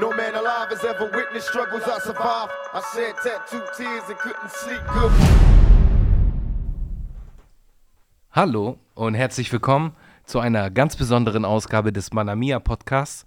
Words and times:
No 0.00 0.10
man 0.10 0.32
alive 0.36 0.70
has 0.70 0.84
ever 0.84 1.10
witnessed 1.12 1.48
struggles 1.48 1.82
I 1.82 1.98
survived. 1.98 2.52
I 2.72 2.80
shed 2.94 3.16
tattooed 3.16 3.66
tears 3.76 4.04
and 4.08 4.16
couldn't 4.18 4.50
sleep 4.50 4.80
good. 4.94 5.10
Hallo 8.30 8.78
und 8.94 9.14
herzlich 9.14 9.52
willkommen 9.52 9.96
zu 10.24 10.38
einer 10.38 10.70
ganz 10.70 10.94
besonderen 10.94 11.44
Ausgabe 11.44 11.92
des 11.92 12.12
Manamia 12.12 12.60
Podcasts. 12.60 13.26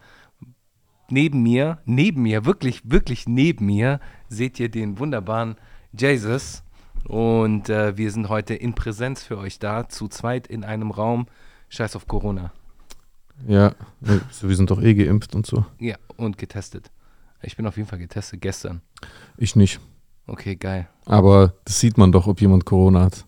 Neben 1.09 1.43
mir, 1.43 1.79
neben 1.83 2.21
mir, 2.21 2.45
wirklich, 2.45 2.89
wirklich 2.89 3.27
neben 3.27 3.65
mir, 3.65 3.99
seht 4.29 4.57
ihr 4.57 4.69
den 4.69 4.97
wunderbaren 4.97 5.57
Jesus. 5.91 6.63
Und 7.05 7.69
äh, 7.69 7.97
wir 7.97 8.11
sind 8.11 8.29
heute 8.29 8.53
in 8.53 8.75
Präsenz 8.75 9.23
für 9.23 9.37
euch 9.37 9.59
da, 9.59 9.89
zu 9.89 10.07
zweit 10.07 10.47
in 10.47 10.63
einem 10.63 10.91
Raum. 10.91 11.27
Scheiß 11.67 11.97
auf 11.97 12.07
Corona. 12.07 12.53
Ja, 13.47 13.73
wir 13.99 14.55
sind 14.55 14.69
doch 14.69 14.81
eh 14.81 14.93
geimpft 14.93 15.35
und 15.35 15.45
so. 15.45 15.65
Ja, 15.79 15.95
und 16.17 16.37
getestet. 16.37 16.91
Ich 17.41 17.57
bin 17.57 17.65
auf 17.65 17.77
jeden 17.77 17.89
Fall 17.89 17.99
getestet, 17.99 18.41
gestern. 18.41 18.81
Ich 19.37 19.55
nicht. 19.55 19.79
Okay, 20.27 20.55
geil. 20.55 20.87
Aber 21.05 21.53
das 21.65 21.79
sieht 21.79 21.97
man 21.97 22.11
doch, 22.11 22.27
ob 22.27 22.39
jemand 22.39 22.65
Corona 22.65 23.01
hat. 23.01 23.25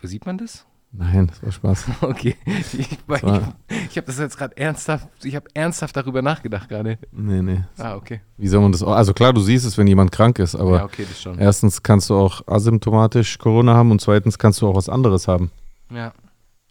Wo 0.00 0.06
sieht 0.08 0.26
man 0.26 0.38
das? 0.38 0.66
Nein, 0.94 1.28
das 1.28 1.42
war 1.42 1.52
Spaß. 1.52 1.86
Okay, 2.02 2.36
ich, 2.44 2.78
ich, 2.78 2.88
ich 2.90 3.08
habe 3.08 4.06
das 4.06 4.18
jetzt 4.18 4.36
gerade 4.36 4.54
ernsthaft, 4.58 5.08
ich 5.24 5.34
habe 5.34 5.46
ernsthaft 5.54 5.96
darüber 5.96 6.20
nachgedacht 6.20 6.68
gerade. 6.68 6.98
Nee, 7.12 7.40
nee. 7.40 7.64
Ah, 7.78 7.94
okay. 7.94 8.20
Wie 8.36 8.48
soll 8.48 8.60
man 8.60 8.72
das? 8.72 8.82
Also 8.82 9.14
klar, 9.14 9.32
du 9.32 9.40
siehst 9.40 9.64
es, 9.64 9.78
wenn 9.78 9.86
jemand 9.86 10.12
krank 10.12 10.38
ist, 10.38 10.54
aber 10.54 10.78
ja, 10.78 10.84
okay, 10.84 11.06
erstens 11.38 11.82
kannst 11.82 12.10
du 12.10 12.16
auch 12.16 12.46
asymptomatisch 12.46 13.38
Corona 13.38 13.74
haben 13.74 13.90
und 13.90 14.02
zweitens 14.02 14.38
kannst 14.38 14.60
du 14.60 14.68
auch 14.68 14.74
was 14.74 14.90
anderes 14.90 15.28
haben. 15.28 15.50
Ja. 15.90 16.12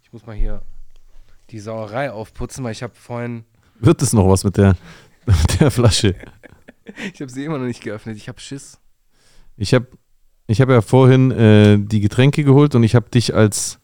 Ich 0.03 0.13
muss 0.13 0.25
mal 0.25 0.35
hier 0.35 0.61
die 1.51 1.59
Sauerei 1.59 2.11
aufputzen, 2.11 2.63
weil 2.63 2.71
ich 2.71 2.83
habe 2.83 2.93
vorhin, 2.95 3.43
Wird 3.79 4.01
es 4.01 4.13
noch 4.13 4.27
was 4.27 4.43
mit 4.43 4.57
der, 4.57 4.75
mit 5.25 5.59
der 5.59 5.71
Flasche? 5.71 6.15
ich 7.13 7.21
habe 7.21 7.31
sie 7.31 7.45
immer 7.45 7.57
noch 7.57 7.65
nicht 7.65 7.83
geöffnet. 7.83 8.17
Ich 8.17 8.27
habe 8.27 8.39
Schiss. 8.39 8.79
Ich 9.57 9.73
habe 9.73 9.87
ich 10.47 10.59
hab 10.59 10.69
ja 10.69 10.81
vorhin 10.81 11.31
äh, 11.31 11.77
die 11.79 12.01
Getränke 12.01 12.43
geholt 12.43 12.75
und 12.75 12.83
ich 12.83 12.95
habe 12.95 13.09
dich 13.09 13.33
als 13.33 13.79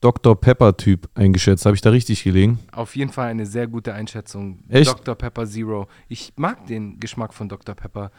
Dr. 0.00 0.38
Pepper-Typ 0.38 1.08
eingeschätzt. 1.14 1.64
Habe 1.66 1.74
ich 1.74 1.80
da 1.80 1.90
richtig 1.90 2.22
gelegen? 2.22 2.58
Auf 2.72 2.94
jeden 2.94 3.10
Fall 3.10 3.28
eine 3.28 3.46
sehr 3.46 3.66
gute 3.66 3.94
Einschätzung. 3.94 4.60
Echt? 4.68 4.90
Dr. 4.90 5.14
Pepper 5.14 5.46
Zero. 5.46 5.88
Ich 6.08 6.34
mag 6.36 6.66
den 6.66 7.00
Geschmack 7.00 7.32
von 7.32 7.48
Dr. 7.48 7.74
Pepper. 7.74 8.10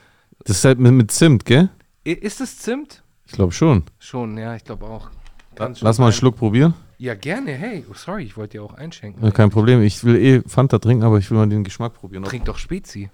Das 0.44 0.58
ist 0.58 0.66
halt 0.66 0.80
mit, 0.80 0.94
mit 0.94 1.12
Zimt, 1.12 1.46
gell? 1.46 1.70
Ist 2.04 2.42
es 2.42 2.58
Zimt? 2.58 3.04
Ich 3.26 3.34
glaube 3.34 3.52
schon. 3.54 3.84
Schon, 4.00 4.38
ja, 4.38 4.56
ich 4.56 4.64
glaube 4.64 4.86
auch. 4.86 5.10
Lass 5.58 6.00
mal 6.00 6.06
einen. 6.08 6.14
Schluck 6.14 6.36
probieren. 6.36 6.74
Ja, 6.98 7.14
gerne. 7.16 7.52
Hey, 7.54 7.86
oh, 7.90 7.94
sorry, 7.94 8.24
ich 8.24 8.38
wollte 8.38 8.58
dir 8.58 8.64
auch 8.64 8.74
einschenken. 8.74 9.24
Ja, 9.24 9.32
kein 9.32 9.50
Problem. 9.50 9.82
Ich 9.82 10.04
will 10.04 10.16
eh 10.16 10.42
Fanta 10.48 10.80
trinken, 10.80 11.04
aber 11.04 11.18
ich 11.18 11.30
will 11.30 11.38
mal 11.38 11.48
den 11.50 11.64
Geschmack 11.64 11.94
probieren. 11.94 12.24
Ob- 12.24 12.30
Trink 12.30 12.46
doch 12.46 12.58
Spezi. 12.58 13.10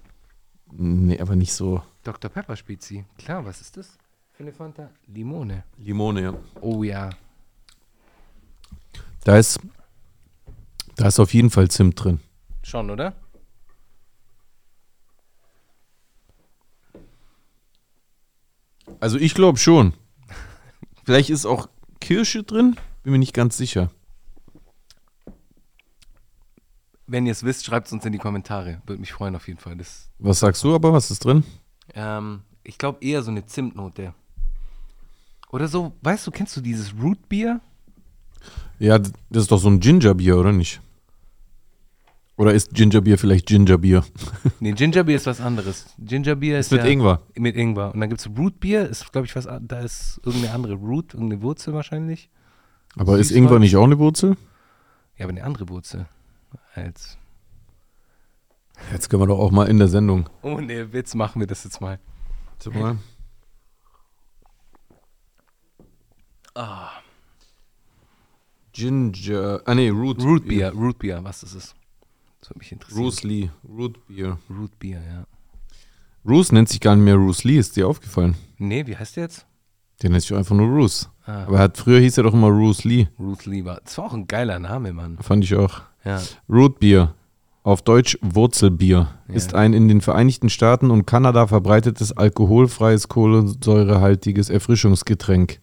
Nee, 0.70 1.20
aber 1.20 1.34
nicht 1.36 1.52
so. 1.52 1.82
Dr. 2.04 2.30
Pepper 2.30 2.56
Spezi. 2.56 3.04
Klar, 3.18 3.44
was 3.44 3.60
ist 3.60 3.76
das? 3.76 3.98
Für 4.32 4.44
eine 4.44 4.52
Fanta? 4.52 4.88
Limone. 5.06 5.64
Limone, 5.78 6.22
ja. 6.22 6.34
Oh 6.60 6.82
ja. 6.82 7.10
Da 9.24 9.36
ist, 9.38 9.58
da 10.96 11.08
ist 11.08 11.20
auf 11.20 11.34
jeden 11.34 11.50
Fall 11.50 11.68
Zimt 11.70 12.02
drin. 12.02 12.20
Schon, 12.62 12.90
oder? 12.90 13.14
Also 19.00 19.18
ich 19.18 19.34
glaube 19.34 19.58
schon. 19.58 19.94
Vielleicht 21.04 21.30
ist 21.30 21.46
auch 21.46 21.68
Kirsche 22.00 22.42
drin. 22.42 22.76
Bin 23.02 23.12
mir 23.12 23.18
nicht 23.18 23.34
ganz 23.34 23.56
sicher. 23.56 23.90
Wenn 27.06 27.26
ihr 27.26 27.32
es 27.32 27.42
wisst, 27.44 27.64
schreibt 27.64 27.88
es 27.88 27.92
uns 27.92 28.04
in 28.06 28.12
die 28.12 28.18
Kommentare. 28.18 28.80
Würde 28.86 29.00
mich 29.00 29.12
freuen 29.12 29.36
auf 29.36 29.48
jeden 29.48 29.58
Fall. 29.58 29.76
Das, 29.76 30.08
Was 30.18 30.40
sagst 30.40 30.62
du 30.64 30.74
aber? 30.74 30.92
Was 30.92 31.10
ist 31.10 31.24
drin? 31.24 31.44
ähm, 31.94 32.42
ich 32.64 32.78
glaube 32.78 33.04
eher 33.04 33.22
so 33.22 33.30
eine 33.30 33.44
Zimtnote. 33.44 34.14
Oder 35.50 35.68
so, 35.68 35.92
weißt 36.02 36.26
du, 36.26 36.30
kennst 36.30 36.56
du 36.56 36.60
dieses 36.60 36.94
Rootbier? 36.94 37.60
Ja, 38.78 38.98
das 38.98 39.12
ist 39.30 39.50
doch 39.50 39.58
so 39.58 39.68
ein 39.68 39.80
Gingerbier, 39.80 40.38
oder 40.38 40.52
nicht? 40.52 40.80
Oder 42.36 42.54
ist 42.54 42.72
Gingerbier 42.72 43.18
vielleicht 43.18 43.46
Gingerbier? 43.46 44.04
Nee, 44.60 44.72
Gingerbier 44.72 45.16
ist 45.16 45.26
was 45.26 45.40
anderes. 45.40 45.86
Gingerbier 45.98 46.58
ist 46.58 46.66
Ist 46.66 46.72
mit 46.72 46.84
ja, 46.84 46.90
Ingwer. 46.90 47.22
Mit 47.36 47.56
Ingwer. 47.56 47.92
Und 47.92 48.00
dann 48.00 48.08
gibt 48.08 48.20
es 48.20 48.28
Rootbier, 48.28 48.88
ist 48.88 49.12
glaube 49.12 49.26
ich 49.26 49.34
was, 49.36 49.44
da 49.60 49.80
ist 49.80 50.20
irgendeine 50.24 50.54
andere 50.54 50.74
Root, 50.74 51.14
irgendeine 51.14 51.42
Wurzel 51.42 51.74
wahrscheinlich. 51.74 52.30
Aber 52.96 53.18
ist? 53.18 53.30
Ingwer 53.30 53.58
nicht 53.58 53.76
auch 53.76 53.84
eine 53.84 53.98
Wurzel? 53.98 54.36
Ja, 55.16 55.26
aber 55.26 55.30
eine 55.30 55.44
andere 55.44 55.68
Wurzel 55.68 56.06
als. 56.74 57.18
Jetzt 58.90 59.08
können 59.08 59.22
wir 59.22 59.26
doch 59.26 59.38
auch 59.38 59.50
mal 59.50 59.68
in 59.68 59.78
der 59.78 59.88
Sendung. 59.88 60.28
Oh 60.42 60.58
nee, 60.58 60.92
Witz 60.92 61.14
machen 61.14 61.40
wir 61.40 61.46
das 61.46 61.64
jetzt 61.64 61.80
mal. 61.80 61.98
Warte 62.50 62.70
mal. 62.78 62.98
Ginger. 68.72 69.62
Ah, 69.64 69.74
nee, 69.74 69.90
Root. 69.90 70.22
Rootbier, 70.22 70.72
Rootbier, 70.72 71.22
was 71.22 71.40
das 71.40 71.54
ist. 71.54 71.74
Das 72.40 72.50
würde 72.50 72.58
mich 72.58 72.72
interessieren. 72.72 73.02
Bruce 73.02 73.22
Lee. 73.22 73.50
Root 73.68 74.06
Beer. 74.06 74.38
Rootbier, 74.50 75.00
ja. 75.02 75.26
Bruce 76.24 76.52
nennt 76.52 76.68
sich 76.68 76.80
gar 76.80 76.96
nicht 76.96 77.04
mehr 77.04 77.16
Bruce 77.16 77.44
Lee, 77.44 77.58
ist 77.58 77.76
dir 77.76 77.86
aufgefallen? 77.86 78.34
Nee, 78.58 78.86
wie 78.86 78.96
heißt 78.96 79.16
der 79.16 79.24
jetzt? 79.24 79.46
Der 80.02 80.10
nennt 80.10 80.22
sich 80.22 80.34
einfach 80.36 80.54
nur 80.56 80.68
Bruce. 80.68 81.08
Ah, 81.26 81.44
Aber 81.44 81.56
er 81.56 81.62
hat, 81.62 81.76
früher 81.78 82.00
hieß 82.00 82.18
er 82.18 82.24
doch 82.24 82.34
immer 82.34 82.50
Bruce 82.50 82.84
Lee. 82.84 83.06
Ruth 83.20 83.46
Lieber. 83.46 83.80
Das 83.84 83.96
war 83.98 84.06
auch 84.06 84.12
ein 84.14 84.26
geiler 84.26 84.58
Name, 84.58 84.92
Mann. 84.92 85.18
Fand 85.20 85.44
ich 85.44 85.54
auch. 85.54 85.82
Ja. 86.04 86.20
Root 86.48 86.80
Beer, 86.80 87.14
auf 87.62 87.82
Deutsch 87.82 88.18
Wurzelbier, 88.22 89.06
Ja. 89.28 89.34
ist 89.34 89.54
ein 89.54 89.72
in 89.72 89.86
den 89.86 90.00
Vereinigten 90.00 90.48
Staaten 90.50 90.90
und 90.90 91.06
Kanada 91.06 91.46
verbreitetes 91.46 92.10
alkoholfreies 92.16 93.06
kohlensäurehaltiges 93.08 94.50
Erfrischungsgetränk. 94.50 95.60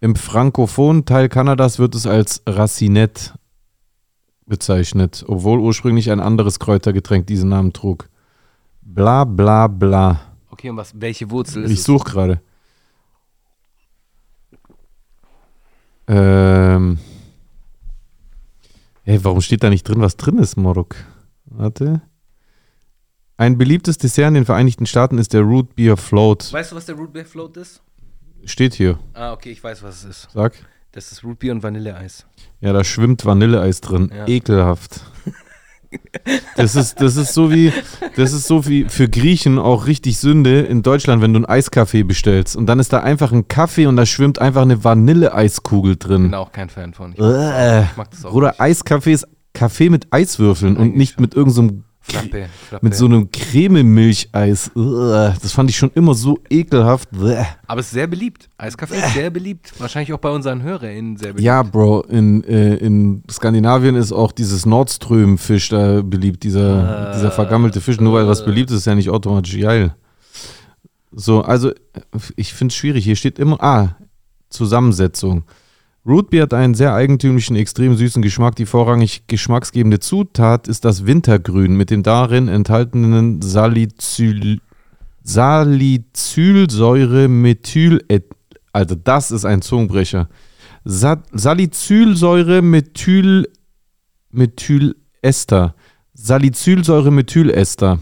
Im 0.00 0.14
frankophonen 0.14 1.04
Teil 1.06 1.28
Kanadas 1.28 1.78
wird 1.80 1.94
es 1.96 2.06
als 2.06 2.42
Racinette 2.46 3.32
bezeichnet, 4.46 5.24
obwohl 5.26 5.58
ursprünglich 5.58 6.10
ein 6.10 6.20
anderes 6.20 6.58
Kräutergetränk 6.58 7.26
diesen 7.26 7.48
Namen 7.48 7.72
trug. 7.72 8.08
Bla 8.82 9.24
bla 9.24 9.66
bla. 9.66 10.20
Okay, 10.50 10.70
und 10.70 10.76
was, 10.76 10.92
welche 11.00 11.30
Wurzel 11.30 11.64
ist 11.64 11.70
Ich 11.72 11.78
es? 11.80 11.84
suche 11.84 12.04
gerade. 12.10 12.40
Ähm. 16.06 16.98
Hey, 19.02 19.22
warum 19.22 19.40
steht 19.40 19.62
da 19.62 19.70
nicht 19.70 19.86
drin, 19.86 20.00
was 20.00 20.16
drin 20.16 20.38
ist, 20.38 20.56
Morok? 20.56 20.96
Warte. 21.44 22.02
Ein 23.36 23.58
beliebtes 23.58 23.98
Dessert 23.98 24.28
in 24.28 24.34
den 24.34 24.44
Vereinigten 24.44 24.86
Staaten 24.86 25.18
ist 25.18 25.32
der 25.32 25.42
Root 25.42 25.74
Beer 25.74 25.96
Float. 25.96 26.52
Weißt 26.52 26.72
du, 26.72 26.76
was 26.76 26.86
der 26.86 26.94
Rootbeer 26.94 27.26
Float 27.26 27.56
ist? 27.56 27.82
Steht 28.44 28.74
hier. 28.74 28.98
Ah, 29.12 29.32
okay, 29.32 29.50
ich 29.50 29.62
weiß, 29.62 29.82
was 29.82 30.04
es 30.04 30.04
ist. 30.04 30.28
Sag. 30.32 30.54
Das 30.92 31.10
ist 31.10 31.24
Rootbeer 31.24 31.52
und 31.52 31.62
Vanilleeis. 31.62 32.26
Ja, 32.60 32.72
da 32.72 32.84
schwimmt 32.84 33.24
Vanilleeis 33.24 33.80
drin. 33.80 34.12
Ja. 34.14 34.28
Ekelhaft. 34.28 35.00
Das 36.56 36.76
ist, 36.76 37.00
das 37.00 37.16
ist 37.16 37.34
so 37.34 37.52
wie, 37.52 37.72
das 38.16 38.32
ist 38.32 38.46
so 38.46 38.66
wie 38.66 38.86
für 38.88 39.08
Griechen 39.08 39.58
auch 39.58 39.86
richtig 39.86 40.18
Sünde 40.18 40.60
in 40.60 40.82
Deutschland, 40.82 41.20
wenn 41.22 41.32
du 41.32 41.38
einen 41.38 41.46
Eiskaffee 41.46 42.02
bestellst 42.02 42.56
und 42.56 42.66
dann 42.66 42.78
ist 42.78 42.92
da 42.92 43.00
einfach 43.00 43.32
ein 43.32 43.48
Kaffee 43.48 43.86
und 43.86 43.96
da 43.96 44.06
schwimmt 44.06 44.38
einfach 44.40 44.62
eine 44.62 44.84
Vanilleeiskugel 44.84 45.96
drin. 45.96 46.22
Bin 46.24 46.34
auch 46.34 46.52
kein 46.52 46.68
Fan 46.68 46.94
von. 46.94 47.12
Ich, 47.12 47.18
Äh, 47.20 47.82
ich 47.84 47.96
mag 47.96 48.10
das 48.10 48.24
auch 48.24 48.40
nicht. 48.40 48.60
Eiskaffee 48.60 49.12
ist 49.12 49.26
Kaffee 49.52 49.90
mit 49.90 50.08
Eiswürfeln 50.12 50.76
und 50.76 50.96
nicht 50.96 51.20
mit 51.20 51.34
irgendeinem 51.34 51.84
Flappe, 52.06 52.48
Flappe. 52.68 52.84
mit 52.84 52.94
so 52.94 53.06
einem 53.06 53.30
Crememilcheis. 53.30 54.70
Das 54.74 55.52
fand 55.52 55.70
ich 55.70 55.76
schon 55.78 55.90
immer 55.94 56.12
so 56.14 56.38
ekelhaft. 56.50 57.08
Aber 57.66 57.80
es 57.80 57.86
ist 57.86 57.92
sehr 57.92 58.06
beliebt. 58.06 58.50
Eiskaffee 58.58 58.96
ist 58.98 59.14
sehr 59.14 59.30
beliebt. 59.30 59.72
Wahrscheinlich 59.78 60.12
auch 60.12 60.18
bei 60.18 60.28
unseren 60.28 60.62
HörerInnen 60.62 61.16
sehr 61.16 61.32
beliebt. 61.32 61.44
Ja, 61.46 61.62
Bro, 61.62 62.02
in, 62.02 62.44
äh, 62.44 62.74
in 62.76 63.22
Skandinavien 63.30 63.94
ist 63.96 64.12
auch 64.12 64.32
dieses 64.32 64.66
Nordström-Fisch 64.66 65.70
da 65.70 66.02
beliebt, 66.02 66.42
dieser, 66.42 67.10
Äh, 67.10 67.14
dieser 67.14 67.30
vergammelte 67.30 67.80
Fisch. 67.80 67.98
Nur 67.98 68.12
weil 68.12 68.28
was 68.28 68.44
beliebt 68.44 68.70
ist, 68.70 68.78
ist 68.78 68.86
ja 68.86 68.94
nicht 68.94 69.08
automatisch 69.08 69.58
geil. 69.58 69.94
So, 71.10 71.40
also 71.42 71.72
ich 72.36 72.52
finde 72.52 72.72
es 72.72 72.76
schwierig. 72.76 73.04
Hier 73.04 73.16
steht 73.16 73.38
immer, 73.38 73.62
ah, 73.62 73.96
Zusammensetzung. 74.50 75.44
Rootbeer 76.06 76.42
hat 76.42 76.52
einen 76.52 76.74
sehr 76.74 76.92
eigentümlichen, 76.92 77.56
extrem 77.56 77.96
süßen 77.96 78.20
Geschmack. 78.20 78.56
Die 78.56 78.66
vorrangig 78.66 79.26
geschmacksgebende 79.26 80.00
Zutat 80.00 80.68
ist 80.68 80.84
das 80.84 81.06
Wintergrün 81.06 81.74
mit 81.76 81.88
dem 81.90 82.02
darin 82.02 82.48
enthaltenen 82.48 83.40
Salicyl 83.40 84.60
Salicylsäure 85.22 87.28
Methyl 87.28 88.04
Also 88.72 88.94
das 88.94 89.30
ist 89.30 89.46
ein 89.46 89.62
Zungenbrecher. 89.62 90.28
Sa 90.84 91.22
Salicylsäure 91.32 92.60
Methyl 92.60 93.48
Methylester. 94.30 95.74
Salicylsäure 96.12 97.10
Methylester. 97.10 97.98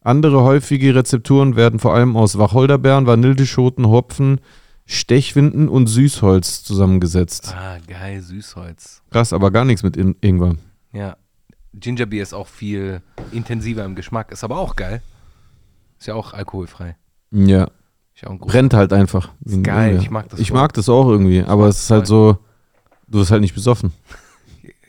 Andere 0.00 0.42
häufige 0.42 0.94
Rezepturen 0.94 1.56
werden 1.56 1.78
vor 1.78 1.94
allem 1.94 2.16
aus 2.16 2.38
Wacholderbeeren, 2.38 3.06
Vanilleschoten, 3.06 3.86
Hopfen, 3.86 4.40
Stechwinden 4.92 5.68
und 5.68 5.86
Süßholz 5.86 6.62
zusammengesetzt. 6.64 7.54
Ah, 7.56 7.78
geil, 7.86 8.20
Süßholz. 8.20 9.02
Krass, 9.10 9.32
aber 9.32 9.50
gar 9.50 9.64
nichts 9.64 9.82
mit 9.82 9.96
In 9.96 10.16
Ingwer. 10.20 10.56
Ja. 10.92 11.16
Gingerbeer 11.74 12.22
ist 12.22 12.34
auch 12.34 12.48
viel 12.48 13.00
intensiver 13.32 13.84
im 13.84 13.94
Geschmack, 13.94 14.30
ist 14.30 14.44
aber 14.44 14.58
auch 14.58 14.76
geil. 14.76 15.02
Ist 15.98 16.06
ja 16.06 16.14
auch 16.14 16.34
alkoholfrei. 16.34 16.96
Ja. 17.30 17.64
Ist 18.14 18.22
ja 18.22 18.28
auch 18.28 18.32
ein 18.32 18.38
Brennt 18.38 18.74
halt 18.74 18.92
einfach. 18.92 19.30
ein 19.46 19.62
geil, 19.62 19.94
Unge. 19.94 20.02
ich 20.02 20.10
mag 20.10 20.28
das 20.28 20.40
Ich 20.40 20.48
voll. 20.48 20.60
mag 20.60 20.72
das 20.74 20.88
auch 20.90 21.08
irgendwie, 21.08 21.42
aber 21.42 21.68
es 21.68 21.80
ist 21.84 21.90
halt 21.90 22.06
so, 22.06 22.38
du 23.08 23.20
wirst 23.20 23.30
halt 23.30 23.40
nicht 23.40 23.54
besoffen. 23.54 23.92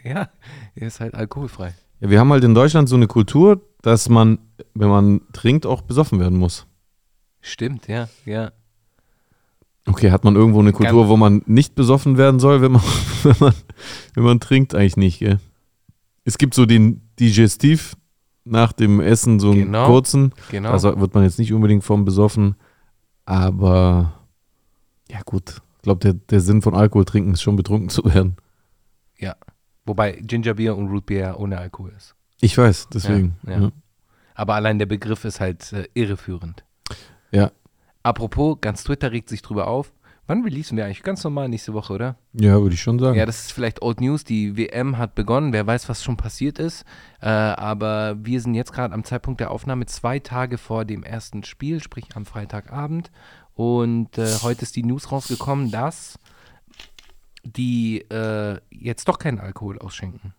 Ja, 0.03 0.27
er 0.75 0.87
ist 0.87 0.99
halt 0.99 1.13
alkoholfrei. 1.15 1.73
Ja, 2.01 2.09
wir 2.09 2.19
haben 2.19 2.29
halt 2.33 2.43
in 2.43 2.53
Deutschland 2.53 2.89
so 2.89 2.97
eine 2.97 3.07
Kultur, 3.07 3.61
dass 3.81 4.09
man, 4.09 4.37
wenn 4.73 4.89
man 4.89 5.21
trinkt, 5.31 5.65
auch 5.65 5.81
besoffen 5.81 6.19
werden 6.19 6.37
muss. 6.37 6.67
Stimmt, 7.39 7.87
ja, 7.87 8.09
ja. 8.25 8.51
Okay, 9.85 10.11
hat 10.11 10.23
man 10.23 10.35
irgendwo 10.35 10.59
eine 10.59 10.71
Kultur, 10.71 11.01
Ganz- 11.01 11.09
wo 11.09 11.17
man 11.17 11.41
nicht 11.45 11.75
besoffen 11.75 12.17
werden 12.17 12.39
soll, 12.39 12.61
wenn 12.61 12.71
man, 12.71 12.81
wenn 13.23 13.35
man, 13.39 13.53
wenn 14.13 14.23
man 14.23 14.39
trinkt? 14.39 14.73
Eigentlich 14.75 14.97
nicht, 14.97 15.19
gell? 15.19 15.39
Es 16.23 16.37
gibt 16.37 16.53
so 16.53 16.65
den 16.65 17.01
Digestiv 17.19 17.95
nach 18.45 18.71
dem 18.73 18.99
Essen, 19.01 19.39
so 19.39 19.51
einen 19.51 19.65
Genau. 19.65 19.85
kurzen. 19.87 20.33
Genau. 20.51 20.71
Also 20.71 20.99
wird 20.99 21.13
man 21.13 21.23
jetzt 21.23 21.37
nicht 21.39 21.51
unbedingt 21.53 21.83
vom 21.83 22.05
besoffen, 22.05 22.55
aber 23.25 24.13
ja 25.09 25.21
gut. 25.25 25.61
Ich 25.77 25.81
glaube, 25.83 25.99
der, 25.99 26.13
der 26.13 26.39
Sinn 26.39 26.61
von 26.61 26.75
Alkohol 26.75 27.03
trinken 27.05 27.33
ist 27.33 27.41
schon 27.41 27.55
betrunken 27.55 27.89
zu 27.89 28.03
werden. 28.05 28.37
ja. 29.17 29.35
Wobei 29.85 30.13
Gingerbier 30.13 30.77
und 30.77 30.87
Rootbeer 30.87 31.37
ohne 31.41 31.57
Alkohol 31.57 31.91
ist. 31.97 32.15
Ich 32.39 32.57
weiß, 32.57 32.87
deswegen. 32.93 33.35
Ja, 33.45 33.59
ja. 33.63 33.71
Aber 34.33 34.53
allein 34.55 34.79
der 34.79 34.85
Begriff 34.85 35.25
ist 35.25 35.41
halt 35.41 35.73
äh, 35.73 35.89
irreführend. 35.93 36.63
Ja. 37.33 37.51
Apropos, 38.03 38.57
ganz 38.61 38.83
Twitter 38.83 39.11
regt 39.11 39.29
sich 39.29 39.41
drüber 39.41 39.67
auf. 39.67 39.93
Wann 40.25 40.43
releasen 40.43 40.77
wir 40.77 40.85
eigentlich? 40.85 41.03
Ganz 41.03 41.23
normal 41.23 41.49
nächste 41.49 41.73
Woche, 41.73 41.93
oder? 41.93 42.15
Ja, 42.33 42.61
würde 42.61 42.75
ich 42.75 42.81
schon 42.81 42.97
sagen. 42.97 43.17
Ja, 43.17 43.25
das 43.25 43.41
ist 43.41 43.51
vielleicht 43.51 43.81
Old 43.81 43.99
News. 43.99 44.23
Die 44.23 44.55
WM 44.55 44.97
hat 44.97 45.15
begonnen. 45.15 45.51
Wer 45.51 45.67
weiß, 45.67 45.89
was 45.89 46.01
schon 46.01 46.15
passiert 46.15 46.59
ist. 46.59 46.85
Äh, 47.21 47.27
aber 47.27 48.15
wir 48.23 48.39
sind 48.39 48.53
jetzt 48.53 48.71
gerade 48.71 48.93
am 48.93 49.03
Zeitpunkt 49.03 49.41
der 49.41 49.51
Aufnahme 49.51 49.85
zwei 49.85 50.19
Tage 50.19 50.57
vor 50.57 50.85
dem 50.85 51.03
ersten 51.03 51.43
Spiel, 51.43 51.81
sprich 51.81 52.05
am 52.15 52.25
Freitagabend. 52.25 53.11
Und 53.53 54.17
äh, 54.17 54.27
heute 54.43 54.61
ist 54.61 54.77
die 54.77 54.83
News 54.83 55.11
rausgekommen, 55.11 55.71
dass 55.71 56.17
die 57.43 57.99
äh, 58.09 58.59
jetzt 58.71 59.09
doch 59.09 59.19
keinen 59.19 59.39
Alkohol 59.39 59.77
ausschenken. 59.79 60.33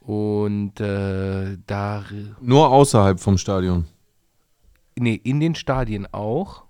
Und 0.00 0.78
äh, 0.80 1.56
da, 1.66 2.04
Nur 2.40 2.70
außerhalb 2.70 3.18
vom 3.18 3.38
Stadion. 3.38 3.86
Nee, 4.98 5.14
in 5.14 5.40
den 5.40 5.54
Stadien 5.54 6.06
auch, 6.12 6.66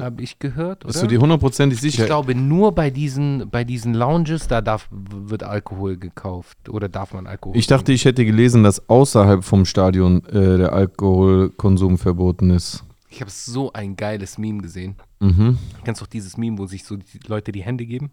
habe 0.00 0.22
ich 0.22 0.38
gehört. 0.38 0.84
Oder? 0.84 0.92
Bist 0.92 1.02
du 1.02 1.06
dir 1.06 1.20
hundertprozentig 1.20 1.76
Ich 1.76 1.82
sicher? 1.92 2.06
glaube, 2.06 2.34
nur 2.34 2.72
bei 2.74 2.90
diesen, 2.90 3.50
bei 3.50 3.62
diesen 3.62 3.92
Lounges, 3.92 4.48
da 4.48 4.62
darf, 4.62 4.88
wird 4.90 5.42
Alkohol 5.42 5.98
gekauft 5.98 6.70
oder 6.70 6.88
darf 6.88 7.12
man 7.12 7.26
Alkohol 7.26 7.56
Ich 7.56 7.66
dachte, 7.66 7.92
ich 7.92 8.06
hätte 8.06 8.24
gelesen, 8.24 8.62
dass 8.62 8.88
außerhalb 8.88 9.44
vom 9.44 9.66
Stadion 9.66 10.24
äh, 10.26 10.56
der 10.56 10.72
Alkoholkonsum 10.72 11.98
verboten 11.98 12.50
ist. 12.50 12.84
Ich 13.10 13.20
habe 13.20 13.30
so 13.30 13.72
ein 13.72 13.96
geiles 13.96 14.38
Meme 14.38 14.62
gesehen. 14.62 14.96
Mhm. 15.20 15.58
Kennst 15.84 16.00
du 16.00 16.04
auch 16.04 16.08
dieses 16.08 16.36
Meme, 16.36 16.58
wo 16.58 16.66
sich 16.66 16.84
so 16.84 16.96
die 16.96 17.20
Leute 17.26 17.52
die 17.52 17.62
Hände 17.62 17.84
geben? 17.84 18.10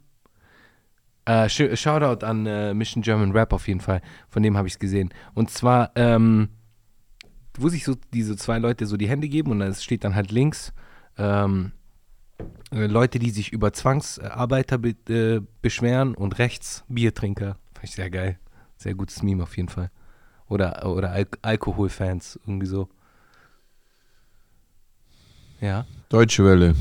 Äh, 1.26 1.48
Sh 1.48 1.76
Shoutout 1.76 2.26
an 2.26 2.46
äh, 2.46 2.74
Mission 2.74 3.02
German 3.02 3.32
Rap 3.32 3.54
auf 3.54 3.68
jeden 3.70 3.80
Fall. 3.80 4.02
Von 4.30 4.44
dem 4.44 4.58
habe 4.58 4.68
ich 4.68 4.74
es 4.74 4.80
gesehen. 4.80 5.14
Und 5.34 5.50
zwar, 5.50 5.92
ähm, 5.96 6.50
wo 7.58 7.70
sich 7.70 7.84
so 7.84 7.96
diese 8.14 8.36
zwei 8.36 8.58
Leute 8.58 8.86
so 8.86 8.98
die 8.98 9.08
Hände 9.08 9.28
geben 9.30 9.52
und 9.52 9.62
es 9.62 9.84
steht 9.84 10.04
dann 10.04 10.16
halt 10.16 10.32
links 10.32 10.74
ähm, 11.18 11.72
äh, 12.72 12.88
Leute, 12.88 13.20
die 13.20 13.30
sich 13.30 13.52
über 13.52 13.74
Zwangsarbeiter 13.74 14.78
be 14.78 14.96
äh, 15.10 15.42
beschweren 15.62 16.16
und 16.16 16.40
rechts 16.40 16.84
Biertrinker. 16.88 17.58
Fand 17.74 17.84
ich 17.84 17.92
sehr 17.92 18.10
geil. 18.10 18.40
Sehr 18.78 18.96
gutes 18.96 19.22
Meme 19.24 19.44
auf 19.44 19.56
jeden 19.56 19.70
Fall. 19.70 19.92
Oder, 20.48 20.86
oder 20.86 21.12
Al 21.12 21.28
Alkoholfans, 21.42 22.40
irgendwie 22.46 22.68
so. 22.68 22.90
Ja, 25.62 25.86
Deutsche 26.10 26.44
Welle. 26.44 26.76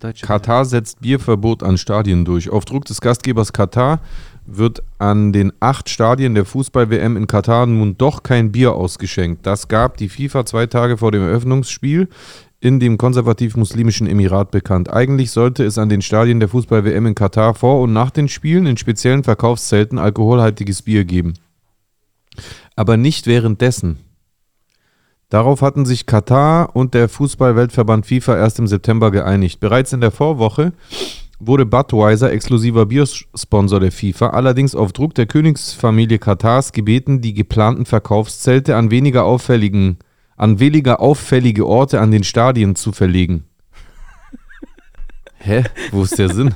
deutsche. 0.00 0.26
Katar 0.26 0.64
setzt 0.64 1.00
Bierverbot 1.00 1.62
an 1.62 1.78
Stadien 1.78 2.24
durch. 2.24 2.50
Auf 2.50 2.64
Druck 2.66 2.84
des 2.84 3.00
Gastgebers 3.00 3.52
Katar 3.52 4.00
wird 4.46 4.82
an 4.98 5.32
den 5.32 5.52
acht 5.60 5.88
Stadien 5.88 6.34
der 6.34 6.44
Fußball-WM 6.44 7.16
in 7.16 7.26
Katar 7.26 7.66
nun 7.66 7.96
doch 7.96 8.22
kein 8.22 8.52
Bier 8.52 8.74
ausgeschenkt. 8.74 9.46
Das 9.46 9.68
gab 9.68 9.96
die 9.96 10.08
FIFA 10.08 10.46
zwei 10.46 10.66
Tage 10.66 10.98
vor 10.98 11.12
dem 11.12 11.22
Eröffnungsspiel 11.22 12.08
in 12.60 12.80
dem 12.80 12.96
konservativ-muslimischen 12.96 14.06
Emirat 14.06 14.50
bekannt. 14.50 14.90
Eigentlich 14.90 15.30
sollte 15.30 15.64
es 15.64 15.76
an 15.76 15.90
den 15.90 16.00
Stadien 16.00 16.40
der 16.40 16.48
Fußball-WM 16.48 17.06
in 17.06 17.14
Katar 17.14 17.54
vor 17.54 17.82
und 17.82 17.92
nach 17.92 18.10
den 18.10 18.28
Spielen 18.28 18.66
in 18.66 18.78
speziellen 18.78 19.22
Verkaufszelten 19.22 19.98
alkoholhaltiges 19.98 20.82
Bier 20.82 21.04
geben. 21.04 21.34
Aber 22.74 22.96
nicht 22.96 23.26
währenddessen. 23.26 23.98
Darauf 25.28 25.62
hatten 25.62 25.84
sich 25.84 26.06
Katar 26.06 26.74
und 26.74 26.94
der 26.94 27.08
Fußball-Weltverband 27.08 28.06
FIFA 28.06 28.36
erst 28.36 28.58
im 28.58 28.66
September 28.66 29.10
geeinigt. 29.10 29.60
Bereits 29.60 29.92
in 29.92 30.00
der 30.00 30.10
Vorwoche 30.10 30.72
wurde 31.38 31.66
Budweiser 31.66 32.32
exklusiver 32.32 32.86
Biersponsor 32.86 33.80
der 33.80 33.92
FIFA, 33.92 34.28
allerdings 34.30 34.74
auf 34.74 34.92
Druck 34.92 35.14
der 35.14 35.26
Königsfamilie 35.26 36.18
Katars 36.18 36.72
gebeten, 36.72 37.20
die 37.20 37.34
geplanten 37.34 37.86
Verkaufszelte 37.86 38.76
an 38.76 38.90
weniger 38.90 39.24
auffälligen, 39.24 39.98
an 40.36 40.60
weniger 40.60 41.00
auffällige 41.00 41.66
Orte 41.66 42.00
an 42.00 42.10
den 42.10 42.24
Stadien 42.24 42.76
zu 42.76 42.92
verlegen. 42.92 43.44
Hä? 45.38 45.64
Wo 45.90 46.02
ist 46.02 46.18
der 46.18 46.32
Sinn? 46.32 46.54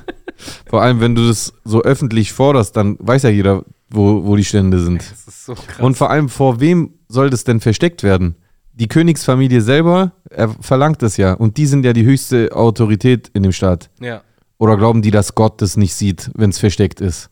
Vor 0.66 0.82
allem, 0.82 1.00
wenn 1.00 1.14
du 1.14 1.26
das 1.26 1.52
so 1.64 1.82
öffentlich 1.82 2.32
forderst, 2.32 2.76
dann 2.76 2.96
weiß 3.00 3.24
ja 3.24 3.30
jeder, 3.30 3.64
wo, 3.90 4.24
wo 4.24 4.36
die 4.36 4.44
Stände 4.44 4.78
sind. 4.78 5.00
Das 5.00 5.28
ist 5.28 5.44
so 5.44 5.54
krass. 5.54 5.80
Und 5.80 5.96
vor 5.96 6.10
allem, 6.10 6.28
vor 6.28 6.60
wem 6.60 6.94
soll 7.08 7.28
das 7.28 7.44
denn 7.44 7.60
versteckt 7.60 8.02
werden? 8.02 8.36
Die 8.72 8.86
Königsfamilie 8.86 9.60
selber 9.60 10.12
er 10.30 10.48
verlangt 10.60 11.02
das 11.02 11.16
ja. 11.16 11.32
Und 11.32 11.56
die 11.56 11.66
sind 11.66 11.84
ja 11.84 11.92
die 11.92 12.04
höchste 12.04 12.54
Autorität 12.54 13.30
in 13.34 13.42
dem 13.42 13.52
Staat. 13.52 13.90
ja, 14.00 14.22
Oder 14.58 14.76
glauben 14.76 15.02
die, 15.02 15.10
dass 15.10 15.34
Gott 15.34 15.62
das 15.62 15.76
nicht 15.76 15.94
sieht, 15.94 16.30
wenn 16.34 16.50
es 16.50 16.58
versteckt 16.58 17.00
ist? 17.00 17.30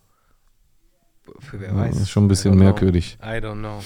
für 1.39 1.61
wer 1.61 1.75
weiß. 1.75 1.95
das 1.95 2.03
ist 2.03 2.11
schon 2.11 2.25
ein 2.25 2.29
bisschen 2.29 2.55
know. 2.55 2.65
merkwürdig. 2.65 3.19
I 3.23 3.39
don't 3.39 3.59
know. 3.59 3.81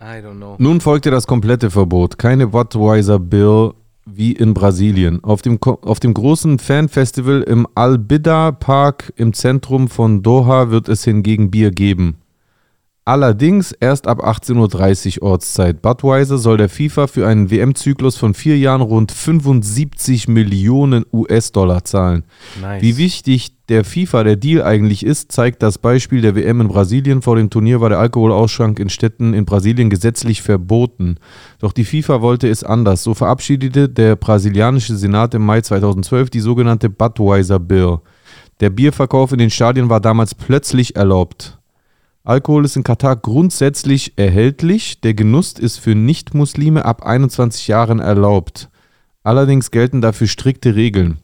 I 0.00 0.24
don't 0.24 0.36
know. 0.36 0.56
Nun 0.58 0.80
folgte 0.80 1.10
das 1.10 1.26
komplette 1.26 1.70
Verbot. 1.70 2.18
Keine 2.18 2.48
Budweiser 2.48 3.18
Bill 3.18 3.72
wie 4.06 4.32
in 4.32 4.54
Brasilien. 4.54 5.22
Auf 5.22 5.42
dem, 5.42 5.58
auf 5.62 6.00
dem 6.00 6.14
großen 6.14 6.58
Fanfestival 6.58 7.42
im 7.42 7.66
Al-Bida 7.74 8.52
Park 8.52 9.12
im 9.16 9.32
Zentrum 9.32 9.88
von 9.88 10.22
Doha 10.22 10.70
wird 10.70 10.88
es 10.88 11.04
hingegen 11.04 11.50
Bier 11.50 11.70
geben. 11.70 12.16
Allerdings 13.06 13.72
erst 13.72 14.06
ab 14.06 14.22
18.30 14.22 15.20
Uhr 15.20 15.30
Ortszeit. 15.30 15.80
Budweiser 15.80 16.36
soll 16.36 16.58
der 16.58 16.68
FIFA 16.68 17.06
für 17.06 17.26
einen 17.26 17.50
WM-Zyklus 17.50 18.16
von 18.16 18.34
vier 18.34 18.58
Jahren 18.58 18.82
rund 18.82 19.10
75 19.10 20.28
Millionen 20.28 21.04
US-Dollar 21.12 21.84
zahlen. 21.84 22.24
Nice. 22.60 22.82
Wie 22.82 22.98
wichtig 22.98 23.56
der 23.68 23.84
FIFA 23.84 24.24
der 24.24 24.36
Deal 24.36 24.62
eigentlich 24.62 25.04
ist, 25.04 25.32
zeigt 25.32 25.62
das 25.62 25.78
Beispiel 25.78 26.20
der 26.20 26.36
WM 26.36 26.60
in 26.60 26.68
Brasilien. 26.68 27.22
Vor 27.22 27.36
dem 27.36 27.48
Turnier 27.48 27.80
war 27.80 27.88
der 27.88 28.00
Alkoholausschank 28.00 28.78
in 28.78 28.90
Städten 28.90 29.32
in 29.32 29.46
Brasilien 29.46 29.88
gesetzlich 29.88 30.42
verboten. 30.42 31.16
Doch 31.58 31.72
die 31.72 31.84
FIFA 31.84 32.20
wollte 32.20 32.48
es 32.48 32.64
anders. 32.64 33.02
So 33.02 33.14
verabschiedete 33.14 33.88
der 33.88 34.16
brasilianische 34.16 34.94
Senat 34.94 35.34
im 35.34 35.46
Mai 35.46 35.62
2012 35.62 36.28
die 36.28 36.40
sogenannte 36.40 36.90
Budweiser 36.90 37.58
Bill. 37.60 38.00
Der 38.60 38.68
Bierverkauf 38.68 39.32
in 39.32 39.38
den 39.38 39.50
Stadien 39.50 39.88
war 39.88 40.00
damals 40.00 40.34
plötzlich 40.34 40.96
erlaubt. 40.96 41.59
Alkohol 42.22 42.66
ist 42.66 42.76
in 42.76 42.84
Katar 42.84 43.16
grundsätzlich 43.16 44.18
erhältlich. 44.18 45.00
Der 45.00 45.14
Genuss 45.14 45.54
ist 45.54 45.78
für 45.78 45.94
Nichtmuslime 45.94 46.84
ab 46.84 47.02
21 47.02 47.66
Jahren 47.68 47.98
erlaubt. 47.98 48.68
Allerdings 49.22 49.70
gelten 49.70 50.00
dafür 50.00 50.26
strikte 50.26 50.74
Regeln. 50.74 51.18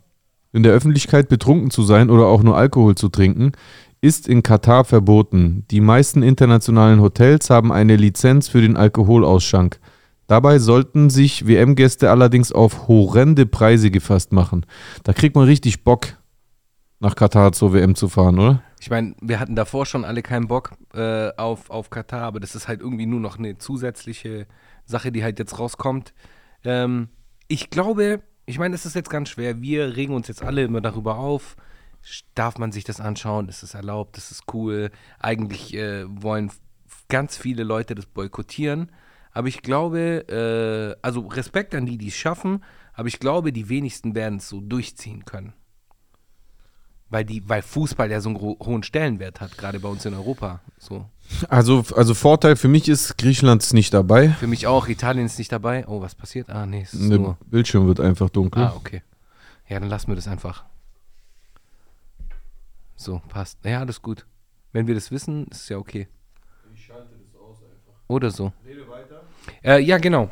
In 0.53 0.63
der 0.63 0.73
Öffentlichkeit 0.73 1.29
betrunken 1.29 1.71
zu 1.71 1.83
sein 1.83 2.09
oder 2.09 2.27
auch 2.27 2.43
nur 2.43 2.57
Alkohol 2.57 2.95
zu 2.95 3.11
trinken, 3.11 3.53
ist 4.01 4.27
in 4.27 4.43
Katar 4.43 4.85
verboten. 4.85 5.65
Die 5.71 5.81
meisten 5.81 6.23
internationalen 6.23 7.01
Hotels 7.01 7.51
haben 7.51 7.73
eine 7.73 7.97
Lizenz 7.97 8.49
für 8.49 8.63
den 8.63 8.77
Alkoholausschank. 8.77 9.79
Dabei 10.27 10.59
sollten 10.59 11.11
sich 11.11 11.47
WM-Gäste 11.47 12.11
allerdings 12.11 12.53
auf 12.53 12.89
horrende 12.89 13.47
Preise 13.47 13.91
gefasst 13.91 14.33
machen. 14.33 14.65
Da 15.05 15.13
kriegt 15.13 15.37
man 15.37 15.45
richtig 15.45 15.85
Bock, 15.85 16.17
nach 17.01 17.15
Katar 17.15 17.53
zur 17.53 17.73
WM 17.75 17.95
zu 17.95 18.09
fahren, 18.09 18.39
oder? 18.39 18.63
Ich 18.79 18.91
meine, 18.91 19.15
wir 19.21 19.41
hatten 19.41 19.57
davor 19.57 19.87
schon 19.87 20.05
alle 20.05 20.23
keinen 20.23 20.49
Bock 20.49 20.73
äh, 20.95 21.31
auf, 21.37 21.71
auf 21.71 21.91
Katar, 21.91 22.23
aber 22.23 22.41
das 22.41 22.55
ist 22.55 22.69
halt 22.69 22.81
irgendwie 22.81 23.07
nur 23.07 23.21
noch 23.21 23.39
eine 23.39 23.59
zusätzliche 23.59 24.47
Sache, 24.85 25.13
die 25.13 25.25
halt 25.25 25.39
jetzt 25.39 25.59
rauskommt. 25.59 26.13
Ähm, 26.65 27.09
ich 27.49 27.71
glaube, 27.71 28.23
ich 28.45 28.59
meine, 28.59 28.75
es 28.75 28.87
ist 28.87 28.95
jetzt 28.95 29.11
ganz 29.11 29.31
schwer. 29.31 29.61
Wir 29.61 29.97
regen 29.97 30.15
uns 30.15 30.29
jetzt 30.29 30.43
alle 30.43 30.63
immer 30.63 30.81
darüber 30.81 31.19
auf. 31.19 31.57
Darf 32.35 32.59
man 32.59 32.71
sich 32.71 32.85
das 32.85 33.01
anschauen? 33.01 33.49
Ist 33.49 33.63
es 33.63 33.75
erlaubt? 33.75 34.17
Ist 34.19 34.31
es 34.31 34.43
cool? 34.53 34.91
Eigentlich 35.19 35.75
äh, 35.75 36.05
wollen 36.09 36.53
ganz 37.09 37.37
viele 37.37 37.65
Leute 37.65 37.95
das 37.95 38.07
boykottieren. 38.07 38.93
Aber 39.33 39.49
ich 39.49 39.63
glaube, 39.63 40.29
äh, 40.29 40.97
also 41.03 41.21
Respekt 41.27 41.75
an 41.75 41.87
die, 41.87 41.99
die 41.99 42.09
es 42.09 42.17
schaffen, 42.17 42.65
aber 42.95 43.09
ich 43.09 43.19
glaube, 43.19 43.53
die 43.53 43.69
wenigsten 43.69 44.15
werden 44.15 44.39
es 44.39 44.49
so 44.49 44.61
durchziehen 44.61 45.25
können. 45.25 45.53
Weil, 47.09 47.25
die, 47.25 47.49
weil 47.49 47.63
Fußball 47.63 48.11
ja 48.11 48.21
so 48.21 48.31
einen 48.31 48.41
hohen 48.41 48.83
Stellenwert 48.83 49.41
hat, 49.41 49.57
gerade 49.57 49.79
bei 49.79 49.89
uns 49.89 50.05
in 50.05 50.15
Europa. 50.15 50.61
So. 50.79 51.07
Also, 51.49 51.85
also 51.95 52.15
Vorteil 52.15 52.57
für 52.57 52.67
mich 52.69 52.89
ist, 52.89 53.17
Griechenland 53.17 53.63
ist 53.63 53.75
nicht 53.75 53.95
dabei. 53.95 54.31
Für 54.31 54.49
mich 54.49 54.67
auch, 54.67 54.89
Italien 54.89 55.27
ist 55.27 55.39
nicht 55.39 55.53
dabei. 55.53 55.87
Oh, 55.87 56.01
was 56.01 56.17
passiert? 56.17 56.51
Ah, 56.51 56.67
nee, 56.67 56.83
es 56.83 56.95
ist 56.95 57.09
Der 57.09 57.19
nur. 57.19 57.39
Bildschirm 57.47 57.87
wird 57.87 58.01
einfach 58.01 58.29
dunkel. 58.29 58.65
Ah, 58.65 58.73
okay. 58.77 59.03
Ja, 59.69 59.79
dann 59.79 59.89
lassen 59.89 60.09
wir 60.09 60.17
das 60.17 60.27
einfach. 60.27 60.65
So, 62.97 63.21
passt. 63.29 63.59
Ja, 63.65 63.81
alles 63.81 64.03
gut. 64.03 64.27
Wenn 64.73 64.87
wir 64.87 64.95
das 64.95 65.11
wissen, 65.11 65.47
ist 65.49 65.63
es 65.63 65.69
ja 65.69 65.79
okay. 65.79 66.09
Ich 66.75 66.87
schalte 66.87 67.15
das 67.15 67.41
aus 67.41 67.59
einfach. 67.63 68.01
Oder 68.09 68.31
so. 68.31 68.53
Rede 68.65 68.89
weiter. 68.89 69.23
Äh, 69.63 69.81
ja, 69.81 69.99
genau. 69.99 70.31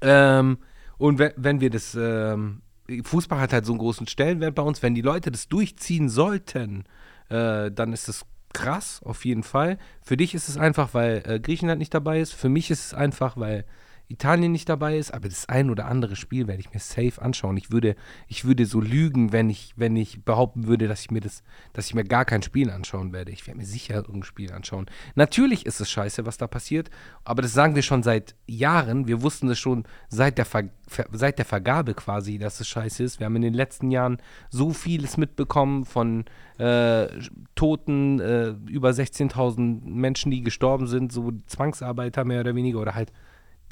Ähm, 0.00 0.58
und 0.98 1.18
wenn, 1.18 1.32
wenn 1.36 1.60
wir 1.60 1.70
das, 1.70 1.94
ähm, 1.94 2.62
Fußball 3.02 3.40
hat 3.40 3.52
halt 3.52 3.66
so 3.66 3.72
einen 3.72 3.78
großen 3.78 4.06
Stellenwert 4.06 4.54
bei 4.54 4.62
uns, 4.62 4.82
wenn 4.82 4.94
die 4.94 5.02
Leute 5.02 5.30
das 5.30 5.48
durchziehen 5.48 6.08
sollten, 6.08 6.84
äh, 7.28 7.70
dann 7.70 7.92
ist 7.92 8.08
das 8.08 8.24
krass, 8.52 9.00
auf 9.04 9.24
jeden 9.24 9.42
Fall. 9.42 9.78
Für 10.02 10.16
dich 10.16 10.34
ist 10.34 10.48
es 10.48 10.56
einfach, 10.56 10.94
weil 10.94 11.22
äh, 11.26 11.40
Griechenland 11.40 11.78
nicht 11.78 11.92
dabei 11.92 12.20
ist. 12.20 12.32
Für 12.32 12.48
mich 12.48 12.70
ist 12.70 12.86
es 12.86 12.94
einfach, 12.94 13.36
weil 13.36 13.64
Italien 14.08 14.52
nicht 14.52 14.68
dabei 14.68 14.98
ist. 14.98 15.12
Aber 15.12 15.28
das 15.28 15.48
ein 15.48 15.70
oder 15.70 15.86
andere 15.86 16.16
Spiel 16.16 16.46
werde 16.46 16.60
ich 16.60 16.72
mir 16.72 16.80
safe 16.80 17.20
anschauen. 17.20 17.56
Ich 17.56 17.70
würde, 17.70 17.96
ich 18.28 18.44
würde 18.44 18.66
so 18.66 18.80
lügen, 18.80 19.32
wenn 19.32 19.50
ich, 19.50 19.72
wenn 19.76 19.96
ich 19.96 20.24
behaupten 20.24 20.66
würde, 20.66 20.88
dass 20.88 21.00
ich 21.00 21.10
mir 21.10 21.20
das, 21.20 21.42
dass 21.72 21.86
ich 21.86 21.94
mir 21.94 22.04
gar 22.04 22.24
kein 22.24 22.42
Spiel 22.42 22.70
anschauen 22.70 23.12
werde. 23.12 23.32
Ich 23.32 23.46
werde 23.46 23.58
mir 23.58 23.66
sicher 23.66 23.96
irgendein 23.96 24.22
Spiel 24.22 24.52
anschauen. 24.52 24.86
Natürlich 25.14 25.66
ist 25.66 25.80
es 25.80 25.90
scheiße, 25.90 26.26
was 26.26 26.36
da 26.36 26.46
passiert, 26.46 26.90
aber 27.24 27.42
das 27.42 27.52
sagen 27.52 27.74
wir 27.74 27.82
schon 27.82 28.02
seit 28.02 28.34
Jahren. 28.46 29.08
Wir 29.08 29.22
wussten 29.22 29.48
das 29.48 29.58
schon 29.58 29.84
seit 30.08 30.38
der, 30.38 30.44
Ver 30.44 30.70
seit 31.12 31.38
der 31.38 31.44
Vergabe 31.44 31.94
quasi, 31.94 32.38
dass 32.38 32.60
es 32.60 32.68
scheiße 32.68 33.02
ist. 33.02 33.20
Wir 33.20 33.26
haben 33.26 33.36
in 33.36 33.42
den 33.42 33.54
letzten 33.54 33.90
Jahren 33.90 34.18
so 34.50 34.70
vieles 34.70 35.16
mitbekommen 35.16 35.84
von 35.84 36.24
äh, 36.58 37.08
Toten, 37.54 38.20
äh, 38.20 38.48
über 38.68 38.90
16.000 38.90 39.84
Menschen, 39.84 40.30
die 40.30 40.42
gestorben 40.42 40.86
sind, 40.86 41.12
so 41.12 41.32
Zwangsarbeiter 41.46 42.24
mehr 42.24 42.40
oder 42.40 42.54
weniger 42.54 42.80
oder 42.80 42.94
halt 42.94 43.12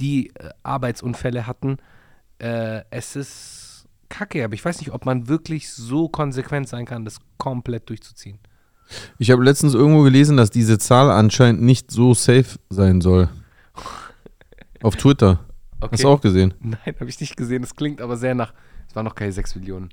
die 0.01 0.31
äh, 0.35 0.51
Arbeitsunfälle 0.63 1.47
hatten. 1.47 1.77
Äh, 2.39 2.83
es 2.91 3.17
ist 3.17 3.87
kacke, 4.09 4.45
aber 4.45 4.55
ich 4.55 4.65
weiß 4.65 4.79
nicht, 4.79 4.93
ob 4.93 5.07
man 5.07 5.29
wirklich 5.29 5.71
so 5.73 6.09
konsequent 6.09 6.69
sein 6.69 6.85
kann, 6.87 7.05
das 7.05 7.19
komplett 7.39 7.89
durchzuziehen. 7.89 8.39
Ich 9.19 9.31
habe 9.31 9.43
letztens 9.43 9.75
irgendwo 9.75 10.03
gelesen, 10.03 10.37
dass 10.37 10.51
diese 10.51 10.79
Zahl 10.79 11.11
anscheinend 11.11 11.63
nicht 11.63 11.91
so 11.91 12.13
safe 12.15 12.59
sein 12.71 13.01
soll. 13.01 13.29
Auf 14.83 14.97
Twitter. 14.97 15.41
Okay. 15.81 15.89
Hast 15.93 16.05
du 16.05 16.09
auch 16.09 16.21
gesehen? 16.21 16.55
Nein, 16.61 16.79
habe 17.01 17.09
ich 17.09 17.19
nicht 17.21 17.37
gesehen. 17.37 17.63
Das 17.63 17.75
klingt 17.75 18.01
aber 18.01 18.17
sehr 18.17 18.35
nach. 18.35 18.53
Es 18.89 18.95
waren 18.95 19.05
noch 19.05 19.15
keine 19.15 19.33
6 19.33 19.57
Millionen. 19.57 19.87
Nee, 19.87 19.93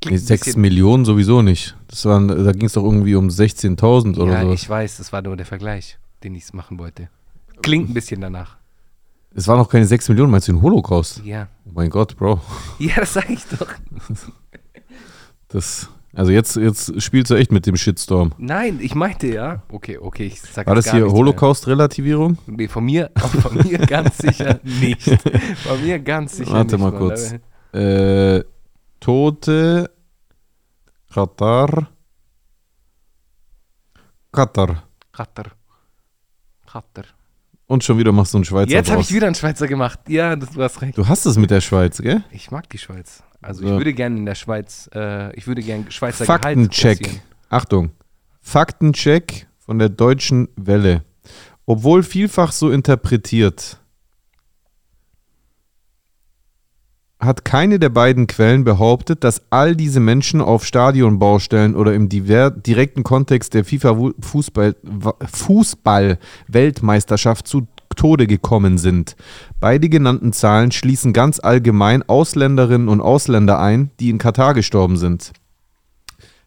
Klingt 0.00 0.22
ein 0.22 0.26
6 0.26 0.44
bisschen- 0.46 0.60
Millionen 0.62 1.04
sowieso 1.04 1.42
nicht. 1.42 1.76
Das 1.88 2.04
waren, 2.06 2.28
da 2.28 2.52
ging 2.52 2.64
es 2.66 2.72
doch 2.74 2.84
irgendwie 2.84 3.14
um 3.16 3.28
16.000 3.28 4.18
oder 4.18 4.32
Ja, 4.32 4.42
so. 4.44 4.52
ich 4.52 4.68
weiß, 4.68 4.96
das 4.98 5.12
war 5.12 5.20
nur 5.22 5.36
der 5.36 5.46
Vergleich, 5.46 5.98
den 6.22 6.34
ich 6.34 6.52
machen 6.54 6.78
wollte. 6.78 7.10
Klingt 7.62 7.90
ein 7.90 7.94
bisschen 7.94 8.20
danach. 8.20 8.56
Es 9.34 9.46
waren 9.46 9.58
noch 9.58 9.68
keine 9.68 9.86
6 9.86 10.08
Millionen, 10.08 10.30
meinst 10.32 10.48
du 10.48 10.52
den 10.52 10.62
Holocaust? 10.62 11.22
Ja. 11.24 11.48
Oh 11.66 11.70
mein 11.74 11.88
Gott, 11.90 12.16
Bro. 12.16 12.40
Ja, 12.78 12.96
das 12.96 13.12
sage 13.14 13.32
ich 13.32 13.44
doch. 13.46 13.68
Das, 15.48 15.88
also 16.14 16.32
jetzt, 16.32 16.56
jetzt 16.56 17.00
spielst 17.00 17.30
du 17.30 17.36
echt 17.36 17.52
mit 17.52 17.66
dem 17.66 17.76
Shitstorm. 17.76 18.32
Nein, 18.38 18.78
ich 18.80 18.94
meinte 18.94 19.28
ja. 19.28 19.62
Okay, 19.68 19.98
okay, 19.98 20.26
ich 20.26 20.40
sag 20.40 20.66
War 20.66 20.74
das 20.74 20.90
hier 20.90 21.06
Holocaust-Relativierung? 21.10 22.38
Nee, 22.46 22.68
von 22.68 22.84
mir, 22.84 23.10
von 23.16 23.54
mir 23.54 23.78
ganz 23.78 24.18
sicher 24.18 24.58
nicht. 24.64 25.02
Von 25.02 25.82
mir 25.82 25.98
ganz 26.00 26.36
sicher 26.36 26.52
Warte 26.52 26.76
nicht. 26.76 26.82
mal 26.82 26.90
Mann. 26.90 27.00
kurz. 27.00 27.34
Äh, 27.72 28.42
Tote, 28.98 29.90
Katar, 31.12 31.88
Katar. 34.32 34.82
Ratter. 35.14 35.46
Ratter. 36.66 37.04
Und 37.70 37.84
schon 37.84 37.98
wieder 37.98 38.10
machst 38.10 38.34
du 38.34 38.38
einen 38.38 38.44
Schweizer 38.44 38.68
Jetzt 38.72 38.90
habe 38.90 39.00
ich 39.00 39.12
wieder 39.14 39.26
einen 39.26 39.36
Schweizer 39.36 39.68
gemacht. 39.68 40.00
Ja, 40.08 40.34
das, 40.34 40.50
du 40.50 40.60
hast 40.60 40.82
recht. 40.82 40.98
Du 40.98 41.06
hast 41.06 41.24
es 41.24 41.36
mit 41.38 41.52
der 41.52 41.60
Schweiz, 41.60 41.98
gell? 42.02 42.24
Ich 42.32 42.50
mag 42.50 42.68
die 42.68 42.78
Schweiz. 42.78 43.22
Also 43.40 43.60
So. 43.62 43.68
ich 43.68 43.72
würde 43.78 43.94
gerne 43.94 44.16
in 44.18 44.26
der 44.26 44.34
Schweiz, 44.34 44.90
äh, 44.92 45.32
ich 45.36 45.46
würde 45.46 45.62
gerne 45.62 45.84
Schweizer 45.88 46.24
Gehalt. 46.26 46.42
Faktencheck. 46.42 47.20
Achtung. 47.48 47.92
Faktencheck 48.40 49.46
von 49.60 49.78
der 49.78 49.88
Deutschen 49.88 50.48
Welle. 50.56 51.04
Obwohl 51.64 52.02
vielfach 52.02 52.50
so 52.50 52.72
interpretiert, 52.72 53.79
hat 57.20 57.44
keine 57.44 57.78
der 57.78 57.90
beiden 57.90 58.26
Quellen 58.26 58.64
behauptet, 58.64 59.22
dass 59.24 59.42
all 59.50 59.76
diese 59.76 60.00
Menschen 60.00 60.40
auf 60.40 60.64
Stadionbaustellen 60.64 61.76
oder 61.76 61.92
im 61.94 62.08
direkten 62.08 63.02
Kontext 63.02 63.52
der 63.54 63.64
FIFA-Fußball- 63.64 64.76
Wa- 64.82 65.14
Fußball-Weltmeisterschaft 65.30 67.46
zu 67.46 67.66
Tode 67.96 68.26
gekommen 68.26 68.78
sind. 68.78 69.16
Beide 69.58 69.88
genannten 69.90 70.32
Zahlen 70.32 70.70
schließen 70.72 71.12
ganz 71.12 71.40
allgemein 71.40 72.08
Ausländerinnen 72.08 72.88
und 72.88 73.02
Ausländer 73.02 73.58
ein, 73.58 73.90
die 74.00 74.08
in 74.08 74.16
Katar 74.18 74.54
gestorben 74.54 74.96
sind. 74.96 75.32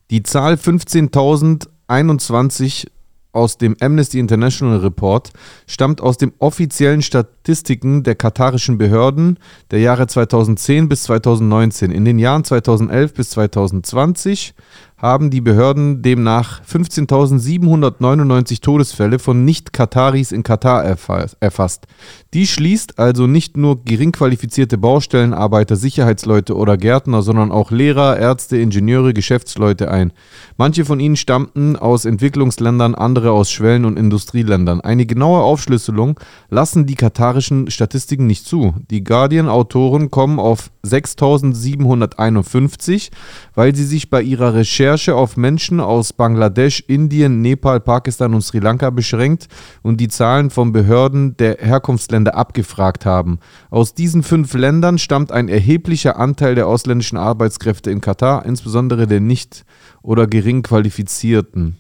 Die 0.10 0.24
Zahl 0.24 0.56
15.021 0.56 2.88
aus 3.34 3.58
dem 3.58 3.76
Amnesty 3.82 4.20
International 4.20 4.78
Report 4.78 5.32
stammt 5.68 6.00
aus 6.00 6.18
den 6.18 6.32
offiziellen 6.40 7.02
Statistiken 7.02 8.04
der 8.04 8.16
katarischen 8.16 8.78
Behörden 8.78 9.38
der 9.72 9.80
Jahre 9.80 10.08
2010 10.08 10.88
bis 10.88 11.04
2019. 11.04 11.92
In 11.92 12.06
den 12.06 12.20
Jahren 12.20 12.46
2011 12.46 13.14
bis 13.14 13.32
2020 13.32 14.54
haben 14.98 15.30
die 15.30 15.42
Behörden 15.42 16.02
demnach 16.02 16.62
15.799 16.64 18.62
Todesfälle 18.62 19.20
von 19.20 19.44
Nicht-Kataris 19.44 20.32
in 20.32 20.44
Katar 20.44 20.86
erfa- 20.86 21.36
erfasst. 21.40 21.88
Dies 22.34 22.50
schließt 22.50 23.00
also 23.00 23.28
nicht 23.28 23.58
nur 23.58 23.84
gering 23.84 24.12
qualifizierte 24.12 24.78
Baustellenarbeiter, 24.78 25.76
Sicherheitsleute 25.76 26.56
oder 26.56 26.78
Gärtner, 26.78 27.22
sondern 27.22 27.52
auch 27.52 27.72
Lehrer, 27.72 28.18
Ärzte, 28.18 28.58
Ingenieure, 28.58 29.14
Geschäftsleute 29.14 29.92
ein. 29.92 30.14
Manche 30.58 30.86
von 30.86 31.00
ihnen 31.00 31.16
stammten 31.16 31.76
aus 31.76 32.06
Entwicklungsländern, 32.06 32.96
andere 32.96 33.32
aus 33.32 33.52
Schwellen- 33.52 33.86
und 33.86 33.98
Industrieländern. 33.98 34.82
Eine 34.82 35.06
genaue 35.06 35.42
Aufschlüsselung 35.44 36.20
lassen 36.50 36.86
die 36.86 36.96
katarischen 36.96 37.70
Statistiken 37.70 38.28
nicht 38.28 38.46
zu. 38.46 38.74
Die 38.90 39.04
Guardian-Autoren 39.04 40.10
kommen 40.10 40.40
auf 40.40 40.70
6.751, 40.86 43.10
weil 43.56 43.74
sie 43.74 43.86
sich 43.86 44.10
bei 44.10 44.22
ihrer 44.22 44.54
Recherche 44.54 45.16
auf 45.16 45.38
Menschen 45.38 45.80
aus 45.80 46.12
Bangladesch, 46.12 46.84
Indien, 46.88 47.42
Nepal, 47.42 47.80
Pakistan 47.80 48.34
und 48.34 48.42
Sri 48.42 48.60
Lanka 48.60 48.90
beschränkt 48.90 49.48
und 49.82 50.02
die 50.02 50.10
Zahlen 50.10 50.50
von 50.50 50.74
Behörden 50.74 51.38
der 51.38 51.60
Herkunftsländer 51.60 52.36
abgefragt 52.36 53.06
haben. 53.06 53.40
Aus 53.70 53.94
diesen 53.94 54.24
fünf 54.24 54.54
Ländern 54.54 54.98
stammt 54.98 55.32
ein 55.32 55.48
erheblicher 55.48 56.20
Anteil 56.20 56.56
der 56.56 56.68
ausländischen 56.68 57.18
Arbeitskräfte 57.18 57.90
in 57.90 58.02
Katar, 58.02 58.46
insbesondere 58.46 59.08
der 59.08 59.22
nicht 59.22 59.64
oder 60.02 60.28
gering 60.28 60.64
qualifizierten. 60.64 61.78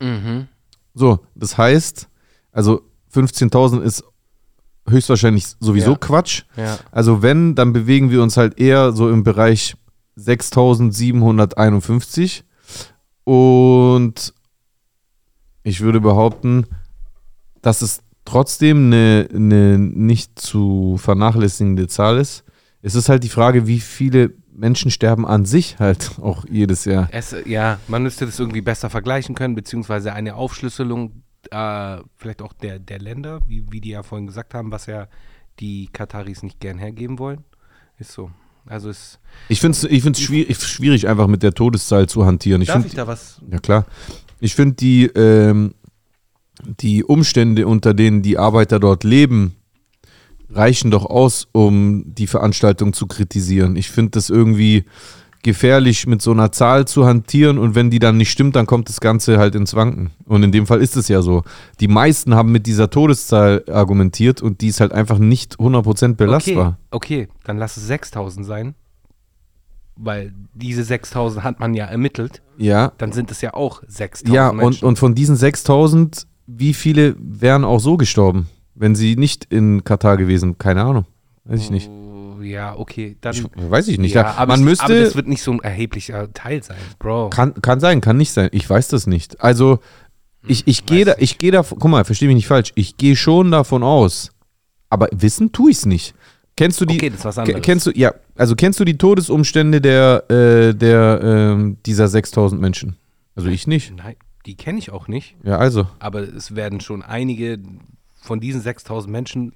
Mhm. 0.00 0.48
So, 0.94 1.20
das 1.34 1.56
heißt, 1.56 2.08
also 2.52 2.82
15.000 3.14 3.80
ist 3.80 4.04
höchstwahrscheinlich 4.90 5.46
sowieso 5.60 5.92
Ja. 5.92 5.96
Quatsch. 5.98 6.42
Ja. 6.56 6.78
Also 6.90 7.22
wenn, 7.22 7.54
dann 7.54 7.72
bewegen 7.72 8.10
wir 8.10 8.22
uns 8.22 8.36
halt 8.36 8.58
eher 8.58 8.92
so 8.92 9.08
im 9.10 9.22
Bereich 9.22 9.76
6.751 10.18 12.42
und 13.24 14.34
ich 15.62 15.80
würde 15.80 16.00
behaupten, 16.00 16.66
dass 17.62 17.82
es 17.82 18.00
trotzdem 18.24 18.86
eine, 18.86 19.28
eine 19.34 19.78
nicht 19.78 20.38
zu 20.38 20.96
vernachlässigende 20.98 21.88
Zahl 21.88 22.18
ist. 22.18 22.44
Es 22.82 22.94
ist 22.94 23.08
halt 23.08 23.24
die 23.24 23.28
Frage, 23.28 23.66
wie 23.66 23.80
viele 23.80 24.32
Menschen 24.52 24.90
sterben 24.90 25.26
an 25.26 25.44
sich 25.44 25.78
halt 25.78 26.12
auch 26.20 26.44
jedes 26.50 26.84
Jahr. 26.84 27.08
Es, 27.12 27.34
ja, 27.44 27.78
man 27.86 28.02
müsste 28.02 28.26
das 28.26 28.38
irgendwie 28.38 28.60
besser 28.60 28.90
vergleichen 28.90 29.34
können, 29.34 29.54
beziehungsweise 29.54 30.12
eine 30.12 30.34
Aufschlüsselung 30.34 31.22
äh, 31.50 31.98
vielleicht 32.16 32.42
auch 32.42 32.52
der, 32.52 32.78
der 32.78 32.98
Länder, 32.98 33.40
wie, 33.46 33.64
wie 33.70 33.80
die 33.80 33.90
ja 33.90 34.02
vorhin 34.02 34.26
gesagt 34.26 34.54
haben, 34.54 34.72
was 34.72 34.86
ja 34.86 35.08
die 35.60 35.88
Kataris 35.92 36.42
nicht 36.42 36.60
gern 36.60 36.78
hergeben 36.78 37.18
wollen. 37.18 37.44
Ist 37.98 38.12
so. 38.12 38.30
Also 38.66 38.90
es. 38.90 39.18
Ich 39.48 39.60
finde 39.60 39.76
es 39.76 39.84
ich 39.84 40.02
find's 40.02 40.20
schwierig, 40.20 40.56
schwierig, 40.58 41.08
einfach 41.08 41.26
mit 41.26 41.42
der 41.42 41.54
Todeszahl 41.54 42.08
zu 42.08 42.26
hantieren. 42.26 42.62
Ich 42.62 42.68
Darf 42.68 42.76
find, 42.76 42.86
ich 42.86 42.94
da 42.94 43.06
was? 43.06 43.40
Ja, 43.50 43.58
klar. 43.58 43.86
Ich 44.40 44.54
finde 44.54 44.76
die, 44.76 45.06
ähm, 45.06 45.74
die 46.62 47.02
Umstände, 47.02 47.66
unter 47.66 47.94
denen 47.94 48.22
die 48.22 48.38
Arbeiter 48.38 48.78
dort 48.78 49.04
leben, 49.04 49.56
reichen 50.50 50.90
doch 50.90 51.06
aus, 51.06 51.48
um 51.52 52.14
die 52.14 52.26
Veranstaltung 52.26 52.92
zu 52.92 53.06
kritisieren. 53.06 53.76
Ich 53.76 53.90
finde 53.90 54.12
das 54.12 54.30
irgendwie 54.30 54.84
gefährlich, 55.48 56.06
mit 56.06 56.22
so 56.22 56.30
einer 56.30 56.52
Zahl 56.52 56.86
zu 56.86 57.06
hantieren 57.06 57.58
und 57.58 57.74
wenn 57.74 57.90
die 57.90 57.98
dann 57.98 58.16
nicht 58.16 58.30
stimmt, 58.30 58.54
dann 58.54 58.66
kommt 58.66 58.88
das 58.88 59.00
Ganze 59.00 59.38
halt 59.38 59.54
ins 59.54 59.74
Wanken. 59.74 60.10
Und 60.26 60.42
in 60.42 60.52
dem 60.52 60.66
Fall 60.66 60.80
ist 60.80 60.96
es 60.96 61.08
ja 61.08 61.22
so. 61.22 61.42
Die 61.80 61.88
meisten 61.88 62.34
haben 62.34 62.52
mit 62.52 62.66
dieser 62.66 62.90
Todeszahl 62.90 63.64
argumentiert 63.72 64.42
und 64.42 64.60
die 64.60 64.68
ist 64.68 64.80
halt 64.80 64.92
einfach 64.92 65.18
nicht 65.18 65.56
100% 65.56 66.14
belastbar. 66.14 66.78
Okay, 66.90 67.22
okay, 67.24 67.28
dann 67.44 67.58
lass 67.58 67.76
es 67.76 67.86
6000 67.86 68.46
sein. 68.46 68.74
weil 69.96 70.32
diese 70.54 70.84
6000 70.84 71.42
hat 71.42 71.58
man 71.60 71.74
ja 71.74 71.86
ermittelt, 71.86 72.40
Ja, 72.56 72.92
dann 72.98 73.10
sind 73.12 73.30
es 73.32 73.40
ja 73.40 73.54
auch 73.54 73.82
6000 73.88 74.32
ja 74.34 74.50
und, 74.50 74.56
Menschen. 74.58 74.84
und 74.86 74.98
von 74.98 75.14
diesen 75.14 75.34
6000, 75.36 76.26
wie 76.46 76.72
viele 76.74 77.16
wären 77.18 77.64
auch 77.64 77.80
so 77.80 77.96
gestorben, 77.96 78.46
wenn 78.76 78.94
sie 78.94 79.16
nicht 79.16 79.46
in 79.50 79.82
Katar 79.82 80.16
gewesen? 80.16 80.56
Keine 80.58 80.82
Ahnung. 80.84 81.04
Weiß 81.44 81.60
ich 81.60 81.70
nicht. 81.70 81.88
Oh, 81.90 82.17
Ja, 82.40 82.76
okay, 82.76 83.16
dann. 83.20 83.34
Ich, 83.34 83.44
weiß 83.56 83.88
ich 83.88 83.98
nicht. 83.98 84.14
ja, 84.14 84.34
aber, 84.34 84.52
man 84.52 84.60
es, 84.60 84.64
müsste. 84.64 84.84
aber 84.84 85.00
das 85.00 85.16
wird 85.16 85.28
nicht 85.28 85.42
so 85.42 85.52
ein 85.52 85.60
erheblicher 85.60 86.32
Teil 86.32 86.62
sein, 86.62 86.76
Bro. 86.98 87.30
Kann, 87.30 87.54
kann 87.62 87.80
sein, 87.80 88.00
kann 88.00 88.16
nicht 88.16 88.32
sein. 88.32 88.48
Ich 88.52 88.68
weiß 88.68 88.88
das 88.88 89.06
nicht. 89.06 89.40
Also, 89.40 89.80
ich, 90.46 90.66
ich 90.66 90.86
gehe 90.86 91.04
da, 91.04 91.14
ich 91.18 91.38
gehe 91.38 91.52
da, 91.52 91.62
guck 91.62 91.84
mal, 91.84 92.04
versteh 92.04 92.26
mich 92.26 92.36
nicht 92.36 92.46
falsch. 92.46 92.72
Ich 92.74 92.96
gehe 92.96 93.16
schon 93.16 93.50
davon 93.50 93.82
aus. 93.82 94.32
Aber 94.90 95.08
wissen 95.12 95.52
tue 95.52 95.70
ich 95.70 95.78
es 95.78 95.86
nicht. 95.86 96.14
Kennst 96.56 96.80
du 96.80 96.86
die, 96.86 96.96
Okay, 96.96 97.10
das 97.10 97.20
ist 97.20 97.24
was 97.24 97.38
anderes. 97.38 97.62
kennst 97.62 97.86
du, 97.86 97.92
ja, 97.92 98.12
also 98.34 98.56
kennst 98.56 98.80
du 98.80 98.84
die 98.84 98.98
Todesumstände 98.98 99.80
der, 99.80 100.24
äh, 100.28 100.74
der, 100.74 101.20
ähm, 101.22 101.76
dieser 101.86 102.08
6000 102.08 102.60
Menschen? 102.60 102.96
Also 103.36 103.48
ich 103.48 103.68
nicht. 103.68 103.94
Nein, 103.96 104.16
die 104.44 104.56
kenne 104.56 104.78
ich 104.78 104.90
auch 104.90 105.06
nicht. 105.06 105.36
Ja, 105.44 105.58
also. 105.58 105.86
Aber 106.00 106.22
es 106.22 106.56
werden 106.56 106.80
schon 106.80 107.02
einige 107.02 107.60
von 108.20 108.40
diesen 108.40 108.60
6000 108.60 109.12
Menschen 109.12 109.52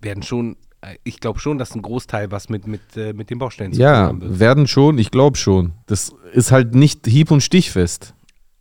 werden 0.00 0.24
schon, 0.24 0.52
äh, 0.52 0.56
ich 1.04 1.20
glaube 1.20 1.38
schon, 1.38 1.58
dass 1.58 1.74
ein 1.74 1.82
Großteil 1.82 2.30
was 2.30 2.48
mit, 2.48 2.66
mit, 2.66 2.80
äh, 2.96 3.12
mit 3.12 3.30
den 3.30 3.38
Baustellen 3.38 3.72
zu 3.72 3.78
tun 3.78 3.84
Ja, 3.84 3.94
haben 4.08 4.20
wird. 4.20 4.38
werden 4.40 4.66
schon, 4.66 4.98
ich 4.98 5.10
glaube 5.10 5.36
schon. 5.36 5.72
Das 5.86 6.12
ist 6.32 6.50
halt 6.52 6.74
nicht 6.74 7.06
hieb- 7.06 7.30
und 7.30 7.40
stichfest. 7.42 8.14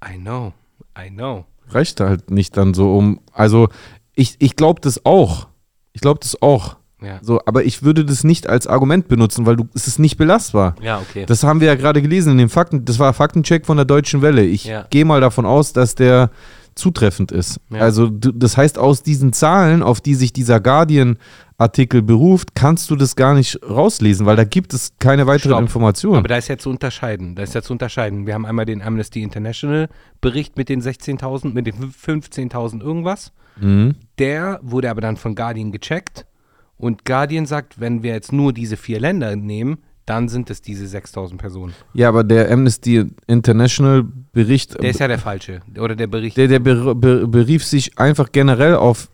I 0.07 0.17
know, 0.17 0.53
I 0.97 1.09
know. 1.09 1.45
Reicht 1.69 1.99
halt 1.99 2.31
nicht 2.31 2.57
dann 2.57 2.73
so 2.73 2.95
um. 2.97 3.21
Also, 3.31 3.69
ich, 4.13 4.35
ich 4.39 4.55
glaube 4.55 4.81
das 4.81 5.05
auch. 5.05 5.47
Ich 5.93 6.01
glaube 6.01 6.19
das 6.21 6.41
auch. 6.41 6.77
Ja, 7.01 7.17
So, 7.23 7.39
aber 7.47 7.63
ich 7.65 7.81
würde 7.81 8.05
das 8.05 8.23
nicht 8.23 8.47
als 8.47 8.67
Argument 8.67 9.07
benutzen, 9.07 9.47
weil 9.47 9.55
du, 9.55 9.67
es 9.73 9.87
ist 9.87 9.97
nicht 9.97 10.17
belastbar. 10.17 10.75
ja 10.83 10.99
okay. 10.99 11.25
Das 11.25 11.43
haben 11.43 11.59
wir 11.59 11.67
ja 11.67 11.75
gerade 11.75 11.99
gelesen 12.03 12.33
in 12.33 12.37
den 12.37 12.49
Fakten. 12.49 12.85
Das 12.85 12.99
war 12.99 13.11
Faktencheck 13.13 13.65
von 13.65 13.77
der 13.77 13.85
Deutschen 13.87 14.21
Welle. 14.21 14.43
Ich 14.45 14.65
Ja. 14.65 14.85
gehe 14.91 15.03
mal 15.05 15.19
davon 15.21 15.47
aus, 15.47 15.73
dass 15.73 15.95
der 15.95 16.29
zutreffend 16.81 17.31
ist. 17.31 17.59
Ja. 17.69 17.79
Also, 17.79 18.09
das 18.09 18.57
heißt, 18.57 18.77
aus 18.77 19.03
diesen 19.03 19.31
Zahlen, 19.31 19.83
auf 19.83 20.01
die 20.01 20.15
sich 20.15 20.33
dieser 20.33 20.59
Guardian-Artikel 20.59 22.01
beruft, 22.01 22.55
kannst 22.55 22.89
du 22.89 22.95
das 22.95 23.15
gar 23.15 23.33
nicht 23.35 23.59
rauslesen, 23.63 24.25
weil 24.25 24.35
da 24.35 24.43
gibt 24.43 24.73
es 24.73 24.93
keine 24.99 25.27
weiteren 25.27 25.51
Stopp. 25.51 25.61
Informationen. 25.61 26.17
Aber 26.17 26.27
da 26.27 26.37
ist 26.37 26.49
ja 26.49 26.57
zu 26.57 26.69
unterscheiden. 26.69 27.35
Da 27.35 27.43
ist 27.43 27.53
ja 27.53 27.61
zu 27.61 27.71
unterscheiden. 27.71 28.25
Wir 28.25 28.33
haben 28.33 28.45
einmal 28.45 28.65
den 28.65 28.81
Amnesty 28.81 29.21
International 29.21 29.87
Bericht 30.19 30.57
mit 30.57 30.67
den 30.67 30.81
16.000, 30.81 31.53
mit 31.53 31.67
den 31.67 31.75
15.000 31.75 32.81
irgendwas. 32.81 33.31
mhm. 33.59 33.95
Der 34.19 34.59
wurde 34.61 34.89
aber 34.89 35.01
dann 35.01 35.17
von 35.17 35.35
Guardian 35.35 35.71
gecheckt. 35.71 36.25
Und 36.77 37.05
Guardian 37.05 37.45
sagt, 37.45 37.79
wenn 37.79 38.01
wir 38.01 38.13
jetzt 38.13 38.33
nur 38.33 38.53
diese 38.53 38.75
vier 38.75 38.99
Länder 38.99 39.35
nehmen, 39.35 39.77
dann 40.05 40.29
sind 40.29 40.49
es 40.49 40.61
diese 40.61 40.85
6.000 40.85 41.37
Personen. 41.37 41.73
Ja, 41.93 42.09
aber 42.09 42.23
der 42.23 42.51
Amnesty 42.51 43.05
International 43.27 44.03
Bericht, 44.33 44.81
Der 44.81 44.89
ist 44.89 44.99
ja 44.99 45.07
der 45.07 45.19
falsche. 45.19 45.61
Oder 45.77 45.95
der 45.95 46.07
Bericht. 46.07 46.37
der, 46.37 46.47
der 46.47 46.59
ber, 46.59 46.95
ber, 46.95 47.27
berief 47.27 47.65
sich 47.65 47.97
einfach 47.99 48.31
generell 48.31 48.75
auf 48.75 49.09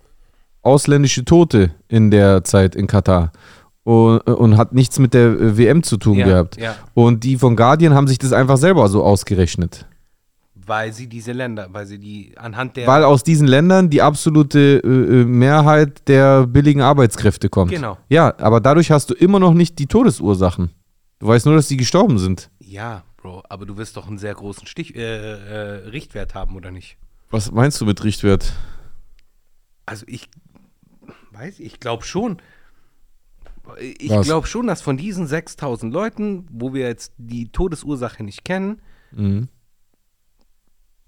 ausländische 0.62 1.26
Tote 1.26 1.72
in 1.88 2.12
der 2.12 2.44
Zeit 2.44 2.76
in 2.76 2.88
Katar 2.88 3.32
und, 3.84 4.20
und 4.20 4.58
hat 4.58 4.74
nichts 4.74 5.00
mit 5.00 5.14
der 5.14 5.58
WM 5.58 5.82
zu 5.82 5.98
tun 5.98 6.18
ja, 6.18 6.26
gehabt. 6.26 6.60
Ja, 6.60 6.76
Und 6.94 7.24
die 7.24 7.38
von 7.38 7.56
Guardian 7.56 7.94
haben 7.94 8.08
sich 8.08 8.18
das 8.20 8.34
einfach 8.34 8.58
selber 8.58 8.88
so 8.90 9.04
ausgerechnet. 9.04 9.86
weil 10.54 10.92
sie 10.92 11.08
diese 11.08 11.32
Länder, 11.32 11.68
weil 11.72 11.86
sie 11.86 11.98
die 11.98 12.34
anhand 12.38 12.76
der. 12.76 12.86
Weil 12.86 13.06
aus 13.06 13.24
diesen 13.24 13.48
Ländern 13.48 13.90
die 13.90 14.02
absolute 14.02 14.82
äh, 14.84 14.88
äh, 15.22 15.26
Mehrheit 15.26 16.08
der 16.10 16.46
billigen 16.46 16.82
Arbeitskräfte 16.82 17.48
kommt. 17.48 17.72
Genau. 17.72 17.98
Ja, 18.10 18.34
aber 18.40 18.60
dadurch 18.60 18.92
hast 18.92 19.10
du 19.10 19.14
immer 19.14 19.40
noch 19.40 19.54
nicht 19.54 19.80
die 19.80 19.88
Todesursachen. 19.88 20.72
Du 21.20 21.28
weißt 21.28 21.46
nur, 21.46 21.56
dass 21.56 21.68
die 21.68 21.78
gestorben 21.78 22.20
sind. 22.20 22.50
ja, 22.60 23.04
Bro, 23.18 23.44
aber 23.50 23.66
du 23.66 23.78
wirst 23.78 23.98
doch 23.98 24.08
einen 24.08 24.20
sehr 24.20 24.36
großen 24.36 24.68
Stich, 24.68 24.96
äh, 24.96 25.02
äh, 25.02 25.88
Richtwert 25.90 26.36
haben, 26.36 26.56
oder 26.56 26.70
nicht? 26.70 26.98
Was 27.32 27.52
meinst 27.52 27.82
du 27.82 27.86
mit 27.86 28.04
Richtwert? 28.04 28.54
Also 29.88 30.06
ich 30.08 30.30
weiß, 31.32 31.60
ich 31.60 31.80
glaube 31.80 32.04
schon. 32.04 32.38
Ich 33.80 34.22
glaube 34.22 34.46
schon, 34.48 34.68
dass 34.68 34.82
von 34.82 34.96
diesen 34.98 35.26
6000 35.28 35.92
Leuten, 35.92 36.48
wo 36.52 36.74
wir 36.76 36.88
jetzt 36.88 37.14
die 37.18 37.52
Todesursache 37.52 38.24
nicht 38.24 38.46
kennen, 38.46 38.82
Mhm. 39.12 39.48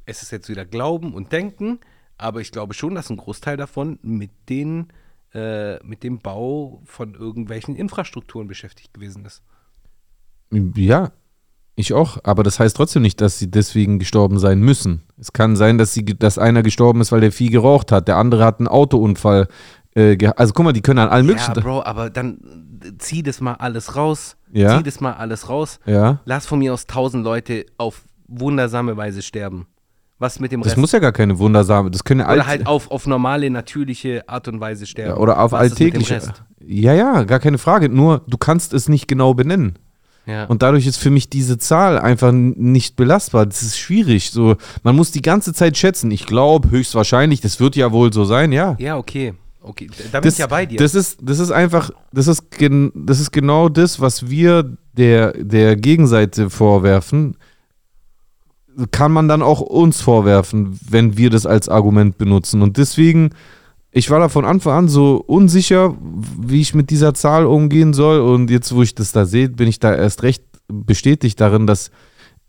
es 0.05 0.23
ist 0.23 0.31
jetzt 0.31 0.49
wieder 0.49 0.65
Glauben 0.65 1.13
und 1.13 1.31
Denken, 1.31 1.79
aber 2.17 2.41
ich 2.41 2.51
glaube 2.51 2.73
schon, 2.73 2.95
dass 2.95 3.09
ein 3.11 3.17
Großteil 3.17 3.55
davon 3.57 3.99
mit 4.01 4.31
den 4.49 4.87
äh, 5.33 5.77
mit 5.85 6.01
dem 6.03 6.17
Bau 6.19 6.81
von 6.85 7.13
irgendwelchen 7.13 7.75
Infrastrukturen 7.75 8.47
beschäftigt 8.47 8.93
gewesen 8.95 9.25
ist. 9.25 9.43
Ja, 10.51 11.11
ich 11.75 11.93
auch. 11.93 12.17
Aber 12.23 12.43
das 12.43 12.59
heißt 12.59 12.75
trotzdem 12.75 13.01
nicht, 13.01 13.21
dass 13.21 13.39
sie 13.39 13.49
deswegen 13.49 13.99
gestorben 13.99 14.39
sein 14.39 14.59
müssen. 14.59 15.03
Es 15.17 15.31
kann 15.33 15.55
sein, 15.55 15.77
dass, 15.77 15.93
sie, 15.93 16.03
dass 16.05 16.37
einer 16.37 16.63
gestorben 16.63 17.01
ist, 17.01 17.11
weil 17.11 17.21
der 17.21 17.31
viel 17.31 17.51
geraucht 17.51 17.91
hat. 17.91 18.07
Der 18.07 18.17
andere 18.17 18.43
hat 18.45 18.59
einen 18.59 18.67
Autounfall. 18.67 19.47
Äh, 19.95 20.17
also 20.35 20.53
guck 20.53 20.65
mal, 20.65 20.73
die 20.73 20.81
können 20.81 20.99
an 20.99 21.09
allen 21.09 21.25
möglichen. 21.25 21.53
Ja, 21.55 21.61
Bro, 21.61 21.83
aber 21.83 22.09
dann 22.09 22.39
äh, 22.83 22.91
zieh 22.97 23.23
das 23.23 23.41
mal 23.41 23.53
alles 23.55 23.95
raus. 23.95 24.35
Ja. 24.51 24.77
Zieh 24.77 24.83
das 24.83 24.99
mal 24.99 25.13
alles 25.13 25.49
raus. 25.49 25.79
ja. 25.85 26.19
Lass 26.25 26.45
von 26.45 26.59
mir 26.59 26.73
aus 26.73 26.85
tausend 26.87 27.23
Leute 27.23 27.65
auf 27.77 28.01
wundersame 28.27 28.97
Weise 28.97 29.21
sterben. 29.21 29.67
Was 30.17 30.39
mit 30.41 30.51
dem 30.51 30.61
Das 30.61 30.71
Rest? 30.73 30.77
muss 30.79 30.91
ja 30.91 30.99
gar 30.99 31.13
keine 31.13 31.39
wundersame. 31.39 31.89
Das 31.91 32.03
können 32.03 32.19
ja 32.19 32.25
Oder 32.25 32.33
alt- 32.41 32.47
halt 32.47 32.67
auf, 32.67 32.91
auf 32.91 33.07
normale, 33.07 33.49
natürliche 33.49 34.27
Art 34.27 34.47
und 34.49 34.59
Weise 34.59 34.85
sterben. 34.85 35.11
ja, 35.11 35.17
oder 35.17 35.39
auf 35.39 35.53
alltägliche. 35.53 36.21
Ja, 36.61 36.93
ja, 36.93 37.23
gar 37.23 37.39
keine 37.39 37.57
Frage. 37.57 37.87
Nur 37.89 38.23
du 38.27 38.37
kannst 38.37 38.73
es 38.73 38.89
nicht 38.89 39.07
genau 39.07 39.33
benennen. 39.33 39.79
Ja. 40.25 40.45
Und 40.45 40.61
dadurch 40.61 40.85
ist 40.85 40.97
für 40.97 41.09
mich 41.09 41.29
diese 41.29 41.57
Zahl 41.57 41.97
einfach 41.97 42.31
nicht 42.31 42.95
belastbar. 42.95 43.45
Das 43.45 43.63
ist 43.63 43.77
schwierig. 43.79 44.29
So, 44.31 44.57
man 44.83 44.95
muss 44.95 45.11
die 45.11 45.21
ganze 45.23 45.53
Zeit 45.53 45.75
schätzen. 45.77 46.11
Ich 46.11 46.25
glaube, 46.25 46.69
höchstwahrscheinlich, 46.69 47.41
das 47.41 47.59
wird 47.59 47.75
ja 47.75 47.91
wohl 47.91 48.13
so 48.13 48.25
sein, 48.25 48.51
ja. 48.51 48.75
ja, 48.79 48.97
okay. 48.97 49.33
Okay, 49.61 49.89
da 50.11 50.19
bin 50.19 50.27
Das, 50.27 50.35
ich 50.35 50.39
ja 50.39 50.47
bei 50.47 50.65
dir. 50.65 50.77
das, 50.77 50.95
ist, 50.95 51.19
das 51.21 51.39
ist 51.39 51.51
einfach, 51.51 51.89
das 52.13 52.27
ist, 52.27 52.49
gen, 52.51 52.91
das 52.95 53.19
ist 53.19 53.31
genau 53.31 53.67
das, 53.67 53.99
was 53.99 54.29
wir 54.29 54.77
der, 54.93 55.33
der 55.33 55.75
Gegenseite 55.75 56.49
vorwerfen. 56.49 57.35
Kann 58.91 59.11
man 59.11 59.27
dann 59.27 59.41
auch 59.41 59.59
uns 59.59 59.99
vorwerfen, 59.99 60.79
wenn 60.89 61.17
wir 61.17 61.29
das 61.29 61.45
als 61.45 61.67
Argument 61.67 62.17
benutzen. 62.17 62.61
Und 62.61 62.77
deswegen, 62.77 63.31
ich 63.91 64.09
war 64.09 64.19
da 64.19 64.29
von 64.29 64.45
Anfang 64.45 64.73
an 64.73 64.87
so 64.87 65.23
unsicher, 65.25 65.95
wie 66.39 66.61
ich 66.61 66.75
mit 66.75 66.89
dieser 66.89 67.13
Zahl 67.13 67.45
umgehen 67.45 67.93
soll. 67.93 68.19
Und 68.19 68.51
jetzt, 68.51 68.73
wo 68.73 68.83
ich 68.83 68.93
das 68.93 69.11
da 69.11 69.25
sehe, 69.25 69.49
bin 69.49 69.67
ich 69.67 69.79
da 69.79 69.95
erst 69.95 70.23
recht 70.23 70.43
bestätigt 70.67 71.41
darin, 71.41 71.65
dass 71.65 71.89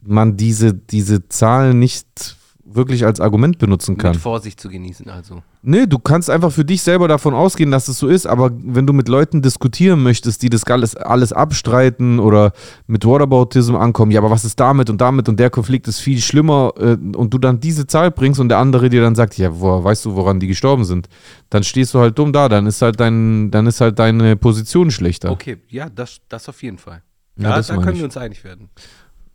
man 0.02 0.36
diese, 0.36 0.74
diese 0.74 1.28
Zahlen 1.28 1.78
nicht 1.78 2.36
wirklich 2.72 3.04
als 3.04 3.20
Argument 3.20 3.58
benutzen 3.58 3.96
kann. 3.96 4.12
mit 4.12 4.20
Vorsicht 4.20 4.60
zu 4.60 4.68
genießen, 4.68 5.08
also. 5.10 5.42
Nee, 5.62 5.86
du 5.86 5.98
kannst 5.98 6.30
einfach 6.30 6.52
für 6.52 6.64
dich 6.64 6.82
selber 6.82 7.08
davon 7.08 7.34
ausgehen, 7.34 7.70
dass 7.70 7.88
es 7.88 7.98
so 7.98 8.08
ist, 8.08 8.26
aber 8.26 8.50
wenn 8.54 8.86
du 8.86 8.92
mit 8.92 9.08
Leuten 9.08 9.42
diskutieren 9.42 10.02
möchtest, 10.02 10.42
die 10.42 10.48
das 10.50 10.64
alles, 10.64 10.94
alles 10.96 11.32
abstreiten 11.32 12.18
oder 12.18 12.52
mit 12.86 13.04
Whataboutism 13.04 13.74
ankommen, 13.76 14.10
ja, 14.12 14.20
aber 14.20 14.30
was 14.30 14.44
ist 14.44 14.58
damit 14.60 14.88
und 14.88 15.00
damit 15.00 15.28
und 15.28 15.38
der 15.38 15.50
Konflikt 15.50 15.88
ist 15.88 16.00
viel 16.00 16.20
schlimmer 16.20 16.72
äh, 16.78 16.96
und 17.16 17.34
du 17.34 17.38
dann 17.38 17.60
diese 17.60 17.86
Zahl 17.86 18.10
bringst 18.10 18.40
und 18.40 18.48
der 18.48 18.58
andere 18.58 18.88
dir 18.88 19.02
dann 19.02 19.14
sagt, 19.14 19.36
ja, 19.36 19.50
woher 19.60 19.84
weißt 19.84 20.04
du, 20.06 20.14
woran 20.14 20.40
die 20.40 20.46
gestorben 20.46 20.84
sind, 20.84 21.08
dann 21.50 21.62
stehst 21.64 21.92
du 21.94 21.98
halt 21.98 22.18
dumm 22.18 22.32
da, 22.32 22.48
dann 22.48 22.66
ist 22.66 22.80
halt 22.82 22.98
dein, 23.00 23.50
dann 23.50 23.66
ist 23.66 23.80
halt 23.80 23.98
deine 23.98 24.36
Position 24.36 24.90
schlechter. 24.90 25.30
Okay, 25.30 25.58
ja, 25.68 25.88
das, 25.90 26.20
das 26.28 26.48
auf 26.48 26.62
jeden 26.62 26.78
Fall. 26.78 27.02
Ja, 27.36 27.50
Da, 27.50 27.56
das 27.56 27.68
da 27.68 27.76
können 27.76 27.92
ich. 27.92 27.98
wir 27.98 28.04
uns 28.04 28.16
einig 28.16 28.44
werden. 28.44 28.68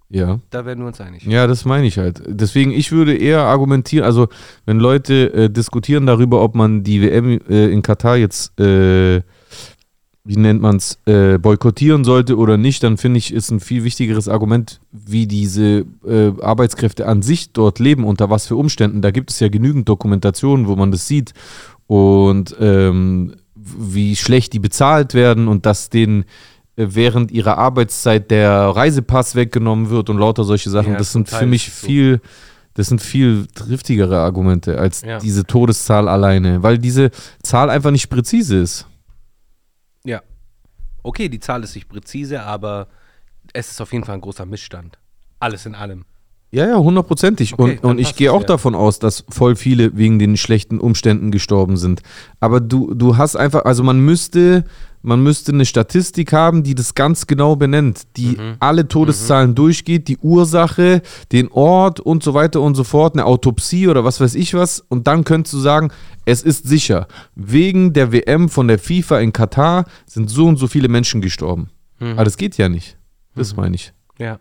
Ja. 0.09 0.39
Da 0.51 0.65
werden 0.65 0.81
wir 0.81 0.87
uns 0.87 1.01
einig. 1.01 1.25
Ja, 1.25 1.47
das 1.47 1.65
meine 1.65 1.87
ich 1.87 1.97
halt. 1.97 2.21
Deswegen, 2.27 2.71
ich 2.71 2.91
würde 2.91 3.15
eher 3.15 3.41
argumentieren, 3.41 4.05
also 4.05 4.27
wenn 4.65 4.79
Leute 4.79 5.33
äh, 5.33 5.49
diskutieren 5.49 6.05
darüber, 6.05 6.41
ob 6.41 6.55
man 6.55 6.83
die 6.83 7.01
WM 7.01 7.39
äh, 7.49 7.67
in 7.67 7.81
Katar 7.81 8.15
jetzt, 8.15 8.59
äh, 8.59 9.21
wie 10.23 10.37
nennt 10.37 10.61
man 10.61 10.77
es, 10.77 10.99
äh, 11.05 11.37
boykottieren 11.39 12.03
sollte 12.03 12.37
oder 12.37 12.57
nicht, 12.57 12.83
dann 12.83 12.97
finde 12.97 13.17
ich, 13.17 13.33
ist 13.33 13.49
ein 13.49 13.59
viel 13.59 13.83
wichtigeres 13.83 14.27
Argument, 14.27 14.79
wie 14.91 15.27
diese 15.27 15.85
äh, 16.05 16.31
Arbeitskräfte 16.41 17.07
an 17.07 17.21
sich 17.21 17.51
dort 17.51 17.79
leben, 17.79 18.03
unter 18.03 18.29
was 18.29 18.47
für 18.47 18.55
Umständen. 18.55 19.01
Da 19.01 19.11
gibt 19.11 19.31
es 19.31 19.39
ja 19.39 19.49
genügend 19.49 19.89
Dokumentationen, 19.89 20.67
wo 20.67 20.75
man 20.75 20.91
das 20.91 21.07
sieht 21.07 21.33
und 21.87 22.55
ähm, 22.59 23.35
wie 23.55 24.15
schlecht 24.15 24.53
die 24.53 24.59
bezahlt 24.59 25.13
werden 25.13 25.47
und 25.47 25.65
dass 25.65 25.89
denen 25.89 26.25
während 26.75 27.31
ihrer 27.31 27.57
Arbeitszeit 27.57 28.31
der 28.31 28.51
Reisepass 28.51 29.35
weggenommen 29.35 29.89
wird 29.89 30.09
und 30.09 30.17
lauter 30.17 30.43
solche 30.43 30.69
Sachen. 30.69 30.93
Ja, 30.93 30.97
das 30.97 31.11
sind 31.11 31.29
für 31.29 31.45
mich 31.45 31.69
viel, 31.69 32.21
das 32.73 32.87
sind 32.87 33.01
viel 33.01 33.47
triftigere 33.47 34.19
Argumente 34.19 34.77
als 34.77 35.01
Ja. 35.01 35.19
diese 35.19 35.45
Todeszahl 35.45 36.07
alleine, 36.09 36.63
weil 36.63 36.77
diese 36.77 37.11
Zahl 37.43 37.69
einfach 37.69 37.91
nicht 37.91 38.09
präzise 38.09 38.57
ist. 38.57 38.87
Ja. 40.03 40.21
Okay, 41.03 41.29
die 41.29 41.39
Zahl 41.39 41.63
ist 41.63 41.75
nicht 41.75 41.87
präzise, 41.87 42.43
aber 42.43 42.87
es 43.53 43.71
ist 43.71 43.81
auf 43.81 43.93
jeden 43.93 44.03
Fall 44.03 44.15
ein 44.15 44.21
großer 44.21 44.45
Missstand. 44.45 44.97
Alles 45.39 45.65
in 45.65 45.75
allem. 45.75 46.05
Ja, 46.51 46.67
ja, 46.67 46.77
hundertprozentig. 46.77 47.53
Okay, 47.53 47.79
und 47.81 47.89
und 47.89 47.99
ich 47.99 48.15
gehe 48.15 48.31
auch 48.31 48.41
ja. 48.41 48.47
davon 48.47 48.75
aus, 48.75 48.99
dass 48.99 49.25
voll 49.29 49.55
viele 49.55 49.97
wegen 49.97 50.19
den 50.19 50.37
schlechten 50.37 50.79
Umständen 50.79 51.31
gestorben 51.31 51.75
sind. 51.75 52.01
Aber 52.39 52.61
du, 52.61 52.93
du 52.93 53.17
hast 53.17 53.35
einfach, 53.35 53.65
also 53.65 53.83
man 53.83 53.99
müsste, 53.99 54.63
man 55.05 55.21
müsste 55.21 55.51
eine 55.51 55.65
Statistik 55.65 56.33
haben, 56.33 56.63
die 56.63 56.75
das 56.75 56.95
ganz 56.95 57.27
genau 57.27 57.55
benennt, 57.55 58.03
die 58.17 58.37
Mhm. 58.37 58.55
alle 58.59 58.87
Todeszahlen 58.87 59.55
durchgeht, 59.55 60.07
die 60.07 60.17
Ursache, 60.17 61.01
den 61.31 61.47
Ort 61.51 61.99
und 61.99 62.23
so 62.23 62.33
weiter 62.33 62.61
und 62.61 62.75
so 62.75 62.83
fort, 62.83 63.15
eine 63.15 63.25
Autopsie 63.25 63.87
oder 63.87 64.03
was 64.03 64.19
weiß 64.19 64.35
ich 64.35 64.53
was. 64.53 64.79
Und 64.79 65.07
dann 65.07 65.23
könntest 65.23 65.53
du 65.53 65.59
sagen, 65.59 65.91
es 66.25 66.41
ist 66.41 66.67
sicher. 66.67 67.07
Wegen 67.35 67.93
der 67.93 68.11
WM 68.11 68.49
von 68.49 68.67
der 68.67 68.79
FIFA 68.79 69.19
in 69.19 69.31
Katar 69.31 69.85
sind 70.05 70.29
so 70.29 70.45
und 70.47 70.57
so 70.57 70.67
viele 70.67 70.87
Menschen 70.87 71.21
gestorben. 71.21 71.69
Mhm. 71.99 72.13
Aber 72.13 72.23
das 72.25 72.37
geht 72.37 72.57
ja 72.57 72.67
nicht. 72.67 72.97
Das 73.35 73.55
meine 73.55 73.75
ich. 73.75 73.93
Ja. 74.17 74.39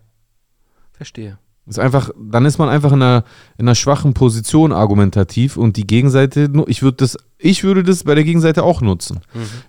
Verstehe. 0.92 1.38
Ist 1.66 1.78
einfach, 1.78 2.10
dann 2.20 2.44
ist 2.44 2.58
man 2.58 2.68
einfach 2.68 2.92
in 2.92 3.00
einer, 3.00 3.24
in 3.56 3.66
einer 3.66 3.74
schwachen 3.74 4.12
Position 4.12 4.72
argumentativ 4.72 5.56
und 5.56 5.78
die 5.78 5.86
Gegenseite, 5.86 6.50
ich 6.66 6.82
würde 6.82 6.98
das, 6.98 7.16
ich 7.38 7.64
würde 7.64 7.82
das 7.82 8.04
bei 8.04 8.14
der 8.14 8.24
Gegenseite 8.24 8.62
auch 8.62 8.82
nutzen. 8.82 9.20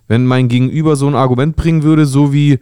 Wenn 0.06 0.26
mein 0.26 0.48
Gegenüber 0.48 0.96
so 0.96 1.06
ein 1.06 1.14
Argument 1.14 1.56
bringen 1.56 1.82
würde, 1.82 2.04
so 2.04 2.34
wie 2.34 2.58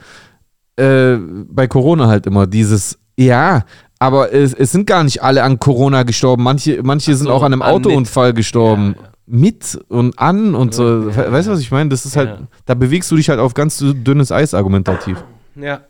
äh, 0.77 1.17
bei 1.49 1.67
Corona 1.67 2.07
halt 2.07 2.27
immer, 2.27 2.47
dieses, 2.47 2.99
ja, 3.17 3.65
aber 3.99 4.33
es, 4.33 4.55
es 4.55 4.71
sind 4.71 4.87
gar 4.87 5.03
nicht 5.03 5.23
alle 5.23 5.43
an 5.43 5.59
Corona 5.59 6.05
gestorben, 6.05 6.45
manche, 6.45 6.81
manche 6.85 7.13
Ach 7.13 7.17
sind 7.17 7.27
so, 7.27 7.33
auch 7.33 7.43
an 7.43 7.53
einem 7.53 7.63
an 7.63 7.77
mit. 7.77 7.87
Autounfall 7.87 8.35
gestorben. 8.35 8.95
Ja, 8.97 9.03
ja. 9.03 9.09
Mit 9.27 9.81
und 9.89 10.19
an 10.19 10.55
und 10.55 10.75
so. 10.75 11.09
Ja, 11.09 11.33
weißt 11.33 11.49
du, 11.49 11.53
was 11.53 11.61
ich 11.61 11.71
meine? 11.71 11.89
Das 11.89 12.05
ist 12.05 12.15
halt, 12.15 12.41
da 12.67 12.75
bewegst 12.75 13.11
du 13.11 13.17
dich 13.17 13.31
halt 13.31 13.41
auf 13.41 13.55
ganz 13.55 13.79
dünnes 13.79 14.31
Eis 14.31 14.53
argumentativ. 14.53 15.25
Ja. 15.57 15.81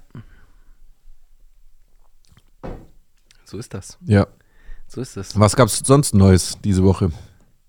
So 3.54 3.60
ist 3.60 3.72
das. 3.72 3.98
Ja. 4.04 4.26
So 4.88 5.00
ist 5.00 5.16
das. 5.16 5.38
Was 5.38 5.54
gab's 5.54 5.80
sonst 5.84 6.12
Neues 6.12 6.58
diese 6.64 6.82
Woche? 6.82 7.12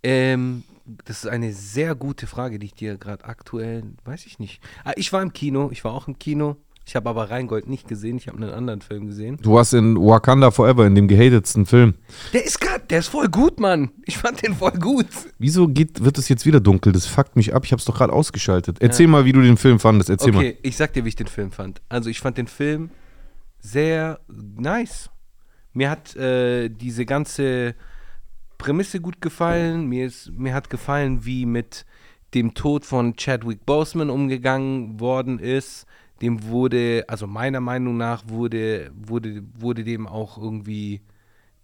Ähm, 0.01 0.63
das 1.05 1.17
ist 1.23 1.27
eine 1.27 1.53
sehr 1.53 1.93
gute 1.93 2.25
Frage, 2.25 2.57
die 2.57 2.65
ich 2.65 2.73
dir 2.73 2.97
gerade 2.97 3.23
aktuell, 3.25 3.83
weiß 4.03 4.25
ich 4.25 4.39
nicht. 4.39 4.63
Ah, 4.83 4.93
ich 4.95 5.13
war 5.13 5.21
im 5.21 5.31
Kino, 5.31 5.69
ich 5.71 5.83
war 5.83 5.93
auch 5.93 6.07
im 6.07 6.17
Kino. 6.17 6.55
Ich 6.87 6.95
habe 6.95 7.07
aber 7.07 7.29
Rheingold 7.29 7.69
nicht 7.69 7.87
gesehen, 7.87 8.17
ich 8.17 8.27
habe 8.27 8.37
einen 8.37 8.49
anderen 8.49 8.81
Film 8.81 9.05
gesehen. 9.05 9.37
Du 9.43 9.53
warst 9.53 9.75
in 9.75 9.95
Wakanda 9.95 10.49
Forever, 10.49 10.87
in 10.87 10.95
dem 10.95 11.07
gehatetsten 11.07 11.67
Film. 11.67 11.93
Der 12.33 12.43
ist 12.43 12.59
grad, 12.59 12.89
der 12.89 12.99
ist 12.99 13.09
voll 13.09 13.27
gut, 13.27 13.59
Mann. 13.59 13.91
Ich 14.05 14.17
fand 14.17 14.41
den 14.41 14.55
voll 14.55 14.71
gut. 14.71 15.05
Wieso 15.37 15.67
geht, 15.67 16.03
wird 16.03 16.17
es 16.17 16.29
jetzt 16.29 16.47
wieder 16.47 16.59
dunkel? 16.59 16.93
Das 16.93 17.05
fuckt 17.05 17.35
mich 17.35 17.53
ab. 17.53 17.63
Ich 17.63 17.71
hab's 17.73 17.85
doch 17.85 17.95
gerade 17.95 18.11
ausgeschaltet. 18.11 18.77
Erzähl 18.79 19.05
mal, 19.05 19.23
wie 19.25 19.33
du 19.33 19.41
den 19.43 19.57
Film 19.57 19.79
fandest. 19.79 20.09
Erzähl 20.09 20.31
mal. 20.31 20.39
Okay, 20.39 20.57
ich 20.63 20.77
sag 20.77 20.93
dir, 20.93 21.05
wie 21.05 21.09
ich 21.09 21.15
den 21.15 21.27
Film 21.27 21.51
fand. 21.51 21.79
Also 21.89 22.09
ich 22.09 22.19
fand 22.19 22.39
den 22.39 22.47
Film 22.47 22.89
sehr 23.59 24.19
nice. 24.27 25.11
Mir 25.75 25.89
hat 25.89 26.15
äh, 26.15 26.69
diese 26.69 27.05
ganze 27.05 27.75
Prämisse 28.57 29.01
gut 29.01 29.19
gefallen. 29.21 29.87
Mir, 29.87 30.05
ist, 30.05 30.31
mir 30.31 30.53
hat 30.53 30.69
gefallen, 30.69 31.25
wie 31.25 31.45
mit 31.45 31.85
dem 32.33 32.53
Tod 32.53 32.85
von 32.85 33.17
Chadwick 33.17 33.65
Boseman 33.65 34.09
umgegangen 34.09 35.01
worden 35.01 35.37
ist. 35.37 35.85
Dem 36.21 36.43
wurde, 36.45 37.03
also 37.09 37.27
meiner 37.27 37.59
Meinung 37.59 37.97
nach, 37.97 38.23
wurde, 38.27 38.89
wurde, 38.95 39.43
wurde 39.53 39.83
dem 39.83 40.07
auch 40.07 40.37
irgendwie 40.37 41.01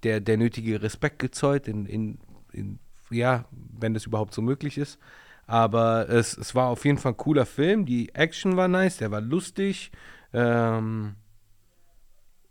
der, 0.04 0.20
der 0.20 0.38
nötige 0.38 0.82
Respekt 0.84 1.20
gezollt, 1.20 1.70
in, 1.70 1.86
in, 1.86 2.18
in, 2.52 2.80
ja, 3.10 3.46
wenn 3.80 3.94
das 3.94 4.06
überhaupt 4.06 4.34
so 4.34 4.42
möglich 4.42 4.78
ist. 4.78 5.00
Aber 5.48 6.10
es, 6.10 6.38
es 6.38 6.54
war 6.54 6.68
auf 6.68 6.84
jeden 6.84 6.98
Fall 6.98 7.14
ein 7.14 7.18
cooler 7.18 7.46
Film. 7.46 7.86
Die 7.86 8.14
Action 8.14 8.58
war 8.58 8.68
nice, 8.68 8.98
der 8.98 9.12
war 9.12 9.22
lustig. 9.22 9.92
Ähm, 10.34 11.16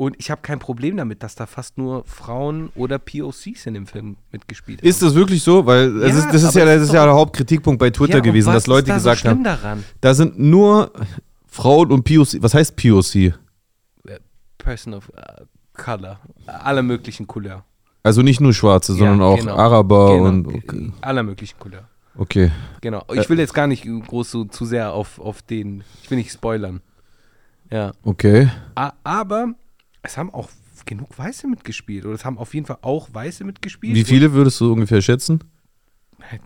und 0.00 0.16
ich 0.18 0.30
habe 0.30 0.40
kein 0.42 0.58
Problem 0.58 0.96
damit, 0.96 1.22
dass 1.22 1.34
da 1.34 1.46
fast 1.46 1.76
nur 1.78 2.04
Frauen 2.06 2.70
oder 2.74 2.98
POCs 2.98 3.66
in 3.66 3.74
dem 3.74 3.86
Film 3.86 4.16
mitgespielt 4.32 4.80
haben. 4.80 4.88
Ist 4.88 5.02
das 5.02 5.14
wirklich 5.14 5.42
so? 5.42 5.66
Weil 5.66 6.00
Ja, 6.00 6.06
ist, 6.08 6.26
das 6.32 6.42
ist 6.42 6.54
ja, 6.54 6.64
das 6.64 6.82
ist 6.82 6.92
ja 6.92 7.04
der 7.04 7.14
Hauptkritikpunkt 7.14 7.78
bei 7.78 7.90
Twitter 7.90 8.14
Ja, 8.18 8.20
gewesen, 8.20 8.52
dass 8.52 8.66
Leute 8.66 8.88
da 8.88 8.94
gesagt 8.94 9.22
so 9.22 9.28
haben, 9.28 9.44
daran? 9.44 9.84
da 10.00 10.14
sind 10.14 10.38
nur 10.38 10.90
Frauen 11.46 11.90
und 11.92 12.04
POC. 12.04 12.42
Was 12.42 12.54
heißt 12.54 12.76
POC? 12.76 13.34
Person 14.58 14.94
of 14.94 15.08
uh, 15.10 15.44
Color. 15.74 16.18
Aller 16.46 16.82
möglichen 16.82 17.26
Couleur. 17.26 17.64
Also 18.02 18.22
nicht 18.22 18.40
nur 18.40 18.52
Schwarze, 18.54 18.94
sondern 18.94 19.22
auch 19.22 19.38
genau. 19.38 19.56
Araber 19.56 20.14
Genau, 20.16 20.28
und. 20.28 20.46
äh, 20.48 20.56
Okay. 20.66 20.92
Aller 21.00 21.22
möglichen 21.22 21.58
Couleur. 21.58 21.84
okay. 22.16 22.50
Genau. 22.80 23.02
Ich 23.14 23.28
will 23.28 23.38
jetzt 23.38 23.54
gar 23.54 23.66
nicht 23.66 23.84
groß 23.84 24.30
so 24.30 24.44
zu 24.44 24.64
sehr 24.64 24.92
auf, 24.92 25.18
auf 25.18 25.42
den. 25.42 25.84
Ich 26.02 26.10
will 26.10 26.18
nicht 26.18 26.32
spoilern. 26.32 26.80
Ja. 27.70 27.92
Okay. 28.02 28.48
A- 28.74 28.92
Aber 29.04 29.54
es 30.02 30.16
haben 30.16 30.32
auch 30.32 30.48
genug 30.86 31.18
Weiße 31.18 31.46
mitgespielt. 31.46 32.04
Oder 32.06 32.14
es 32.14 32.24
haben 32.24 32.38
auf 32.38 32.54
jeden 32.54 32.66
Fall 32.66 32.78
auch 32.82 33.08
Weiße 33.12 33.44
mitgespielt. 33.44 33.94
Wie 33.94 34.04
viele 34.04 34.32
würdest 34.32 34.60
du 34.60 34.72
ungefähr 34.72 35.02
schätzen? 35.02 35.40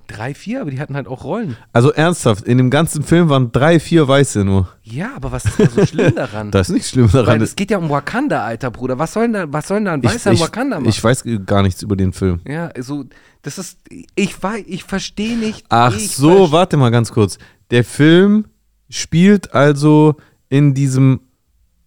Drei, 0.06 0.34
vier, 0.34 0.62
aber 0.62 0.70
die 0.70 0.78
hatten 0.80 0.94
halt 0.94 1.08
auch 1.08 1.24
Rollen. 1.24 1.56
Also 1.72 1.92
ernsthaft, 1.92 2.44
in 2.44 2.58
dem 2.58 2.70
ganzen 2.70 3.02
Film 3.02 3.28
waren 3.28 3.52
drei, 3.52 3.80
vier 3.80 4.06
Weiße 4.06 4.44
nur. 4.44 4.68
Ja, 4.82 5.14
aber 5.16 5.32
was 5.32 5.44
ist 5.44 5.58
da 5.60 5.68
so 5.68 5.84
schlimm 5.84 6.14
daran? 6.16 6.50
Das 6.52 6.68
ist 6.68 6.74
nicht 6.74 6.86
schlimm 6.88 7.12
Weil 7.12 7.24
daran. 7.24 7.42
es 7.42 7.56
geht 7.56 7.70
ja 7.70 7.78
um 7.78 7.90
Wakanda, 7.90 8.44
alter 8.44 8.70
Bruder. 8.70 8.98
Was 8.98 9.12
soll 9.12 9.24
denn 9.24 9.32
da, 9.32 9.52
was 9.52 9.68
soll 9.68 9.78
denn 9.78 9.84
da 9.86 9.92
ein 9.94 10.00
ich, 10.02 10.06
Weißer 10.06 10.30
in 10.30 10.36
ich, 10.36 10.42
Wakanda 10.42 10.78
machen? 10.78 10.88
ich 10.88 11.02
weiß 11.02 11.24
gar 11.44 11.62
nichts 11.62 11.82
über 11.82 11.96
den 11.96 12.12
Film. 12.12 12.40
ja, 12.46 12.68
also, 12.68 13.04
das 13.42 13.58
ist, 13.58 13.78
ich 14.14 14.42
weiß, 14.42 14.64
ich 14.66 14.84
verstehe 14.84 15.36
nicht. 15.36 15.66
Ach 15.68 15.94
ich 15.94 16.12
so, 16.12 16.50
warte 16.52 16.76
mal 16.76 16.90
ganz 16.90 17.12
kurz. 17.12 17.38
Der 17.70 17.84
Film 17.84 18.46
spielt 18.88 19.52
also 19.54 20.16
in 20.48 20.72
diesem 20.72 21.20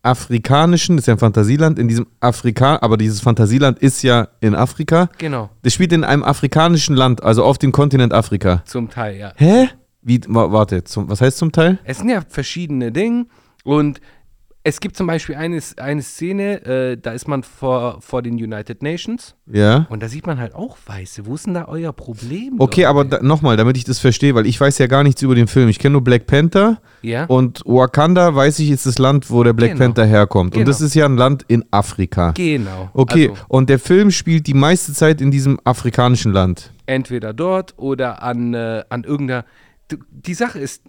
afrikanischen, 0.08 0.96
das 0.98 1.04
ist 1.04 1.08
ja 1.08 1.14
ein 1.16 1.20
Fantasieland, 1.20 1.78
in 1.80 1.88
diesem 1.88 2.08
Afrika, 2.20 2.80
aber 2.82 2.98
dieses 2.98 3.20
Fantasieland 3.22 3.80
ist 3.80 4.02
ja 4.04 4.28
in 4.42 4.56
Afrika. 4.56 5.10
Genau, 5.18 5.50
Das 5.64 5.74
spielt 5.74 5.92
in 5.94 6.04
einem 6.04 6.24
afrikanischen 6.24 6.96
Land, 6.96 7.24
also 7.24 7.44
auf 7.44 7.58
dem 7.58 7.72
Kontinent 7.72 8.14
Afrika. 8.14 8.64
zum 8.66 8.90
Teil, 8.90 9.18
ja. 9.18 9.32
Hä? 9.36 9.70
Wie, 10.02 10.22
wa- 10.28 10.52
warte, 10.52 10.84
zum, 10.84 11.10
was 11.10 11.22
heißt 11.22 11.38
zum 11.38 11.52
Teil? 11.52 11.80
Es 11.84 11.98
sind 12.00 12.10
ja 12.10 12.22
verschiedene 12.28 12.92
Dinge 12.92 13.26
und 13.64 14.00
es 14.68 14.82
gibt 14.82 14.98
zum 14.98 15.08
Beispiel 15.08 15.36
eine, 15.36 15.60
eine 15.78 16.02
Szene, 16.02 16.66
äh, 16.66 16.98
da 16.98 17.12
ist 17.14 17.26
man 17.28 17.42
vor, 17.44 18.02
vor 18.02 18.22
den 18.22 18.34
United 18.34 18.84
Nations 18.84 19.36
Ja. 19.50 19.88
und 19.90 20.04
da 20.04 20.10
sieht 20.10 20.28
man 20.28 20.40
halt 20.40 20.54
auch 20.54 20.78
Weiße. 20.86 21.26
Wo 21.26 21.36
ist 21.36 21.46
denn 21.46 21.54
da 21.54 21.66
euer 21.70 21.94
Problem? 21.94 22.56
Okay, 22.60 22.82
Leute? 22.82 22.90
aber 22.90 23.06
da, 23.06 23.22
nochmal, 23.24 23.56
damit 23.56 23.78
ich 23.78 23.86
das 23.86 24.00
verstehe, 24.00 24.36
weil 24.36 24.46
ich 24.46 24.60
weiß 24.60 24.78
ja 24.80 24.88
gar 24.88 25.04
nichts 25.04 25.22
über 25.22 25.36
den 25.36 25.48
Film. 25.48 25.70
Ich 25.70 25.80
kenne 25.80 25.94
nur 25.94 26.04
Black 26.04 26.28
Panther 26.28 26.82
Ja, 27.02 27.24
und 27.26 27.62
Wakanda, 27.66 28.36
weiß 28.36 28.60
ich, 28.60 28.70
ist 28.72 28.86
das 28.86 28.98
Land, 29.00 29.32
wo 29.32 29.44
der 29.44 29.54
Black 29.54 29.72
Genau. 29.72 29.86
Panther 29.86 30.06
herkommt. 30.06 30.54
Und 30.54 30.60
Genau. 30.64 30.68
das 30.72 30.82
ist 30.82 30.94
ja 30.96 31.06
ein 31.06 31.16
Land 31.16 31.46
in 31.48 31.64
Afrika. 31.72 32.32
genau. 32.32 32.90
Okay, 32.94 33.30
Also, 33.30 33.42
und 33.48 33.70
der 33.70 33.80
Film 33.80 34.12
spielt 34.12 34.48
die 34.48 34.54
meiste 34.54 34.92
Zeit 34.94 35.22
in 35.22 35.32
diesem 35.32 35.60
afrikanischen 35.64 36.34
Land. 36.34 36.74
entweder 36.88 37.34
dort 37.34 37.74
oder 37.78 38.22
an, 38.22 38.54
äh, 38.54 38.84
an 38.90 39.04
irgendeiner. 39.06 39.46
Die 40.12 40.34
Sache 40.34 40.60
ist, 40.60 40.84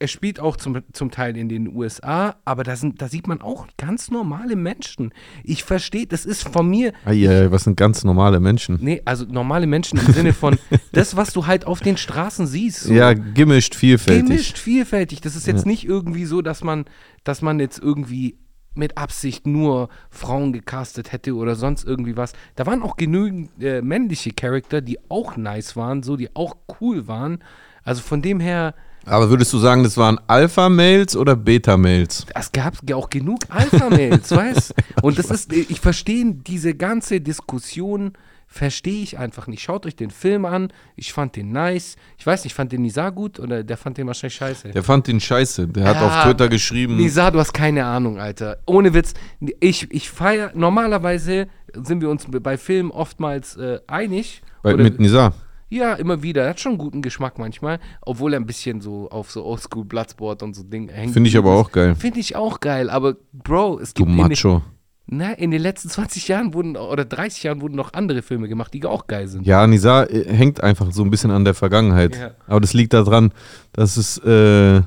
es 0.00 0.10
spielt 0.12 0.38
auch 0.38 0.56
zum, 0.56 0.80
zum 0.92 1.10
Teil 1.10 1.36
in 1.36 1.48
den 1.48 1.74
USA, 1.74 2.36
aber 2.44 2.62
da, 2.62 2.76
sind, 2.76 3.02
da 3.02 3.08
sieht 3.08 3.26
man 3.26 3.40
auch 3.40 3.66
ganz 3.76 4.10
normale 4.10 4.54
Menschen. 4.54 5.12
Ich 5.42 5.64
verstehe, 5.64 6.06
das 6.06 6.24
ist 6.24 6.48
von 6.48 6.68
mir. 6.68 6.92
Eieiei, 7.04 7.50
was 7.50 7.64
sind 7.64 7.76
ganz 7.76 8.04
normale 8.04 8.38
Menschen? 8.38 8.78
Nee, 8.80 9.02
also 9.04 9.24
normale 9.24 9.66
Menschen 9.66 9.98
im 9.98 10.12
Sinne 10.12 10.32
von 10.32 10.56
das, 10.92 11.16
was 11.16 11.32
du 11.32 11.46
halt 11.46 11.66
auf 11.66 11.80
den 11.80 11.96
Straßen 11.96 12.46
siehst. 12.46 12.84
so. 12.84 12.92
Ja, 12.94 13.12
gemischt, 13.12 13.74
vielfältig. 13.74 14.26
Gemischt, 14.26 14.58
vielfältig. 14.58 15.20
Das 15.20 15.34
ist 15.34 15.46
jetzt 15.48 15.66
nicht 15.66 15.84
irgendwie 15.84 16.26
so, 16.26 16.42
dass 16.42 16.62
man, 16.62 16.84
dass 17.24 17.42
man 17.42 17.58
jetzt 17.58 17.80
irgendwie 17.80 18.36
mit 18.74 18.96
Absicht 18.96 19.48
nur 19.48 19.88
Frauen 20.08 20.52
gecastet 20.52 21.10
hätte 21.10 21.34
oder 21.34 21.56
sonst 21.56 21.84
irgendwie 21.84 22.16
was. 22.16 22.34
Da 22.54 22.66
waren 22.66 22.82
auch 22.82 22.96
genügend 22.96 23.50
äh, 23.60 23.82
männliche 23.82 24.30
Charakter, 24.30 24.80
die 24.80 24.98
auch 25.10 25.36
nice 25.36 25.74
waren, 25.74 26.04
so, 26.04 26.16
die 26.16 26.34
auch 26.36 26.56
cool 26.80 27.08
waren. 27.08 27.42
Also 27.82 28.02
von 28.02 28.22
dem 28.22 28.38
her, 28.38 28.74
Aber 29.08 29.30
würdest 29.30 29.52
du 29.52 29.58
sagen, 29.58 29.82
das 29.82 29.96
waren 29.96 30.18
Alpha-Mails 30.26 31.16
oder 31.16 31.34
Beta-Mails? 31.36 32.26
es 32.34 32.52
gab 32.52 32.74
ja 32.88 32.96
auch 32.96 33.10
genug 33.10 33.40
Alpha-Mails, 33.48 34.30
weißt 34.36 34.74
Und 35.02 35.18
das 35.18 35.30
ist, 35.30 35.52
ich 35.52 35.80
verstehe 35.80 36.34
diese 36.34 36.74
ganze 36.74 37.20
Diskussion, 37.20 38.12
verstehe 38.46 39.02
ich 39.02 39.18
einfach 39.18 39.46
nicht. 39.46 39.62
Schaut 39.62 39.84
euch 39.86 39.94
den 39.96 40.10
Film 40.10 40.44
an, 40.44 40.72
ich 40.96 41.12
fand 41.12 41.36
den 41.36 41.52
nice. 41.52 41.96
Ich 42.16 42.26
weiß 42.26 42.44
nicht, 42.44 42.54
fand 42.54 42.72
den 42.72 42.82
Nisa 42.82 43.10
gut 43.10 43.38
oder 43.38 43.62
der 43.62 43.76
fand 43.76 43.98
den 43.98 44.06
wahrscheinlich 44.06 44.36
scheiße? 44.36 44.68
Der 44.70 44.82
fand 44.82 45.06
den 45.06 45.20
scheiße. 45.20 45.68
Der 45.68 45.84
hat 45.84 45.96
Ja, 45.96 46.06
auf 46.06 46.24
Twitter 46.24 46.48
geschrieben. 46.48 46.96
Nisa, 46.96 47.30
du 47.30 47.38
hast 47.38 47.52
keine 47.52 47.84
Ahnung, 47.84 48.18
Alter. 48.18 48.58
Ohne 48.66 48.94
Witz. 48.94 49.12
Ich, 49.60 49.90
ich 49.92 50.08
feiere, 50.08 50.50
normalerweise 50.54 51.46
sind 51.74 52.00
wir 52.00 52.08
uns 52.08 52.26
bei 52.30 52.56
Filmen 52.56 52.90
oftmals 52.90 53.56
äh, 53.56 53.80
einig. 53.86 54.42
Bei, 54.62 54.74
Oder- 54.74 54.82
mit 54.84 54.98
Nisa. 54.98 55.32
Ja, 55.68 55.94
immer 55.94 56.22
wieder. 56.22 56.42
Er 56.44 56.50
hat 56.50 56.60
schon 56.60 56.78
guten 56.78 57.02
Geschmack 57.02 57.38
manchmal, 57.38 57.78
obwohl 58.02 58.32
er 58.34 58.40
ein 58.40 58.46
bisschen 58.46 58.80
so 58.80 59.08
auf 59.10 59.30
so 59.30 59.44
Oldschool 59.44 59.84
Bloodsport 59.84 60.42
und 60.42 60.54
so 60.54 60.62
Ding 60.62 60.88
hängt. 60.88 61.12
Finde 61.12 61.28
ich 61.28 61.36
aber 61.36 61.52
auch 61.52 61.70
geil. 61.72 61.94
Finde 61.94 62.20
ich 62.20 62.36
auch 62.36 62.60
geil, 62.60 62.88
aber 62.90 63.16
Bro, 63.32 63.80
es 63.80 63.94
Du 63.94 64.04
gibt 64.04 64.10
in 64.16 64.16
den, 64.22 64.28
Macho. 64.28 64.62
na, 65.06 65.32
in 65.32 65.50
den 65.50 65.60
letzten 65.62 65.88
20 65.88 66.26
Jahren 66.28 66.54
wurden 66.54 66.76
oder 66.76 67.04
30 67.04 67.42
Jahren 67.42 67.60
wurden 67.60 67.74
noch 67.76 67.92
andere 67.92 68.22
Filme 68.22 68.48
gemacht, 68.48 68.72
die 68.74 68.84
auch 68.86 69.06
geil 69.06 69.28
sind. 69.28 69.46
Ja, 69.46 69.66
Nisa 69.66 70.04
äh, 70.04 70.24
hängt 70.34 70.62
einfach 70.62 70.90
so 70.92 71.02
ein 71.02 71.10
bisschen 71.10 71.30
an 71.30 71.44
der 71.44 71.54
Vergangenheit. 71.54 72.16
Ja. 72.16 72.30
Aber 72.46 72.60
das 72.60 72.72
liegt 72.72 72.92
daran, 72.94 73.32
dass 73.72 73.96
es, 73.96 74.18
äh, 74.18 74.82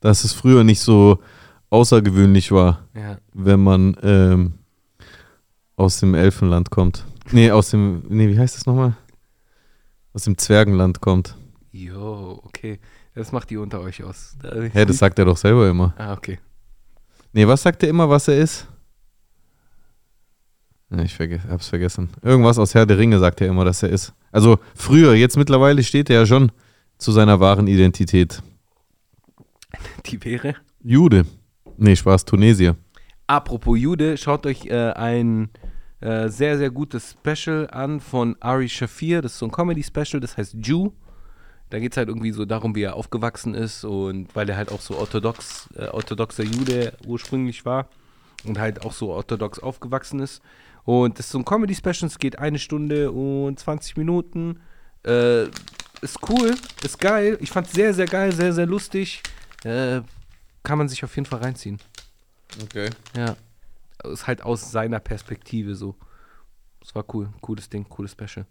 dass 0.00 0.24
es 0.24 0.32
früher 0.32 0.64
nicht 0.64 0.80
so 0.80 1.18
außergewöhnlich 1.70 2.52
war, 2.52 2.80
Ja. 2.94 3.18
wenn 3.32 3.60
man, 3.62 3.96
ähm, 4.02 4.52
aus 5.76 5.98
dem 6.00 6.14
Elfenland 6.14 6.70
kommt. 6.70 7.04
Nee, 7.32 7.50
aus 7.50 7.70
dem, 7.70 8.02
nee, 8.08 8.28
wie 8.28 8.38
heißt 8.38 8.56
das 8.56 8.66
nochmal? 8.66 8.94
Aus 10.14 10.24
dem 10.24 10.38
Zwergenland 10.38 11.00
kommt. 11.00 11.36
Jo, 11.72 12.40
okay. 12.44 12.78
Das 13.14 13.32
macht 13.32 13.50
die 13.50 13.56
unter 13.56 13.80
euch 13.80 14.02
aus. 14.02 14.36
Hä, 14.72 14.84
das 14.84 14.98
sagt 14.98 15.18
er 15.18 15.24
doch 15.24 15.36
selber 15.36 15.68
immer. 15.68 15.92
Ah, 15.98 16.12
okay. 16.12 16.38
Nee, 17.32 17.46
was 17.46 17.62
sagt 17.62 17.82
er 17.82 17.88
immer, 17.88 18.08
was 18.08 18.28
er 18.28 18.38
ist? 18.38 18.68
Ich 21.02 21.14
verge 21.14 21.40
hab's 21.48 21.68
vergessen. 21.68 22.10
Irgendwas 22.22 22.58
aus 22.58 22.74
Herr 22.74 22.86
der 22.86 22.98
Ringe 22.98 23.18
sagt 23.18 23.40
er 23.40 23.48
immer, 23.48 23.64
dass 23.64 23.82
er 23.82 23.88
ist. 23.88 24.14
Also 24.30 24.58
früher, 24.76 25.14
jetzt 25.14 25.36
mittlerweile 25.36 25.82
steht 25.82 26.08
er 26.10 26.20
ja 26.20 26.26
schon 26.26 26.52
zu 26.98 27.10
seiner 27.10 27.40
wahren 27.40 27.66
Identität. 27.66 28.40
Die 30.06 30.24
wäre. 30.24 30.54
Jude. 30.82 31.26
Nee, 31.76 31.96
Spaß, 31.96 32.24
Tunesier. 32.24 32.76
Apropos 33.26 33.78
Jude, 33.78 34.16
schaut 34.16 34.46
euch 34.46 34.66
äh, 34.66 34.92
ein 34.92 35.48
äh, 36.04 36.28
sehr, 36.28 36.58
sehr 36.58 36.70
gutes 36.70 37.16
Special 37.18 37.66
an 37.70 37.98
von 37.98 38.36
Ari 38.40 38.68
Shafir. 38.68 39.22
Das 39.22 39.32
ist 39.32 39.38
so 39.38 39.46
ein 39.46 39.52
Comedy-Special, 39.52 40.20
das 40.20 40.36
heißt 40.36 40.54
Jew. 40.60 40.90
Da 41.70 41.78
geht 41.78 41.92
es 41.92 41.96
halt 41.96 42.08
irgendwie 42.08 42.30
so 42.30 42.44
darum, 42.44 42.74
wie 42.74 42.82
er 42.82 42.94
aufgewachsen 42.94 43.54
ist 43.54 43.84
und 43.84 44.28
weil 44.36 44.46
er 44.50 44.58
halt 44.58 44.70
auch 44.70 44.82
so 44.82 44.98
orthodox, 44.98 45.70
äh, 45.74 45.86
orthodoxer 45.86 46.44
Jude 46.44 46.92
ursprünglich 47.06 47.64
war 47.64 47.88
und 48.44 48.58
halt 48.58 48.84
auch 48.84 48.92
so 48.92 49.12
orthodox 49.12 49.58
aufgewachsen 49.58 50.20
ist. 50.20 50.42
Und 50.84 51.18
das 51.18 51.24
ist 51.24 51.32
so 51.32 51.38
ein 51.38 51.46
Comedy-Special, 51.46 52.06
es 52.06 52.18
geht 52.18 52.38
eine 52.38 52.58
Stunde 52.58 53.10
und 53.10 53.58
20 53.58 53.96
Minuten. 53.96 54.60
Äh, 55.06 55.44
ist 56.02 56.18
cool, 56.28 56.54
ist 56.82 56.98
geil. 56.98 57.38
Ich 57.40 57.50
fand 57.50 57.68
es 57.68 57.72
sehr, 57.72 57.94
sehr 57.94 58.06
geil, 58.06 58.30
sehr, 58.32 58.52
sehr 58.52 58.66
lustig. 58.66 59.22
Äh, 59.64 60.02
kann 60.62 60.76
man 60.76 60.90
sich 60.90 61.02
auf 61.02 61.16
jeden 61.16 61.24
Fall 61.24 61.40
reinziehen. 61.40 61.78
Okay. 62.62 62.90
Ja. 63.16 63.36
Ist 64.02 64.26
halt 64.26 64.42
aus 64.42 64.70
seiner 64.70 65.00
Perspektive 65.00 65.74
so. 65.74 65.94
Das 66.80 66.94
war 66.94 67.04
cool. 67.14 67.30
Cooles 67.40 67.68
Ding, 67.68 67.88
cooles 67.88 68.12
Special. 68.12 68.46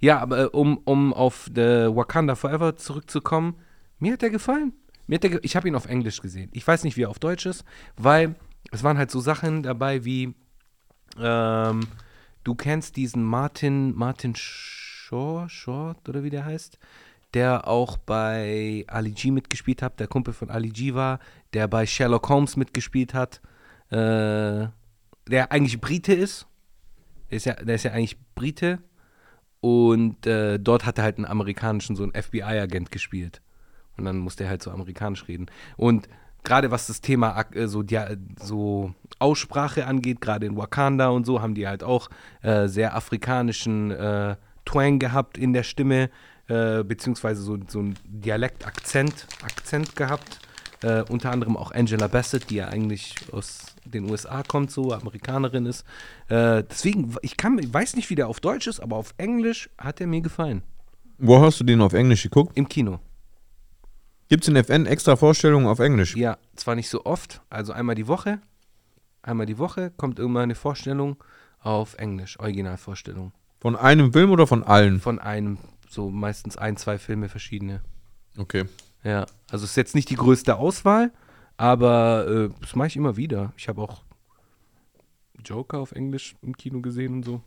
Ja, 0.00 0.18
aber 0.18 0.38
äh, 0.38 0.46
um, 0.46 0.78
um 0.84 1.12
auf 1.12 1.50
The 1.54 1.88
Wakanda 1.94 2.34
Forever 2.34 2.76
zurückzukommen, 2.76 3.56
mir 3.98 4.14
hat 4.14 4.22
der 4.22 4.30
gefallen. 4.30 4.72
Mir 5.06 5.16
hat 5.16 5.22
der 5.24 5.30
ge 5.30 5.40
ich 5.42 5.56
habe 5.56 5.68
ihn 5.68 5.74
auf 5.74 5.86
Englisch 5.86 6.20
gesehen. 6.20 6.50
Ich 6.52 6.66
weiß 6.66 6.84
nicht, 6.84 6.96
wie 6.96 7.02
er 7.02 7.10
auf 7.10 7.18
Deutsch 7.18 7.46
ist, 7.46 7.64
weil 7.96 8.36
es 8.70 8.82
waren 8.82 8.98
halt 8.98 9.10
so 9.10 9.20
Sachen 9.20 9.62
dabei 9.62 10.04
wie, 10.04 10.34
ähm, 11.18 11.80
du 12.44 12.54
kennst 12.54 12.96
diesen 12.96 13.24
Martin, 13.24 13.94
Martin 13.94 14.34
Short, 14.36 15.50
Short 15.50 16.08
oder 16.08 16.22
wie 16.22 16.30
der 16.30 16.44
heißt, 16.44 16.78
der 17.34 17.66
auch 17.66 17.96
bei 17.96 18.84
Ali 18.88 19.10
G 19.10 19.30
mitgespielt 19.30 19.82
hat, 19.82 20.00
der 20.00 20.06
Kumpel 20.06 20.34
von 20.34 20.50
Ali 20.50 20.68
G 20.70 20.94
war, 20.94 21.18
der 21.52 21.68
bei 21.68 21.86
Sherlock 21.86 22.28
Holmes 22.28 22.56
mitgespielt 22.56 23.14
hat, 23.14 23.40
äh, 23.92 24.68
der 25.28 25.52
eigentlich 25.52 25.80
Brite 25.80 26.14
ist. 26.14 26.46
Der 27.30 27.36
ist 27.36 27.46
ja, 27.46 27.54
der 27.54 27.74
ist 27.74 27.84
ja 27.84 27.92
eigentlich 27.92 28.16
Brite. 28.34 28.78
Und 29.60 30.26
äh, 30.26 30.58
dort 30.58 30.86
hat 30.86 30.98
er 30.98 31.04
halt 31.04 31.18
einen 31.18 31.26
amerikanischen, 31.26 31.94
so 31.94 32.02
einen 32.02 32.12
FBI-Agent 32.20 32.90
gespielt. 32.90 33.40
Und 33.96 34.06
dann 34.06 34.18
musste 34.18 34.44
er 34.44 34.50
halt 34.50 34.62
so 34.62 34.70
amerikanisch 34.70 35.28
reden. 35.28 35.46
Und 35.76 36.08
gerade 36.42 36.70
was 36.70 36.86
das 36.86 37.00
Thema 37.00 37.44
äh, 37.52 37.68
so, 37.68 37.82
dia 37.82 38.16
so 38.40 38.94
Aussprache 39.18 39.86
angeht, 39.86 40.20
gerade 40.20 40.46
in 40.46 40.56
Wakanda 40.56 41.08
und 41.08 41.26
so, 41.26 41.42
haben 41.42 41.54
die 41.54 41.68
halt 41.68 41.84
auch 41.84 42.08
äh, 42.40 42.66
sehr 42.66 42.96
afrikanischen 42.96 43.90
äh, 43.92 44.36
Twang 44.64 44.98
gehabt 44.98 45.38
in 45.38 45.52
der 45.52 45.64
Stimme, 45.64 46.10
beziehungsweise 46.48 47.40
so, 47.40 47.56
so 47.68 47.80
ein 47.80 47.94
Dialekt-Akzent 48.04 49.26
Akzent 49.42 49.96
gehabt. 49.96 50.40
Äh, 50.82 51.04
unter 51.08 51.30
anderem 51.30 51.56
auch 51.56 51.72
Angela 51.72 52.08
Bassett, 52.08 52.50
die 52.50 52.56
ja 52.56 52.68
eigentlich 52.68 53.14
aus 53.30 53.66
den 53.84 54.10
USA 54.10 54.42
kommt, 54.42 54.70
so 54.70 54.92
Amerikanerin 54.92 55.66
ist. 55.66 55.84
Äh, 56.28 56.64
deswegen, 56.68 57.14
ich 57.22 57.36
kann, 57.36 57.58
ich 57.58 57.72
weiß 57.72 57.96
nicht, 57.96 58.10
wie 58.10 58.14
der 58.14 58.28
auf 58.28 58.40
Deutsch 58.40 58.66
ist, 58.66 58.80
aber 58.80 58.96
auf 58.96 59.14
Englisch 59.16 59.70
hat 59.78 60.00
er 60.00 60.06
mir 60.06 60.20
gefallen. 60.20 60.62
Wo 61.18 61.40
hast 61.40 61.60
du 61.60 61.64
den 61.64 61.80
auf 61.80 61.92
Englisch 61.92 62.24
geguckt? 62.24 62.56
Im 62.56 62.68
Kino. 62.68 62.98
Gibt's 64.28 64.48
in 64.48 64.56
FN 64.56 64.86
extra 64.86 65.14
Vorstellungen 65.14 65.66
auf 65.66 65.78
Englisch? 65.78 66.16
Ja, 66.16 66.38
zwar 66.56 66.74
nicht 66.74 66.88
so 66.88 67.04
oft, 67.04 67.42
also 67.50 67.72
einmal 67.72 67.94
die 67.94 68.08
Woche. 68.08 68.40
Einmal 69.22 69.46
die 69.46 69.58
Woche 69.58 69.92
kommt 69.96 70.18
irgendwann 70.18 70.44
eine 70.44 70.54
Vorstellung 70.54 71.16
auf 71.60 71.94
Englisch, 71.94 72.40
Originalvorstellung. 72.40 73.32
Von 73.60 73.76
einem 73.76 74.12
Film 74.12 74.30
oder 74.30 74.48
von 74.48 74.64
allen? 74.64 74.98
Von 75.00 75.20
einem, 75.20 75.58
so 75.88 76.10
meistens 76.10 76.56
ein, 76.56 76.76
zwei 76.76 76.98
Filme 76.98 77.28
verschiedene. 77.28 77.82
Okay. 78.36 78.64
Ja, 79.04 79.26
also 79.50 79.64
ist 79.64 79.76
jetzt 79.76 79.94
nicht 79.94 80.10
die 80.10 80.16
größte 80.16 80.56
Auswahl, 80.56 81.12
aber 81.56 82.26
äh, 82.28 82.48
das 82.60 82.76
mache 82.76 82.88
ich 82.88 82.96
immer 82.96 83.16
wieder. 83.16 83.52
Ich 83.56 83.68
habe 83.68 83.82
auch 83.82 84.02
Joker 85.44 85.78
auf 85.78 85.92
Englisch 85.92 86.36
im 86.42 86.56
Kino 86.56 86.80
gesehen 86.80 87.14
und 87.14 87.24
so. 87.24 87.40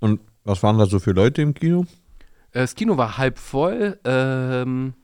Und 0.00 0.20
was 0.44 0.62
waren 0.62 0.78
da 0.78 0.86
so 0.86 0.98
für 0.98 1.12
Leute 1.12 1.42
im 1.42 1.54
Kino? 1.54 1.86
Äh, 2.52 2.60
Das 2.60 2.74
Kino 2.74 2.96
war 2.96 3.16
halb 3.16 3.38
voll. 3.38 3.98
Ähm, 4.04 4.94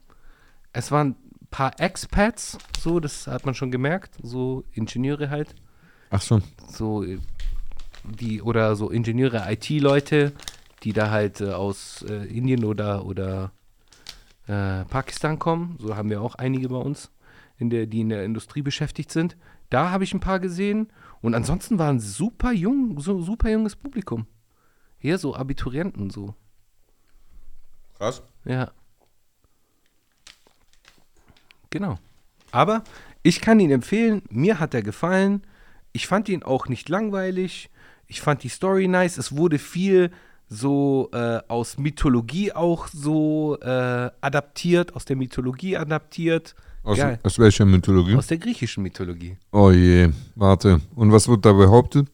es 0.72 0.90
waren 0.90 1.08
ein 1.40 1.46
paar 1.50 1.80
Expats, 1.80 2.58
so, 2.78 3.00
das 3.00 3.26
hat 3.26 3.46
man 3.46 3.54
schon 3.54 3.70
gemerkt. 3.70 4.16
So 4.22 4.64
Ingenieure 4.72 5.30
halt. 5.30 5.54
Ach 6.10 6.20
so. 6.20 6.40
So, 6.68 7.02
äh, 7.04 7.18
die, 8.04 8.42
oder 8.42 8.76
so 8.76 8.90
Ingenieure, 8.90 9.50
IT-Leute, 9.50 10.32
die 10.82 10.92
da 10.92 11.10
halt 11.10 11.40
äh, 11.40 11.52
aus 11.52 12.02
äh, 12.08 12.26
Indien 12.26 12.64
oder, 12.64 13.04
oder 13.06 13.52
äh, 14.50 14.84
Pakistan 14.86 15.38
kommen. 15.38 15.76
So 15.78 15.96
haben 15.96 16.10
wir 16.10 16.20
auch 16.20 16.34
einige 16.34 16.68
bei 16.68 16.76
uns, 16.76 17.12
in 17.56 17.70
der, 17.70 17.86
die 17.86 18.00
in 18.00 18.08
der 18.08 18.24
Industrie 18.24 18.62
beschäftigt 18.62 19.12
sind. 19.12 19.36
Da 19.68 19.90
habe 19.90 20.02
ich 20.02 20.12
ein 20.12 20.20
paar 20.20 20.40
gesehen. 20.40 20.92
Und 21.20 21.34
ansonsten 21.34 21.78
waren 21.78 22.00
super 22.00 22.50
jung, 22.50 22.98
so 22.98 23.22
super 23.22 23.48
junges 23.48 23.76
Publikum. 23.76 24.26
Eher 25.00 25.18
so 25.18 25.36
Abiturienten 25.36 26.10
so. 26.10 26.34
Krass. 27.96 28.22
Ja. 28.44 28.72
Genau. 31.70 31.98
Aber 32.50 32.82
ich 33.22 33.40
kann 33.40 33.60
ihn 33.60 33.70
empfehlen. 33.70 34.22
Mir 34.30 34.58
hat 34.58 34.74
er 34.74 34.82
gefallen. 34.82 35.46
Ich 35.92 36.08
fand 36.08 36.28
ihn 36.28 36.42
auch 36.42 36.66
nicht 36.66 36.88
langweilig. 36.88 37.70
Ich 38.08 38.20
fand 38.20 38.42
die 38.42 38.48
Story 38.48 38.88
nice. 38.88 39.16
Es 39.16 39.36
wurde 39.36 39.58
viel 39.58 40.10
so 40.50 41.08
äh, 41.12 41.38
aus 41.48 41.78
Mythologie 41.78 42.52
auch 42.52 42.88
so 42.88 43.56
äh, 43.62 44.10
adaptiert, 44.20 44.94
aus 44.94 45.04
der 45.04 45.16
Mythologie 45.16 45.76
adaptiert. 45.76 46.54
Aus, 46.82 46.98
Geil. 46.98 47.18
aus 47.22 47.38
welcher 47.38 47.64
Mythologie? 47.64 48.16
Aus 48.16 48.26
der 48.26 48.38
griechischen 48.38 48.82
Mythologie. 48.82 49.36
oh 49.52 49.70
je, 49.70 50.10
warte. 50.34 50.80
Und 50.94 51.12
was 51.12 51.28
wird 51.28 51.44
da 51.44 51.52
behauptet? 51.52 52.08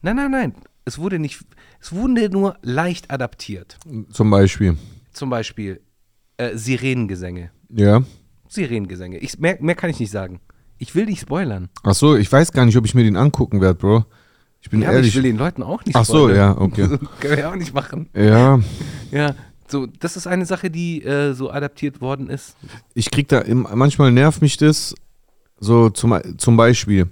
Nein, 0.00 0.16
nein, 0.16 0.30
nein. 0.30 0.54
Es 0.84 0.98
wurde 0.98 1.18
nicht. 1.18 1.44
Es 1.80 1.92
wurde 1.92 2.28
nur 2.28 2.56
leicht 2.62 3.10
adaptiert. 3.10 3.78
Zum 4.10 4.30
Beispiel. 4.30 4.76
Zum 5.12 5.30
Beispiel 5.30 5.80
äh, 6.36 6.56
Sirenengesänge. 6.56 7.50
Ja. 7.70 8.02
Sirenengesänge. 8.48 9.18
Ich, 9.18 9.38
mehr, 9.38 9.58
mehr 9.60 9.74
kann 9.74 9.90
ich 9.90 9.98
nicht 9.98 10.10
sagen. 10.10 10.40
Ich 10.78 10.94
will 10.94 11.06
nicht 11.06 11.20
spoilern. 11.20 11.68
Ach 11.82 11.94
so, 11.94 12.16
ich 12.16 12.30
weiß 12.30 12.52
gar 12.52 12.64
nicht, 12.66 12.76
ob 12.76 12.84
ich 12.84 12.94
mir 12.94 13.04
den 13.04 13.16
angucken 13.16 13.60
werde, 13.60 13.78
Bro. 13.78 14.04
Ich 14.62 14.70
bin 14.70 14.80
Ja, 14.80 14.88
aber 14.88 14.98
ich 14.98 15.06
ehrlich. 15.06 15.16
will 15.16 15.22
den 15.24 15.36
Leuten 15.36 15.62
auch 15.62 15.84
nicht 15.84 15.94
Ach 15.96 16.04
so, 16.04 16.28
spoilern. 16.28 16.36
ja, 16.36 16.56
okay. 16.58 16.88
Können 17.20 17.36
wir 17.36 17.50
auch 17.50 17.56
nicht 17.56 17.74
machen. 17.74 18.08
ja, 18.16 18.60
Ja, 19.10 19.34
so, 19.68 19.86
das 19.86 20.16
ist 20.16 20.26
eine 20.26 20.46
Sache, 20.46 20.70
die 20.70 21.02
äh, 21.02 21.32
so 21.34 21.50
adaptiert 21.50 22.00
worden 22.00 22.30
ist. 22.30 22.56
ich 22.94 23.10
krieg 23.10 23.28
da, 23.28 23.40
im, 23.40 23.66
manchmal 23.74 24.10
nervt 24.12 24.40
mich 24.42 24.56
das, 24.56 24.94
so 25.58 25.90
zum, 25.90 26.18
zum 26.38 26.56
Beispiel, 26.56 27.08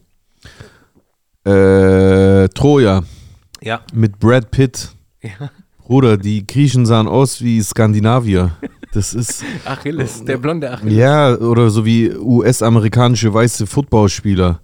äh, 1.45 2.49
Troja 2.51 3.03
Ja. 3.63 3.81
mit 3.93 4.19
Brad 4.19 4.51
Pitt. 4.51 4.91
ja. 5.23 5.51
Bruder, 5.87 6.17
die 6.17 6.47
Griechen 6.47 6.87
sahen 6.87 7.09
aus 7.09 7.43
wie 7.43 7.61
Skandinavier. 7.61 8.53
Das 8.93 9.13
ist, 9.13 9.43
Achilles, 9.65 10.25
der 10.25 10.37
blonde 10.39 10.71
Achilles. 10.71 10.95
ja, 10.95 11.35
oder 11.37 11.69
so 11.71 11.85
wie 11.85 12.15
US-amerikanische 12.15 13.35
weiße 13.35 13.67
Footballspieler. 13.67 14.61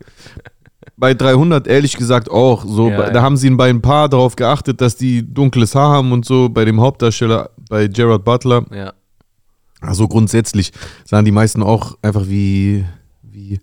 Bei 0.96 1.12
300 1.14 1.66
ehrlich 1.66 1.96
gesagt 1.96 2.30
auch. 2.30 2.64
So, 2.64 2.88
Ja. 2.90 3.10
Da 3.10 3.22
haben 3.22 3.36
sie 3.36 3.50
bei 3.50 3.68
ein 3.68 3.82
paar 3.82 4.08
darauf 4.08 4.36
geachtet, 4.36 4.80
dass 4.80 4.96
die 4.96 5.22
dunkles 5.22 5.74
Haar 5.74 5.90
haben 5.90 6.12
und 6.12 6.24
so. 6.24 6.48
Bei 6.48 6.64
dem 6.64 6.80
Hauptdarsteller, 6.80 7.50
bei 7.68 7.86
Gerard 7.88 8.24
Butler. 8.24 8.64
Ja. 8.74 8.92
Also 9.80 10.08
grundsätzlich 10.08 10.72
sahen 11.04 11.24
die 11.24 11.32
meisten 11.32 11.62
auch 11.62 11.98
einfach 12.02 12.26
wie, 12.26 12.84
wie 13.22 13.60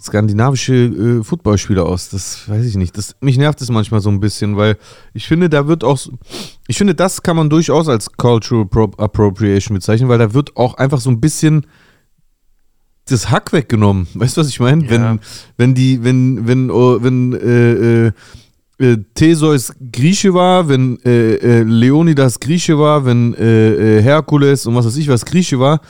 skandinavische 0.00 0.74
äh, 0.74 1.22
Footballspieler 1.22 1.84
aus. 1.84 2.08
Das 2.10 2.48
weiß 2.48 2.64
ich 2.64 2.76
nicht. 2.76 2.96
Das, 2.96 3.16
mich 3.20 3.38
nervt 3.38 3.60
es 3.60 3.70
manchmal 3.70 4.00
so 4.00 4.10
ein 4.10 4.20
bisschen, 4.20 4.56
weil 4.56 4.76
ich 5.12 5.26
finde, 5.26 5.48
da 5.48 5.66
wird 5.66 5.84
auch, 5.84 5.98
ich 6.66 6.78
finde, 6.78 6.94
das 6.94 7.22
kann 7.22 7.36
man 7.36 7.50
durchaus 7.50 7.88
als 7.88 8.12
Cultural 8.12 8.66
Pro 8.66 8.90
Appropriation 8.96 9.74
bezeichnen, 9.74 10.08
weil 10.08 10.18
da 10.18 10.34
wird 10.34 10.56
auch 10.56 10.74
einfach 10.74 11.00
so 11.00 11.10
ein 11.10 11.20
bisschen 11.20 11.66
das 13.06 13.30
Hack 13.30 13.52
weggenommen. 13.52 14.06
Weißt 14.14 14.36
du, 14.36 14.40
was 14.40 14.48
ich 14.48 14.60
meine? 14.60 14.84
Ja. 14.84 14.90
Wenn, 14.90 15.20
wenn 15.56 15.74
die, 15.74 16.02
wenn, 16.02 16.46
wenn, 16.46 16.70
oh, 16.70 17.02
wenn 17.02 17.32
äh, 17.32 18.06
äh, 18.06 18.12
äh, 18.78 18.98
Theseus 19.14 19.72
Grieche 19.92 20.34
war, 20.34 20.68
wenn 20.68 20.98
äh, 21.04 21.34
äh, 21.34 21.62
Leonidas 21.62 22.40
Grieche 22.40 22.78
war, 22.78 23.04
wenn 23.04 23.34
äh, 23.34 23.98
äh, 23.98 24.02
Herkules 24.02 24.66
und 24.66 24.74
was 24.74 24.86
weiß 24.86 24.96
ich 24.96 25.08
was 25.08 25.24
Grieche 25.24 25.60
war, 25.60 25.80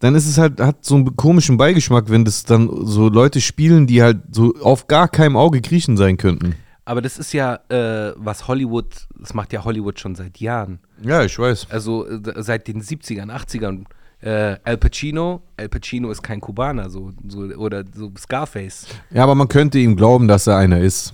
dann 0.00 0.14
ist 0.14 0.26
es 0.26 0.36
halt, 0.36 0.60
hat 0.60 0.84
so 0.84 0.96
einen 0.96 1.16
komischen 1.16 1.56
Beigeschmack, 1.56 2.10
wenn 2.10 2.24
das 2.24 2.44
dann 2.44 2.68
so 2.86 3.08
Leute 3.08 3.40
spielen, 3.40 3.86
die 3.86 4.02
halt 4.02 4.18
so 4.30 4.54
auf 4.60 4.86
gar 4.86 5.08
keinem 5.08 5.36
Auge 5.36 5.60
Griechen 5.62 5.96
sein 5.96 6.18
könnten. 6.18 6.54
Aber 6.84 7.00
das 7.00 7.18
ist 7.18 7.32
ja, 7.32 7.58
äh, 7.68 8.12
was 8.16 8.46
Hollywood, 8.46 8.86
das 9.18 9.34
macht 9.34 9.52
ja 9.52 9.64
Hollywood 9.64 9.98
schon 9.98 10.14
seit 10.14 10.38
Jahren. 10.38 10.78
Ja, 11.02 11.24
ich 11.24 11.36
weiß. 11.38 11.68
Also 11.70 12.06
seit 12.36 12.68
den 12.68 12.82
70ern, 12.82 13.32
80ern. 13.32 13.84
Äh, 14.20 14.56
Al 14.64 14.78
Pacino, 14.78 15.42
Al 15.56 15.68
Pacino 15.68 16.10
ist 16.10 16.22
kein 16.22 16.40
Kubaner, 16.40 16.88
so, 16.88 17.12
so 17.28 17.40
oder 17.40 17.84
so 17.94 18.10
Scarface. 18.18 18.86
Ja, 19.10 19.22
aber 19.22 19.34
man 19.34 19.48
könnte 19.48 19.78
ihm 19.78 19.94
glauben, 19.94 20.26
dass 20.26 20.46
er 20.46 20.56
einer 20.56 20.80
ist. 20.80 21.12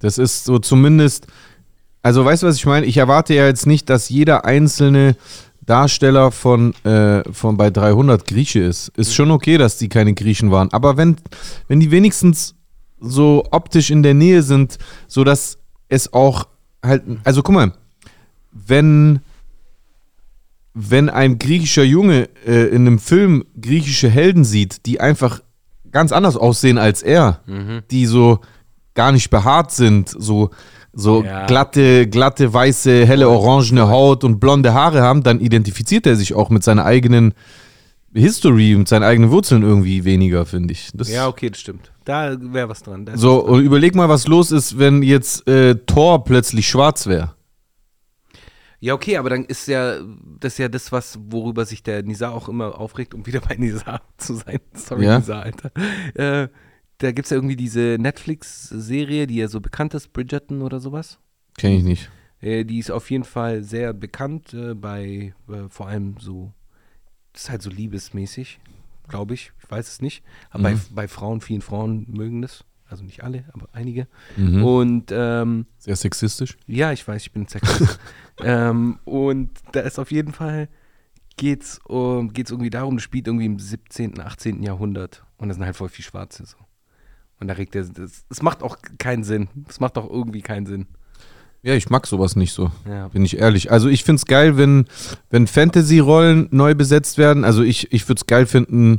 Das 0.00 0.18
ist 0.18 0.44
so 0.44 0.58
zumindest. 0.58 1.26
Also, 2.02 2.24
weißt 2.24 2.42
du, 2.42 2.46
was 2.46 2.56
ich 2.56 2.66
meine? 2.66 2.86
Ich 2.86 2.96
erwarte 2.96 3.34
ja 3.34 3.46
jetzt 3.46 3.66
nicht, 3.66 3.88
dass 3.88 4.08
jeder 4.08 4.44
einzelne 4.44 5.16
Darsteller 5.64 6.32
von, 6.32 6.74
äh, 6.84 7.22
von 7.32 7.56
bei 7.56 7.70
300 7.70 8.26
Grieche 8.26 8.60
ist. 8.60 8.88
Ist 8.96 9.14
schon 9.14 9.30
okay, 9.30 9.56
dass 9.58 9.78
die 9.78 9.88
keine 9.88 10.14
Griechen 10.14 10.50
waren. 10.50 10.72
Aber 10.72 10.96
wenn, 10.96 11.16
wenn 11.68 11.78
die 11.78 11.90
wenigstens 11.90 12.54
so 12.98 13.46
optisch 13.50 13.90
in 13.90 14.02
der 14.02 14.14
Nähe 14.14 14.42
sind, 14.42 14.78
sodass 15.06 15.58
es 15.88 16.12
auch 16.12 16.48
halt. 16.82 17.02
Also, 17.24 17.42
guck 17.42 17.54
mal, 17.54 17.72
wenn 18.50 19.20
wenn 20.74 21.08
ein 21.08 21.38
griechischer 21.38 21.82
Junge 21.84 22.28
äh, 22.46 22.66
in 22.68 22.86
einem 22.86 22.98
Film 22.98 23.44
griechische 23.60 24.08
Helden 24.08 24.44
sieht, 24.44 24.86
die 24.86 25.00
einfach 25.00 25.40
ganz 25.90 26.12
anders 26.12 26.36
aussehen 26.36 26.78
als 26.78 27.02
er, 27.02 27.40
die 27.90 28.06
so 28.06 28.38
gar 28.94 29.10
nicht 29.10 29.28
behaart 29.30 29.72
sind, 29.72 30.08
so, 30.08 30.50
so 30.92 31.24
Ja. 31.24 31.46
glatte, 31.46 32.06
glatte, 32.06 32.52
weiße, 32.52 33.04
helle, 33.06 33.28
orangene 33.28 33.88
Haut 33.88 34.22
und 34.22 34.38
blonde 34.38 34.72
Haare 34.72 35.02
haben, 35.02 35.24
dann 35.24 35.40
identifiziert 35.40 36.06
er 36.06 36.14
sich 36.14 36.34
auch 36.34 36.48
mit 36.50 36.62
seiner 36.62 36.84
eigenen 36.84 37.34
History, 38.14 38.74
mit 38.76 38.88
seinen 38.88 39.02
eigenen 39.04 39.30
Wurzeln 39.30 39.62
irgendwie 39.62 40.04
weniger, 40.04 40.44
finde 40.46 40.72
ich. 40.72 40.90
Das 40.94 41.08
Ja, 41.10 41.28
okay, 41.28 41.50
das 41.50 41.60
stimmt. 41.60 41.90
Da 42.04 42.36
wäre 42.40 42.68
was 42.68 42.82
dran. 42.82 43.06
So, 43.14 43.38
was 43.38 43.44
dran. 43.44 43.54
und 43.54 43.64
überleg 43.64 43.94
mal, 43.94 44.08
was 44.08 44.26
los 44.26 44.52
ist, 44.52 44.78
wenn 44.78 45.02
jetzt 45.02 45.46
äh, 45.48 45.74
Thor 45.86 46.24
plötzlich 46.24 46.68
schwarz 46.68 47.06
wäre. 47.06 47.34
Ja, 48.80 48.94
okay, 48.94 49.18
aber 49.18 49.28
dann 49.30 49.44
ist 49.44 49.68
ja 49.68 50.00
das 50.38 50.54
ist 50.54 50.58
ja 50.58 50.68
das, 50.68 50.90
was, 50.90 51.18
worüber 51.22 51.66
sich 51.66 51.82
der 51.82 52.02
Nizar 52.02 52.32
auch 52.32 52.48
immer 52.48 52.78
aufregt, 52.78 53.14
um 53.14 53.26
wieder 53.26 53.40
bei 53.40 53.56
Nizar 53.56 54.00
zu 54.16 54.34
sein. 54.34 54.58
Sorry, 54.72 55.04
Ja. 55.04 55.18
Nizar, 55.18 55.42
Alter. 55.42 55.70
Äh, 56.14 56.48
da 56.98 57.12
gibt 57.12 57.26
es 57.26 57.30
ja 57.30 57.36
irgendwie 57.36 57.56
diese 57.56 57.96
Netflix-Serie, 57.98 59.26
die 59.26 59.36
ja 59.36 59.48
so 59.48 59.60
bekannt 59.60 59.94
ist, 59.94 60.12
Bridgerton 60.12 60.62
oder 60.62 60.80
sowas. 60.80 61.18
Kenne 61.56 61.76
ich 61.76 61.84
nicht. 61.84 62.10
Äh, 62.40 62.64
die 62.64 62.78
ist 62.78 62.90
auf 62.90 63.10
jeden 63.10 63.24
Fall 63.24 63.62
sehr 63.62 63.92
bekannt 63.92 64.54
äh, 64.54 64.74
bei 64.74 65.34
äh, 65.48 65.68
vor 65.68 65.88
allem 65.88 66.16
so, 66.18 66.52
das 67.32 67.42
ist 67.44 67.50
halt 67.50 67.62
so 67.62 67.70
liebesmäßig, 67.70 68.60
glaube 69.08 69.34
ich. 69.34 69.52
Ich 69.62 69.70
weiß 69.70 69.88
es 69.88 70.00
nicht. 70.00 70.24
Aber 70.50 70.64
bei, 70.64 70.76
bei 70.94 71.08
Frauen, 71.08 71.40
vielen 71.42 71.60
Frauen 71.62 72.06
mögen 72.08 72.40
das. 72.42 72.64
Also 72.90 73.04
nicht 73.04 73.22
alle, 73.22 73.44
aber 73.52 73.68
einige. 73.72 74.08
Mhm. 74.36 74.64
Und 74.64 75.12
ähm, 75.12 75.66
Sehr 75.78 75.96
sexistisch. 75.96 76.56
ja, 76.66 76.92
ich 76.92 77.06
weiß, 77.06 77.22
ich 77.22 77.32
bin 77.32 77.46
Sexist. 77.46 78.00
ähm, 78.42 78.98
und 79.04 79.50
da 79.72 79.80
ist 79.80 79.98
auf 79.98 80.10
jeden 80.10 80.32
Fall, 80.32 80.68
geht's, 81.36 81.78
um, 81.86 82.32
geht's 82.32 82.50
irgendwie 82.50 82.70
darum, 82.70 82.96
das 82.96 83.04
spielt 83.04 83.28
irgendwie 83.28 83.46
im 83.46 83.58
17., 83.58 84.20
18. 84.20 84.62
Jahrhundert. 84.62 85.24
Und 85.36 85.48
da 85.48 85.54
sind 85.54 85.64
halt 85.64 85.76
voll 85.76 85.88
viel 85.88 86.04
Schwarze 86.04 86.44
so. 86.44 86.56
Und 87.38 87.48
da 87.48 87.54
regt 87.54 87.74
er, 87.74 87.84
das, 87.84 88.24
es 88.28 88.42
macht 88.42 88.62
auch 88.62 88.76
keinen 88.98 89.24
Sinn. 89.24 89.48
Es 89.68 89.80
macht 89.80 89.96
auch 89.96 90.10
irgendwie 90.10 90.42
keinen 90.42 90.66
Sinn. 90.66 90.86
Ja, 91.62 91.74
ich 91.74 91.90
mag 91.90 92.06
sowas 92.06 92.36
nicht 92.36 92.52
so. 92.52 92.70
Ja. 92.88 93.08
Bin 93.08 93.24
ich 93.24 93.38
ehrlich. 93.38 93.70
Also 93.70 93.88
ich 93.88 94.04
finde 94.04 94.16
es 94.16 94.26
geil, 94.26 94.56
wenn, 94.56 94.86
wenn 95.30 95.46
Fantasy-Rollen 95.46 96.48
neu 96.50 96.74
besetzt 96.74 97.18
werden. 97.18 97.44
Also 97.44 97.62
ich, 97.62 97.92
ich 97.92 98.08
würde 98.08 98.18
es 98.18 98.26
geil 98.26 98.46
finden, 98.46 98.98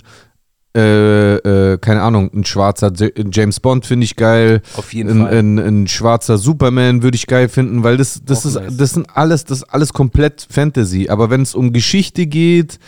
äh, 0.76 1.36
äh, 1.36 1.78
keine 1.80 2.02
Ahnung, 2.02 2.32
ein 2.34 2.46
schwarzer 2.46 2.92
James 3.32 3.60
Bond 3.60 3.86
finde 3.86 4.06
ich 4.06 4.16
geil. 4.16 4.62
Auf 4.76 4.94
jeden 4.94 5.10
Ein, 5.10 5.20
Fall. 5.20 5.38
ein, 5.38 5.60
ein 5.60 5.88
schwarzer 5.88 6.38
Superman 6.38 7.04
würde 7.04 7.16
ich 7.16 7.28
geil 7.28 7.50
finden, 7.50 7.84
weil 7.84 7.98
das, 7.98 8.22
das 8.24 8.46
Auch 8.46 8.50
ist, 8.50 8.56
nice. 8.56 8.78
das 8.78 8.92
sind 8.92 9.08
alles, 9.16 9.44
das 9.46 9.64
alles 9.64 9.92
komplett 9.92 10.48
Fantasy. 10.50 11.10
Aber 11.10 11.30
wenn 11.30 11.42
es 11.42 11.56
um 11.56 11.74
Geschichte 11.74 12.26
geht, 12.26 12.80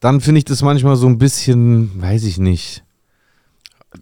dann 0.00 0.20
finde 0.20 0.38
ich 0.38 0.44
das 0.44 0.62
manchmal 0.62 0.96
so 0.96 1.06
ein 1.08 1.18
bisschen, 1.18 1.90
weiß 2.00 2.24
ich 2.24 2.38
nicht. 2.38 2.84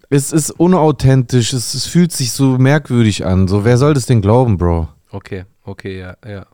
Es 0.09 0.31
ist 0.31 0.51
unauthentisch, 0.51 1.53
es, 1.53 1.73
es 1.73 1.85
fühlt 1.85 2.11
sich 2.11 2.31
so 2.31 2.57
merkwürdig 2.57 3.25
an. 3.25 3.47
So, 3.47 3.63
wer 3.65 3.77
soll 3.77 3.93
das 3.93 4.05
denn 4.05 4.21
glauben, 4.21 4.57
Bro? 4.57 4.89
Okay, 5.11 5.45
okay, 5.63 5.99
ja, 5.99 6.15
ja. 6.27 6.45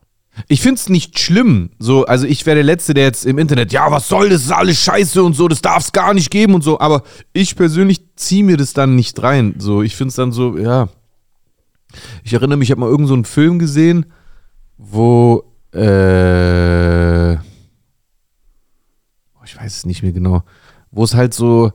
Ich 0.47 0.61
find's 0.61 0.89
nicht 0.89 1.19
schlimm. 1.19 1.71
So, 1.79 2.05
also 2.05 2.25
ich 2.25 2.45
wäre 2.45 2.55
der 2.55 2.63
Letzte, 2.63 2.93
der 2.93 3.05
jetzt 3.05 3.25
im 3.25 3.37
Internet, 3.37 3.71
ja, 3.71 3.91
was 3.91 4.07
soll 4.07 4.29
das, 4.29 4.41
das 4.41 4.45
ist 4.45 4.51
alles 4.51 4.81
scheiße 4.81 5.23
und 5.23 5.33
so, 5.33 5.47
das 5.47 5.61
darf's 5.61 5.91
gar 5.91 6.13
nicht 6.13 6.31
geben 6.31 6.53
und 6.53 6.63
so. 6.63 6.79
Aber 6.79 7.03
ich 7.33 7.55
persönlich 7.55 8.01
ziehe 8.15 8.43
mir 8.43 8.57
das 8.57 8.73
dann 8.73 8.95
nicht 8.95 9.21
rein. 9.21 9.55
So, 9.57 9.81
ich 9.81 9.95
find's 9.95 10.15
dann 10.15 10.31
so, 10.31 10.57
ja. 10.57 10.89
Ich 12.23 12.33
erinnere 12.33 12.57
mich, 12.57 12.67
ich 12.67 12.71
habe 12.71 12.81
mal 12.81 12.89
irgendeinen 12.89 13.23
so 13.23 13.31
Film 13.31 13.59
gesehen, 13.59 14.05
wo, 14.77 15.43
äh, 15.73 17.33
ich 19.49 19.57
weiß 19.57 19.77
es 19.77 19.85
nicht 19.85 20.03
mehr 20.03 20.11
genau, 20.11 20.43
wo 20.91 21.03
es 21.03 21.15
halt 21.15 21.33
so, 21.33 21.73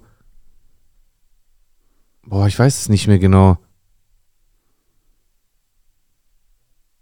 boah, 2.25 2.47
ich 2.47 2.59
weiß 2.59 2.79
es 2.79 2.89
nicht 2.89 3.09
mehr 3.09 3.19
genau. 3.19 3.59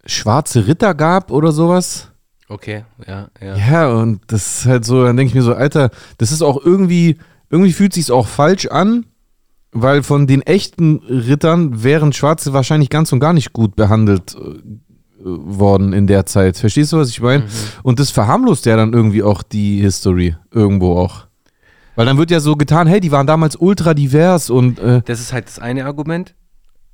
Schwarze 0.04 0.66
Ritter 0.66 0.94
gab 0.94 1.30
oder 1.30 1.52
sowas. 1.52 2.08
Okay, 2.48 2.84
ja, 3.06 3.28
ja. 3.40 3.56
Ja, 3.56 3.92
und 3.92 4.20
das 4.26 4.58
ist 4.58 4.66
halt 4.66 4.84
so, 4.84 5.04
dann 5.04 5.16
denke 5.16 5.30
ich 5.30 5.34
mir 5.34 5.42
so, 5.42 5.54
Alter, 5.54 5.90
das 6.18 6.32
ist 6.32 6.42
auch 6.42 6.62
irgendwie, 6.62 7.16
irgendwie 7.50 7.72
fühlt 7.72 7.94
sich 7.94 8.10
auch 8.12 8.26
falsch 8.26 8.66
an, 8.66 9.06
weil 9.72 10.02
von 10.02 10.26
den 10.26 10.42
echten 10.42 10.96
Rittern 11.08 11.82
wären 11.82 12.12
Schwarze 12.12 12.52
wahrscheinlich 12.52 12.90
ganz 12.90 13.10
und 13.12 13.20
gar 13.20 13.32
nicht 13.32 13.52
gut 13.54 13.74
behandelt 13.74 14.34
äh, 14.34 14.58
worden 15.24 15.92
in 15.94 16.06
der 16.06 16.26
Zeit. 16.26 16.58
Verstehst 16.58 16.92
du, 16.92 16.98
was 16.98 17.08
ich 17.08 17.22
meine? 17.22 17.44
Und 17.82 17.98
das 18.00 18.10
verharmlost 18.10 18.66
ja 18.66 18.76
dann 18.76 18.92
irgendwie 18.92 19.22
auch 19.22 19.42
die 19.42 19.80
History 19.80 20.36
irgendwo 20.50 20.96
auch. 20.96 21.26
Weil 21.94 22.06
dann 22.06 22.18
wird 22.18 22.30
ja 22.30 22.40
so 22.40 22.56
getan, 22.56 22.86
hey, 22.86 23.00
die 23.00 23.12
waren 23.12 23.26
damals 23.26 23.56
ultra 23.56 23.94
divers 23.94 24.50
und 24.50 24.78
äh, 24.78 25.02
Das 25.04 25.20
ist 25.20 25.32
halt 25.32 25.46
das 25.46 25.58
eine 25.58 25.84
Argument. 25.86 26.34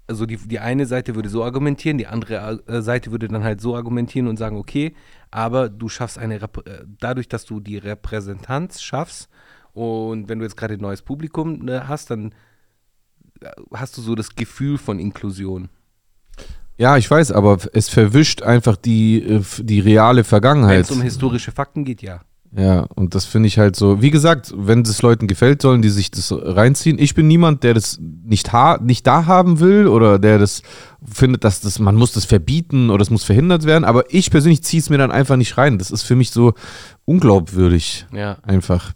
Also 0.08 0.24
die, 0.24 0.36
die 0.36 0.58
eine 0.58 0.86
Seite 0.86 1.14
würde 1.14 1.28
so 1.28 1.44
argumentieren, 1.44 1.98
die 1.98 2.06
andere 2.06 2.62
äh, 2.66 2.80
Seite 2.80 3.10
würde 3.12 3.28
dann 3.28 3.44
halt 3.44 3.60
so 3.60 3.76
argumentieren 3.76 4.26
und 4.26 4.38
sagen, 4.38 4.56
okay, 4.56 4.94
aber 5.30 5.68
du 5.68 5.88
schaffst 5.88 6.18
eine, 6.18 6.36
äh, 6.36 6.48
dadurch, 6.98 7.28
dass 7.28 7.44
du 7.44 7.60
die 7.60 7.76
Repräsentanz 7.76 8.80
schaffst 8.80 9.28
und 9.74 10.28
wenn 10.28 10.38
du 10.38 10.44
jetzt 10.44 10.56
gerade 10.56 10.74
ein 10.74 10.80
neues 10.80 11.02
Publikum 11.02 11.58
ne, 11.64 11.88
hast, 11.88 12.10
dann 12.10 12.32
äh, 13.40 13.50
hast 13.72 13.96
du 13.98 14.00
so 14.00 14.14
das 14.14 14.34
Gefühl 14.34 14.78
von 14.78 14.98
Inklusion. 14.98 15.68
ja, 16.78 16.96
ich 16.96 17.10
weiß, 17.10 17.32
aber 17.32 17.58
es 17.74 17.88
verwischt 17.88 18.42
einfach 18.42 18.76
die, 18.76 19.22
äh, 19.22 19.44
die 19.58 19.80
reale 19.80 20.18
Wenn 20.18 20.24
Vergangenheit. 20.24 20.80
es 20.80 20.90
um 20.90 21.02
historische 21.02 21.52
Fakten 21.52 21.84
geht, 21.84 22.00
ja. 22.00 22.22
Ja, 22.56 22.86
und 22.94 23.14
das 23.14 23.26
finde 23.26 23.46
ich 23.46 23.58
halt 23.58 23.76
so, 23.76 24.00
wie 24.00 24.10
gesagt, 24.10 24.54
wenn 24.56 24.80
es 24.80 25.02
Leuten 25.02 25.26
gefällt, 25.26 25.60
sollen 25.60 25.82
die 25.82 25.90
sich 25.90 26.10
das 26.10 26.32
reinziehen. 26.32 26.98
Ich 26.98 27.14
bin 27.14 27.28
niemand, 27.28 27.62
der 27.62 27.74
das 27.74 27.98
nicht, 28.00 28.52
ha 28.52 28.78
nicht 28.82 29.06
da 29.06 29.26
haben 29.26 29.60
will 29.60 29.86
oder 29.86 30.18
der 30.18 30.38
das 30.38 30.62
findet, 31.04 31.44
dass 31.44 31.60
das, 31.60 31.78
man 31.78 31.94
muss 31.94 32.12
das 32.12 32.24
verbieten 32.24 32.88
oder 32.88 33.02
es 33.02 33.10
muss 33.10 33.24
verhindert 33.24 33.64
werden, 33.64 33.84
aber 33.84 34.04
ich 34.12 34.30
persönlich 34.30 34.62
ziehe 34.62 34.80
es 34.80 34.88
mir 34.88 34.98
dann 34.98 35.10
einfach 35.10 35.36
nicht 35.36 35.58
rein. 35.58 35.78
Das 35.78 35.90
ist 35.90 36.04
für 36.04 36.16
mich 36.16 36.30
so 36.30 36.54
unglaubwürdig. 37.04 38.06
Ja. 38.12 38.38
Einfach. 38.42 38.94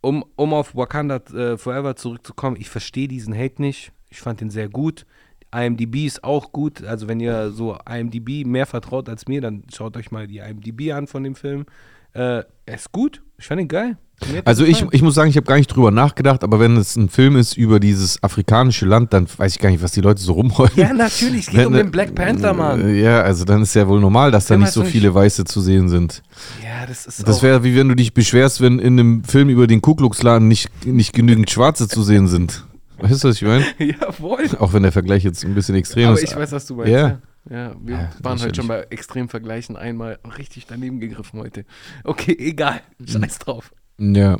Um, 0.00 0.24
um 0.34 0.52
auf 0.52 0.74
Wakanda 0.74 1.16
äh, 1.34 1.56
Forever 1.56 1.94
zurückzukommen, 1.94 2.56
ich 2.58 2.70
verstehe 2.70 3.06
diesen 3.06 3.36
Hate 3.36 3.62
nicht. 3.62 3.92
Ich 4.08 4.20
fand 4.20 4.40
den 4.40 4.50
sehr 4.50 4.68
gut. 4.68 5.06
IMDb 5.54 6.06
ist 6.06 6.24
auch 6.24 6.52
gut. 6.52 6.82
Also 6.84 7.06
wenn 7.06 7.20
ihr 7.20 7.50
so 7.50 7.76
IMDb 7.88 8.46
mehr 8.46 8.66
vertraut 8.66 9.08
als 9.08 9.28
mir, 9.28 9.40
dann 9.40 9.62
schaut 9.72 9.96
euch 9.96 10.10
mal 10.10 10.26
die 10.26 10.38
IMDb 10.38 10.92
an 10.92 11.06
von 11.06 11.22
dem 11.22 11.34
Film. 11.34 11.66
Äh, 12.12 12.42
er 12.66 12.74
ist 12.74 12.92
gut. 12.92 13.22
Ich 13.38 13.46
fand 13.46 13.60
ihn 13.60 13.68
geil. 13.68 13.96
Also 14.44 14.64
ich, 14.66 14.84
ich 14.90 15.00
muss 15.00 15.14
sagen, 15.14 15.30
ich 15.30 15.36
habe 15.38 15.46
gar 15.46 15.56
nicht 15.56 15.68
drüber 15.68 15.90
nachgedacht, 15.90 16.44
aber 16.44 16.60
wenn 16.60 16.76
es 16.76 16.94
ein 16.94 17.08
Film 17.08 17.36
ist 17.36 17.56
über 17.56 17.80
dieses 17.80 18.22
afrikanische 18.22 18.84
Land, 18.84 19.14
dann 19.14 19.26
weiß 19.34 19.52
ich 19.54 19.58
gar 19.58 19.70
nicht, 19.70 19.82
was 19.82 19.92
die 19.92 20.02
Leute 20.02 20.20
so 20.20 20.34
rumheulen. 20.34 20.72
Ja, 20.76 20.92
natürlich. 20.92 21.46
Es 21.48 21.52
geht 21.54 21.64
um 21.64 21.72
den 21.72 21.90
Black 21.90 22.14
Panther, 22.14 22.52
Mann. 22.52 22.82
Äh, 22.86 23.00
Ja, 23.00 23.22
also 23.22 23.46
dann 23.46 23.62
ist 23.62 23.74
ja 23.74 23.88
wohl 23.88 23.98
normal, 23.98 24.30
dass 24.30 24.44
da 24.44 24.48
Film 24.48 24.60
nicht 24.60 24.66
heißt 24.66 24.74
so 24.74 24.80
doch 24.80 24.84
nicht- 24.84 24.92
viele 24.92 25.14
Weiße 25.14 25.44
zu 25.44 25.62
sehen 25.62 25.88
sind. 25.88 26.22
Ja, 26.62 26.84
das 26.86 27.06
ist 27.06 27.26
Das 27.26 27.42
wäre 27.42 27.64
wie 27.64 27.74
wenn 27.76 27.88
du 27.88 27.94
dich 27.94 28.12
beschwerst, 28.12 28.60
wenn 28.60 28.78
in 28.78 29.00
einem 29.00 29.24
Film 29.24 29.48
über 29.48 29.66
den 29.66 29.80
Ku 29.80 29.94
Klux 29.94 30.18
Klan 30.18 30.46
nicht, 30.48 30.68
nicht 30.86 31.14
genügend 31.14 31.48
Schwarze 31.50 31.88
zu 31.88 32.02
sehen 32.02 32.28
sind. 32.28 32.64
Weißt 32.98 33.24
du, 33.24 33.28
was 33.28 33.36
ich 33.36 33.42
meine? 33.48 33.64
Jawohl. 33.78 34.50
Auch 34.58 34.74
wenn 34.74 34.82
der 34.82 34.92
Vergleich 34.92 35.24
jetzt 35.24 35.42
ein 35.46 35.54
bisschen 35.54 35.76
extrem 35.76 36.08
Aber 36.10 36.20
ist. 36.20 36.24
ich 36.30 36.36
weiß, 36.36 36.52
was 36.52 36.66
du 36.66 36.74
meinst. 36.74 36.92
Ja. 36.92 37.08
Ja, 37.08 37.18
ja 37.50 37.74
wir 37.82 37.96
Ja, 37.96 38.10
waren 38.22 38.40
heute 38.40 38.54
schon 38.54 38.68
bei 38.68 38.82
Extremvergleichen 38.84 39.76
einmal 39.76 40.18
richtig 40.38 40.66
daneben 40.66 41.00
gegriffen 41.00 41.38
heute. 41.40 41.66
Okay, 42.04 42.32
egal. 42.38 42.80
Scheiß 43.04 43.38
drauf. 43.40 43.72
Ja. 43.98 44.38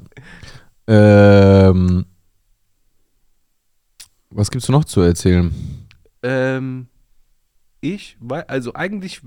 Ähm, 0.86 2.06
was 4.30 4.50
gibt's 4.50 4.68
noch 4.68 4.84
zu 4.84 5.00
erzählen? 5.02 5.52
Ähm, 6.22 6.86
ich, 7.80 8.16
wei- 8.20 8.46
also 8.48 8.74
eigentlich 8.74 9.20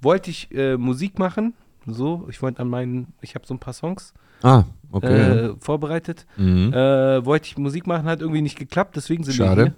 wollte 0.00 0.30
ich 0.30 0.50
äh, 0.52 0.76
Musik 0.76 1.18
machen. 1.18 1.54
So, 1.86 2.26
ich 2.30 2.40
wollte 2.42 2.60
an 2.60 2.68
meinen, 2.68 3.12
ich 3.20 3.34
habe 3.34 3.46
so 3.46 3.54
ein 3.54 3.58
paar 3.60 3.72
Songs 3.74 4.14
Ah, 4.42 4.64
okay. 4.90 5.48
äh, 5.48 5.54
vorbereitet. 5.60 6.26
mhm. 6.36 6.72
Äh, 6.72 7.24
wollte 7.24 7.46
ich 7.46 7.58
Musik 7.58 7.86
machen, 7.86 8.04
hat 8.06 8.20
irgendwie 8.20 8.42
nicht 8.42 8.58
geklappt, 8.58 8.96
deswegen 8.96 9.24
sind 9.24 9.34
Schade. 9.34 9.56
wir 9.56 9.64
hier. 9.64 9.74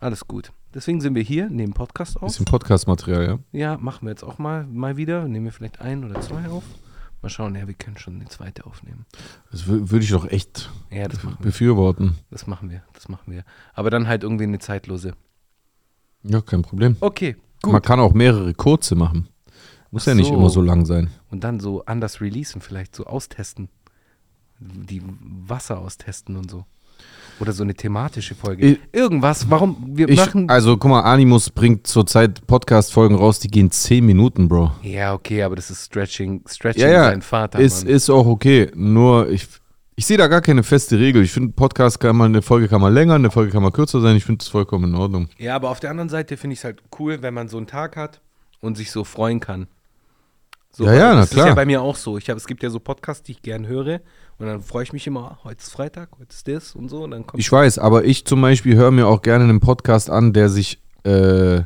Alles 0.00 0.26
gut. 0.28 0.52
Deswegen 0.74 1.00
sind 1.00 1.14
wir 1.14 1.22
hier, 1.22 1.48
nehmen 1.50 1.72
Podcast 1.72 2.16
auf. 2.16 2.28
Bisschen 2.28 2.44
Podcast-Material, 2.44 3.26
ja. 3.26 3.38
Ja, 3.52 3.76
machen 3.78 4.06
wir 4.06 4.10
jetzt 4.10 4.22
auch 4.22 4.38
mal, 4.38 4.64
mal 4.66 4.96
wieder. 4.96 5.26
Nehmen 5.26 5.46
wir 5.46 5.52
vielleicht 5.52 5.80
ein 5.80 6.04
oder 6.04 6.20
zwei 6.20 6.48
auf. 6.48 6.62
Mal 7.20 7.30
schauen, 7.30 7.56
ja, 7.56 7.66
wir 7.66 7.74
können 7.74 7.98
schon 7.98 8.14
eine 8.16 8.26
zweite 8.26 8.64
aufnehmen. 8.64 9.04
Das 9.50 9.62
wür- 9.64 9.90
würde 9.90 10.04
ich 10.04 10.10
doch 10.10 10.26
echt 10.30 10.70
Ja, 10.90 11.08
das 11.08 11.24
machen 11.24 11.38
wir. 11.40 11.46
befürworten. 11.46 12.16
Das 12.30 12.46
machen 12.46 12.70
wir. 12.70 12.82
Das 12.92 13.08
machen 13.08 13.32
wir. 13.32 13.44
Aber 13.74 13.90
dann 13.90 14.06
halt 14.06 14.22
irgendwie 14.22 14.44
eine 14.44 14.60
zeitlose. 14.60 15.14
Ja, 16.22 16.40
kein 16.42 16.62
Problem. 16.62 16.96
Okay, 17.00 17.36
gut. 17.62 17.72
Man 17.72 17.82
kann 17.82 17.98
auch 17.98 18.14
mehrere 18.14 18.54
kurze 18.54 18.94
machen. 18.94 19.28
Muss 19.90 20.04
ja 20.06 20.14
nicht 20.14 20.28
so. 20.28 20.34
immer 20.34 20.50
so 20.50 20.60
lang 20.60 20.84
sein. 20.84 21.10
Und 21.30 21.42
dann 21.44 21.58
so 21.60 21.84
anders 21.86 22.20
releasen, 22.20 22.60
vielleicht 22.60 22.94
so 22.94 23.06
austesten. 23.06 23.68
Die 24.60 25.02
Wasser 25.04 25.78
austesten 25.78 26.36
und 26.36 26.50
so. 26.50 26.66
Oder 27.40 27.52
so 27.52 27.62
eine 27.62 27.74
thematische 27.74 28.34
Folge. 28.34 28.66
Ich- 28.66 28.78
Irgendwas, 28.92 29.48
warum 29.48 29.76
wir 29.96 30.08
Ich, 30.08 30.16
machen. 30.18 30.48
also, 30.50 30.76
guck 30.76 30.90
mal, 30.90 31.02
Animus 31.02 31.50
bringt 31.50 31.86
zurzeit 31.86 32.44
Podcast-Folgen 32.48 33.14
raus, 33.14 33.38
die 33.38 33.48
gehen 33.48 33.70
10 33.70 34.04
Minuten, 34.04 34.48
Bro. 34.48 34.72
Ja, 34.82 35.14
okay, 35.14 35.42
aber 35.44 35.54
das 35.56 35.70
ist 35.70 35.84
Stretching, 35.86 36.42
Stretching 36.48 36.82
Ja, 36.82 36.90
ja, 36.90 37.04
sein 37.04 37.22
Vater. 37.22 37.60
Ist, 37.60 37.84
Mann. 37.84 37.94
ist 37.94 38.10
auch 38.10 38.26
okay. 38.26 38.70
Nur, 38.74 39.28
ich, 39.30 39.46
ich 39.94 40.04
sehe 40.06 40.16
da 40.18 40.26
gar 40.26 40.40
keine 40.40 40.64
feste 40.64 40.98
Regel. 40.98 41.22
Ich 41.22 41.30
finde, 41.30 41.52
Podcast 41.52 42.00
kann 42.00 42.16
man, 42.16 42.32
eine 42.32 42.42
Folge 42.42 42.66
kann 42.68 42.80
mal 42.80 42.92
länger, 42.92 43.14
eine 43.14 43.30
Folge 43.30 43.52
kann 43.52 43.62
mal 43.62 43.70
kürzer 43.70 44.00
sein. 44.00 44.16
Ich 44.16 44.24
finde 44.24 44.38
das 44.38 44.48
vollkommen 44.48 44.92
in 44.92 44.94
Ordnung. 44.96 45.28
Ja, 45.38 45.54
aber 45.54 45.70
auf 45.70 45.78
der 45.80 45.90
anderen 45.90 46.08
Seite 46.08 46.36
finde 46.36 46.54
ich 46.54 46.60
es 46.60 46.64
halt 46.64 46.82
cool, 46.98 47.22
wenn 47.22 47.34
man 47.34 47.48
so 47.48 47.56
einen 47.56 47.66
Tag 47.68 47.96
hat 47.96 48.20
und 48.60 48.76
sich 48.76 48.90
so 48.90 49.04
freuen 49.04 49.38
kann. 49.38 49.68
So, 50.72 50.84
Ja, 50.84 50.92
ja, 50.94 51.08
na 51.14 51.20
das 51.20 51.26
ist 51.30 51.34
klar. 51.34 51.46
ja 51.48 51.54
bei 51.54 51.64
mir 51.66 51.80
auch 51.82 51.96
so. 51.96 52.18
Ich 52.18 52.28
hab, 52.30 52.36
es 52.36 52.46
gibt 52.46 52.62
ja 52.62 52.70
so 52.70 52.78
Podcasts, 52.80 53.22
die 53.22 53.32
ich 53.32 53.42
gern 53.42 53.66
höre 53.66 54.00
und 54.38 54.46
dann 54.46 54.62
freue 54.62 54.84
ich 54.84 54.92
mich 54.92 55.06
immer, 55.06 55.32
ah, 55.32 55.38
heute 55.44 55.60
ist 55.60 55.70
Freitag, 55.70 56.10
heute 56.18 56.30
ist 56.30 56.46
das 56.46 56.74
und 56.74 56.88
so 56.88 57.02
und 57.04 57.10
dann 57.10 57.26
kommt 57.26 57.40
Ich 57.40 57.50
weiß, 57.50 57.78
aber 57.78 58.04
ich 58.04 58.24
zum 58.24 58.40
Beispiel 58.40 58.76
höre 58.76 58.90
mir 58.90 59.06
auch 59.06 59.22
gerne 59.22 59.44
einen 59.44 59.60
Podcast 59.60 60.10
an, 60.10 60.32
der 60.32 60.48
sich 60.48 60.80
äh, 61.04 61.62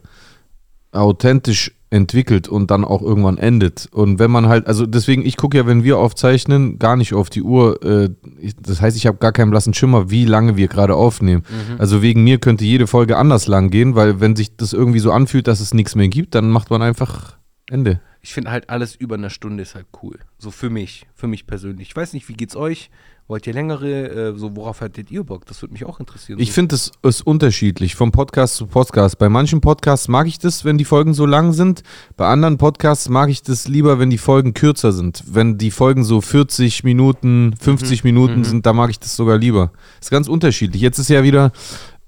authentisch 0.92 1.72
entwickelt 1.92 2.48
und 2.48 2.70
dann 2.70 2.84
auch 2.84 3.02
irgendwann 3.02 3.36
endet. 3.36 3.86
Und 3.92 4.18
wenn 4.18 4.30
man 4.30 4.48
halt, 4.48 4.66
also 4.66 4.86
deswegen, 4.86 5.26
ich 5.26 5.36
gucke 5.36 5.58
ja, 5.58 5.66
wenn 5.66 5.84
wir 5.84 5.98
aufzeichnen, 5.98 6.78
gar 6.78 6.96
nicht 6.96 7.12
auf 7.12 7.28
die 7.28 7.42
Uhr. 7.42 7.82
Äh, 7.82 8.08
ich, 8.40 8.56
das 8.56 8.80
heißt, 8.80 8.96
ich 8.96 9.06
habe 9.06 9.18
gar 9.18 9.32
keinen 9.32 9.50
blassen 9.50 9.74
Schimmer, 9.74 10.10
wie 10.10 10.24
lange 10.24 10.56
wir 10.56 10.68
gerade 10.68 10.94
aufnehmen. 10.94 11.44
Also 11.76 12.00
wegen 12.00 12.24
mir 12.24 12.38
könnte 12.38 12.64
jede 12.64 12.86
Folge 12.86 13.18
anders 13.18 13.46
lang 13.46 13.70
gehen, 13.70 13.94
weil 13.94 14.20
wenn 14.20 14.36
sich 14.36 14.56
das 14.56 14.72
irgendwie 14.72 15.00
so 15.00 15.12
anfühlt, 15.12 15.46
dass 15.46 15.60
es 15.60 15.74
nichts 15.74 15.94
mehr 15.94 16.08
gibt, 16.08 16.34
dann 16.34 16.50
macht 16.50 16.70
man 16.70 16.80
einfach 16.80 17.36
Ende. 17.68 18.00
Ich 18.24 18.34
finde 18.34 18.52
halt 18.52 18.70
alles 18.70 18.94
über 18.94 19.16
eine 19.16 19.30
Stunde 19.30 19.64
ist 19.64 19.74
halt 19.74 19.86
cool. 20.00 20.18
So 20.38 20.52
für 20.52 20.70
mich, 20.70 21.06
für 21.12 21.26
mich 21.26 21.44
persönlich. 21.44 21.88
Ich 21.88 21.96
weiß 21.96 22.12
nicht, 22.12 22.28
wie 22.28 22.34
geht's 22.34 22.54
euch? 22.54 22.88
Wollt 23.26 23.46
ihr 23.46 23.52
längere, 23.52 24.32
äh, 24.32 24.38
so 24.38 24.54
worauf 24.54 24.80
hattet 24.80 25.10
ihr 25.10 25.24
Bock? 25.24 25.46
Das 25.46 25.60
würde 25.62 25.72
mich 25.72 25.84
auch 25.84 25.98
interessieren. 25.98 26.38
Ich 26.38 26.52
finde, 26.52 26.74
es 26.76 26.92
ist 27.02 27.26
unterschiedlich 27.26 27.94
vom 27.96 28.12
Podcast 28.12 28.56
zu 28.56 28.66
Podcast. 28.66 29.18
Bei 29.18 29.28
manchen 29.28 29.60
Podcasts 29.60 30.06
mag 30.06 30.26
ich 30.28 30.38
das, 30.38 30.64
wenn 30.64 30.78
die 30.78 30.84
Folgen 30.84 31.14
so 31.14 31.26
lang 31.26 31.52
sind. 31.52 31.82
Bei 32.16 32.28
anderen 32.28 32.58
Podcasts 32.58 33.08
mag 33.08 33.28
ich 33.28 33.42
das 33.42 33.66
lieber, 33.66 33.98
wenn 33.98 34.10
die 34.10 34.18
Folgen 34.18 34.54
kürzer 34.54 34.92
sind. 34.92 35.24
Wenn 35.26 35.58
die 35.58 35.70
Folgen 35.70 36.04
so 36.04 36.20
40 36.20 36.84
Minuten, 36.84 37.54
50 37.58 38.04
Minuten 38.04 38.44
sind, 38.44 38.66
da 38.66 38.72
mag 38.72 38.90
ich 38.90 39.00
das 39.00 39.16
sogar 39.16 39.38
lieber. 39.38 39.72
Ist 40.00 40.10
ganz 40.10 40.28
unterschiedlich. 40.28 40.82
Jetzt 40.82 40.98
ist 40.98 41.08
ja 41.08 41.22
wieder 41.22 41.52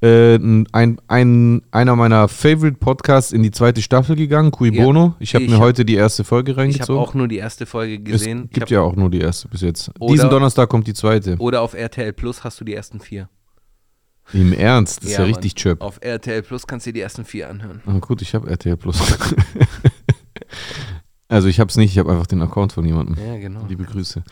äh, 0.04 0.34
ein, 0.72 0.98
ein, 1.08 1.62
einer 1.70 1.96
meiner 1.96 2.28
Favorite 2.28 2.76
Podcasts 2.78 3.32
in 3.32 3.42
die 3.42 3.50
zweite 3.50 3.80
Staffel 3.80 4.16
gegangen, 4.16 4.50
Cui 4.50 4.70
Ja. 4.74 4.84
Bono. 4.84 5.14
Ich 5.18 5.34
habe 5.34 5.46
mir 5.46 5.54
hab- 5.54 5.60
heute 5.62 5.84
die 5.84 5.94
erste 5.94 6.24
Folge 6.24 6.50
Ich 6.52 6.56
habe 6.58 6.66
reingezogen. 6.68 7.00
auch 7.02 7.14
nur 7.14 7.26
die 7.28 7.38
erste 7.38 7.64
Folge 7.66 7.98
gesehen. 7.98 8.44
es 8.44 8.50
gibt 8.50 8.62
hab, 8.62 8.70
ja 8.70 8.80
auch 8.82 8.94
nur 8.96 9.08
die 9.10 9.20
erste 9.20 9.48
bis 9.48 9.62
jetzt. 9.62 9.90
Oder- 9.98 10.12
Diesen 10.12 10.30
Donnerstag 10.30 10.68
kommt 10.68 10.86
die 10.86 10.94
zweite. 10.94 11.36
Oder 11.38 11.62
auf 11.62 11.74
RTL 11.74 12.12
Plus 12.12 12.44
hast 12.44 12.60
du 12.60 12.64
die 12.64 12.74
ersten 12.74 13.00
vier. 13.00 13.28
Im 14.32 14.52
Ernst, 14.52 14.98
das 15.02 15.10
ist 15.10 15.12
ja, 15.12 15.20
Mann. 15.20 15.28
richtig 15.34 15.54
chöp. 15.54 15.80
Auf 15.82 15.98
RTL 16.02 16.42
Plus 16.42 16.66
kannst 16.66 16.86
du 16.86 16.90
dir 16.90 16.94
die 16.94 17.00
ersten 17.00 17.24
vier 17.24 17.48
anhören. 17.50 17.82
Ah, 17.86 17.98
gut, 17.98 18.22
ich 18.22 18.34
habe 18.34 18.48
RTL 18.50 18.76
Plus. 18.76 18.98
also 21.28 21.48
ich 21.48 21.60
habe 21.60 21.68
es 21.68 21.76
nicht, 21.76 21.92
ich 21.92 21.98
habe 21.98 22.10
einfach 22.12 22.26
den 22.26 22.42
Account 22.42 22.72
von 22.72 22.84
jemandem. 22.84 23.16
Ja, 23.24 23.36
genau. 23.38 23.64
Liebe 23.68 23.84
Grüße. 23.84 24.22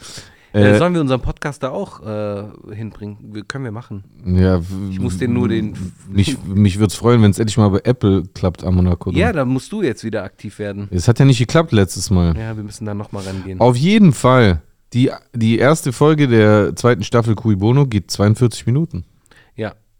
Äh, 0.52 0.78
sollen 0.78 0.94
wir 0.94 1.00
unseren 1.00 1.20
Podcast 1.20 1.62
da 1.62 1.70
auch 1.70 2.04
äh, 2.06 2.44
hinbringen? 2.74 3.16
Wir, 3.32 3.42
können 3.44 3.64
wir 3.64 3.72
machen. 3.72 4.04
ja, 4.24 4.60
Ich 4.90 5.00
muss 5.00 5.18
den 5.18 5.32
nur 5.32 5.48
den- 5.48 5.74
Mich, 6.10 6.36
mich 6.44 6.78
würde 6.78 6.88
es 6.88 6.94
freuen, 6.94 7.22
wenn 7.22 7.30
es 7.30 7.38
endlich 7.38 7.56
mal 7.56 7.68
bei 7.68 7.80
Apple 7.84 8.24
klappt 8.34 8.62
am 8.64 8.74
Monaco. 8.76 9.10
Ja, 9.12 9.32
da 9.32 9.44
musst 9.44 9.72
du 9.72 9.82
jetzt 9.82 10.04
wieder 10.04 10.24
aktiv 10.24 10.58
werden. 10.58 10.88
Es 10.90 11.08
hat 11.08 11.18
ja 11.18 11.24
nicht 11.24 11.38
geklappt 11.38 11.72
letztes 11.72 12.10
Mal. 12.10 12.36
Ja, 12.36 12.56
wir 12.56 12.64
müssen 12.64 12.84
da 12.84 12.94
nochmal 12.94 13.24
rangehen. 13.24 13.60
Auf 13.60 13.76
jeden 13.76 14.12
Fall. 14.12 14.60
Die, 14.92 15.10
die 15.34 15.58
erste 15.58 15.92
Folge 15.92 16.28
der 16.28 16.76
zweiten 16.76 17.02
Staffel 17.02 17.34
Cui 17.34 17.56
Bono 17.56 17.86
geht 17.86 18.10
42 18.10 18.66
Minuten. 18.66 19.04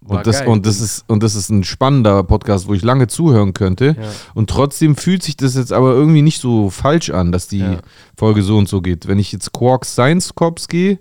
War 0.04 0.18
Und 0.18 0.26
das, 0.26 0.40
geil. 0.40 0.48
und, 0.48 0.66
das 0.66 0.80
ist, 0.80 1.04
und 1.08 1.22
das 1.22 1.36
ist 1.36 1.48
ein 1.50 1.62
spannender 1.62 2.24
Podcast, 2.24 2.66
wo 2.66 2.74
ich 2.74 2.82
lange 2.82 3.06
zuhören 3.06 3.54
könnte. 3.54 3.94
Ja. 4.00 4.08
Und 4.34 4.50
trotzdem 4.50 4.96
fühlt 4.96 5.22
sich 5.22 5.36
das 5.36 5.54
jetzt 5.54 5.72
aber 5.72 5.92
irgendwie 5.92 6.22
nicht 6.22 6.40
so 6.40 6.70
falsch 6.70 7.10
an, 7.10 7.30
dass 7.30 7.46
die 7.46 7.58
Ja. 7.60 7.78
Folge 8.16 8.42
so 8.42 8.58
und 8.58 8.68
so 8.68 8.80
geht. 8.80 9.06
Wenn 9.06 9.20
ich 9.20 9.30
jetzt 9.30 9.52
Quarks 9.52 9.92
Science 9.92 10.34
Corps 10.34 10.66
gehe, 10.68 10.98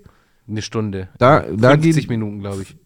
Eine 0.48 0.62
Stunde. 0.62 1.08
da, 1.18 1.40
da 1.40 1.70
50 1.72 1.96
geht 1.96 2.10
Minuten, 2.10 2.40
glaube 2.40 2.62
ich. 2.62 2.76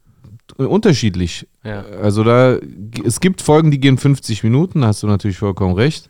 äh, 0.59 0.63
unterschiedlich. 0.63 1.47
Ja. 1.65 1.83
Also 2.03 2.25
da, 2.25 2.57
es 3.05 3.21
gibt 3.21 3.43
Folgen, 3.43 3.71
die 3.71 3.79
gehen 3.81 3.99
50 3.99 4.43
Minuten, 4.43 4.81
da 4.81 4.87
hast 4.89 5.03
du 5.03 5.07
natürlich 5.09 5.37
vollkommen 5.37 5.75
recht. 5.75 6.09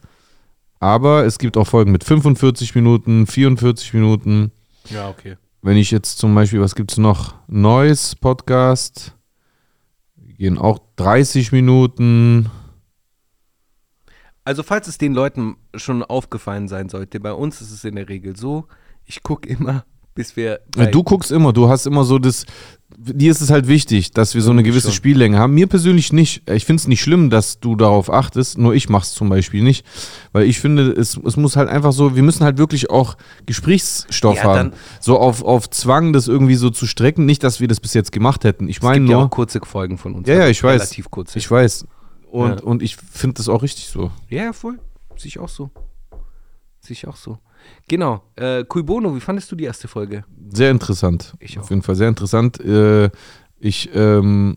Aber 0.79 1.25
es 1.25 1.39
gibt 1.39 1.57
auch 1.57 1.67
Folgen 1.67 1.91
mit 1.91 2.05
45 2.05 2.75
Minuten, 2.77 3.27
44 3.27 3.93
Minuten. 3.95 4.53
Ja, 4.89 5.09
okay. 5.09 5.37
Wenn 5.63 5.79
ich 5.79 5.91
jetzt 5.91 6.19
zum 6.19 6.33
Beispiel, 6.35 6.61
was 6.61 6.77
gibt 6.77 6.93
es 6.93 6.99
noch? 6.99 7.35
Neues 7.49 8.15
Podcast. 8.15 9.15
Gehen 10.39 10.59
auch 10.59 10.79
30 10.97 11.53
Minuten. 11.53 12.51
Also, 14.45 14.63
falls 14.63 14.87
es 14.87 14.99
den 14.99 15.13
Leuten 15.15 15.57
schon 15.75 16.03
aufgefallen 16.03 16.69
sein 16.69 16.89
sollte, 16.89 17.19
bei 17.21 17.33
uns 17.33 17.61
ist 17.61 17.73
es 17.73 17.85
in 17.85 17.97
der 17.97 18.09
Regel 18.09 18.37
so, 18.37 18.67
ich 19.05 19.23
gucke 19.23 19.49
immer, 19.49 19.85
bis 20.15 20.37
wir. 20.37 20.61
bei- 20.77 20.87
Du 20.87 21.03
guckst 21.03 21.33
immer, 21.33 21.53
du 21.53 21.69
hast 21.69 21.87
immer 21.87 22.05
so 22.05 22.19
das. 22.19 22.45
Dir 22.99 23.31
ist 23.31 23.43
es 23.43 23.51
halt 23.51 23.69
wichtig, 23.69 24.13
dass 24.13 24.35
wir 24.35 24.41
so 24.41 24.51
eine 24.51 24.63
gewisse. 24.63 24.91
Spiellänge 24.91 25.39
haben. 25.39 25.53
Mir 25.53 25.67
persönlich 25.67 26.15
nicht. 26.15 26.49
Ich 26.51 26.65
finde 26.65 26.81
es 26.81 26.89
nicht 26.89 27.03
schlimm, 27.03 27.29
dass 27.29 27.61
du 27.61 27.77
darauf 27.77 28.11
achtest, 28.11 28.57
nur 28.57 28.75
ich 28.75 28.89
mach's 28.89 29.13
zum 29.13 29.29
Beispiel 29.29 29.63
nicht. 29.63 29.85
Weil 30.33 30.45
ich 30.45 30.61
finde, 30.61 30.93
es, 30.93 31.15
es 31.17 31.37
muss 31.37 31.57
halt 31.57 31.69
einfach 31.69 31.93
so, 31.93 32.17
wir 32.17 32.23
müssen 32.23 32.43
halt 32.43 32.57
wirklich 32.57 32.89
auch 32.89 33.17
Gesprächsstoff 33.45 34.37
Ja, 34.39 34.45
haben. 34.45 34.73
So 35.01 35.19
auf, 35.19 35.43
auf 35.43 35.69
Zwang, 35.69 36.15
das 36.15 36.27
irgendwie 36.27 36.55
so 36.55 36.71
zu 36.71 36.87
strecken. 36.87 37.27
Nicht, 37.27 37.43
dass 37.45 37.61
wir 37.61 37.69
das 37.69 37.81
bis 37.81 37.93
jetzt 37.93 38.13
gemacht 38.13 38.45
hätten. 38.45 38.67
Ich 38.69 38.79
es 38.79 38.83
meine 38.83 39.01
gibt 39.01 39.11
ja 39.11 39.17
nur. 39.17 39.27
auch 39.27 39.31
kurze 39.31 39.61
Folgen 39.63 39.99
von 39.99 40.15
uns. 40.15 40.27
Ja, 40.29 40.35
ja, 40.35 40.41
also 40.41 40.51
ich 40.53 40.63
weiß. 40.63 40.81
Relativ 40.81 41.11
kurze. 41.11 41.39
Ich 41.39 41.51
weiß. 41.51 41.87
Und, 42.31 42.61
Ja. 42.61 42.65
und 42.65 42.83
ich 42.83 42.97
finde 42.97 43.35
das 43.35 43.49
auch 43.51 43.63
richtig 43.63 43.89
so. 43.89 44.11
ja, 44.31 44.45
ja, 44.45 44.53
voll. 44.55 44.79
Sehe 45.17 45.29
ich 45.29 45.39
auch 45.39 45.49
so. 45.51 45.71
Sehe 46.81 46.93
ich 46.93 47.07
auch 47.07 47.17
so. 47.17 47.39
Genau. 47.89 48.23
Äh, 48.37 48.65
Cui 48.65 48.83
Bono, 48.83 49.15
wie 49.15 49.21
fandest 49.21 49.51
du 49.53 49.57
die 49.57 49.65
erste 49.65 49.89
Folge? 49.89 50.25
Sehr 50.53 50.71
interessant. 50.71 51.35
Ich 51.41 51.59
Auf 51.59 51.65
auch. 51.67 51.71
jeden 51.71 51.83
Fall 51.83 51.95
sehr 51.95 52.09
interessant. 52.09 52.61
Äh, 52.61 53.11
ich, 53.59 53.91
ähm, 53.95 54.57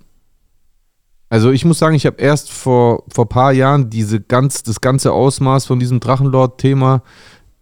also 1.30 1.52
ich 1.52 1.64
muss 1.66 1.80
sagen, 1.80 1.96
ich 1.96 2.06
habe 2.06 2.22
erst 2.22 2.52
vor 2.52 3.04
vor 3.08 3.30
paar 3.30 3.54
Jahren 3.54 3.90
diese 3.90 4.20
ganz, 4.20 4.64
das 4.64 4.82
ganze 4.82 5.12
Ausmaß 5.14 5.66
von 5.66 5.80
diesem 5.80 6.00
Drachenlord-Thema 6.00 7.04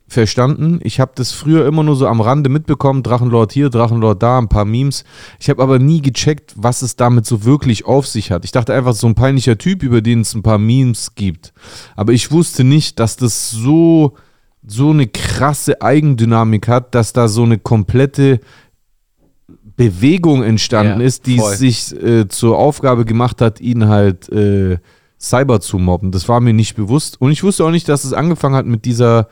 verstanden. 0.08 0.80
Ich 0.84 1.00
habe 1.00 1.12
das 1.16 1.34
früher 1.34 1.66
immer 1.66 1.84
nur 1.84 1.95
so 1.95 2.08
am 2.08 2.22
Rande 2.22 2.50
mitbekommen, 2.50 3.04
Drachenlord 3.04 3.52
hier, 3.52 3.70
Drachenlord 3.70 4.24
da, 4.24 4.39
ein 4.39 4.48
paar 4.48 4.64
Memes. 4.66 5.04
Ich 5.39 5.50
habe 5.50 5.62
aber 5.62 5.80
nie 5.80 6.02
gecheckt, 6.02 6.54
was 6.56 6.82
es 6.82 6.95
damit 6.95 7.26
so 7.26 7.43
wirklich 7.43 7.86
auf 7.86 8.08
sich 8.08 8.32
hat. 8.32 8.45
Ich 8.45 8.52
dachte 8.52 8.74
einfach, 8.74 8.93
so 8.93 9.08
ein 9.08 9.16
peinlicher 9.16 9.58
Typ, 9.58 9.84
über 9.84 10.02
den 10.02 10.22
es 10.22 10.34
ein 10.34 10.43
paar 10.43 10.58
Memes 10.58 11.16
gibt. 11.16 11.54
Aber 11.95 12.14
ich 12.14 12.32
wusste 12.32 12.64
nicht, 12.64 13.00
dass 13.00 13.18
das 13.18 13.52
so, 13.52 14.16
so 14.68 14.89
eine 14.91 15.07
krasse 15.07 15.82
Eigendynamik 15.82 16.68
hat, 16.68 16.93
dass 16.93 17.13
da 17.13 17.28
so 17.28 17.43
eine 17.43 17.57
komplette 17.57 18.39
Bewegung 19.76 20.43
entstanden 20.43 20.99
Ja, 21.01 21.05
ist, 21.05 21.26
die 21.28 21.38
voll. 21.38 21.55
sich 21.55 21.93
äh, 22.03 22.28
zur 22.28 22.57
Aufgabe 22.57 23.05
gemacht 23.05 23.41
hat, 23.41 23.61
ihn 23.61 23.88
halt 23.88 24.28
äh, 24.30 24.78
Cyber 25.20 25.61
zu 25.61 25.78
mobben. 25.78 26.11
Das 26.11 26.28
war 26.28 26.39
mir 26.41 26.53
nicht 26.53 26.76
bewusst. 26.76 27.22
Und 27.22 27.32
ich 27.32 27.43
wusste 27.43 27.63
auch 27.63 27.72
nicht, 27.72 27.88
dass 27.88 28.03
es 28.03 28.13
angefangen 28.13 28.55
hat 28.55 28.65
mit 28.65 28.86
dieser, 28.86 29.30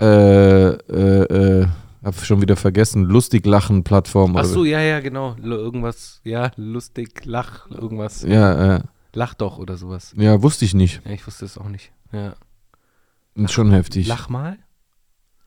äh, 0.00 0.68
äh, 0.70 1.60
äh, 1.62 1.66
hab 2.02 2.16
schon 2.24 2.40
wieder 2.42 2.56
vergessen, 2.56 3.04
Lustig-Lachen-Plattform. 3.04 4.36
Ach 4.36 4.44
so, 4.44 4.64
ja, 4.64 4.80
ja, 4.80 5.00
genau. 5.00 5.36
L 5.42 5.52
irgendwas, 5.52 6.20
ja, 6.24 6.50
lustig, 6.56 7.24
lach, 7.24 7.70
irgendwas. 7.70 8.22
Ja, 8.22 8.76
äh, 8.76 8.80
Lach 9.12 9.34
doch 9.34 9.58
oder 9.58 9.76
sowas. 9.76 10.14
ja, 10.16 10.40
wusste 10.42 10.64
ich 10.64 10.72
nicht. 10.74 11.02
Ja, 11.04 11.10
ich 11.12 11.26
wusste 11.26 11.44
es 11.44 11.58
auch 11.58 11.68
nicht. 11.68 11.90
Ja. 12.12 12.34
Ist 13.34 13.52
schon 13.52 13.70
heftig. 13.70 14.06
Lach 14.06 14.28
mal? 14.28 14.58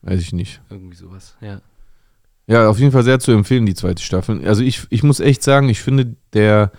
Weiß 0.02 0.20
ich 0.20 0.32
nicht. 0.32 0.60
Irgendwie 0.70 0.96
sowas, 0.96 1.36
ja. 1.40 1.60
Ja, 2.46 2.68
auf 2.68 2.78
jeden 2.78 2.92
Fall 2.92 3.04
sehr 3.04 3.20
zu 3.20 3.32
empfehlen, 3.32 3.64
die 3.64 3.74
zweite 3.74 4.02
Staffel. 4.02 4.46
Also 4.46 4.62
ich, 4.62 4.82
ich 4.90 5.02
muss 5.02 5.20
echt 5.20 5.42
sagen, 5.42 5.68
ich 5.70 5.80
finde, 5.80 6.14
der, 6.34 6.72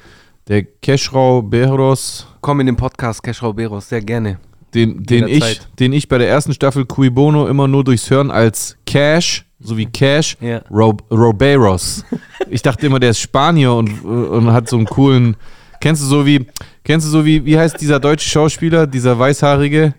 der 0.48 0.64
Keschrau 0.64 1.42
Beros, 1.42 2.28
Komm 2.42 2.60
in 2.60 2.68
den 2.68 2.76
Podcast 2.76 3.24
Cash 3.24 3.40
Beros, 3.42 3.90
sehr 3.90 4.02
gerne. 4.02 4.40
den, 4.76 5.04
den, 5.04 5.28
ich, 5.28 5.62
den 5.80 5.94
ich 5.94 6.08
bei 6.08 6.20
der 6.20 6.30
ersten 6.30 6.54
Staffel 6.54 6.86
Cui 6.86 7.10
Bono 7.10 7.48
immer 7.48 7.68
nur 7.68 7.84
durchs 7.84 8.10
Hören 8.12 8.30
als 8.30 8.78
Cash, 8.86 9.46
so 9.60 9.76
wie 9.76 9.88
Cash, 9.88 10.38
Ja. 10.40 10.60
Ro 10.70 10.96
Roberos. 11.10 12.04
Ich 12.50 12.62
dachte 12.62 12.86
immer, 12.86 13.00
der 13.00 13.12
ist 13.12 13.20
Spanier 13.22 13.74
und, 13.74 14.04
und 14.04 14.52
hat 14.52 14.70
so 14.70 14.78
einen 14.78 14.86
coolen 14.86 15.36
Kennst 15.82 16.02
du 16.02 16.08
so 16.08 16.26
wie, 16.26 16.46
kennst 16.84 17.06
du 17.08 17.12
so 17.12 17.26
wie, 17.26 17.44
wie 17.46 17.58
heißt 17.58 17.80
dieser 17.80 18.00
deutsche 18.00 18.28
Schauspieler, 18.30 18.88
dieser 18.88 19.18
weißhaarige? 19.20 19.94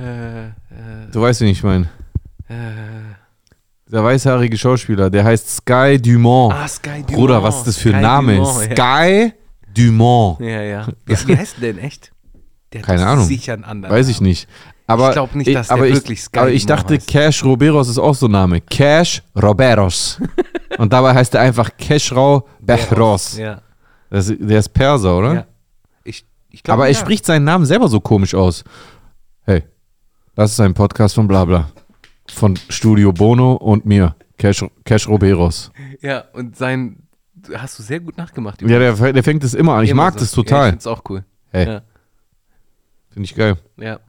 Äh, 0.00 0.46
äh, 0.46 0.50
Du 1.12 1.20
weißt, 1.20 1.40
wen 1.40 1.48
ich 1.48 1.62
meine. 1.62 1.88
äh. 2.48 2.54
Dieser 3.86 4.04
weißhaarige 4.04 4.56
Schauspieler, 4.56 5.10
der 5.10 5.24
heißt 5.24 5.56
Sky 5.56 5.98
Dumont. 6.00 6.54
Ah, 6.54 6.68
Sky 6.68 6.88
Dumont. 7.02 7.06
Bruder, 7.08 7.42
was 7.42 7.56
ist 7.58 7.66
das 7.66 7.76
für 7.76 7.92
ein 7.92 8.00
Name? 8.02 8.36
Dumont, 8.36 8.68
ja. 8.68 8.76
Sky 8.76 9.32
Dumont. 9.76 10.40
Ja, 10.40 10.62
ja. 10.62 10.86
Wie, 11.06 11.16
wie 11.26 11.36
heißt 11.36 11.56
der 11.60 11.72
denn 11.72 11.82
echt? 11.82 12.12
Der 12.72 12.82
Keine 12.82 13.04
Ahnung. 13.04 13.24
Sicher 13.24 13.54
einen 13.54 13.64
anderen. 13.64 13.92
Weiß 13.92 14.06
ich 14.08 14.20
nicht. 14.20 14.48
Aber 14.86 15.08
Ich 15.08 15.14
glaub 15.14 15.34
nicht, 15.34 15.52
dass 15.54 15.68
der 15.68 15.84
ich, 15.84 15.94
wirklich 15.94 16.22
Sky 16.22 16.38
Aber 16.38 16.50
ich 16.52 16.66
Dumont 16.66 16.80
dachte, 16.82 16.94
heißt. 16.94 17.06
Cash 17.08 17.44
Roberos 17.44 17.88
ist 17.88 17.98
auch 17.98 18.14
so 18.14 18.26
ein 18.28 18.32
Name. 18.32 18.60
Cash 18.60 19.22
Roberos. 19.40 20.20
Und 20.78 20.92
dabei 20.92 21.12
heißt 21.12 21.34
er 21.34 21.40
einfach 21.40 21.70
Keshrau 21.76 22.46
Behros. 22.60 23.36
Ja. 23.38 23.60
Das, 24.08 24.32
der 24.38 24.58
ist 24.60 24.68
Perser, 24.68 25.18
oder? 25.18 25.34
ja. 25.34 25.46
Ich, 26.04 26.24
glaub, 26.62 26.74
Aber 26.74 26.86
er 26.86 26.92
ja. 26.92 26.98
spricht 26.98 27.26
seinen 27.26 27.44
Namen 27.44 27.64
selber 27.66 27.88
so 27.88 28.00
komisch 28.00 28.34
aus. 28.34 28.62
Das 30.40 30.52
ist 30.52 30.60
ein 30.60 30.72
Podcast 30.72 31.16
von 31.16 31.28
Blabla. 31.28 31.70
Von 32.30 32.56
Studio 32.70 33.12
Bono 33.12 33.52
und 33.56 33.84
mir, 33.84 34.16
Cash, 34.38 34.64
Cash 34.86 35.06
Roberos. 35.06 35.70
Ja, 36.00 36.20
und 36.32 36.56
sein. 36.56 37.02
Hast 37.52 37.78
du 37.78 37.82
sehr 37.82 38.00
gut 38.00 38.16
nachgemacht. 38.16 38.62
Ja, 38.62 38.78
der, 38.78 39.12
der 39.12 39.22
fängt 39.22 39.44
es 39.44 39.52
immer 39.52 39.74
an. 39.74 39.84
Ich 39.84 39.90
Immer 39.90 40.04
mag 40.04 40.14
so. 40.14 40.20
das 40.20 40.34
Ja, 40.34 40.40
ich 40.40 40.46
total. 40.48 40.70
find's 40.70 40.86
auch 40.86 41.02
cool. 41.10 41.24
Hey, 41.50 41.66
Ja. 41.66 41.82
finde 43.10 43.24
ich 43.26 43.34
geil. 43.34 43.58
Ja, 43.76 44.00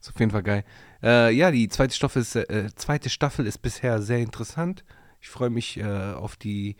ist 0.00 0.08
auf 0.08 0.18
jeden 0.18 0.30
Fall 0.32 0.42
geil. 0.42 0.64
Äh, 1.02 1.34
ja, 1.36 1.50
die 1.50 1.68
zweite 1.68 1.94
Staffel, 1.94 2.22
ist, 2.22 2.34
äh, 2.34 2.70
zweite 2.76 3.10
Staffel 3.10 3.46
ist 3.46 3.58
bisher 3.58 4.00
sehr 4.00 4.20
interessant. 4.20 4.84
Ich 5.20 5.28
freue 5.28 5.50
mich 5.50 5.76
äh, 5.76 5.84
auf 6.14 6.36
die 6.36 6.76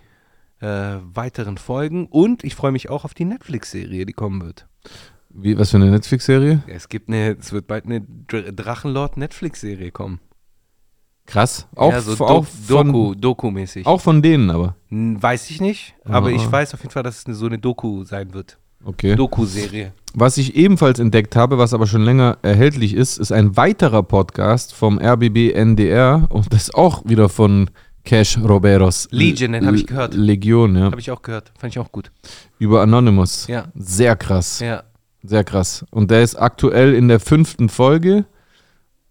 äh, 0.63 0.67
weiteren 1.03 1.59
Folgen 1.59 2.07
und 2.07 2.43
ich 2.43 2.55
freue 2.55 2.73
mich 2.73 2.89
auch 2.89 3.05
auf 3.05 3.13
die 3.13 3.27
Netflix-Serie, 3.27 4.07
die 4.07 4.15
kommen 4.15 4.41
wird. 4.41 4.67
Wie, 5.37 5.59
was 5.59 5.70
für 5.70 5.78
eine 5.78 5.91
Netflix-Serie? 5.91 6.62
Es 6.68 6.89
gibt 6.89 7.09
eine, 7.09 7.37
es 7.39 7.53
wird 7.53 7.66
bald 7.66 7.87
eine 7.87 8.01
Dr 8.03 8.53
Drachenlord-Netflix-Serie 8.53 9.91
kommen. 9.91 10.20
Krass. 11.26 11.66
Auch, 11.74 11.91
ja, 11.93 12.01
so 12.03 12.12
auch, 12.26 12.45
von, 12.47 12.87
Doku, 12.93 13.14
Doku-mäßig. 13.14 13.87
auch 13.87 14.01
von 14.01 14.20
denen 14.22 14.51
aber. 14.51 14.76
Weiß 14.91 15.49
ich 15.51 15.61
nicht, 15.61 15.95
aber 16.05 16.28
Ah. 16.28 16.32
ich 16.32 16.53
weiß 16.53 16.74
auf 16.74 16.80
jeden 16.82 16.93
Fall, 16.93 17.03
dass 17.03 17.18
es 17.18 17.26
eine, 17.26 17.35
so 17.35 17.47
eine 17.47 17.59
Doku 17.59 18.05
sein 18.05 18.35
wird. 18.35 18.59
Okay. 18.85 19.16
Doku-Serie. 19.16 19.93
Was 20.12 20.37
ich 20.37 20.55
ebenfalls 20.55 20.99
entdeckt 20.99 21.35
habe, 21.35 21.57
was 21.57 21.72
aber 21.72 21.87
schon 21.87 22.03
länger 22.05 22.37
erhältlich 22.43 22.93
ist, 22.95 23.16
ist 23.16 23.32
ein 23.32 23.57
weiterer 23.57 24.03
Podcast 24.03 24.74
vom 24.74 24.99
RBB 24.99 25.53
NDR 25.55 26.26
und 26.28 26.53
das 26.53 26.72
auch 26.74 27.03
wieder 27.07 27.30
von 27.30 27.70
Cash 28.05 28.37
Roberos. 28.39 29.09
Legion, 29.11 29.53
den 29.53 29.66
hab 29.66 29.74
ich 29.74 29.87
gehört. 29.87 30.12
Legion, 30.12 30.76
ja. 30.76 30.85
Habe 30.85 31.01
ich 31.01 31.11
auch 31.11 31.22
gehört. 31.22 31.51
Fand 31.59 31.72
ich 31.72 31.78
auch 31.78 31.91
gut. 31.91 32.12
Über 32.59 32.82
Anonymous. 32.82 33.47
Ja. 33.47 33.68
Sehr 33.74 34.14
krass. 34.16 34.61
Ja. 34.61 34.85
Sehr 35.27 35.43
krass. 35.43 35.85
Und 35.91 36.11
der 36.11 36.22
ist 36.22 36.37
aktuell 36.37 36.93
in 36.95 37.09
der 37.09 37.18
fünften 37.18 37.68
Folge. 37.70 38.27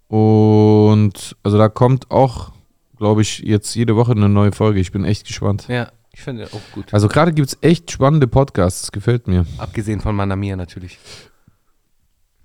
Und 0.07 1.35
also 1.41 1.57
da 1.57 1.69
kommt 1.69 2.11
auch, 2.11 2.51
glaube 2.97 3.23
ich, 3.23 3.39
jetzt 3.39 3.73
jede 3.73 3.95
Woche 3.95 4.11
eine 4.11 4.29
neue 4.29 4.51
Folge. 4.51 4.79
Ich 4.79 4.91
bin 4.91 5.05
echt 5.05 5.25
gespannt. 5.25 5.67
Ja, 5.67 5.91
ich 6.11 6.21
finde 6.21 6.45
auch 6.53 6.61
gut. 6.73 6.93
Also 6.93 7.07
gerade 7.07 7.33
gibt 7.33 7.47
es 7.49 7.57
echt 7.61 7.89
spannende 7.89 8.27
Podcasts. 8.27 8.81
Das 8.81 8.91
gefällt 8.91 9.27
mir. 9.27 9.45
Abgesehen 9.57 10.01
von 10.01 10.15
Manamia 10.15 10.55
natürlich. 10.55 10.99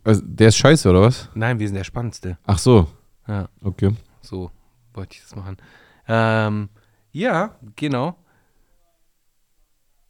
Also, 0.03 0.23
der 0.25 0.49
ist 0.49 0.57
scheiße, 0.57 0.89
oder 0.89 1.03
was? 1.03 1.29
Nein, 1.35 1.59
wir 1.59 1.67
sind 1.69 1.75
der 1.75 1.85
Spannendste. 1.85 2.39
Ach 2.47 2.59
so. 2.59 2.87
Ja, 3.27 3.51
Okay. 3.63 3.95
so 4.23 4.51
wollte 4.95 5.17
ich 5.17 5.23
das 5.23 5.37
machen. 5.37 5.59
Ähm, 6.09 6.71
ja, 7.13 7.55
genau. 7.77 8.17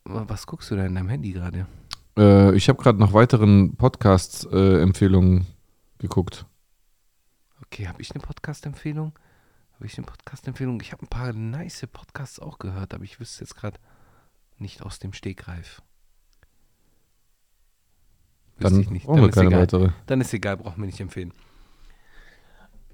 Was 0.05 0.47
guckst 0.47 0.71
du 0.71 0.77
da 0.77 0.87
in 0.87 0.95
deinem 0.95 1.09
Handy 1.09 1.33
gerade? 1.33 1.67
Äh, 2.19 2.55
ich 2.57 2.69
habe 2.69 2.83
gerade 2.83 2.99
nach 2.99 3.13
weiteren 3.13 3.77
Podcast-Empfehlungen 3.77 5.47
geguckt. 5.99 6.47
Okay, 7.65 7.87
habe 7.87 8.03
ich 8.03 8.11
eine 8.13 8.21
Podcast-Empfehlung? 8.21 9.13
Habe 9.75 9.87
ich 9.87 9.97
eine 9.97 10.07
Podcast-Empfehlung? 10.07 10.81
Ich 10.81 10.91
habe 10.93 11.05
ein 11.05 11.09
paar 11.09 11.33
nice 11.33 11.87
Podcasts 11.87 12.41
auch 12.41 12.59
gehört, 12.59 12.93
aber 12.93 13.05
ich 13.05 13.21
wüsste 13.21 13.45
jetzt 13.45 13.55
gerade 13.55 13.79
nicht 14.59 14.83
aus 14.83 14.99
dem 14.99 15.13
Stegreif. 15.13 15.81
Wüsste 18.57 18.75
Dann 18.75 18.81
ich 18.81 18.91
nicht. 18.91 19.09
Dann 19.09 19.17
wir 19.17 19.29
ist 19.29 19.35
keine 19.35 19.49
egal. 19.51 19.61
weitere. 19.61 19.91
Dann 20.07 20.21
ist 20.21 20.35
egal, 20.35 20.57
brauchen 20.57 20.83
wir 20.83 20.87
nicht 20.87 21.01
empfehlen. 21.01 21.33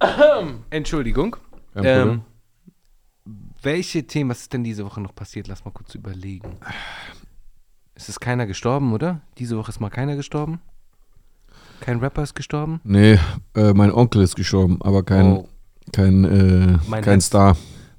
Entschuldigung. 0.70 1.36
Ähm. 1.74 2.22
Welche 3.62 4.06
Themen, 4.06 4.28
was 4.28 4.40
ist 4.40 4.52
denn 4.52 4.64
diese 4.64 4.84
Woche 4.84 5.00
noch 5.00 5.14
passiert? 5.14 5.48
Lass 5.48 5.64
mal 5.64 5.70
kurz 5.70 5.94
überlegen. 5.94 6.58
Es 7.94 8.08
ist 8.08 8.20
keiner 8.20 8.46
gestorben, 8.46 8.92
oder? 8.92 9.20
Diese 9.38 9.56
Woche 9.56 9.70
ist 9.70 9.80
mal 9.80 9.90
keiner 9.90 10.16
gestorben? 10.16 10.60
Kein 11.80 11.98
Rapper 12.00 12.22
ist 12.22 12.34
gestorben? 12.34 12.80
Nee, 12.84 13.18
äh, 13.54 13.72
mein 13.72 13.92
Onkel 13.92 14.22
ist 14.22 14.36
gestorben, 14.36 14.78
aber 14.82 15.02
kein, 15.02 15.26
Oh, 15.26 15.48
kein, 15.92 16.24
äh, 16.24 16.78
Mein 16.88 17.02
kein 17.04 17.14
Herz- 17.14 17.26
Star. 17.26 17.56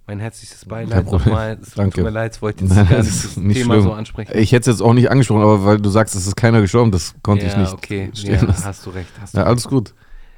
mein 0.08 0.20
herzlichstes 0.20 0.62
Kein 0.62 0.70
Beileid 0.90 1.12
nochmal. 1.12 1.60
Danke. 1.76 1.96
Tut 1.96 2.04
mir 2.04 2.10
leid, 2.10 2.36
ich 2.36 2.42
wollte 2.42 2.64
jetzt 2.66 2.76
Nein, 2.76 2.90
gar 2.90 2.98
nicht 3.04 3.24
das 3.24 3.38
nicht 3.38 3.58
Thema 3.58 3.74
schlimm. 3.76 3.84
so 3.84 3.94
ansprechen. 3.94 4.32
Ich 4.38 4.52
hätte 4.52 4.70
es 4.72 4.78
jetzt 4.80 4.82
auch 4.86 4.94
nicht 4.94 5.10
angesprochen, 5.12 5.42
aber 5.44 5.64
weil 5.66 5.80
du 5.80 5.90
sagst, 5.90 6.16
es 6.16 6.26
ist 6.28 6.36
keiner 6.36 6.62
gestorben, 6.62 6.92
das 6.92 7.14
konnte 7.22 7.46
ja, 7.46 7.52
ich 7.52 7.58
nicht 7.58 7.74
okay. 7.74 8.10
stehen 8.16 8.48
Ja, 8.48 8.64
hast 8.66 8.86
du 8.86 8.90
recht. 8.90 9.10
Hast 9.22 9.34
du 9.34 9.38
Ja, 9.40 9.46
alles 9.46 9.68
gut. 9.68 9.94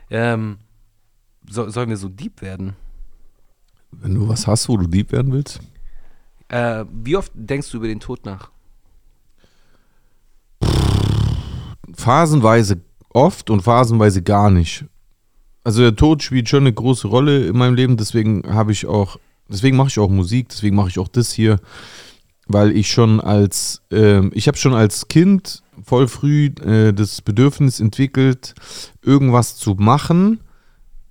Ähm, 0.09 0.57
so, 1.49 1.69
sollen 1.69 1.89
wir 1.89 1.97
so 1.97 2.09
deep 2.09 2.41
werden? 2.41 2.75
Wenn 3.91 4.13
du 4.15 4.27
was 4.27 4.45
hast, 4.47 4.67
wo 4.67 4.75
du 4.77 4.85
Dieb 4.87 5.11
werden 5.13 5.31
willst. 5.31 5.59
Äh, 6.49 6.83
wie 6.91 7.15
oft 7.15 7.31
denkst 7.33 7.71
du 7.71 7.77
über 7.77 7.87
den 7.87 7.99
Tod 8.01 8.25
nach? 8.25 8.51
Phasenweise 11.93 12.81
oft 13.09 13.49
und 13.49 13.61
phasenweise 13.61 14.21
gar 14.21 14.49
nicht. 14.49 14.85
Also 15.63 15.81
der 15.81 15.95
Tod 15.95 16.23
spielt 16.23 16.47
schon 16.49 16.63
eine 16.63 16.73
große 16.73 17.07
Rolle 17.07 17.47
in 17.47 17.57
meinem 17.57 17.75
Leben, 17.75 17.97
deswegen 17.97 18.43
habe 18.47 18.71
ich 18.71 18.85
auch, 18.85 19.17
deswegen 19.49 19.75
mache 19.77 19.89
ich 19.89 19.99
auch 19.99 20.09
Musik, 20.09 20.49
deswegen 20.49 20.75
mache 20.75 20.89
ich 20.89 20.99
auch 20.99 21.07
das 21.09 21.31
hier, 21.31 21.59
weil 22.47 22.71
ich 22.75 22.89
schon 22.89 23.19
als, 23.19 23.81
ähm, 23.91 24.31
ich 24.33 24.47
habe 24.47 24.57
schon 24.57 24.73
als 24.73 25.07
Kind 25.09 25.63
voll 25.83 26.07
früh 26.07 26.45
äh, 26.65 26.93
das 26.93 27.21
Bedürfnis 27.21 27.79
entwickelt, 27.79 28.53
irgendwas 29.01 29.57
zu 29.57 29.75
machen, 29.77 30.39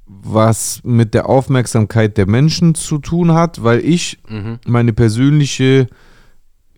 was 0.06 0.80
mit 0.84 1.14
der 1.14 1.28
Aufmerksamkeit 1.28 2.16
der 2.16 2.26
Menschen 2.26 2.74
zu 2.74 2.98
tun 2.98 3.32
hat, 3.32 3.62
weil 3.62 3.80
ich 3.84 4.18
Mhm. 4.28 4.58
meine 4.66 4.92
persönliche, 4.92 5.88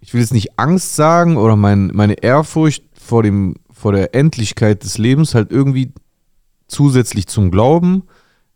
ich 0.00 0.14
will 0.14 0.20
jetzt 0.20 0.32
nicht 0.32 0.58
Angst 0.58 0.96
sagen 0.96 1.36
oder 1.36 1.54
mein, 1.54 1.90
meine 1.94 2.14
Ehrfurcht 2.14 2.82
vor, 3.00 3.22
dem, 3.22 3.54
vor 3.78 3.92
der 3.92 4.14
Endlichkeit 4.14 4.82
des 4.82 4.98
Lebens 4.98 5.34
halt 5.34 5.50
irgendwie 5.50 5.92
zusätzlich 6.66 7.28
zum 7.28 7.50
Glauben 7.50 8.02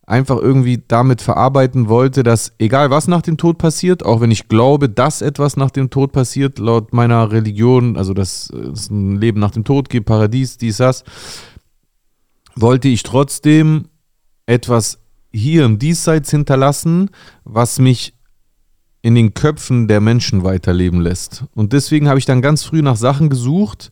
einfach 0.05 0.37
irgendwie 0.37 0.83
damit 0.89 1.23
verarbeiten 1.23 1.89
wollte, 1.89 2.23
dass 2.23 2.53
egal 2.59 2.91
was 2.91 3.07
nach 3.07 3.23
dem 3.23 3.37
Tod 3.37 3.57
passiert, 3.57 4.05
auch 4.05 4.21
wenn 4.21 4.33
ich 4.33 4.49
glaube, 4.49 4.89
dass 4.89 5.23
etwas 5.23 5.57
nach 5.57 5.71
dem 5.71 5.91
Tod 5.91 6.13
passiert, 6.13 6.59
laut 6.59 6.93
meiner 6.93 7.31
Religion, 7.31 7.97
also 7.97 8.13
dass 8.13 8.51
es 8.51 8.91
ein 8.91 9.17
Leben 9.17 9.39
nach 9.39 9.53
dem 9.53 9.65
Tod 9.65 9.89
gibt, 9.89 10.07
Paradies, 10.07 10.59
dies, 10.59 10.79
das, 10.79 11.05
wollte 12.57 12.89
ich 12.89 13.05
trotzdem 13.05 13.87
etwas 14.47 14.99
hier 15.33 15.65
im 15.65 15.79
Diesseits 15.79 16.31
hinterlassen, 16.31 17.11
was 17.45 17.79
mich 17.79 18.15
in 19.03 19.15
den 19.15 19.35
Köpfen 19.35 19.89
der 19.89 20.01
Menschen 20.01 20.45
weiterleben 20.45 21.01
lässt. 21.01 21.45
Und 21.55 21.73
deswegen 21.73 22.09
habe 22.09 22.19
ich 22.19 22.27
dann 22.27 22.43
ganz 22.43 22.65
früh 22.65 22.83
nach 22.83 22.97
Sachen 22.97 23.31
gesucht, 23.31 23.91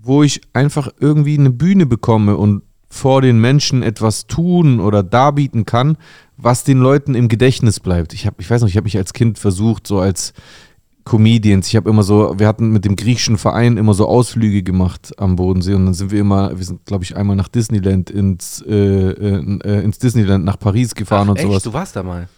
wo 0.00 0.22
ich 0.22 0.40
einfach 0.52 0.88
irgendwie 1.00 1.38
eine 1.38 1.50
Bühne 1.50 1.86
bekomme 1.86 2.36
und 2.36 2.62
vor 2.90 3.20
den 3.20 3.40
Menschen 3.40 3.82
etwas 3.82 4.26
tun 4.26 4.80
oder 4.80 5.02
darbieten 5.02 5.66
kann, 5.66 5.98
was 6.36 6.64
den 6.64 6.78
Leuten 6.78 7.14
im 7.14 7.28
Gedächtnis 7.28 7.80
bleibt. 7.80 8.14
Ich 8.14 8.26
habe, 8.26 8.36
ich 8.38 8.48
weiß 8.48 8.62
noch, 8.62 8.68
ich 8.68 8.76
habe 8.76 8.84
mich 8.84 8.96
als 8.96 9.12
Kind 9.12 9.38
versucht, 9.38 9.86
so 9.86 9.98
als 10.00 10.32
Comedians. 11.04 11.68
Ich 11.68 11.76
habe 11.76 11.88
immer 11.90 12.02
so, 12.02 12.38
wir 12.38 12.46
hatten 12.46 12.70
mit 12.70 12.84
dem 12.84 12.94
griechischen 12.94 13.38
Verein 13.38 13.76
immer 13.76 13.94
so 13.94 14.06
Ausflüge 14.06 14.62
gemacht 14.62 15.12
am 15.18 15.36
Bodensee 15.36 15.74
und 15.74 15.86
dann 15.86 15.94
sind 15.94 16.10
wir 16.10 16.20
immer, 16.20 16.56
wir 16.56 16.64
sind, 16.64 16.84
glaube 16.84 17.04
ich, 17.04 17.16
einmal 17.16 17.34
nach 17.34 17.48
Disneyland 17.48 18.10
ins, 18.10 18.62
äh, 18.66 18.74
äh, 18.74 19.58
äh, 19.64 19.84
ins 19.84 19.98
Disneyland 19.98 20.44
nach 20.44 20.58
Paris 20.58 20.94
gefahren 20.94 21.28
Ach, 21.28 21.30
und 21.30 21.38
echt? 21.38 21.46
sowas. 21.46 21.62
Du 21.62 21.72
warst 21.72 21.96
da 21.96 22.02
mal. 22.02 22.28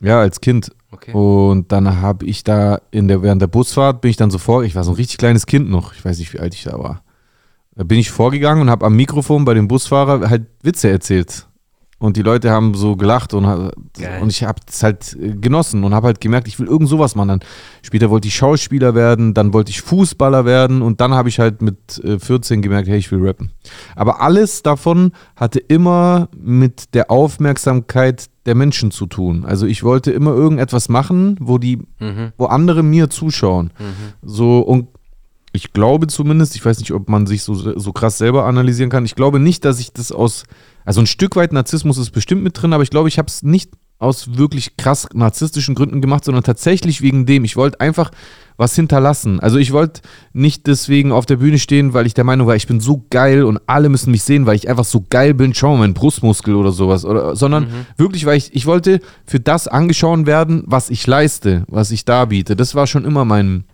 Ja, 0.00 0.20
als 0.20 0.40
Kind. 0.40 0.70
Okay. 0.90 1.12
Und 1.12 1.70
dann 1.70 2.00
habe 2.00 2.26
ich 2.26 2.44
da 2.44 2.80
in 2.90 3.08
der, 3.08 3.22
während 3.22 3.42
der 3.42 3.46
Busfahrt 3.46 4.00
bin 4.00 4.10
ich 4.10 4.16
dann 4.16 4.30
so 4.30 4.38
vor, 4.38 4.64
ich 4.64 4.74
war 4.74 4.84
so 4.84 4.92
ein 4.92 4.96
richtig 4.96 5.18
kleines 5.18 5.46
Kind 5.46 5.70
noch, 5.70 5.92
ich 5.94 6.04
weiß 6.04 6.18
nicht, 6.18 6.32
wie 6.32 6.40
alt 6.40 6.54
ich 6.54 6.64
da 6.64 6.78
war. 6.78 7.03
Da 7.76 7.84
bin 7.84 7.98
ich 7.98 8.10
vorgegangen 8.10 8.62
und 8.62 8.70
habe 8.70 8.86
am 8.86 8.94
Mikrofon 8.96 9.44
bei 9.44 9.54
dem 9.54 9.66
Busfahrer 9.68 10.28
halt 10.30 10.46
Witze 10.62 10.90
erzählt. 10.90 11.48
Und 11.98 12.16
die 12.18 12.22
Leute 12.22 12.50
haben 12.50 12.74
so 12.74 12.96
gelacht 12.96 13.32
und, 13.32 13.44
Geil. 13.44 14.20
und 14.20 14.28
ich 14.28 14.42
habe 14.44 14.60
es 14.68 14.82
halt 14.82 15.16
äh, 15.18 15.30
genossen 15.36 15.84
und 15.84 15.94
habe 15.94 16.08
halt 16.08 16.20
gemerkt, 16.20 16.48
ich 16.48 16.58
will 16.58 16.66
irgend 16.66 16.88
sowas 16.88 17.14
machen. 17.14 17.28
Dann 17.28 17.40
später 17.82 18.10
wollte 18.10 18.28
ich 18.28 18.34
Schauspieler 18.34 18.94
werden, 18.94 19.32
dann 19.32 19.54
wollte 19.54 19.70
ich 19.70 19.80
Fußballer 19.80 20.44
werden 20.44 20.82
und 20.82 21.00
dann 21.00 21.14
habe 21.14 21.30
ich 21.30 21.38
halt 21.38 21.62
mit 21.62 21.98
äh, 22.04 22.18
14 22.18 22.60
gemerkt, 22.60 22.88
hey, 22.88 22.98
ich 22.98 23.10
will 23.10 23.24
rappen. 23.26 23.52
Aber 23.96 24.20
alles 24.20 24.62
davon 24.62 25.12
hatte 25.34 25.60
immer 25.60 26.28
mit 26.36 26.94
der 26.94 27.10
Aufmerksamkeit 27.10 28.26
der 28.44 28.54
Menschen 28.54 28.90
zu 28.90 29.06
tun. 29.06 29.44
Also 29.46 29.64
ich 29.66 29.82
wollte 29.84 30.10
immer 30.10 30.32
irgendetwas 30.34 30.88
machen, 30.90 31.36
wo 31.40 31.56
die 31.58 31.78
Mhm. 32.00 32.32
wo 32.36 32.46
andere 32.46 32.82
mir 32.82 33.08
zuschauen. 33.08 33.70
Mhm. 33.78 34.28
So 34.28 34.58
und 34.58 34.88
ich 35.54 35.72
glaube 35.72 36.08
zumindest, 36.08 36.56
ich 36.56 36.64
weiß 36.64 36.80
nicht, 36.80 36.92
ob 36.92 37.08
man 37.08 37.28
sich 37.28 37.44
so, 37.44 37.54
so 37.54 37.92
krass 37.92 38.18
selber 38.18 38.44
analysieren 38.44 38.90
kann. 38.90 39.04
Ich 39.04 39.14
glaube 39.14 39.38
nicht, 39.38 39.64
dass 39.64 39.78
ich 39.78 39.92
das 39.92 40.10
aus, 40.10 40.44
also 40.84 41.00
ein 41.00 41.06
Stück 41.06 41.36
weit 41.36 41.52
Narzissmus 41.52 41.96
ist 41.96 42.10
bestimmt 42.10 42.42
mit 42.42 42.60
drin, 42.60 42.72
aber 42.72 42.82
ich 42.82 42.90
glaube, 42.90 43.08
ich 43.08 43.18
habe 43.18 43.28
es 43.28 43.44
nicht 43.44 43.70
aus 44.00 44.36
wirklich 44.36 44.76
krass 44.76 45.06
narzisstischen 45.14 45.76
Gründen 45.76 46.00
gemacht, 46.00 46.24
sondern 46.24 46.42
tatsächlich 46.42 47.02
wegen 47.02 47.24
dem. 47.24 47.44
Ich 47.44 47.56
wollte 47.56 47.78
einfach 47.80 48.10
was 48.56 48.74
hinterlassen. 48.74 49.38
Also 49.38 49.58
ich 49.58 49.72
wollte 49.72 50.02
nicht 50.32 50.66
deswegen 50.66 51.12
auf 51.12 51.24
der 51.24 51.36
Bühne 51.36 51.60
stehen, 51.60 51.94
weil 51.94 52.06
ich 52.06 52.14
der 52.14 52.24
Meinung 52.24 52.48
war, 52.48 52.56
ich 52.56 52.66
bin 52.66 52.80
so 52.80 53.04
geil 53.10 53.44
und 53.44 53.60
alle 53.66 53.88
müssen 53.88 54.10
mich 54.10 54.24
sehen, 54.24 54.46
weil 54.46 54.56
ich 54.56 54.68
einfach 54.68 54.84
so 54.84 55.04
geil 55.08 55.34
bin. 55.34 55.54
Schau 55.54 55.70
mal, 55.70 55.78
mein 55.78 55.94
Brustmuskel 55.94 56.56
oder 56.56 56.72
sowas. 56.72 57.04
Oder, 57.04 57.36
sondern 57.36 57.64
mhm. 57.64 57.86
wirklich, 57.96 58.26
weil 58.26 58.38
ich, 58.38 58.52
ich 58.54 58.66
wollte 58.66 59.00
für 59.24 59.38
das 59.38 59.68
angeschaut 59.68 60.26
werden, 60.26 60.64
was 60.66 60.90
ich 60.90 61.06
leiste, 61.06 61.64
was 61.68 61.92
ich 61.92 62.04
darbiete. 62.04 62.56
Das 62.56 62.74
war 62.74 62.88
schon 62.88 63.04
immer 63.04 63.24
mein, 63.24 63.64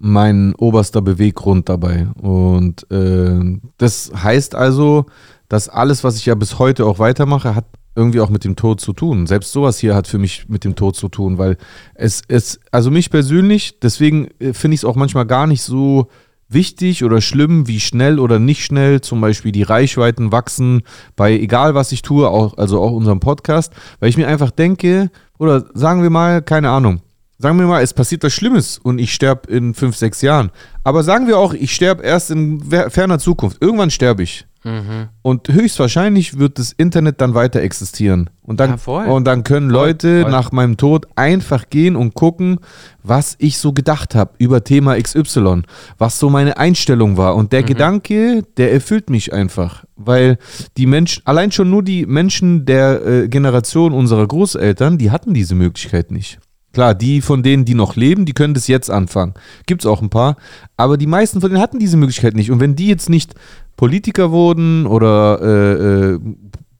mein 0.00 0.54
oberster 0.56 1.02
Beweggrund 1.02 1.68
dabei. 1.68 2.08
Und 2.20 2.90
äh, 2.90 3.60
das 3.78 4.10
heißt 4.14 4.54
also, 4.54 5.06
dass 5.48 5.68
alles, 5.68 6.02
was 6.02 6.16
ich 6.16 6.26
ja 6.26 6.34
bis 6.34 6.58
heute 6.58 6.86
auch 6.86 6.98
weitermache, 6.98 7.54
hat 7.54 7.66
irgendwie 7.94 8.20
auch 8.20 8.30
mit 8.30 8.44
dem 8.44 8.56
Tod 8.56 8.80
zu 8.80 8.92
tun. 8.92 9.26
Selbst 9.26 9.52
sowas 9.52 9.78
hier 9.78 9.94
hat 9.94 10.06
für 10.06 10.18
mich 10.18 10.48
mit 10.48 10.64
dem 10.64 10.74
Tod 10.74 10.96
zu 10.96 11.08
tun, 11.08 11.38
weil 11.38 11.58
es, 11.94 12.22
es 12.28 12.60
also 12.70 12.90
mich 12.90 13.10
persönlich, 13.10 13.78
deswegen 13.80 14.28
äh, 14.38 14.54
finde 14.54 14.74
ich 14.74 14.80
es 14.80 14.84
auch 14.84 14.96
manchmal 14.96 15.26
gar 15.26 15.46
nicht 15.46 15.62
so 15.62 16.08
wichtig 16.48 17.04
oder 17.04 17.20
schlimm, 17.20 17.68
wie 17.68 17.78
schnell 17.80 18.18
oder 18.18 18.38
nicht 18.38 18.64
schnell 18.64 19.00
zum 19.00 19.20
Beispiel 19.20 19.52
die 19.52 19.62
Reichweiten 19.62 20.32
wachsen 20.32 20.82
bei 21.14 21.32
egal 21.32 21.74
was 21.74 21.92
ich 21.92 22.02
tue, 22.02 22.28
auch, 22.28 22.58
also 22.58 22.80
auch 22.80 22.92
unserem 22.92 23.20
Podcast, 23.20 23.72
weil 24.00 24.08
ich 24.08 24.16
mir 24.16 24.26
einfach 24.26 24.50
denke, 24.50 25.10
oder 25.38 25.64
sagen 25.74 26.02
wir 26.02 26.10
mal, 26.10 26.42
keine 26.42 26.70
Ahnung, 26.70 27.00
sagen 27.40 27.58
wir 27.58 27.66
mal, 27.66 27.82
es 27.82 27.94
passiert 27.94 28.22
was 28.22 28.34
Schlimmes 28.34 28.78
und 28.78 28.98
ich 28.98 29.14
sterbe 29.14 29.50
in 29.50 29.74
fünf, 29.74 29.96
sechs 29.96 30.20
Jahren. 30.20 30.50
Aber 30.84 31.02
sagen 31.02 31.26
wir 31.26 31.38
auch, 31.38 31.54
ich 31.54 31.74
sterbe 31.74 32.02
erst 32.02 32.30
in 32.30 32.60
ferner 32.90 33.18
Zukunft. 33.18 33.58
Irgendwann 33.60 33.90
sterbe 33.90 34.22
ich. 34.22 34.46
Mhm. 34.62 35.08
Und 35.22 35.48
höchstwahrscheinlich 35.48 36.38
wird 36.38 36.58
das 36.58 36.72
Internet 36.72 37.22
dann 37.22 37.32
weiter 37.32 37.62
existieren. 37.62 38.28
Und 38.42 38.60
dann, 38.60 38.78
ja, 38.86 39.04
und 39.04 39.24
dann 39.24 39.42
können 39.42 39.70
Leute 39.70 40.22
voll. 40.22 40.30
nach 40.30 40.52
meinem 40.52 40.76
Tod 40.76 41.06
einfach 41.16 41.70
gehen 41.70 41.96
und 41.96 42.14
gucken, 42.14 42.58
was 43.02 43.36
ich 43.38 43.56
so 43.56 43.72
gedacht 43.72 44.14
habe 44.14 44.32
über 44.36 44.62
Thema 44.62 45.00
XY, 45.00 45.62
was 45.96 46.18
so 46.18 46.28
meine 46.28 46.58
Einstellung 46.58 47.16
war. 47.16 47.36
Und 47.36 47.52
der 47.52 47.62
mhm. 47.62 47.66
Gedanke, 47.66 48.42
der 48.58 48.72
erfüllt 48.72 49.08
mich 49.08 49.32
einfach. 49.32 49.84
Weil 49.96 50.36
die 50.76 50.86
Menschen, 50.86 51.22
allein 51.24 51.52
schon 51.52 51.70
nur 51.70 51.82
die 51.82 52.04
Menschen 52.04 52.66
der 52.66 53.06
äh, 53.06 53.28
Generation 53.28 53.94
unserer 53.94 54.26
Großeltern, 54.26 54.98
die 54.98 55.10
hatten 55.10 55.32
diese 55.32 55.54
Möglichkeit 55.54 56.10
nicht. 56.10 56.38
Klar, 56.72 56.94
die 56.94 57.20
von 57.20 57.42
denen, 57.42 57.64
die 57.64 57.74
noch 57.74 57.96
leben, 57.96 58.26
die 58.26 58.32
können 58.32 58.54
das 58.54 58.68
jetzt 58.68 58.90
anfangen. 58.90 59.34
Gibt 59.66 59.82
es 59.82 59.86
auch 59.86 60.02
ein 60.02 60.10
paar. 60.10 60.36
Aber 60.76 60.96
die 60.96 61.08
meisten 61.08 61.40
von 61.40 61.50
denen 61.50 61.62
hatten 61.62 61.80
diese 61.80 61.96
Möglichkeit 61.96 62.34
nicht. 62.34 62.50
Und 62.50 62.60
wenn 62.60 62.76
die 62.76 62.86
jetzt 62.86 63.10
nicht 63.10 63.34
Politiker 63.76 64.30
wurden 64.30 64.86
oder 64.86 65.40
äh, 65.42 66.14
äh, 66.14 66.20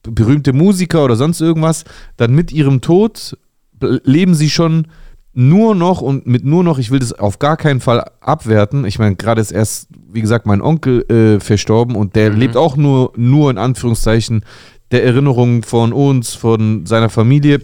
berühmte 0.03 0.53
Musiker 0.53 1.03
oder 1.03 1.15
sonst 1.15 1.41
irgendwas, 1.41 1.83
dann 2.17 2.33
mit 2.33 2.51
ihrem 2.51 2.81
Tod 2.81 3.37
leben 3.81 4.35
sie 4.35 4.49
schon 4.49 4.87
nur 5.33 5.75
noch 5.75 6.01
und 6.01 6.27
mit 6.27 6.43
nur 6.43 6.63
noch, 6.63 6.77
ich 6.77 6.91
will 6.91 6.99
das 6.99 7.13
auf 7.13 7.39
gar 7.39 7.57
keinen 7.57 7.79
Fall 7.79 8.03
abwerten. 8.19 8.85
Ich 8.85 8.99
meine, 8.99 9.15
gerade 9.15 9.41
ist 9.41 9.51
erst, 9.51 9.87
wie 10.11 10.21
gesagt, 10.21 10.45
mein 10.45 10.61
Onkel 10.61 11.09
äh, 11.09 11.39
verstorben 11.39 11.95
und 11.95 12.15
der 12.15 12.31
mhm. 12.31 12.37
lebt 12.37 12.57
auch 12.57 12.75
nur, 12.75 13.13
nur 13.15 13.49
in 13.49 13.57
Anführungszeichen 13.57 14.43
der 14.91 15.05
Erinnerung 15.05 15.63
von 15.63 15.93
uns, 15.93 16.33
von 16.33 16.85
seiner 16.85 17.09
Familie 17.09 17.61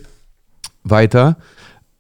weiter. 0.84 1.38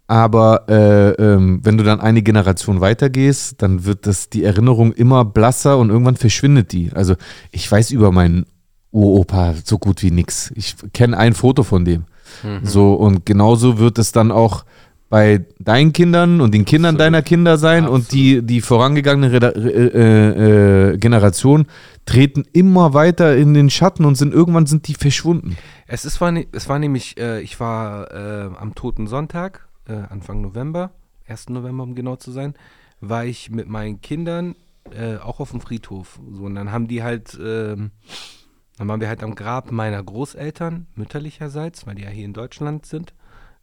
Aber 0.07 0.69
äh, 0.69 1.09
ähm, 1.21 1.59
wenn 1.63 1.77
du 1.77 1.83
dann 1.83 1.99
eine 1.99 2.21
Generation 2.21 2.79
weitergehst, 2.79 3.61
dann 3.61 3.83
wird 3.83 4.07
das 4.07 4.29
die 4.29 4.45
Erinnerung 4.45 4.93
immer 4.93 5.25
blasser 5.25 5.77
und 5.77 5.89
irgendwann 5.89 6.15
verschwindet 6.15 6.71
die. 6.71 6.91
Also 6.93 7.15
ich 7.51 7.69
weiß 7.69 7.91
über 7.91 8.13
meinen 8.13 8.45
Uropa 8.91 9.53
so 9.63 9.77
gut 9.77 10.01
wie 10.03 10.11
nix. 10.11 10.51
Ich 10.55 10.75
kenne 10.93 11.17
ein 11.17 11.33
Foto 11.33 11.63
von 11.63 11.83
dem. 11.83 12.05
Mhm. 12.41 12.65
So 12.65 12.93
und 12.93 13.25
genauso 13.25 13.79
wird 13.79 13.99
es 13.99 14.13
dann 14.13 14.31
auch 14.31 14.63
bei 15.09 15.45
deinen 15.59 15.93
Kindern 15.93 16.41
und 16.41 16.53
den 16.53 16.65
Kindern 16.65 16.95
Absolut. 16.95 17.13
deiner 17.13 17.21
Kinder 17.21 17.57
sein 17.57 17.83
Absolut. 17.83 18.01
und 18.01 18.11
die, 18.11 18.41
die 18.41 18.61
vorangegangene 18.61 19.31
Reda 19.31 19.49
äh, 19.49 20.91
äh, 20.93 20.97
Generation 20.97 21.67
treten 22.05 22.43
immer 22.53 22.93
weiter 22.93 23.35
in 23.35 23.53
den 23.53 23.69
Schatten 23.69 24.05
und 24.05 24.15
sind 24.15 24.33
irgendwann 24.33 24.65
sind 24.65 24.87
die 24.87 24.95
verschwunden. 24.95 25.57
Es, 25.85 26.03
ist, 26.03 26.19
war, 26.19 26.33
es 26.51 26.67
war 26.67 26.79
nämlich, 26.79 27.17
äh, 27.17 27.41
ich 27.41 27.59
war 27.59 28.11
äh, 28.11 28.49
am 28.57 28.75
Toten 28.75 29.07
Sonntag 29.07 29.66
äh, 29.87 29.93
Anfang 29.93 30.41
November, 30.41 30.91
1. 31.27 31.49
November 31.49 31.83
um 31.83 31.95
genau 31.95 32.15
zu 32.15 32.31
sein, 32.31 32.53
war 32.99 33.25
ich 33.25 33.49
mit 33.49 33.67
meinen 33.67 34.01
Kindern 34.01 34.55
äh, 34.91 35.17
auch 35.17 35.39
auf 35.39 35.51
dem 35.51 35.61
Friedhof. 35.61 36.19
So, 36.31 36.45
und 36.45 36.55
dann 36.55 36.71
haben 36.71 36.87
die 36.87 37.03
halt, 37.03 37.33
äh, 37.35 37.75
dann 37.75 38.87
waren 38.87 39.01
wir 39.01 39.07
halt 39.07 39.23
am 39.23 39.35
Grab 39.35 39.71
meiner 39.71 40.01
Großeltern, 40.03 40.87
mütterlicherseits, 40.95 41.85
weil 41.85 41.95
die 41.95 42.03
ja 42.03 42.09
hier 42.09 42.25
in 42.25 42.33
Deutschland 42.33 42.85
sind, 42.85 43.13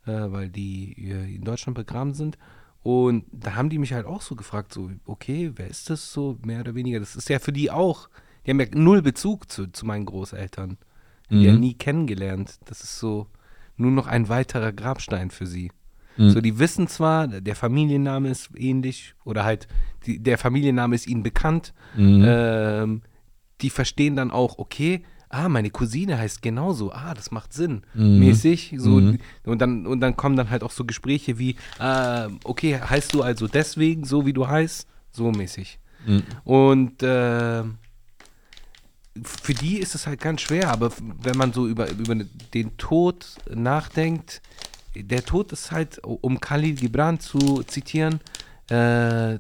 äh, 0.07 0.13
weil 0.13 0.51
die 0.51 0.93
in 0.93 1.45
Deutschland 1.45 1.77
begraben 1.77 2.15
sind. 2.15 2.39
Und 2.83 3.25
da 3.33 3.55
haben 3.55 3.71
die 3.71 3.79
mich 3.79 3.95
halt 3.95 4.05
auch 4.05 4.21
so 4.21 4.37
gefragt, 4.37 4.73
so, 4.75 4.91
okay, 5.07 5.53
wer 5.57 5.69
ist 5.69 5.89
das 5.89 6.13
so, 6.13 6.39
mehr 6.45 6.61
oder 6.61 6.75
weniger? 6.75 7.01
Das 7.01 7.17
ist 7.17 7.31
ja 7.31 7.39
für 7.39 7.53
die 7.53 7.71
auch, 7.71 8.11
die 8.45 8.51
haben 8.51 8.61
ja 8.61 8.67
null 8.75 9.01
Bezug 9.01 9.51
zu, 9.51 9.69
zu 9.69 9.87
meinen 9.87 10.05
Großeltern. 10.05 10.77
Die 11.31 11.37
mhm. 11.37 11.43
ja 11.43 11.53
nie 11.55 11.75
kennengelernt. 11.75 12.59
Das 12.67 12.83
ist 12.83 12.99
so 12.99 13.29
nur 13.77 13.91
noch 13.91 14.07
ein 14.07 14.29
weiterer 14.29 14.73
Grabstein 14.73 15.31
für 15.31 15.47
sie. 15.47 15.71
Mhm. 16.17 16.31
So, 16.31 16.41
die 16.41 16.59
wissen 16.59 16.89
zwar, 16.89 17.27
der 17.29 17.57
Familienname 17.57 18.31
ist 18.31 18.51
ähnlich 18.57 19.15
oder 19.25 19.45
halt 19.45 19.69
die, 20.07 20.19
der 20.19 20.39
Familienname 20.39 20.95
ist 20.95 21.07
ihnen 21.07 21.23
bekannt. 21.23 21.73
Mhm. 21.97 22.25
Ähm, 22.27 23.03
die 23.61 23.71
verstehen 23.71 24.17
dann 24.17 24.31
auch, 24.31 24.59
okay, 24.59 25.05
ah, 25.29 25.49
meine 25.49 25.71
Cousine 25.71 26.19
heißt 26.19 26.43
genauso, 26.43 26.93
ah, 26.93 27.15
das 27.15 27.31
macht 27.31 27.53
Sinn, 27.53 27.83
mhm. 27.95 28.21
mäßig. 28.21 28.75
So, 28.79 28.91
mhm. 28.91 29.19
und, 29.45 29.61
dann, 29.61 29.87
und 29.87 30.01
dann 30.01 30.17
kommen 30.17 30.37
dann 30.37 30.51
halt 30.51 30.63
auch 30.63 30.71
so 30.71 30.85
Gespräche 30.85 31.39
wie, 31.39 31.57
äh, 31.81 32.29
okay, 32.45 32.79
heißt 32.79 33.15
du 33.15 33.23
also 33.23 33.49
deswegen 33.49 34.05
so, 34.05 34.27
wie 34.27 34.33
du 34.33 34.47
heißt? 34.47 34.87
So 35.11 35.31
mäßig. 35.31 35.79
Mhm. 36.07 36.23
Und 36.45 37.03
äh, 37.03 37.65
für 39.23 39.55
die 39.55 39.79
ist 39.79 39.95
es 39.95 40.07
halt 40.07 40.21
ganz 40.21 40.41
schwer, 40.41 40.71
aber 40.71 40.91
wenn 41.23 41.37
man 41.37 41.53
so 41.53 41.69
über, 41.69 41.91
über 41.91 42.17
den 42.53 42.77
Tod 42.77 43.27
nachdenkt, 43.53 44.43
der 44.95 45.25
Tod 45.25 45.53
ist 45.53 45.73
halt, 45.73 46.01
um 46.05 46.41
Khalil 46.41 46.75
Gibran 46.75 47.21
zu 47.21 47.63
zitieren, 47.65 48.21
äh, 48.69 49.39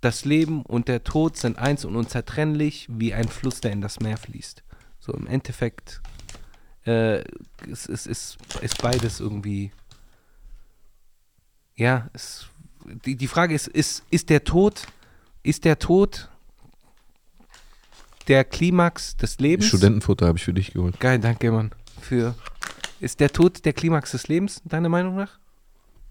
das 0.00 0.24
Leben 0.24 0.62
und 0.62 0.88
der 0.88 1.04
Tod 1.04 1.36
sind 1.36 1.58
eins 1.58 1.84
und 1.84 1.96
unzertrennlich 1.96 2.86
wie 2.90 3.12
ein 3.14 3.28
Fluss, 3.28 3.60
der 3.60 3.72
in 3.72 3.80
das 3.80 4.00
Meer 4.00 4.16
fließt. 4.16 4.62
So 4.98 5.12
im 5.12 5.26
Endeffekt 5.26 6.00
äh, 6.86 7.20
ist, 7.66 7.86
ist, 7.86 8.06
ist, 8.06 8.38
ist 8.60 8.82
beides 8.82 9.20
irgendwie. 9.20 9.72
Ja, 11.76 12.08
es, 12.12 12.48
die, 13.06 13.16
die 13.16 13.26
Frage 13.26 13.54
ist, 13.54 13.68
ist, 13.68 14.04
ist 14.10 14.30
der 14.30 14.44
Tod, 14.44 14.86
ist 15.42 15.64
der 15.64 15.78
Tod 15.78 16.28
der 18.28 18.44
Klimax 18.44 19.16
des 19.16 19.38
Lebens? 19.38 19.66
Studentenfutter 19.66 20.26
habe 20.26 20.38
ich 20.38 20.44
für 20.44 20.54
dich 20.54 20.72
geholt. 20.72 20.98
Geil, 21.00 21.18
danke, 21.18 21.52
Mann. 21.52 21.70
Für 22.00 22.34
ist 23.00 23.20
der 23.20 23.30
Tod 23.30 23.64
der 23.64 23.72
Klimax 23.72 24.12
des 24.12 24.28
Lebens, 24.28 24.62
deiner 24.64 24.88
Meinung 24.88 25.16
nach? 25.16 25.38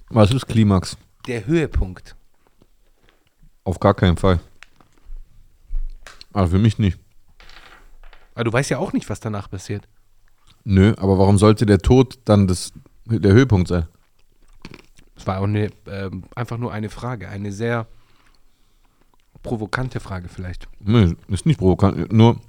Was 0.10 0.32
ist 0.32 0.48
Klimax? 0.48 0.98
Der 1.28 1.46
Höhepunkt. 1.46 2.16
Auf 3.64 3.80
gar 3.80 3.94
keinen 3.94 4.18
Fall. 4.18 4.40
Aber 6.34 6.48
für 6.48 6.60
mich 6.60 6.80
nicht. 6.80 7.00
Aber 8.34 8.46
du 8.46 8.54
weißt 8.54 8.70
ja 8.72 8.80
auch 8.80 8.94
nicht, 8.94 9.10
was 9.10 9.20
danach 9.20 9.50
passiert. 9.50 9.88
Nö, 10.64 10.94
aber 10.98 11.20
warum 11.20 11.38
sollte 11.38 11.66
der 11.66 11.80
Tod 11.80 12.20
dann 12.26 12.48
das, 12.48 12.72
der 13.06 13.34
Höhepunkt 13.34 13.68
sein? 13.68 13.88
Das 15.16 15.28
war 15.28 15.40
auch 15.40 15.44
eine, 15.44 15.66
äh, 15.86 16.10
einfach 16.36 16.58
nur 16.58 16.72
eine 16.72 16.90
Frage, 16.90 17.30
eine 17.30 17.52
sehr 17.52 17.88
provokante 19.44 20.00
Frage 20.00 20.30
vielleicht. 20.30 20.68
Nö, 20.80 21.16
ist 21.28 21.46
nicht 21.46 21.60
provokant. 21.60 22.12
Nur, 22.12 22.40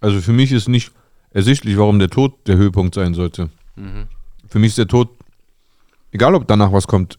also 0.00 0.20
für 0.20 0.32
mich 0.32 0.52
ist 0.52 0.68
nicht 0.68 0.92
ersichtlich, 1.36 1.76
warum 1.76 1.98
der 1.98 2.08
Tod 2.08 2.48
der 2.48 2.56
Höhepunkt 2.56 2.94
sein 2.94 3.12
sollte. 3.12 3.50
Mhm. 3.76 4.08
Für 4.48 4.58
mich 4.58 4.68
ist 4.68 4.78
der 4.78 4.88
Tod, 4.88 5.10
egal 6.10 6.34
ob 6.34 6.48
danach 6.48 6.72
was 6.72 6.86
kommt, 6.86 7.18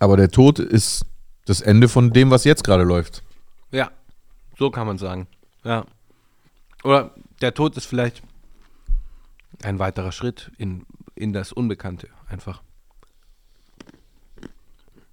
aber 0.00 0.18
der 0.18 0.30
Tod 0.30 0.58
ist 0.58 1.06
das 1.46 1.62
Ende 1.62 1.88
von 1.88 2.12
dem, 2.12 2.30
was 2.30 2.44
jetzt 2.44 2.62
gerade 2.62 2.84
läuft. 2.84 3.22
Ja, 3.70 3.90
so 4.58 4.70
kann 4.70 4.86
man 4.86 4.98
sagen. 4.98 5.26
Ja. 5.64 5.86
Oder 6.84 7.14
der 7.40 7.54
Tod 7.54 7.74
ist 7.78 7.86
vielleicht 7.86 8.22
ein 9.62 9.78
weiterer 9.78 10.12
Schritt 10.12 10.52
in, 10.58 10.84
in 11.14 11.32
das 11.32 11.52
Unbekannte, 11.52 12.08
einfach. 12.28 12.60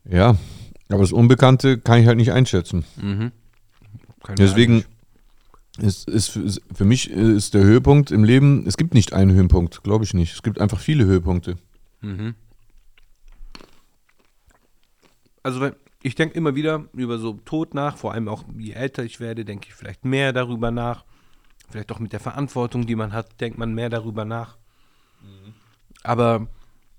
Ja, 0.03 0.35
aber 0.89 0.99
das 0.99 1.13
Unbekannte 1.13 1.79
kann 1.79 2.01
ich 2.01 2.07
halt 2.07 2.17
nicht 2.17 2.33
einschätzen. 2.33 2.83
Mhm. 2.97 3.31
Deswegen, 4.37 4.83
ist, 5.79 6.07
ist, 6.07 6.39
für, 6.73 6.85
mich 6.85 7.09
ist 7.09 7.53
der 7.53 7.63
Höhepunkt 7.63 8.11
im 8.11 8.23
Leben, 8.23 8.65
es 8.67 8.77
gibt 8.77 8.93
nicht 8.93 9.13
einen 9.13 9.31
Höhepunkt, 9.31 9.83
glaube 9.83 10.03
ich 10.03 10.13
nicht. 10.13 10.33
Es 10.33 10.43
gibt 10.43 10.61
einfach 10.61 10.79
viele 10.79 11.05
Höhepunkte. 11.05 11.57
Mhm. 12.01 12.35
Also 15.41 15.71
ich 16.03 16.15
denke 16.15 16.35
immer 16.35 16.55
wieder 16.55 16.85
über 16.93 17.17
so 17.17 17.33
Tod 17.33 17.73
nach, 17.73 17.97
vor 17.97 18.13
allem 18.13 18.27
auch 18.27 18.43
je 18.57 18.73
älter 18.73 19.03
ich 19.03 19.19
werde, 19.19 19.45
denke 19.45 19.67
ich 19.69 19.73
vielleicht 19.73 20.05
mehr 20.05 20.31
darüber 20.31 20.71
nach. 20.71 21.05
Vielleicht 21.69 21.91
auch 21.91 21.99
mit 21.99 22.13
der 22.13 22.19
Verantwortung, 22.19 22.85
die 22.85 22.95
man 22.95 23.13
hat, 23.13 23.41
denkt 23.41 23.57
man 23.57 23.73
mehr 23.73 23.89
darüber 23.89 24.25
nach. 24.25 24.57
Aber 26.03 26.47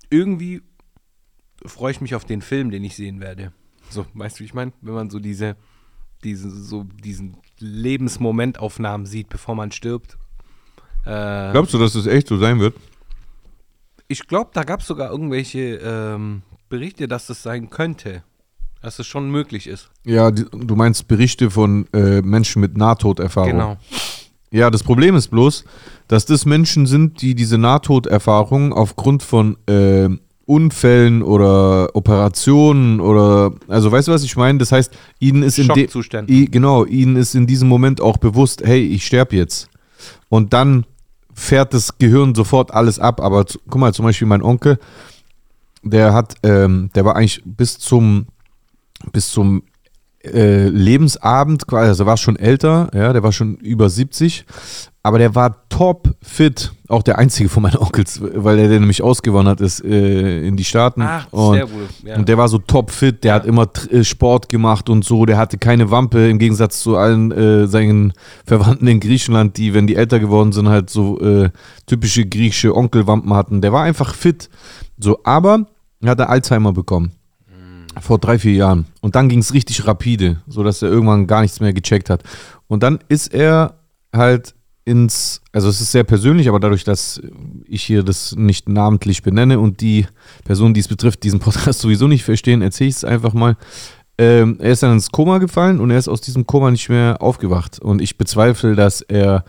irgendwie 0.09 0.63
freue 1.65 1.91
ich 1.91 2.01
mich 2.01 2.15
auf 2.15 2.25
den 2.25 2.41
Film, 2.41 2.71
den 2.71 2.83
ich 2.83 2.95
sehen 2.95 3.21
werde. 3.21 3.53
So, 3.89 4.05
weißt 4.13 4.37
du, 4.37 4.39
wie 4.41 4.45
ich 4.45 4.53
meine? 4.53 4.73
Wenn 4.81 4.93
man 4.95 5.09
so 5.09 5.19
diese, 5.19 5.55
diese, 6.25 6.49
so 6.49 6.83
diesen 6.83 7.37
Lebensmomentaufnahmen 7.59 9.05
sieht, 9.05 9.29
bevor 9.29 9.55
man 9.55 9.71
stirbt. 9.71 10.17
Äh, 11.05 11.51
Glaubst 11.51 11.73
du, 11.73 11.77
dass 11.77 11.93
das 11.93 12.07
echt 12.07 12.27
so 12.27 12.37
sein 12.37 12.59
wird? 12.59 12.75
ich 14.07 14.27
glaube, 14.27 14.51
da 14.53 14.63
gab 14.63 14.81
es 14.81 14.87
sogar 14.87 15.11
irgendwelche 15.11 15.79
ähm, 15.83 16.43
Berichte, 16.69 17.07
dass 17.07 17.27
das 17.27 17.41
sein 17.43 17.69
könnte. 17.69 18.23
Dass 18.81 18.99
es 18.99 19.07
schon 19.07 19.31
möglich 19.31 19.65
ist. 19.65 19.89
Ja, 20.05 20.29
die, 20.29 20.45
du 20.51 20.75
meinst 20.75 21.07
Berichte 21.07 21.49
von 21.49 21.87
äh, 21.91 22.21
Menschen 22.21 22.61
mit 22.61 22.77
Nahtoderfahrung. 22.77 23.51
Genau. 23.51 23.77
Ja, 24.51 24.69
das 24.69 24.83
Problem 24.83 25.15
ist 25.15 25.29
bloß, 25.29 25.65
dass 26.07 26.27
das 26.27 26.45
Menschen 26.45 26.85
sind, 26.85 27.21
die 27.23 27.33
diese 27.33 27.57
Nahtoderfahrung 27.57 28.73
aufgrund 28.73 29.23
von 29.23 29.57
äh, 29.67 30.09
Unfällen 30.45 31.23
oder 31.23 31.95
Operationen 31.95 32.99
oder, 32.99 33.53
also 33.67 33.91
weißt 33.91 34.07
du, 34.07 34.11
was 34.11 34.23
ich 34.23 34.35
meine? 34.35 34.59
Das 34.59 34.71
heißt, 34.71 34.91
ihnen 35.19 35.41
ist 35.41 35.57
in 35.57 35.67
dem, 35.69 36.51
genau, 36.51 36.85
ihnen 36.85 37.15
ist 37.15 37.33
in 37.33 37.47
diesem 37.47 37.67
Moment 37.67 37.99
auch 37.99 38.17
bewusst, 38.17 38.61
hey, 38.63 38.81
ich 38.85 39.05
sterbe 39.05 39.35
jetzt. 39.35 39.69
Und 40.29 40.53
dann 40.53 40.85
fährt 41.33 41.73
das 41.73 41.97
Gehirn 41.97 42.33
sofort 42.33 42.71
alles 42.71 42.99
ab. 42.99 43.21
Aber 43.21 43.45
guck 43.69 43.79
mal, 43.79 43.93
zum 43.93 44.05
Beispiel 44.05 44.27
mein 44.27 44.41
Onkel, 44.41 44.79
der 45.83 46.13
hat, 46.13 46.35
ähm, 46.43 46.89
der 46.95 47.05
war 47.05 47.15
eigentlich 47.15 47.41
bis 47.45 47.77
zum, 47.77 48.27
bis 49.11 49.29
zum 49.29 49.63
äh, 50.23 50.67
Lebensabend, 50.69 51.67
quasi, 51.67 51.89
also 51.89 52.03
er 52.03 52.07
war 52.07 52.17
schon 52.17 52.37
älter, 52.37 52.89
ja, 52.93 53.13
der 53.13 53.21
war 53.21 53.31
schon 53.31 53.55
über 53.57 53.89
70, 53.89 54.45
aber 55.05 55.19
der 55.19 55.35
war 55.35 55.69
top 55.69 56.15
fit, 56.23 56.73
auch 56.87 57.03
der 57.03 57.19
einzige 57.19 57.47
von 57.47 57.61
meinen 57.61 57.77
Onkels, 57.79 58.19
weil 58.21 58.57
der, 58.57 58.69
der 58.69 58.79
nämlich 58.79 59.03
ausgewandert 59.03 59.61
ist 59.61 59.85
äh, 59.85 60.47
in 60.47 60.57
die 60.57 60.63
Staaten. 60.63 61.03
Ach, 61.03 61.27
und, 61.31 61.53
sehr 61.53 61.71
wohl. 61.71 61.87
Ja. 62.03 62.15
und 62.17 62.27
der 62.27 62.39
war 62.39 62.47
so 62.49 62.57
top 62.57 62.89
fit, 62.89 63.23
der 63.23 63.29
Ja. 63.29 63.35
hat 63.35 63.45
immer 63.45 63.67
äh, 63.91 64.03
Sport 64.03 64.49
gemacht 64.49 64.89
und 64.89 65.05
so, 65.05 65.25
der 65.27 65.37
hatte 65.37 65.59
keine 65.59 65.91
Wampe, 65.91 66.27
im 66.27 66.39
Gegensatz 66.39 66.79
zu 66.81 66.97
allen 66.97 67.31
äh, 67.31 67.67
seinen 67.67 68.13
Verwandten 68.47 68.87
in 68.87 68.99
Griechenland, 68.99 69.57
die, 69.57 69.75
wenn 69.75 69.85
die 69.85 69.95
älter 69.95 70.19
geworden 70.19 70.51
sind, 70.53 70.69
halt 70.69 70.89
so 70.89 71.19
äh, 71.21 71.51
typische 71.85 72.25
griechische 72.25 72.75
Onkelwampen 72.75 73.31
hatten. 73.33 73.61
Der 73.61 73.71
war 73.71 73.83
einfach 73.83 74.15
fit. 74.15 74.49
So, 74.97 75.19
aber 75.23 75.67
er 76.01 76.09
hatte 76.09 76.29
Alzheimer 76.29 76.73
bekommen. 76.73 77.11
Vor 78.01 78.17
drei, 78.17 78.39
vier 78.39 78.53
Jahren. 78.53 78.87
Und 79.01 79.15
dann 79.15 79.29
ging 79.29 79.39
es 79.39 79.53
richtig 79.53 79.85
rapide, 79.87 80.41
sodass 80.47 80.81
er 80.81 80.89
irgendwann 80.89 81.27
gar 81.27 81.41
nichts 81.41 81.59
mehr 81.61 81.71
gecheckt 81.73 82.09
hat. 82.09 82.23
Und 82.67 82.83
dann 82.83 82.99
ist 83.07 83.33
er 83.33 83.75
halt 84.13 84.53
ins, 84.85 85.41
also 85.51 85.67
es 85.67 85.81
ist 85.81 85.91
sehr 85.91 86.03
persönlich, 86.03 86.47
aber 86.47 86.59
dadurch, 86.59 86.83
dass 86.83 87.19
ich 87.65 87.83
hier 87.83 88.03
das 88.03 88.35
nicht 88.35 88.69
namentlich 88.69 89.23
benenne 89.23 89.59
und 89.59 89.81
die 89.81 90.05
Personen, 90.45 90.75
die 90.75 90.79
es 90.79 90.87
betrifft, 90.87 91.23
diesen 91.23 91.39
Podcast 91.39 91.79
sowieso 91.81 92.07
nicht 92.07 92.23
verstehen, 92.23 92.61
erzähle 92.61 92.89
ich 92.89 92.97
es 92.97 93.03
einfach 93.03 93.33
mal. 93.33 93.57
Ähm, 94.17 94.57
er 94.59 94.71
ist 94.71 94.83
dann 94.83 94.93
ins 94.93 95.11
Koma 95.11 95.39
gefallen 95.39 95.81
und 95.81 95.89
er 95.89 95.97
ist 95.97 96.07
aus 96.07 96.21
diesem 96.21 96.45
Koma 96.45 96.71
nicht 96.71 96.87
mehr 96.87 97.17
aufgewacht. 97.19 97.79
Und 97.79 98.01
ich 98.01 98.17
bezweifle, 98.17 98.75
dass 98.75 99.01
er 99.01 99.43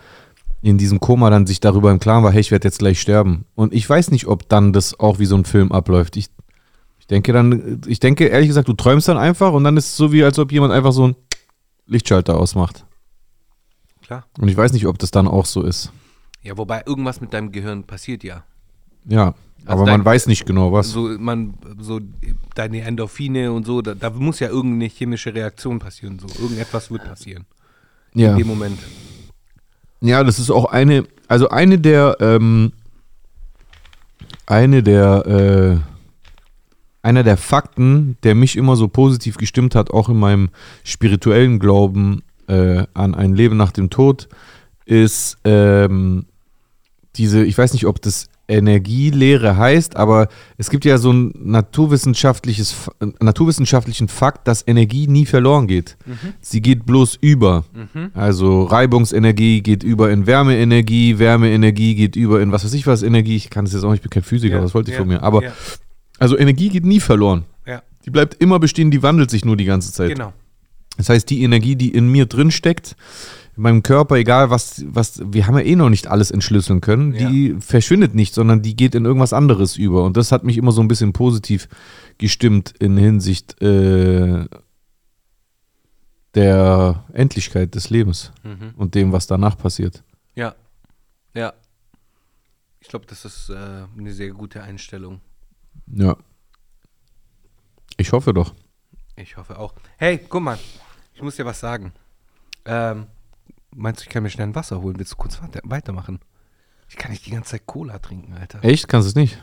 in 0.62 0.78
diesem 0.78 1.01
Koma 1.01 1.30
dann 1.30 1.47
sich 1.47 1.61
darüber 1.61 1.93
im 1.93 2.01
Klaren 2.01 2.24
war, 2.24 2.32
hey, 2.32 2.41
ich 2.41 2.51
werde 2.51 2.66
jetzt 2.66 2.78
gleich 2.78 3.01
sterben. 3.01 3.45
Und 3.55 3.72
ich 3.72 3.89
weiß 3.89 4.11
nicht, 4.11 4.26
ob 4.26 4.49
dann 4.49 4.72
das 4.72 4.99
auch 4.99 5.18
wie 5.18 5.26
so 5.26 5.37
ein 5.37 5.45
Film 5.45 5.70
abläuft. 5.70 6.16
Ich, 6.16 6.26
ich 6.99 7.07
denke 7.07 7.32
dann, 7.32 7.82
ich 7.87 8.01
denke 8.01 8.26
ehrlich 8.26 8.49
gesagt, 8.49 8.68
du 8.68 8.72
träumst 8.72 9.07
dann 9.07 9.18
einfach 9.18 9.53
und 9.53 9.62
dann 9.64 9.76
ist 9.76 9.91
es 9.91 9.97
so 9.97 10.12
wie, 10.12 10.24
als 10.24 10.39
ob 10.39 10.51
jemand 10.51 10.72
einfach 10.72 10.93
so 10.93 11.05
einen 11.05 11.16
Lichtschalter 11.87 12.37
ausmacht. 12.37 12.87
Klar. 14.07 14.24
Und 14.38 14.48
ich 14.48 14.57
weiß 14.57 14.72
nicht, 14.72 14.86
ob 14.86 14.98
das 14.98 15.11
dann 15.11 15.26
auch 15.28 15.46
so 15.46 15.62
ist. 15.62 15.92
Ja, 16.42 16.57
wobei 16.57 16.82
irgendwas 16.86 17.20
mit 17.20 17.32
deinem 17.32 17.50
Gehirn 17.52 17.84
passiert 17.84 18.22
ja. 18.22 18.44
Ja, 19.09 19.26
Also 19.26 19.34
aber 19.66 19.80
man 19.82 19.86
dein- 20.00 20.04
weiß 20.04 20.26
nicht 20.28 20.46
genau 20.46 20.72
was. 20.72 20.90
So, 20.90 21.09
man, 21.18 21.54
so 21.80 22.00
deine 22.54 22.82
Endorphine 22.82 23.52
und 23.52 23.66
so, 23.66 23.82
da, 23.82 23.94
da 23.94 24.11
muss 24.11 24.38
ja 24.40 24.48
irgendeine 24.48 24.86
chemische 24.86 25.34
Reaktion 25.34 25.78
passieren. 25.80 26.18
So. 26.20 26.28
Irgendetwas 26.42 26.90
wird 26.90 27.04
passieren. 27.04 27.46
ja. 28.14 28.32
In 28.32 28.38
dem 28.38 28.46
Moment. 28.46 28.78
Ja, 30.00 30.22
das 30.22 30.38
ist 30.38 30.50
auch 30.50 30.66
eine, 30.66 31.04
also 31.26 31.48
eine 31.48 31.78
der, 31.78 32.16
ähm, 32.20 32.72
eine 34.46 34.82
der, 34.82 35.26
äh, 35.26 35.78
einer 37.02 37.22
der 37.22 37.36
Fakten, 37.36 38.16
der 38.22 38.34
mich 38.34 38.57
immer 38.57 38.76
so 38.76 38.88
positiv 38.88 39.36
gestimmt 39.36 39.74
hat, 39.74 39.90
auch 39.90 40.09
in 40.09 40.18
meinem 40.18 40.50
spirituellen 40.84 41.59
Glauben 41.59 42.22
äh, 42.49 42.84
an 42.94 43.14
ein 43.14 43.34
Leben 43.34 43.57
nach 43.57 43.72
dem 43.72 43.90
Tod, 43.90 44.28
ist 44.84 45.38
ähm, 45.44 46.26
diese, 47.16 47.44
ich 47.44 47.57
weiß 47.57 47.72
nicht, 47.72 47.86
ob 47.86 48.01
das 48.03 48.28
Energielehre 48.49 49.57
heißt, 49.57 49.97
aber 49.97 50.28
es 50.57 50.70
gibt 50.70 50.84
ja 50.84 50.99
so 50.99 51.12
ein 51.12 51.32
naturwissenschaftliches, 51.34 52.88
äh, 53.01 53.07
naturwissenschaftlichen 53.20 54.07
Fakt, 54.07 54.47
dass 54.47 54.62
Energie 54.66 55.09
nie 55.09 55.26
verloren 55.26 55.66
geht. 55.66 55.97
Sie 56.40 56.61
geht 56.61 56.86
bloß 56.86 57.18
über. 57.20 57.64
Also 58.14 58.62
Reibungsenergie 58.62 59.62
geht 59.62 59.82
über 59.82 60.11
in 60.11 60.26
Wärmeenergie, 60.26 61.18
Wärmeenergie 61.18 61.97
geht 61.97 62.14
über 62.14 62.40
in 62.40 62.53
was 62.53 62.64
weiß 62.64 62.74
ich 62.74 62.86
was 62.86 63.03
Energie. 63.03 63.34
Ich 63.34 63.51
kann 63.51 63.64
das 63.64 63.74
jetzt 63.74 63.82
auch 63.82 63.90
nicht, 63.90 63.99
ich 63.99 64.03
bin 64.03 64.11
kein 64.11 64.22
Physiker, 64.22 64.57
Ja, 64.57 64.62
was 64.62 64.74
wollte 64.74 64.90
ich 64.90 64.94
ja, 64.94 65.01
von 65.01 65.09
mir? 65.09 65.22
Aber 65.24 65.42
ja. 65.42 65.53
also 66.20 66.38
Energie 66.38 66.68
geht 66.68 66.84
nie 66.84 67.01
verloren. 67.01 67.44
Die 68.07 68.11
bleibt 68.11 68.40
immer 68.40 68.61
bestehen, 68.61 68.92
die 68.92 69.03
wandelt 69.03 69.30
sich 69.30 69.44
nur 69.44 69.57
die 69.57 69.64
ganze 69.64 69.92
Zeit. 69.92 70.11
genau. 70.11 70.32
Das 70.97 71.09
heißt, 71.09 71.28
die 71.30 71.42
Energie, 71.42 71.76
die 71.76 71.92
in 71.92 72.09
mir 72.09 72.26
drin 72.26 72.51
steckt, 72.51 72.97
in 73.57 73.62
meinem 73.62 73.82
Körper, 73.82 74.16
egal 74.16 74.51
was, 74.51 74.84
was, 74.88 75.20
wir 75.24 75.47
haben 75.47 75.55
ja 75.57 75.64
eh 75.64 75.76
noch 75.76 75.88
nicht 75.90 76.07
alles 76.09 76.30
entschlüsseln 76.30 76.80
können, 76.80 77.14
Ja. 77.14 77.28
die 77.30 77.57
verschwindet 77.59 78.14
nicht, 78.14 78.34
sondern 78.34 78.62
die 78.62 78.76
geht 78.76 78.94
in 78.94 79.05
irgendwas 79.07 79.32
anderes 79.32 79.76
über. 79.76 80.05
Und 80.05 80.16
das 80.16 80.30
hat 80.32 80.44
mich 80.44 80.59
immer 80.59 80.72
so 80.72 80.80
ein 80.82 80.88
bisschen 80.88 81.12
positiv 81.12 81.68
gestimmt 82.18 82.74
in 82.78 82.97
Hinsicht 82.97 83.61
äh, 83.62 84.44
der 86.34 87.05
Endlichkeit 87.12 87.74
des 87.74 87.88
Lebens 87.90 88.32
Mhm. 88.44 88.74
und 88.76 88.94
dem, 88.94 89.12
was 89.12 89.26
danach 89.26 89.57
passiert. 89.57 90.03
Ja. 90.34 90.55
Ja. 91.34 91.55
Ich 92.80 92.88
glaube, 92.88 93.07
das 93.07 93.24
ist 93.24 93.49
äh, 93.49 93.55
eine 93.99 94.12
sehr 94.12 94.30
gute 94.30 94.62
Einstellung. 94.62 95.20
Ja. 95.86 96.16
Ich 97.97 98.12
hoffe 98.12 98.34
doch. 98.34 98.55
Ich 99.16 99.36
hoffe 99.38 99.59
auch. 99.59 99.72
Hey, 99.97 100.20
guck 100.28 100.42
mal, 100.42 100.59
ich 101.16 101.22
muss 101.22 101.36
dir 101.36 101.44
was 101.46 101.58
sagen. 101.60 101.92
Ähm, 102.64 103.06
meinst 103.74 104.00
du, 104.00 104.04
ich 104.04 104.10
kann 104.10 104.22
mir 104.22 104.30
schnell 104.30 104.46
ein 104.48 104.54
Wasser 104.54 104.80
holen? 104.80 104.98
Willst 104.98 105.12
du 105.12 105.16
kurz 105.16 105.40
weiter 105.42 105.60
weitermachen? 105.64 106.20
Ich 106.88 106.96
kann 106.96 107.10
nicht 107.10 107.26
die 107.26 107.30
ganze 107.30 107.50
Zeit 107.52 107.66
Cola 107.66 107.98
trinken, 107.98 108.34
Alter. 108.34 108.62
Echt? 108.62 108.86
Kannst 108.88 109.06
du 109.06 109.10
es 109.10 109.14
nicht? 109.16 109.42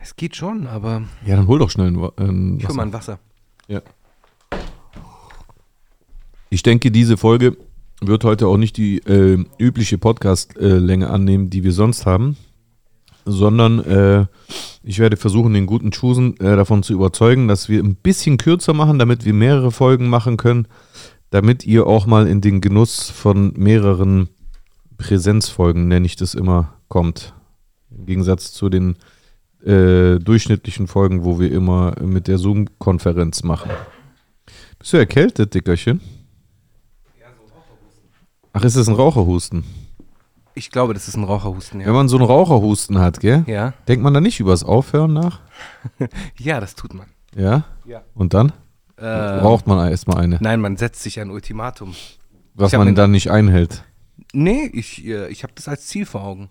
Es 0.00 0.16
geht 0.16 0.36
schon, 0.36 0.66
aber 0.66 1.02
Ja, 1.24 1.36
dann 1.36 1.46
hol 1.46 1.58
doch 1.58 1.70
schnell 1.70 1.88
ein, 1.88 2.00
Wa- 2.00 2.12
ein 2.16 2.58
ich 2.58 2.64
hol 2.64 2.68
Wasser. 2.70 2.76
mal 2.76 2.82
ein 2.86 2.92
Wasser. 2.92 3.18
Ja. 3.68 3.80
Ich 6.50 6.62
denke, 6.62 6.90
diese 6.90 7.16
Folge 7.16 7.56
wird 8.00 8.24
heute 8.24 8.46
auch 8.46 8.56
nicht 8.58 8.76
die 8.76 8.98
äh, 8.98 9.44
übliche 9.58 9.96
Podcast-Länge 9.98 11.08
annehmen, 11.08 11.50
die 11.50 11.64
wir 11.64 11.72
sonst 11.72 12.04
haben, 12.04 12.36
sondern 13.24 13.78
äh, 13.84 14.26
ich 14.82 14.98
werde 14.98 15.16
versuchen, 15.16 15.54
den 15.54 15.66
guten 15.66 15.90
Chusen 15.90 16.38
äh, 16.40 16.56
davon 16.56 16.82
zu 16.82 16.92
überzeugen, 16.92 17.48
dass 17.48 17.68
wir 17.68 17.82
ein 17.82 17.94
bisschen 17.94 18.36
kürzer 18.36 18.72
machen, 18.72 18.98
damit 18.98 19.24
wir 19.24 19.32
mehrere 19.32 19.70
Folgen 19.70 20.08
machen 20.08 20.36
können, 20.36 20.66
damit 21.30 21.64
ihr 21.64 21.86
auch 21.86 22.06
mal 22.06 22.26
in 22.26 22.40
den 22.40 22.60
Genuss 22.60 23.10
von 23.10 23.52
mehreren 23.56 24.28
Präsenzfolgen, 24.98 25.88
nenne 25.88 26.06
ich 26.06 26.16
das 26.16 26.34
immer, 26.34 26.74
kommt. 26.88 27.34
Im 27.90 28.06
Gegensatz 28.06 28.52
zu 28.52 28.68
den 28.68 28.96
äh, 29.64 30.18
durchschnittlichen 30.18 30.86
Folgen, 30.88 31.24
wo 31.24 31.38
wir 31.38 31.50
immer 31.52 31.94
mit 32.00 32.28
der 32.28 32.38
Zoom-Konferenz 32.38 33.42
machen. 33.42 33.70
Bist 34.78 34.92
du 34.92 34.96
erkältet, 34.96 35.54
Dickerchen? 35.54 36.00
Ach, 38.52 38.64
ist 38.64 38.76
das 38.76 38.88
ein 38.88 38.94
Raucherhusten? 38.94 39.64
Ich 40.54 40.70
glaube, 40.70 40.92
das 40.94 41.08
ist 41.08 41.16
ein 41.16 41.24
Raucherhusten, 41.24 41.80
Wenn 41.80 41.86
ja. 41.86 41.92
man 41.92 42.08
so 42.08 42.16
einen 42.18 42.26
Raucherhusten 42.26 42.98
hat, 42.98 43.20
gell? 43.20 43.44
Ja, 43.46 43.72
Denkt 43.88 44.02
man 44.02 44.12
da 44.12 44.20
nicht 44.20 44.38
übers 44.40 44.64
Aufhören 44.64 45.12
nach? 45.14 45.40
ja 46.38 46.60
das 46.60 46.74
tut 46.74 46.92
man. 46.94 47.06
Ja? 47.34 47.64
Ja. 47.86 48.02
Und 48.14 48.34
dann? 48.34 48.52
Äh, 48.96 49.06
Raucht 49.06 49.66
man 49.66 49.88
erstmal 49.90 50.18
eine, 50.18 50.38
Nein, 50.40 50.60
man 50.60 50.76
setzt 50.76 51.02
sich 51.02 51.18
ein 51.20 51.30
Ultimatum. 51.30 51.94
was 52.54 52.72
man 52.72 52.94
dann 52.94 53.10
nicht 53.10 53.30
einhält. 53.30 53.82
Nee, 54.34 54.70
ich, 54.72 55.04
äh, 55.06 55.28
ich 55.28 55.42
habe 55.42 55.52
das 55.56 55.68
als 55.68 55.86
Ziel 55.86 56.06
vor 56.06 56.22
Augen. 56.22 56.50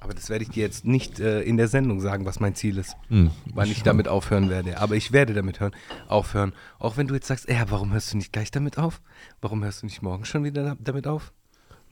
Aber 0.00 0.12
das 0.12 0.28
werde 0.28 0.44
ich 0.44 0.50
dir 0.50 0.62
jetzt 0.62 0.84
nicht 0.84 1.18
äh, 1.18 1.40
in 1.40 1.56
der 1.56 1.66
Sendung 1.68 1.98
sagen, 2.00 2.26
was 2.26 2.38
mein 2.38 2.54
Ziel 2.54 2.76
ist. 2.76 2.94
Hm. 3.08 3.30
Wann 3.54 3.70
ich 3.70 3.82
damit 3.82 4.06
aufhören 4.06 4.50
werde. 4.50 4.78
Aber 4.78 4.96
ich 4.96 5.12
werde 5.12 5.32
damit 5.32 5.60
hören, 5.60 5.72
aufhören. 6.08 6.52
Auch 6.78 6.98
wenn 6.98 7.06
du 7.06 7.14
jetzt 7.14 7.26
sagst, 7.26 7.48
ja, 7.48 7.64
warum 7.70 7.92
hörst 7.94 8.12
du 8.12 8.18
nicht 8.18 8.30
gleich 8.30 8.50
damit 8.50 8.76
auf? 8.76 9.00
Warum 9.40 9.64
hörst 9.64 9.80
du 9.80 9.86
nicht 9.86 10.02
morgen 10.02 10.26
schon 10.26 10.44
wieder 10.44 10.62
da- 10.62 10.76
damit 10.78 11.06
auf? 11.06 11.32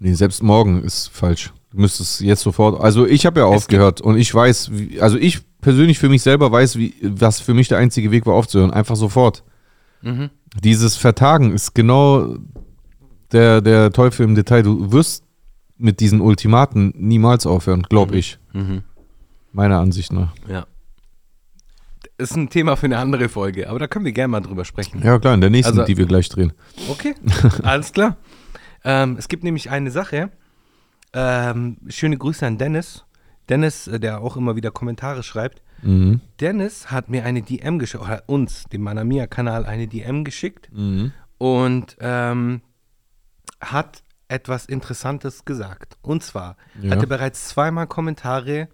Nee, 0.02 0.14
selbst 0.14 0.42
morgen 0.42 0.82
ist 0.82 1.08
falsch. 1.08 1.52
Du 1.70 1.80
müsstest 1.80 2.20
jetzt 2.22 2.42
sofort. 2.42 2.80
Also 2.80 3.06
ich 3.06 3.24
habe 3.24 3.38
ja 3.38 3.46
aufgehört 3.46 4.00
und 4.00 4.16
ich 4.16 4.34
weiß, 4.34 4.70
wie, 4.72 5.00
also 5.00 5.16
ich 5.16 5.40
persönlich 5.60 6.00
für 6.00 6.08
mich 6.08 6.22
selber 6.22 6.50
weiß, 6.50 6.76
wie, 6.76 6.92
was 7.02 7.38
für 7.38 7.54
mich 7.54 7.68
der 7.68 7.78
einzige 7.78 8.10
Weg 8.10 8.26
war 8.26 8.34
aufzuhören. 8.34 8.72
Einfach 8.72 8.96
sofort. 8.96 9.44
Mhm. 10.02 10.30
Dieses 10.60 10.96
Vertagen 10.96 11.52
ist 11.52 11.74
genau 11.76 12.34
der, 13.30 13.60
der 13.60 13.92
Teufel 13.92 14.24
im 14.24 14.34
Detail. 14.34 14.64
Du 14.64 14.90
wirst 14.90 15.22
mit 15.78 16.00
diesen 16.00 16.20
Ultimaten 16.20 16.92
niemals 16.96 17.46
aufhören, 17.46 17.84
glaube 17.84 18.16
ich. 18.16 18.38
Mhm. 18.52 18.82
Meiner 19.52 19.78
Ansicht 19.78 20.12
nach. 20.12 20.32
Ja. 20.48 20.66
Ist 22.18 22.36
ein 22.36 22.50
Thema 22.50 22.74
für 22.76 22.86
eine 22.86 22.98
andere 22.98 23.28
Folge, 23.28 23.70
aber 23.70 23.78
da 23.78 23.86
können 23.86 24.04
wir 24.04 24.12
gerne 24.12 24.32
mal 24.32 24.40
drüber 24.40 24.64
sprechen. 24.64 25.00
Ja, 25.04 25.16
klar, 25.20 25.34
in 25.34 25.40
der 25.40 25.50
nächsten, 25.50 25.78
Also- 25.78 25.86
die 25.86 25.96
wir 25.96 26.06
gleich 26.06 26.28
drehen. 26.28 26.52
Okay, 26.90 27.14
alles 27.62 27.92
klar. 27.92 28.16
Ähm, 28.84 29.16
es 29.18 29.28
gibt 29.28 29.44
nämlich 29.44 29.70
eine 29.70 29.90
Sache. 29.90 30.30
Ähm, 31.12 31.76
schöne 31.88 32.16
Grüße 32.18 32.46
an 32.46 32.58
Dennis. 32.58 33.04
Dennis, 33.48 33.86
äh, 33.86 34.00
der 34.00 34.20
auch 34.20 34.36
immer 34.36 34.56
wieder 34.56 34.70
Kommentare 34.70 35.22
schreibt. 35.22 35.62
Mhm. 35.82 36.20
Dennis 36.40 36.90
hat 36.90 37.08
mir 37.08 37.24
eine 37.24 37.42
DM 37.42 37.78
geschickt, 37.78 38.02
oder 38.04 38.22
uns, 38.26 38.64
dem 38.64 38.82
Manamia-Kanal, 38.82 39.66
eine 39.66 39.88
DM 39.88 40.24
geschickt 40.24 40.68
Mhm. 40.72 41.12
und 41.38 41.96
ähm, 42.00 42.62
hat 43.60 44.02
etwas 44.28 44.66
Interessantes 44.66 45.44
gesagt. 45.44 45.98
Und 46.02 46.22
zwar 46.22 46.56
Ja. 46.80 46.92
hat 46.92 47.00
er 47.02 47.08
bereits 47.08 47.48
zweimal 47.48 47.86
Kommentare 47.86 48.68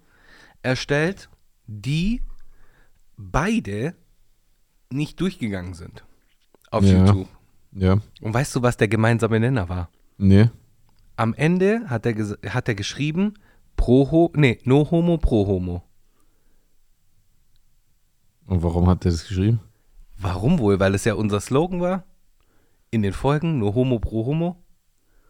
erstellt, 0.62 1.28
die 1.66 2.22
beide 3.16 3.94
nicht 4.90 5.20
durchgegangen 5.20 5.74
sind 5.74 6.04
auf 6.70 6.84
Ja. 6.84 7.04
YouTube. 7.04 7.28
Ja. 7.72 7.98
Und 8.20 8.34
weißt 8.34 8.54
du, 8.54 8.62
was 8.62 8.76
der 8.76 8.88
gemeinsame 8.88 9.40
Nenner 9.40 9.68
war? 9.68 9.90
Nee. 10.18 10.50
Am 11.16 11.34
Ende 11.34 11.88
hat 11.88 12.06
er, 12.06 12.14
hat 12.52 12.68
er 12.68 12.74
geschrieben, 12.74 13.34
pro 13.76 14.10
ho 14.10 14.32
nee, 14.34 14.58
no 14.64 14.90
homo, 14.90 15.16
pro 15.18 15.46
homo. 15.46 15.82
Und 18.46 18.62
warum 18.62 18.88
hat 18.88 19.04
er 19.04 19.12
das 19.12 19.26
geschrieben? 19.26 19.60
Warum 20.18 20.58
wohl? 20.58 20.80
Weil 20.80 20.94
es 20.94 21.04
ja 21.04 21.14
unser 21.14 21.40
Slogan 21.40 21.80
war? 21.80 22.04
In 22.90 23.02
den 23.02 23.12
Folgen, 23.12 23.58
no 23.58 23.74
homo, 23.74 23.98
pro 23.98 24.26
homo? 24.26 24.56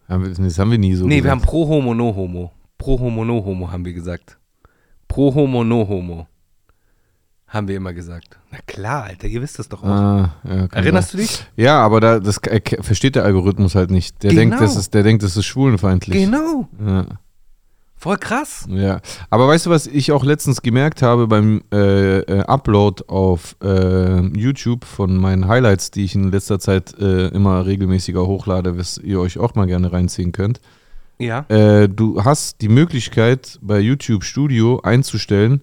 Haben 0.07 0.23
wir, 0.23 0.33
das 0.33 0.57
haben 0.57 0.71
wir 0.71 0.77
nie 0.77 0.95
so 0.95 1.05
nee, 1.05 1.15
wir 1.15 1.21
gesagt. 1.21 1.41
haben 1.41 1.47
pro 1.47 1.67
homo, 1.67 1.93
no 1.93 2.15
homo. 2.15 2.51
Pro 2.77 2.99
homo, 2.99 3.25
no 3.25 3.43
homo 3.45 3.71
haben 3.71 3.85
wir 3.85 3.93
gesagt. 3.93 4.39
Pro 5.07 5.33
homo, 5.33 5.63
no 5.63 5.87
homo. 5.87 6.27
Haben 7.49 7.67
wir 7.67 7.77
immer 7.77 7.93
gesagt. 7.93 8.37
Na 8.51 8.59
klar, 8.67 9.05
Alter, 9.05 9.27
ihr 9.27 9.41
wisst 9.41 9.57
das 9.59 9.67
doch 9.69 9.81
auch. 9.83 9.87
Ah, 9.87 10.35
ja, 10.47 10.67
Erinnerst 10.71 11.11
sein. 11.11 11.21
du 11.21 11.25
dich? 11.25 11.45
Ja, 11.55 11.79
aber 11.83 11.99
da, 11.99 12.19
das 12.19 12.37
er, 12.37 12.61
versteht 12.83 13.15
der 13.15 13.25
Algorithmus 13.25 13.73
halt 13.75 13.89
nicht. 13.91 14.21
Der, 14.21 14.29
Genau. 14.29 14.41
denkt, 14.41 14.61
das 14.61 14.75
ist, 14.75 14.93
der 14.93 15.01
denkt, 15.03 15.23
das 15.23 15.35
ist 15.35 15.45
schwulenfeindlich. 15.45 16.25
Genau. 16.25 16.67
Ja. 16.85 17.05
Voll 17.95 18.17
krass. 18.17 18.65
Ja, 18.69 19.01
aber 19.29 19.47
weißt 19.49 19.65
du, 19.65 19.71
was 19.71 19.85
ich 19.85 20.13
auch 20.13 20.23
letztens 20.23 20.61
gemerkt 20.61 21.01
habe 21.01 21.27
beim 21.27 21.61
äh, 21.73 22.19
äh, 22.19 22.39
Upload 22.43 23.03
auf 23.07 23.57
äh, 23.61 24.21
YouTube 24.37 24.85
von 24.85 25.17
meinen 25.17 25.47
Highlights, 25.49 25.91
die 25.91 26.05
ich 26.05 26.15
in 26.15 26.31
letzter 26.31 26.59
Zeit 26.59 26.97
äh, 26.97 27.27
immer 27.29 27.65
regelmäßiger 27.65 28.25
hochlade, 28.25 28.77
was 28.77 28.99
ihr 28.99 29.19
euch 29.19 29.37
auch 29.37 29.55
mal 29.55 29.65
gerne 29.67 29.91
reinziehen 29.91 30.31
könnt. 30.31 30.61
Ja. 31.17 31.39
Äh, 31.49 31.89
du 31.89 32.23
hast 32.23 32.61
die 32.61 32.69
Möglichkeit 32.69 33.59
bei 33.61 33.79
YouTube 33.81 34.23
Studio 34.23 34.79
einzustellen, 34.81 35.59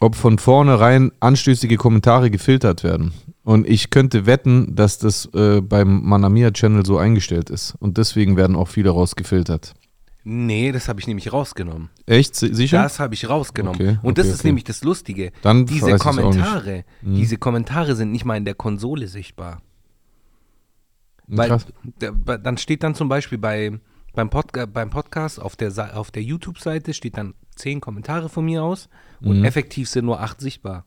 ob 0.00 0.16
von 0.16 0.38
vornherein 0.38 1.12
anstößige 1.20 1.76
Kommentare 1.76 2.30
gefiltert 2.30 2.82
werden. 2.82 3.12
Und 3.42 3.66
ich 3.68 3.90
könnte 3.90 4.26
wetten, 4.26 4.74
dass 4.74 4.98
das 4.98 5.26
äh, 5.34 5.60
beim 5.60 6.02
Manamia 6.02 6.50
Channel 6.50 6.84
so 6.86 6.98
eingestellt 6.98 7.50
ist. 7.50 7.74
Und 7.80 7.98
deswegen 7.98 8.36
werden 8.36 8.56
auch 8.56 8.68
viele 8.68 8.90
rausgefiltert. 8.90 9.74
Nee, 10.22 10.70
das 10.72 10.88
habe 10.88 11.00
ich 11.00 11.06
nämlich 11.06 11.32
rausgenommen. 11.32 11.88
Echt? 12.06 12.34
Si- 12.34 12.52
Sicher? 12.54 12.82
Das 12.82 13.00
habe 13.00 13.14
ich 13.14 13.28
rausgenommen. 13.28 13.80
Okay, 13.80 13.98
Und 14.02 14.18
das 14.18 14.26
okay, 14.26 14.32
ist 14.34 14.40
okay. 14.40 14.48
nämlich 14.48 14.64
das 14.64 14.84
Lustige. 14.84 15.32
Dann 15.42 15.64
diese. 15.66 15.96
Kommentare, 15.96 16.84
Mhm. 17.00 17.14
diese 17.16 17.38
Kommentare 17.38 17.96
sind 17.96 18.12
nicht 18.12 18.24
mal 18.26 18.36
in 18.36 18.44
der 18.44 18.54
Konsole 18.54 19.08
sichtbar. 19.08 19.62
Weil 21.26 21.48
Krass. 21.48 21.66
dann 22.42 22.58
steht 22.58 22.82
dann 22.82 22.94
zum 22.94 23.08
Beispiel 23.08 23.38
bei, 23.38 23.78
beim, 24.14 24.30
Podca 24.30 24.66
beim 24.66 24.90
Podcast 24.90 25.40
auf 25.40 25.56
der, 25.56 25.96
auf 25.96 26.10
der 26.10 26.22
YouTube-Seite 26.22 26.94
steht 26.94 27.16
dann 27.16 27.34
zehn 27.54 27.80
Kommentare 27.80 28.28
von 28.28 28.44
mir 28.44 28.62
aus 28.62 28.88
und 29.20 29.38
Mhm. 29.40 29.44
effektiv 29.44 29.88
sind 29.88 30.04
nur 30.06 30.20
acht 30.20 30.40
sichtbar. 30.40 30.84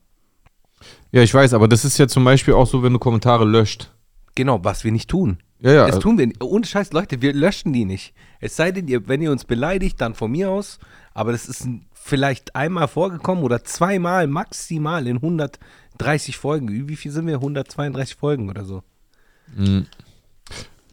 Ja, 1.12 1.22
ich 1.22 1.32
weiß, 1.32 1.54
aber 1.54 1.68
das 1.68 1.84
ist 1.84 1.98
ja 1.98 2.08
zum 2.08 2.24
Beispiel 2.24 2.54
auch 2.54 2.66
so, 2.66 2.82
wenn 2.82 2.92
du 2.92 2.98
Kommentare 2.98 3.44
löscht. 3.44 3.90
Genau, 4.34 4.62
was 4.64 4.84
wir 4.84 4.92
nicht 4.92 5.08
tun. 5.08 5.38
Ja, 5.60 5.70
ja. 5.72 5.86
Das 5.86 5.96
also- 5.96 6.00
tun 6.08 6.18
wir 6.18 6.26
nicht. 6.26 6.42
Ohne 6.42 6.66
Scheiß, 6.66 6.92
Leute, 6.92 7.22
wir 7.22 7.32
löschen 7.32 7.72
die 7.72 7.84
nicht. 7.84 8.12
Es 8.40 8.56
sei 8.56 8.72
denn, 8.72 8.88
ihr, 8.88 9.08
wenn 9.08 9.22
ihr 9.22 9.30
uns 9.30 9.44
beleidigt, 9.44 10.00
dann 10.00 10.14
von 10.14 10.30
mir 10.32 10.50
aus. 10.50 10.78
Aber 11.14 11.32
das 11.32 11.46
ist 11.46 11.66
vielleicht 11.92 12.54
einmal 12.56 12.88
vorgekommen 12.88 13.44
oder 13.44 13.62
zweimal 13.64 14.26
maximal 14.26 15.06
in 15.06 15.16
130 15.22 16.36
Folgen. 16.36 16.88
Wie 16.88 16.96
viel 16.96 17.12
sind 17.12 17.26
wir? 17.28 17.36
132 17.40 18.16
Folgen 18.16 18.50
oder 18.50 18.64
so. 18.64 18.82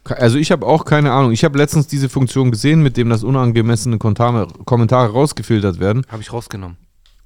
Also 0.04 0.38
ich 0.38 0.52
habe 0.52 0.66
auch 0.66 0.86
keine 0.86 1.12
Ahnung. 1.12 1.32
Ich 1.32 1.44
habe 1.44 1.58
letztens 1.58 1.88
diese 1.88 2.10
Funktion 2.10 2.52
gesehen, 2.52 2.82
mit 2.82 2.98
dem 2.98 3.10
das 3.10 3.24
unangemessene 3.24 3.98
Kommentare, 3.98 4.48
Kommentare 4.66 5.12
rausgefiltert 5.12 5.80
werden. 5.80 6.06
Habe 6.10 6.22
ich 6.22 6.34
rausgenommen. 6.34 6.78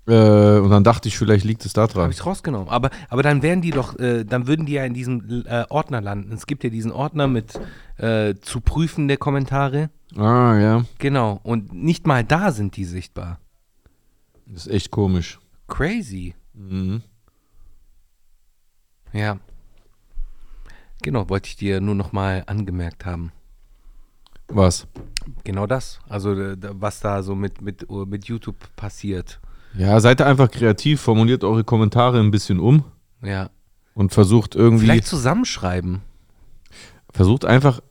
Äh, 0.07 0.59
und 0.59 0.69
dann 0.69 0.83
dachte 0.83 1.07
ich, 1.07 1.17
vielleicht 1.17 1.45
liegt 1.45 1.65
es 1.65 1.73
da 1.73 1.83
Habe 1.83 1.93
dran. 1.93 2.11
ich 2.11 2.25
rausgenommen. 2.25 2.69
Aber, 2.69 2.91
aber 3.09 3.23
dann 3.23 3.41
wären 3.41 3.61
die 3.61 3.71
doch, 3.71 3.97
äh, 3.97 4.23
dann 4.23 4.45
würden 4.45 4.65
die 4.65 4.73
ja 4.73 4.85
in 4.85 4.93
diesem 4.93 5.45
äh, 5.47 5.65
Ordner 5.69 6.01
landen. 6.01 6.31
Es 6.33 6.45
gibt 6.45 6.63
ja 6.63 6.69
diesen 6.69 6.91
Ordner 6.91 7.27
mit 7.27 7.59
äh, 7.97 8.35
zu 8.41 8.61
prüfende 8.61 9.17
Kommentare. 9.17 9.89
Ah, 10.15 10.55
ja. 10.59 10.85
Genau. 10.99 11.39
Und 11.43 11.73
nicht 11.73 12.05
mal 12.05 12.23
da 12.23 12.51
sind 12.51 12.77
die 12.77 12.85
sichtbar. 12.85 13.39
Das 14.45 14.67
ist 14.67 14.71
echt 14.71 14.91
komisch. 14.91 15.39
Crazy. 15.67 16.35
Mhm. 16.53 17.01
Ja. 19.11 19.39
Genau, 21.05 21.29
wollte 21.29 21.49
ich 21.49 21.55
dir 21.55 21.81
nur 21.81 21.93
noch 21.93 22.13
mal 22.13 22.43
angemerkt 22.47 23.05
haben. 23.05 23.31
Was? 24.47 24.87
Genau 25.43 25.67
das. 25.67 25.99
Also 26.09 26.33
äh, 26.33 26.57
was 26.59 26.99
da 26.99 27.21
so 27.21 27.35
mit, 27.35 27.61
mit, 27.61 27.87
uh, 27.91 28.05
mit 28.05 28.25
YouTube 28.25 28.55
passiert. 28.75 29.39
Ja, 29.77 29.99
seid 29.99 30.19
ihr 30.19 30.25
einfach 30.25 30.49
kreativ, 30.49 30.99
formuliert 31.01 31.43
eure 31.43 31.63
Kommentare 31.63 32.19
ein 32.19 32.31
bisschen 32.31 32.59
um 32.59 32.83
Ja. 33.21 33.51
und 33.93 34.13
versucht 34.13 34.55
irgendwie, 34.55 34.85
Vielleicht 34.85 35.05
zusammenschreiben. 35.05 36.01
versucht 37.11 37.45
einfach 37.45 37.81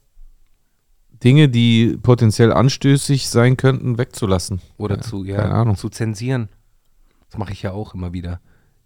Dinge, 1.23 1.49
die 1.49 1.97
potenziell 2.03 2.53
anstößig 2.53 3.29
sein 3.29 3.57
könnten, 3.57 3.97
wegzulassen. 3.97 4.61
Oder 4.77 4.97
Ja, 4.97 5.03
zu, 5.03 5.25
ja, 5.25 5.37
keine 5.37 5.55
Ahnung. 5.55 5.77
zu 5.77 5.89
zensieren. 5.89 6.49
Das 7.31 7.39
mache 7.39 7.53
ich 7.53 7.63
ja 7.63 7.71
auch 7.71 7.95
immer 7.95 8.13
wieder. 8.13 8.41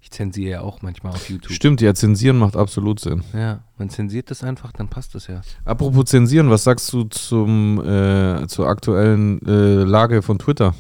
Ich 0.09 0.13
zensiere 0.13 0.51
ja 0.51 0.61
auch 0.63 0.81
manchmal 0.81 1.13
auf 1.13 1.29
YouTube. 1.29 1.53
Stimmt, 1.53 1.83
ja, 1.83 1.93
zensieren 1.93 2.39
macht 2.39 2.57
absolut 2.57 2.99
Sinn. 2.99 3.25
Ja, 3.35 3.61
man 3.77 3.91
zensiert 3.91 4.31
das 4.31 4.43
einfach, 4.43 4.73
dann 4.73 4.89
passt 4.89 5.15
das 5.15 5.27
ja. 5.27 5.43
Apropos 5.67 6.07
zensieren, 6.07 6.49
was 6.49 6.65
sagst 6.65 6.91
du 6.95 7.05
zum, 7.05 7.79
äh, 7.87 8.47
zur 8.47 8.69
aktuellen 8.69 9.47
äh, 9.47 9.85
Lage 9.85 10.23
von 10.23 10.39
Twitter? 10.39 10.75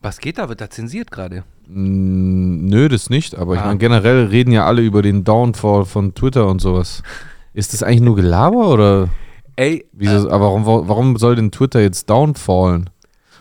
Was 0.00 0.20
geht 0.20 0.38
da? 0.38 0.48
Wird 0.48 0.62
da 0.62 0.70
zensiert 0.70 1.10
gerade? 1.10 1.44
Mm, 1.66 2.64
Nö, 2.64 2.88
das 2.88 3.10
nicht, 3.10 3.34
aber 3.36 3.56
ich 3.56 3.60
Ah. 3.60 3.66
meine, 3.66 3.78
generell 3.78 4.24
reden 4.28 4.52
ja 4.52 4.64
alle 4.64 4.80
über 4.80 5.02
den 5.02 5.24
Downfall 5.24 5.84
von 5.84 6.14
Twitter 6.14 6.46
und 6.48 6.62
sowas. 6.62 7.02
Ist 7.52 7.74
das 7.74 7.82
eigentlich 7.82 8.00
nur 8.00 8.16
Gelaber 8.16 8.70
oder 8.70 9.10
Ey, 9.56 9.84
wieso, 9.92 10.30
aber 10.30 10.46
warum, 10.46 10.64
warum 10.88 11.16
soll 11.18 11.36
denn 11.36 11.50
Twitter 11.50 11.82
jetzt 11.82 12.08
downfallen? 12.08 12.88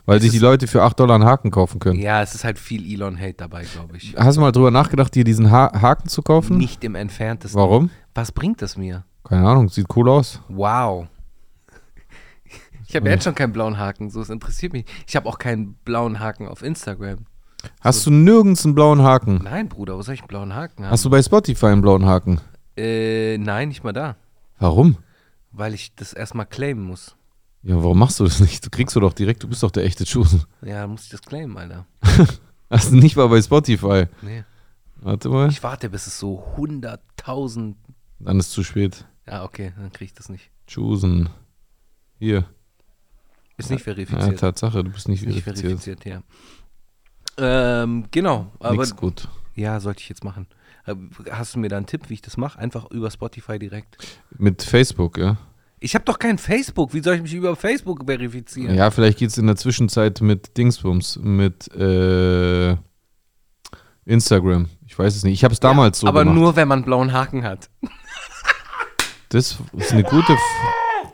Weil 0.07 0.21
sich 0.21 0.31
die 0.31 0.39
Leute 0.39 0.67
für 0.67 0.83
8 0.83 0.99
Dollar 0.99 1.15
einen 1.15 1.25
Haken 1.25 1.51
kaufen 1.51 1.79
können. 1.79 1.99
ja, 1.99 2.21
es 2.21 2.33
ist 2.33 2.45
halt 2.45 2.57
viel 2.57 2.89
Elon-Hate 2.91 3.33
dabei, 3.33 3.65
glaube 3.65 3.97
ich. 3.97 4.15
Hast 4.17 4.37
du 4.37 4.41
mal 4.41 4.53
drüber 4.53 4.71
nachgedacht, 4.71 5.13
dir 5.13 5.25
diesen 5.25 5.51
ha 5.51 5.69
Haken 5.81 6.07
zu 6.07 6.21
kaufen? 6.21 6.57
Nicht 6.57 6.83
im 6.85 6.95
entferntesten. 6.95 7.59
Warum? 7.59 7.89
Was 8.15 8.31
bringt 8.31 8.61
das 8.61 8.77
mir? 8.77 9.03
Keine 9.25 9.45
Ahnung, 9.45 9.67
sieht 9.67 9.85
cool 9.97 10.09
aus. 10.09 10.41
Wow. 10.47 11.07
Ich 12.87 12.95
habe 12.95 13.09
jetzt 13.09 13.25
schon 13.25 13.35
keinen 13.35 13.51
blauen 13.51 13.77
Haken, 13.77 14.09
so 14.09 14.21
es 14.21 14.29
interessiert 14.29 14.71
mich. 14.71 14.85
Ich 15.05 15.17
habe 15.17 15.27
auch 15.27 15.39
keinen 15.39 15.73
blauen 15.83 16.21
Haken 16.21 16.47
auf 16.47 16.61
Instagram. 16.61 17.25
Hast 17.81 18.05
du 18.05 18.11
nirgends 18.11 18.63
einen 18.63 18.75
blauen 18.75 19.01
Haken? 19.03 19.41
Nein, 19.43 19.67
Bruder, 19.67 19.97
wo 19.97 20.01
soll 20.03 20.13
ich 20.13 20.21
einen 20.21 20.29
blauen 20.29 20.55
Haken 20.55 20.85
haben? 20.85 20.91
Hast 20.91 21.03
du 21.03 21.09
bei 21.09 21.21
Spotify 21.21 21.65
einen 21.65 21.81
blauen 21.81 22.05
Haken? 22.05 22.39
Äh, 22.77 23.37
nein, 23.39 23.67
nicht 23.67 23.83
mal 23.83 23.91
da. 23.91 24.15
Warum? 24.57 24.97
Weil 25.51 25.73
ich 25.73 25.93
das 25.95 26.13
erstmal 26.13 26.45
claimen 26.45 26.85
muss. 26.85 27.17
Ja, 27.63 27.75
warum 27.75 27.99
machst 27.99 28.19
du 28.19 28.23
das 28.23 28.39
nicht? 28.39 28.65
Du 28.65 28.69
kriegst 28.69 28.95
du 28.95 28.99
doch 28.99 29.13
direkt, 29.13 29.43
du 29.43 29.47
bist 29.47 29.63
doch 29.63 29.71
der 29.71 29.83
echte 29.83 30.05
Chosen. 30.05 30.43
Ja, 30.61 30.81
dann 30.81 30.91
muss 30.91 31.03
ich 31.05 31.09
das 31.09 31.21
claimen, 31.21 31.57
Alter. 31.57 31.85
Hast 32.69 32.91
du 32.91 32.95
nicht 32.95 33.15
mal 33.15 33.27
bei 33.27 33.41
Spotify. 33.41 34.05
Nee. 34.21 34.43
Warte 34.97 35.29
mal. 35.29 35.49
Ich 35.49 35.61
warte, 35.63 35.89
bis 35.89 36.07
es 36.07 36.19
so 36.19 36.43
100.000. 36.57 37.75
Dann 38.19 38.39
ist 38.39 38.51
zu 38.51 38.63
spät. 38.63 39.05
Ja, 39.27 39.43
okay, 39.43 39.73
dann 39.77 39.91
kriege 39.91 40.05
ich 40.05 40.13
das 40.13 40.29
nicht. 40.29 40.49
Chosen. 40.73 41.29
Hier. 42.19 42.45
Ist 43.57 43.69
nicht 43.69 43.79
Ja, 43.81 43.83
verifiziert. 43.93 44.39
Tatsache, 44.39 44.83
du 44.83 44.91
bist 44.91 45.07
nicht 45.07 45.21
Ist 45.23 45.27
nicht 45.33 45.43
verifiziert. 45.43 46.01
verifiziert, 46.01 46.23
ja. 47.37 47.83
Ähm, 47.83 48.05
genau. 48.11 48.51
Aber 48.59 48.75
Nix 48.77 48.95
gut. 48.95 49.27
ja, 49.55 49.79
sollte 49.79 50.01
ich 50.01 50.09
jetzt 50.09 50.23
machen. 50.23 50.47
Äh, 50.85 50.95
Hast 51.31 51.55
du 51.55 51.59
mir 51.59 51.69
da 51.69 51.77
einen 51.77 51.85
Tipp, 51.85 52.09
wie 52.09 52.15
ich 52.15 52.21
das 52.21 52.37
mache? 52.37 52.57
Einfach 52.59 52.89
über 52.91 53.11
Spotify 53.11 53.59
direkt. 53.59 53.97
Mit 54.37 54.63
Facebook, 54.63 55.17
ja? 55.17 55.37
Ich 55.79 55.93
habe 55.93 56.05
doch 56.05 56.17
kein 56.17 56.37
Facebook. 56.37 56.93
Wie 56.93 57.01
soll 57.01 57.15
ich 57.15 57.21
mich 57.21 57.33
über 57.33 57.55
Facebook 57.55 58.03
verifizieren? 58.05 58.73
Ja, 58.75 58.89
vielleicht 58.89 59.19
geht 59.19 59.29
es 59.29 59.37
in 59.37 59.45
der 59.47 59.55
Zwischenzeit 59.55 60.21
mit 60.21 60.57
Dingsbums, 60.57 61.19
mit 61.21 61.71
äh, 61.75 62.75
Instagram. 64.05 64.67
Ich 64.87 64.97
weiß 64.97 65.15
es 65.15 65.23
nicht. 65.23 65.33
Ich 65.33 65.43
habe 65.43 65.53
es 65.53 65.59
damals 65.59 65.99
so 65.99 66.07
aber 66.07 66.21
gemacht. 66.23 66.35
nur, 66.37 66.55
wenn 66.55 66.67
man 66.67 66.83
blauen 66.83 67.13
Haken 67.13 67.43
hat. 67.43 67.69
Das 69.29 69.57
ist 69.73 69.91
eine 69.91 70.03
gute, 70.03 70.37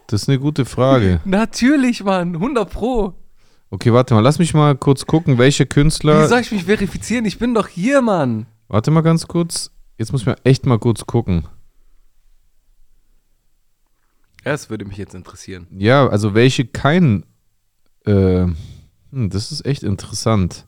das 0.06 0.22
ist 0.22 0.30
eine 0.30 0.38
gute 0.38 0.66
Frage. 0.66 1.20
Natürlich, 1.26 2.04
Mann. 2.04 2.36
100 2.36 2.70
Pro. 2.70 3.16
Okay, 3.72 3.92
warte 3.92 4.14
mal, 4.14 4.20
lass 4.20 4.38
mich 4.38 4.54
mal 4.54 4.76
kurz 4.76 5.08
gucken, 5.08 5.40
welche 5.40 5.64
Wie 5.64 5.70
Künstler. 5.70 6.28
soll 6.28 6.42
ich 6.42 6.52
mich 6.52 6.66
verifizieren? 6.66 7.26
Ich 7.26 7.40
bin 7.40 7.56
doch 7.56 7.68
hier, 7.68 8.04
Mann. 8.04 8.46
Warte 8.68 8.92
mal 8.92 9.02
ganz 9.02 9.26
kurz. 9.28 9.72
Jetzt 9.98 10.12
muss 10.12 10.22
ich 10.22 10.28
mal 10.28 10.36
echt 10.44 10.68
mal 10.68 10.78
kurz 10.78 11.08
gucken. 11.08 11.48
Das 14.44 14.70
würde 14.70 14.86
mich 14.86 14.98
jetzt 14.98 15.16
interessieren. 15.16 15.68
Ja, 15.72 16.08
also 16.08 16.34
welche 16.34 16.66
kein. 16.66 17.26
Äh, 18.06 18.46
hm, 19.12 19.30
das 19.30 19.52
ist 19.52 19.66
echt 19.66 19.84
interessant. 19.84 20.66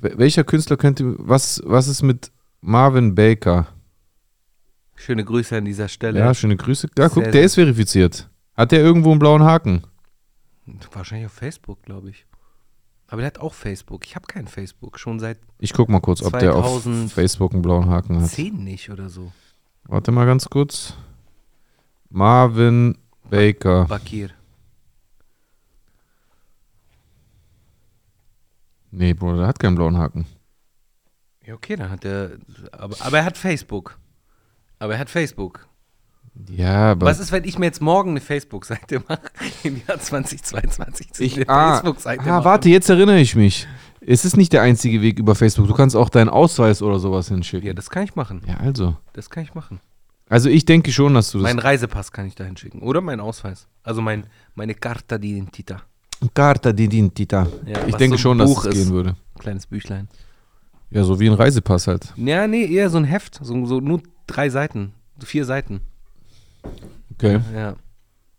Wel- 0.00 0.18
Welcher 0.18 0.44
Künstler 0.44 0.76
könnte. 0.76 1.14
Was, 1.18 1.60
was 1.64 1.88
ist 1.88 2.02
mit 2.02 2.30
Marvin 2.60 3.14
Baker? 3.14 3.66
Schöne 4.94 5.24
Grüße 5.24 5.56
an 5.56 5.64
dieser 5.64 5.88
Stelle. 5.88 6.20
Ja, 6.20 6.32
schöne 6.34 6.56
Grüße. 6.56 6.88
Ja, 6.96 7.08
guck, 7.08 7.24
Sehr, 7.24 7.32
der 7.32 7.42
ist 7.42 7.54
verifiziert. 7.56 8.28
Hat 8.54 8.70
der 8.70 8.80
irgendwo 8.80 9.10
einen 9.10 9.18
blauen 9.18 9.42
Haken? 9.42 9.82
Wahrscheinlich 10.92 11.26
auf 11.26 11.32
Facebook, 11.32 11.82
glaube 11.82 12.10
ich. 12.10 12.26
Aber 13.08 13.18
der 13.20 13.26
hat 13.26 13.38
auch 13.38 13.52
Facebook. 13.52 14.06
Ich 14.06 14.14
habe 14.16 14.26
kein 14.26 14.46
Facebook. 14.46 14.98
Schon 14.98 15.18
seit 15.20 15.38
Ich 15.58 15.72
guck 15.72 15.88
mal 15.88 16.00
kurz, 16.00 16.22
ob 16.22 16.38
der 16.38 16.54
auf 16.54 16.82
2000 16.82 17.12
Facebook 17.12 17.52
einen 17.52 17.62
blauen 17.62 17.86
Haken 17.90 18.20
hat. 18.22 18.30
10 18.30 18.62
nicht 18.64 18.90
oder 18.90 19.08
so. 19.08 19.32
Warte 19.84 20.10
mal 20.12 20.24
ganz 20.26 20.48
kurz. 20.48 20.94
Marvin 22.14 22.96
Baker. 23.28 23.86
Bakir. 23.86 24.30
Nee, 28.92 29.14
Bruder, 29.14 29.38
der 29.38 29.46
hat 29.48 29.58
keinen 29.58 29.74
blauen 29.74 29.98
Haken. 29.98 30.24
Ja, 31.44 31.54
okay, 31.54 31.74
dann 31.74 31.90
hat 31.90 32.04
er. 32.04 32.38
Aber, 32.70 32.94
aber 33.00 33.18
er 33.18 33.24
hat 33.24 33.36
Facebook. 33.36 33.98
Aber 34.78 34.92
er 34.92 35.00
hat 35.00 35.10
Facebook. 35.10 35.66
Ja, 36.48 36.92
aber. 36.92 37.06
Was 37.06 37.18
ist, 37.18 37.32
wenn 37.32 37.42
ich 37.42 37.58
mir 37.58 37.66
jetzt 37.66 37.82
morgen 37.82 38.10
eine 38.10 38.20
Facebook-Seite 38.20 39.02
mache? 39.08 39.22
Im 39.64 39.82
Jahr 39.84 39.98
2022. 39.98 41.08
ich, 41.18 41.34
eine 41.34 41.48
ah, 41.48 41.72
Facebook-Seite 41.72 42.22
ah, 42.22 42.26
machen? 42.26 42.44
warte, 42.44 42.68
jetzt 42.68 42.88
erinnere 42.88 43.18
ich 43.18 43.34
mich. 43.34 43.66
Es 44.00 44.24
ist 44.24 44.36
nicht 44.36 44.52
der 44.52 44.62
einzige 44.62 45.02
Weg 45.02 45.18
über 45.18 45.34
Facebook. 45.34 45.66
Du 45.66 45.74
kannst 45.74 45.96
auch 45.96 46.10
deinen 46.10 46.28
Ausweis 46.28 46.80
oder 46.80 47.00
sowas 47.00 47.26
hinschicken. 47.26 47.66
Ja, 47.66 47.74
das 47.74 47.90
kann 47.90 48.04
ich 48.04 48.14
machen. 48.14 48.42
Ja, 48.46 48.58
also. 48.58 48.96
Das 49.14 49.30
kann 49.30 49.42
ich 49.42 49.54
machen. 49.54 49.80
Also 50.28 50.48
ich 50.48 50.64
denke 50.64 50.90
schon, 50.90 51.14
dass 51.14 51.30
du 51.30 51.38
das. 51.38 51.44
Meinen 51.44 51.58
Reisepass 51.58 52.10
kann 52.10 52.26
ich 52.26 52.34
da 52.34 52.44
hinschicken. 52.44 52.80
Oder 52.82 53.00
meinen 53.00 53.20
Ausweis. 53.20 53.68
Also 53.82 54.00
mein, 54.00 54.26
meine 54.54 54.74
Carta 54.74 55.16
d'identità. 55.16 55.80
Carta 56.32 56.70
d'identità. 56.70 57.46
Ja, 57.66 57.86
ich 57.86 57.96
denke 57.96 58.16
so 58.16 58.22
schon, 58.22 58.36
ein 58.36 58.46
dass 58.46 58.54
Buch 58.54 58.64
es 58.64 58.74
gehen 58.74 58.90
würde. 58.90 59.16
Kleines 59.38 59.66
Büchlein. 59.66 60.08
Ja, 60.90 61.04
so 61.04 61.20
wie 61.20 61.28
ein 61.28 61.34
Reisepass 61.34 61.86
halt. 61.86 62.12
Ja, 62.16 62.46
nee, 62.46 62.64
eher 62.64 62.88
so 62.88 62.98
ein 62.98 63.04
Heft. 63.04 63.40
So, 63.42 63.66
so 63.66 63.80
nur 63.80 64.00
drei 64.26 64.48
Seiten. 64.48 64.94
So 65.18 65.26
vier 65.26 65.44
Seiten. 65.44 65.80
Okay. 67.12 67.40
Ja. 67.54 67.76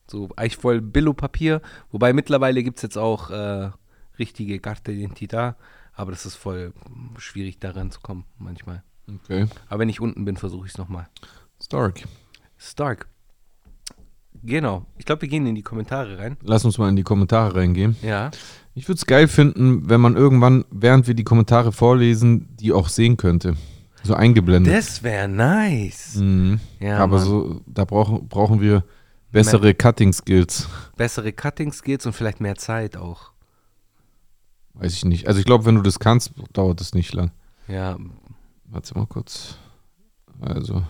So 0.08 0.30
eigentlich 0.36 0.58
voll 0.58 0.82
Billo-Papier. 0.82 1.62
Wobei 1.92 2.14
mittlerweile 2.14 2.64
gibt 2.64 2.78
es 2.78 2.84
jetzt 2.84 2.98
auch 2.98 3.30
äh, 3.30 3.70
richtige 4.18 4.60
Carta 4.60 4.92
d'identità. 4.92 5.56
Aber 5.94 6.12
das 6.12 6.26
ist 6.26 6.36
voll 6.36 6.74
schwierig, 7.18 7.60
da 7.60 7.72
ranzukommen 7.72 8.26
manchmal. 8.38 8.84
Okay. 9.08 9.48
Aber 9.70 9.80
wenn 9.80 9.90
ich 9.90 10.02
unten 10.02 10.26
bin, 10.26 10.36
versuche 10.36 10.66
ich 10.66 10.74
es 10.74 10.78
nochmal. 10.78 11.08
Stark. 11.64 12.04
Stark. 12.58 13.08
Genau. 14.44 14.86
Ich 14.98 15.06
glaube, 15.06 15.24
wir 15.24 15.30
gehen 15.30 15.48
in 15.48 15.56
die 15.56 15.64
Kommentare 15.64 16.20
rein. 16.20 16.38
Lass 16.44 16.66
uns 16.66 16.78
mal 16.78 16.90
in 16.90 16.96
die 16.96 17.04
Kommentare 17.04 17.56
reingehen. 17.56 17.96
Ja. 18.02 18.30
Ich 18.76 18.88
würde 18.88 18.98
es 18.98 19.06
geil 19.06 19.28
finden, 19.28 19.90
wenn 19.90 20.02
man 20.02 20.16
irgendwann, 20.16 20.66
während 20.70 21.08
wir 21.08 21.16
die 21.16 21.24
Kommentare 21.24 21.72
vorlesen, 21.72 22.56
die 22.58 22.72
auch 22.72 22.90
sehen 22.90 23.18
könnte. 23.18 23.56
So 24.04 24.14
eingeblendet. 24.14 24.72
Das 24.72 25.02
wäre 25.02 25.28
nice. 25.28 26.16
Mhm. 26.16 26.60
Ja, 26.80 27.00
Aber 27.00 27.18
Mann. 27.18 27.26
so, 27.26 27.62
da 27.66 27.86
brauchen, 27.86 28.28
brauchen 28.28 28.62
wir 28.62 28.84
bessere 29.32 29.74
Cutting 29.74 30.14
Skills. 30.14 30.70
Bessere 30.96 31.34
Cutting-Skills 31.34 32.06
und 32.06 32.14
vielleicht 32.14 32.40
mehr 32.40 32.56
Zeit 32.56 32.98
auch. 32.98 33.32
Weiß 34.76 34.94
ich 34.94 35.06
nicht. 35.06 35.28
Also 35.28 35.40
ich 35.40 35.46
glaube, 35.46 35.66
wenn 35.66 35.76
du 35.76 35.82
das 35.82 36.00
kannst, 36.00 36.34
dauert 36.54 36.82
es 36.82 36.94
nicht 36.94 37.14
lang. 37.14 37.32
Ja, 37.68 37.98
Warte 38.66 38.94
mal 38.96 39.08
kurz. 39.08 39.58
Also. 40.42 40.84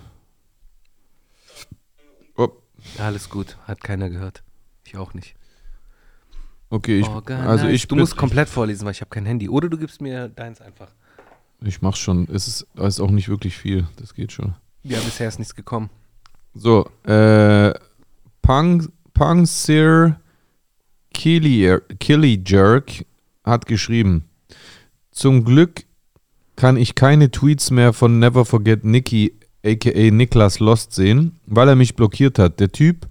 Alles 2.97 3.29
gut. 3.29 3.57
Hat 3.67 3.83
keiner 3.83 4.09
gehört. 4.09 4.43
Ich 4.85 4.97
auch 4.97 5.13
nicht. 5.13 5.35
okay, 6.69 6.99
ich, 6.99 7.07
Organize. 7.07 7.49
also 7.49 7.67
ich, 7.67 7.87
du 7.87 7.95
musst 7.95 8.15
komplett 8.15 8.49
vorlesen, 8.49 8.85
weil 8.85 8.91
ich 8.91 9.01
habe 9.01 9.09
kein 9.09 9.25
Handy. 9.25 9.49
Oder 9.49 9.69
du 9.69 9.77
gibst 9.77 10.01
mir 10.01 10.29
deins 10.29 10.61
einfach. 10.61 10.89
ich 11.61 11.81
mach's 11.81 11.99
schon. 11.99 12.27
Es 12.31 12.47
ist, 12.47 12.67
es 12.75 12.95
ist 12.95 12.99
auch 12.99 13.11
nicht 13.11 13.29
wirklich 13.29 13.57
viel. 13.57 13.87
Das 13.97 14.13
geht 14.13 14.31
schon. 14.31 14.55
Ja, 14.83 14.99
bisher 14.99 15.27
ist 15.27 15.39
nichts 15.39 15.55
gekommen. 15.55 15.89
So, 16.53 16.89
äh, 17.03 17.73
Pang, 18.41 18.87
Pangsir 19.13 20.19
Killy, 21.13 22.43
Jerk 22.45 23.05
hat 23.43 23.65
geschrieben: 23.65 24.25
Zum 25.11 25.43
Glück 25.43 25.85
kann 26.55 26.77
ich 26.77 26.95
keine 26.95 27.31
Tweets 27.31 27.71
mehr 27.71 27.93
von 27.93 28.19
Never 28.19 28.45
Forget 28.45 28.85
Nicky, 28.85 29.35
aka 29.65 30.11
Niklas 30.11 30.59
Lost 30.59 30.93
sehen, 30.93 31.39
weil 31.45 31.69
er 31.69 31.75
mich 31.75 31.95
blockiert 31.95 32.39
hat. 32.39 32.59
Der 32.59 32.71
Typ 32.71 33.07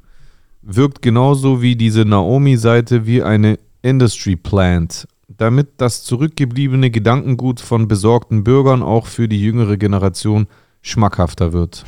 wirkt 0.63 1.03
genauso 1.03 1.61
wie 1.61 1.77
diese 1.77 2.05
Naomi-Seite 2.05 3.07
wie 3.07 3.23
eine 3.23 3.59
Industry 3.83 4.37
Plant. 4.37 5.07
Damit 5.29 5.69
das 5.79 6.05
zurückgebliebene 6.05 6.91
Gedankengut 6.91 7.61
von 7.61 7.89
besorgten 7.89 8.45
Bürgern 8.45 8.83
auch 8.83 9.07
für 9.07 9.29
die 9.29 9.41
jüngere 9.41 9.77
Generation 9.77 10.47
schmackhafter 10.81 11.53
wird. 11.53 11.85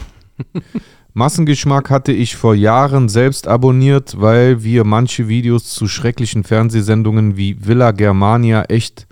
Massengeschmack 1.14 1.88
hatte 1.88 2.12
ich 2.12 2.36
vor 2.36 2.54
Jahren 2.54 3.08
selbst 3.08 3.48
abonniert, 3.48 4.20
weil 4.20 4.62
wir 4.62 4.84
manche 4.84 5.28
Videos 5.28 5.70
zu 5.70 5.88
schrecklichen 5.88 6.44
Fernsehsendungen 6.44 7.38
wie 7.38 7.64
Villa 7.64 7.92
Germania 7.92 8.64
echt, 8.64 9.06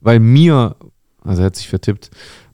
weil 0.00 0.20
mir, 0.20 0.76
also 1.22 1.42
er 1.42 1.46
hat 1.46 1.56
sich 1.56 1.68
vertippt, 1.68 2.10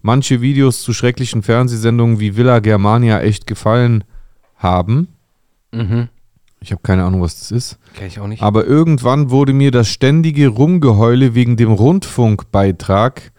manche 0.07 0.41
Videos 0.41 0.83
zu 0.83 0.95
schrecklichen 0.95 1.43
Fernsehsendungen 1.43 2.21
wie 2.21 2.37
Villa 2.37 2.61
Germania 2.61 3.21
echt 3.21 3.47
gefallen 3.47 4.05
haben. 4.55 5.09
Mhm. 5.73 6.09
Ich 6.61 6.71
habe 6.71 6.81
keine 6.83 7.05
Ahnung, 7.05 7.21
was 7.21 7.41
das 7.41 7.51
ist. 7.51 7.79
Kenn 7.95 8.07
ich 8.07 8.21
auch 8.21 8.29
nicht. 8.29 8.41
Aber 8.41 8.65
irgendwann 8.65 9.31
wurde 9.31 9.53
mir 9.53 9.73
das 9.73 9.89
ständige 9.89 10.49
Rumgeheule 10.49 11.35
wegen 11.35 11.57
dem 11.57 11.73
Rundfunkbeitrag 11.73 13.33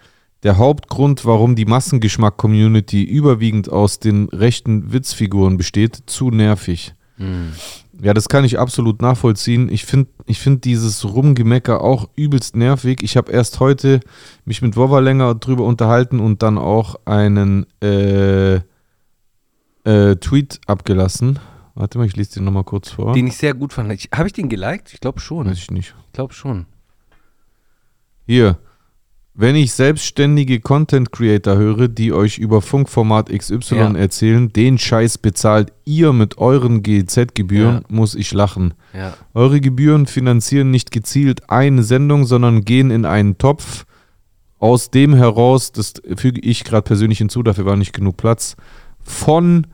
der 0.44 0.58
Hauptgrund, 0.58 1.26
warum 1.26 1.56
die 1.56 1.66
Massengeschmack-Community 1.66 3.02
überwiegend 3.02 3.72
aus 3.72 4.00
den 4.00 4.26
rechten 4.30 4.92
Witzfiguren 4.92 5.58
besteht, 5.58 6.04
zu 6.06 6.32
nervig. 6.32 6.94
Mhm. 7.18 7.54
Ja, 8.02 8.14
das 8.14 8.30
kann 8.30 8.44
ich 8.46 8.60
absolut 8.60 9.02
nachvollziehen. 9.02 9.70
Ich 9.70 9.86
finde 9.86 10.12
ich 10.28 10.40
find 10.40 10.66
dieses 10.66 11.04
Rumgemecker 11.04 11.82
auch 11.82 12.10
übelst 12.16 12.56
nervig. 12.56 13.02
Ich 13.02 13.18
habe 13.18 13.32
erst 13.32 13.60
heute 13.60 14.02
mich 14.46 14.62
mit 14.62 14.76
Wova 14.76 15.00
länger 15.00 15.34
drüber 15.36 15.64
unterhalten 15.64 16.20
und 16.20 16.44
dann 16.44 16.58
auch 16.60 16.96
einen 17.06 17.66
äh, 17.82 18.56
äh, 18.56 20.16
Tweet 20.18 20.60
abgelassen. 20.68 21.40
Warte 21.74 21.98
mal, 21.98 22.06
ich 22.06 22.16
lese 22.16 22.36
den 22.36 22.44
nochmal 22.44 22.64
kurz 22.66 22.90
vor. 22.90 23.14
Den 23.14 23.28
ich 23.28 23.38
sehr 23.38 23.54
gut 23.54 23.74
fand. 23.74 23.92
Ich, 23.92 24.10
Habe 24.14 24.28
ich 24.28 24.34
den 24.34 24.50
geliked? 24.50 24.94
Ich 24.94 25.00
glaube 25.00 25.20
schon. 25.20 25.48
Weiß 25.48 25.58
Ich 25.58 25.64
ich 25.64 25.72
nicht. 25.72 25.96
glaube 26.14 26.34
schon. 26.34 26.66
Hier. 28.28 28.58
Wenn 29.40 29.56
ich 29.56 29.74
selbstständige 29.74 30.60
Content 30.60 31.12
Creator 31.12 31.58
höre, 31.58 31.88
die 31.90 32.12
euch 32.12 32.40
über 32.40 32.60
Funkformat 32.64 33.30
XY 33.30 33.76
Ja. 33.76 33.94
erzählen, 33.94 34.52
den 34.52 34.80
Scheiß 34.80 35.20
bezahlt 35.20 35.72
ihr 35.86 36.12
mit 36.12 36.40
euren 36.40 36.82
GEZ-Gebühren, 36.82 37.76
Ja. 37.76 37.82
muss 37.88 38.16
ich 38.16 38.34
lachen. 38.34 38.74
Ja. 38.96 39.14
Eure 39.36 39.62
Gebühren 39.62 40.08
finanzieren 40.08 40.72
nicht 40.72 40.90
gezielt 40.90 41.52
eine 41.52 41.84
Sendung, 41.84 42.26
sondern 42.26 42.66
gehen 42.66 42.90
in 42.90 43.06
einen 43.06 43.38
Topf. 43.38 43.86
Aus 44.58 44.90
dem 44.90 45.14
heraus, 45.14 45.72
das 45.72 45.94
füge 46.16 46.42
ich 46.42 46.64
gerade 46.64 46.82
persönlich 46.82 47.20
hinzu, 47.20 47.44
dafür 47.44 47.66
war 47.68 47.76
nicht 47.76 47.94
genug 47.94 48.18
Platz, 48.18 48.56
von 49.04 49.68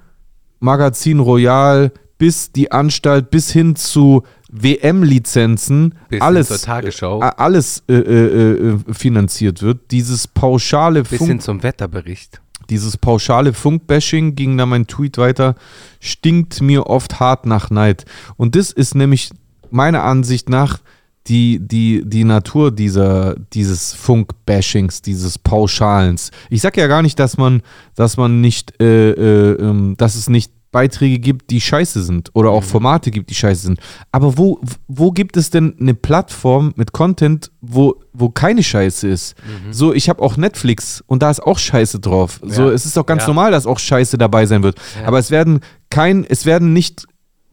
Magazin 0.59 1.19
Royal 1.19 1.93
bis 2.17 2.51
die 2.51 2.71
Anstalt 2.71 3.31
bis 3.31 3.51
hin 3.51 3.75
zu 3.75 4.23
WM-Lizenzen, 4.51 5.95
alles, 6.19 6.47
zur 6.47 6.59
Tagesschau. 6.59 7.21
äh, 7.21 7.31
alles 7.37 7.83
äh, 7.89 7.93
äh, 7.93 8.73
äh, 8.73 8.79
finanziert 8.93 9.61
wird. 9.61 9.91
Dieses 9.91 10.27
pauschale 10.27 11.03
Bis 11.03 11.17
Funk 11.17 11.29
hin 11.29 11.39
zum 11.39 11.63
Wetterbericht. 11.63 12.41
dieses 12.69 12.97
pauschale 12.97 13.53
Funkbashing, 13.53 14.35
ging 14.35 14.57
da 14.57 14.65
mein 14.65 14.87
Tweet 14.87 15.17
weiter, 15.17 15.55
stinkt 15.99 16.61
mir 16.61 16.87
oft 16.87 17.19
hart 17.19 17.45
nach 17.45 17.71
Neid. 17.71 18.05
Und 18.37 18.55
das 18.55 18.71
ist 18.71 18.95
nämlich 18.95 19.31
meiner 19.71 20.03
Ansicht 20.03 20.49
nach 20.49 20.79
die, 21.27 21.59
die, 21.59 22.03
die 22.05 22.25
Natur 22.25 22.71
dieser, 22.71 23.35
dieses 23.53 23.93
Funkbashings, 23.93 25.01
dieses 25.01 25.37
Pauschalens. 25.39 26.31
Ich 26.49 26.61
sage 26.61 26.81
ja 26.81 26.87
gar 26.87 27.01
nicht, 27.01 27.17
dass 27.17 27.37
man, 27.37 27.61
dass 27.95 28.17
man 28.17 28.41
nicht, 28.41 28.79
äh, 28.81 29.11
äh, 29.11 29.53
ähm, 29.53 29.95
dass 29.97 30.15
es 30.15 30.29
nicht 30.29 30.51
Beiträge 30.73 31.19
gibt, 31.19 31.49
die 31.51 31.61
scheiße 31.61 32.03
sind 32.03 32.31
oder 32.33 32.49
auch 32.49 32.63
Formate 32.63 33.09
gibt, 33.11 33.29
die 33.29 33.35
scheiße 33.35 33.61
sind. 33.61 33.79
Aber 34.11 34.37
wo, 34.37 34.59
wo 34.89 35.11
gibt 35.11 35.37
es 35.37 35.49
denn 35.49 35.75
eine 35.79 35.93
Plattform 35.93 36.73
mit 36.75 36.91
Content, 36.91 37.49
wo, 37.61 37.95
wo 38.11 38.27
keine 38.27 38.61
Scheiße 38.63 39.07
ist? 39.07 39.35
So, 39.71 39.93
ich 39.93 40.09
habe 40.09 40.21
auch 40.21 40.35
Netflix 40.35 41.01
und 41.07 41.23
da 41.23 41.31
ist 41.31 41.39
auch 41.41 41.57
Scheiße 41.57 42.01
drauf. 42.01 42.41
So, 42.43 42.63
Ja. 42.63 42.71
es 42.71 42.85
ist 42.85 42.97
doch 42.97 43.05
ganz 43.05 43.21
Ja. 43.21 43.27
normal, 43.29 43.51
dass 43.51 43.65
auch 43.65 43.79
Scheiße 43.79 44.17
dabei 44.17 44.45
sein 44.45 44.61
wird. 44.63 44.77
Ja. 44.99 45.07
Aber 45.07 45.19
es 45.19 45.31
werden 45.31 45.61
kein, 45.89 46.25
es 46.27 46.45
werden 46.45 46.73
nicht 46.73 47.05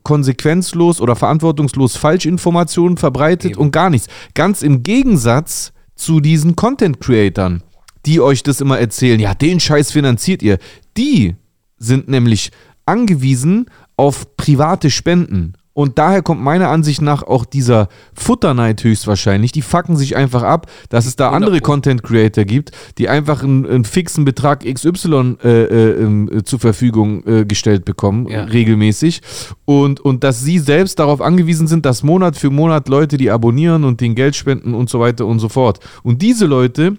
konsequenzlos 0.02 1.00
oder 1.00 1.14
verantwortungslos 1.14 1.96
Falschinformationen 1.96 2.96
verbreitet 2.96 3.52
Eben. 3.52 3.60
und 3.60 3.70
gar 3.70 3.90
nichts. 3.90 4.08
Ganz 4.34 4.62
im 4.62 4.82
Gegensatz 4.82 5.72
zu 5.94 6.20
diesen 6.20 6.56
Content-Creatern, 6.56 7.62
die 8.06 8.20
euch 8.20 8.42
das 8.42 8.60
immer 8.60 8.78
erzählen, 8.78 9.20
ja, 9.20 9.34
den 9.34 9.60
Scheiß 9.60 9.92
finanziert 9.92 10.42
ihr. 10.42 10.58
Die 10.96 11.36
sind 11.78 12.08
nämlich 12.08 12.50
angewiesen 12.90 13.66
auf 13.96 14.36
private 14.36 14.90
Spenden. 14.90 15.54
Und 15.72 15.98
daher 15.98 16.20
kommt 16.20 16.42
meiner 16.42 16.68
Ansicht 16.68 17.00
nach 17.00 17.22
auch 17.22 17.44
dieser 17.44 17.88
Futterneid 18.12 18.82
höchstwahrscheinlich. 18.82 19.52
Die 19.52 19.62
fucken 19.62 19.96
sich 19.96 20.16
einfach 20.16 20.42
ab, 20.42 20.66
dass 20.88 21.06
es 21.06 21.14
da 21.14 21.28
100 21.28 21.46
andere. 21.48 21.60
Content 21.62 22.02
Creator 22.02 22.44
gibt, 22.44 22.72
die 22.98 23.08
einfach 23.08 23.44
einen, 23.44 23.64
einen 23.64 23.84
fixen 23.84 24.24
Betrag 24.24 24.64
XY 24.64 25.36
äh, 25.42 25.48
äh, 25.48 26.02
ähm, 26.02 26.28
zur 26.44 26.58
Verfügung 26.58 27.24
äh, 27.24 27.44
gestellt 27.46 27.84
bekommen, 27.84 28.26
Ja. 28.26 28.44
regelmäßig. 28.44 29.22
Und, 29.64 30.00
und 30.00 30.24
dass 30.24 30.42
sie 30.42 30.58
selbst 30.58 30.98
darauf 30.98 31.20
angewiesen 31.22 31.68
sind, 31.68 31.86
dass 31.86 32.02
Monat 32.02 32.36
für 32.36 32.50
Monat 32.50 32.88
Leute, 32.88 33.16
die 33.16 33.30
abonnieren 33.30 33.84
und 33.84 34.00
den 34.00 34.16
Geld 34.16 34.34
spenden 34.34 34.74
und 34.74 34.90
so 34.90 34.98
weiter 34.98 35.24
und 35.24 35.38
so 35.38 35.48
fort. 35.48 35.78
Und 36.02 36.20
diese 36.20 36.46
Leute 36.46 36.96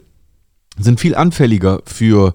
sind 0.80 1.00
viel 1.02 1.14
anfälliger 1.14 1.82
für 1.86 2.34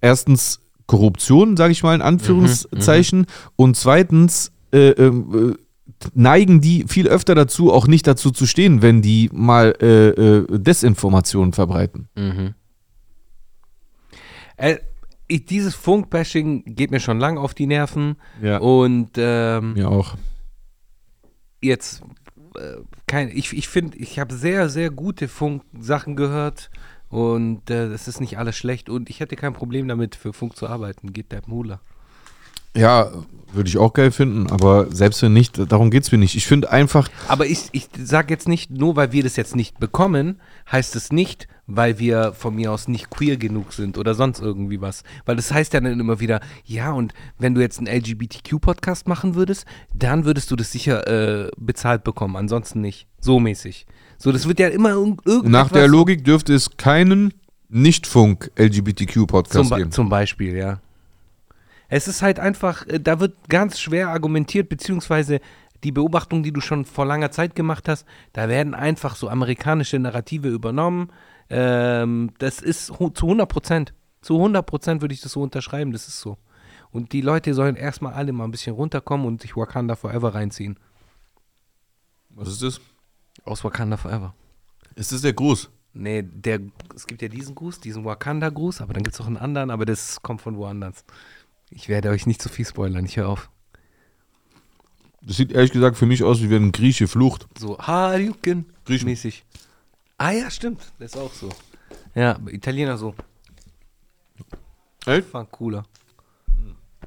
erstens 0.00 0.60
Korruption, 0.86 1.56
sage 1.56 1.72
ich 1.72 1.82
mal 1.82 1.94
in 1.94 2.02
Anführungszeichen, 2.02 3.26
und 3.56 3.76
zweitens 3.76 4.52
äh, 4.72 4.90
ähm, 4.90 5.54
äh, 5.54 5.64
neigen 6.14 6.60
die 6.60 6.84
viel 6.88 7.08
öfter 7.08 7.34
dazu, 7.34 7.72
auch 7.72 7.86
nicht 7.86 8.06
dazu 8.06 8.30
zu 8.30 8.46
stehen, 8.46 8.82
wenn 8.82 9.02
die 9.02 9.30
mal 9.32 9.74
äh, 9.80 10.08
äh, 10.08 10.46
Desinformationen 10.58 11.52
verbreiten. 11.52 12.08
Mhm. 12.16 12.54
Äh, 14.56 14.76
ich, 15.26 15.46
dieses 15.46 15.74
Funkbashing 15.74 16.74
geht 16.74 16.90
mir 16.90 17.00
schon 17.00 17.18
lang 17.18 17.38
auf 17.38 17.54
die 17.54 17.66
Nerven. 17.66 18.16
Ja. 18.42 18.58
Und 18.58 19.12
ähm, 19.16 19.72
Mir 19.74 19.90
auch. 19.90 20.16
jetzt, 21.62 22.02
äh, 22.56 22.76
kein, 23.06 23.30
ich, 23.30 23.52
ich 23.56 23.68
finde, 23.68 23.96
ich 23.96 24.18
habe 24.18 24.34
sehr, 24.34 24.68
sehr 24.68 24.90
gute 24.90 25.28
Funk-Sachen 25.28 26.16
gehört. 26.16 26.70
Und 27.14 27.70
äh, 27.70 27.88
das 27.90 28.08
ist 28.08 28.20
nicht 28.20 28.38
alles 28.38 28.56
schlecht. 28.56 28.88
Und 28.88 29.08
ich 29.08 29.20
hätte 29.20 29.36
kein 29.36 29.52
Problem 29.52 29.86
damit, 29.86 30.16
für 30.16 30.32
Funk 30.32 30.56
zu 30.56 30.66
arbeiten. 30.66 31.12
Geht 31.12 31.30
der 31.30 31.42
Mula. 31.46 31.80
Ja, 32.76 33.10
würde 33.52 33.68
ich 33.68 33.78
auch 33.78 33.92
geil 33.92 34.10
finden, 34.10 34.50
aber 34.50 34.92
selbst 34.92 35.22
wenn 35.22 35.32
nicht, 35.32 35.70
darum 35.70 35.92
geht 35.92 36.02
es 36.02 36.10
mir 36.10 36.18
nicht. 36.18 36.34
Ich 36.34 36.44
finde 36.46 36.72
einfach, 36.72 37.08
Aber 37.28 37.46
ich, 37.46 37.68
ich 37.70 37.86
sage 38.02 38.34
jetzt 38.34 38.48
nicht, 38.48 38.72
nur 38.72 38.96
weil 38.96 39.12
wir 39.12 39.22
das 39.22 39.36
jetzt 39.36 39.54
nicht 39.54 39.78
bekommen, 39.78 40.40
heißt 40.72 40.96
es 40.96 41.12
nicht, 41.12 41.46
weil 41.68 42.00
wir 42.00 42.32
von 42.32 42.56
mir 42.56 42.72
aus 42.72 42.88
nicht 42.88 43.10
queer 43.10 43.36
genug 43.36 43.72
sind 43.72 43.96
oder 43.96 44.14
sonst 44.14 44.40
irgendwie 44.40 44.80
was. 44.80 45.04
Weil 45.24 45.36
das 45.36 45.52
heißt 45.52 45.72
ja 45.72 45.80
dann 45.80 46.00
immer 46.00 46.18
wieder, 46.18 46.40
ja, 46.64 46.90
und 46.90 47.14
wenn 47.38 47.54
du 47.54 47.60
jetzt 47.60 47.78
einen 47.78 47.86
LGBTQ-Podcast 47.86 49.06
machen 49.06 49.36
würdest, 49.36 49.66
dann 49.94 50.24
würdest 50.24 50.50
du 50.50 50.56
das 50.56 50.72
sicher 50.72 51.06
äh, 51.46 51.50
bezahlt 51.56 52.02
bekommen, 52.02 52.34
ansonsten 52.34 52.80
nicht. 52.80 53.06
So 53.20 53.38
mäßig. 53.38 53.86
So, 54.18 54.32
das 54.32 54.48
wird 54.48 54.58
ja 54.58 54.66
immer 54.66 54.94
irg- 54.94 55.20
irgendetwas. 55.24 55.44
nach 55.50 55.70
der 55.70 55.86
Logik 55.86 56.24
dürfte 56.24 56.52
es 56.54 56.76
keinen 56.76 57.32
Nicht-Funk-LGBTQ-Podcast 57.68 59.74
geben. 59.74 59.92
zum 59.92 60.08
Beispiel, 60.08 60.56
ja. 60.56 60.80
Es 61.88 62.08
ist 62.08 62.22
halt 62.22 62.40
einfach, 62.40 62.86
äh, 62.86 63.00
da 63.00 63.20
wird 63.20 63.48
ganz 63.48 63.80
schwer 63.80 64.08
argumentiert, 64.08 64.68
beziehungsweise 64.68 65.40
die 65.84 65.92
Beobachtung, 65.92 66.42
die 66.42 66.52
du 66.52 66.60
schon 66.60 66.84
vor 66.84 67.04
langer 67.04 67.30
Zeit 67.30 67.54
gemacht 67.54 67.88
hast, 67.88 68.06
da 68.32 68.48
werden 68.48 68.74
einfach 68.74 69.16
so 69.16 69.28
amerikanische 69.28 69.98
Narrative 69.98 70.48
übernommen. 70.48 71.12
Ähm, 71.50 72.30
das 72.38 72.60
ist 72.60 72.86
zu 72.86 73.26
100 73.26 73.48
Prozent, 73.48 73.94
zu 74.22 74.36
100 74.36 74.64
Prozent 74.64 75.02
würde 75.02 75.14
ich 75.14 75.20
das 75.20 75.32
so 75.32 75.42
unterschreiben, 75.42 75.92
das 75.92 76.08
ist 76.08 76.20
so. 76.20 76.38
Und 76.90 77.12
die 77.12 77.20
Leute 77.20 77.52
sollen 77.54 77.76
erstmal 77.76 78.14
alle 78.14 78.32
mal 78.32 78.44
ein 78.44 78.50
bisschen 78.50 78.74
runterkommen 78.74 79.26
und 79.26 79.42
sich 79.42 79.56
Wakanda 79.56 79.96
Forever 79.96 80.34
reinziehen. 80.34 80.78
Was 82.30 82.48
ist 82.48 82.62
das? 82.62 82.80
Aus 83.44 83.62
Wakanda 83.64 83.96
Forever. 83.96 84.34
Ist 84.94 85.12
das 85.12 85.20
der 85.20 85.32
Gruß? 85.32 85.70
Nee, 85.92 86.22
der, 86.22 86.60
es 86.94 87.06
gibt 87.06 87.22
ja 87.22 87.28
diesen 87.28 87.54
Gruß, 87.54 87.80
diesen 87.80 88.04
Wakanda-Gruß, 88.04 88.80
aber 88.80 88.94
dann 88.94 89.04
gibt 89.04 89.14
es 89.14 89.20
auch 89.20 89.26
einen 89.26 89.36
anderen, 89.36 89.70
aber 89.70 89.84
das 89.84 90.20
kommt 90.22 90.40
von 90.40 90.56
woanders. 90.56 91.04
Ich 91.74 91.88
werde 91.88 92.10
euch 92.10 92.26
nicht 92.26 92.40
zu 92.40 92.48
viel 92.48 92.64
spoilern, 92.64 93.04
ich 93.04 93.16
höre 93.16 93.28
auf. 93.28 93.50
Das 95.22 95.36
sieht 95.36 95.52
ehrlich 95.52 95.72
gesagt 95.72 95.96
für 95.96 96.06
mich 96.06 96.22
aus, 96.22 96.40
wie 96.40 96.50
wenn 96.50 96.66
ein 96.66 96.72
Grieche 96.72 97.08
flucht. 97.08 97.46
So 97.58 97.78
Haryuken 97.78 98.66
Griechen. 98.84 99.08
mäßig. 99.08 99.44
Ah 100.18 100.30
ja, 100.30 100.50
stimmt, 100.50 100.80
das 100.98 101.12
ist 101.14 101.16
auch 101.20 101.32
so. 101.32 101.48
Ja, 102.14 102.38
Italiener 102.46 102.96
so. 102.96 103.14
Echt? 105.06 105.28
Fand 105.28 105.50
cooler. 105.50 105.84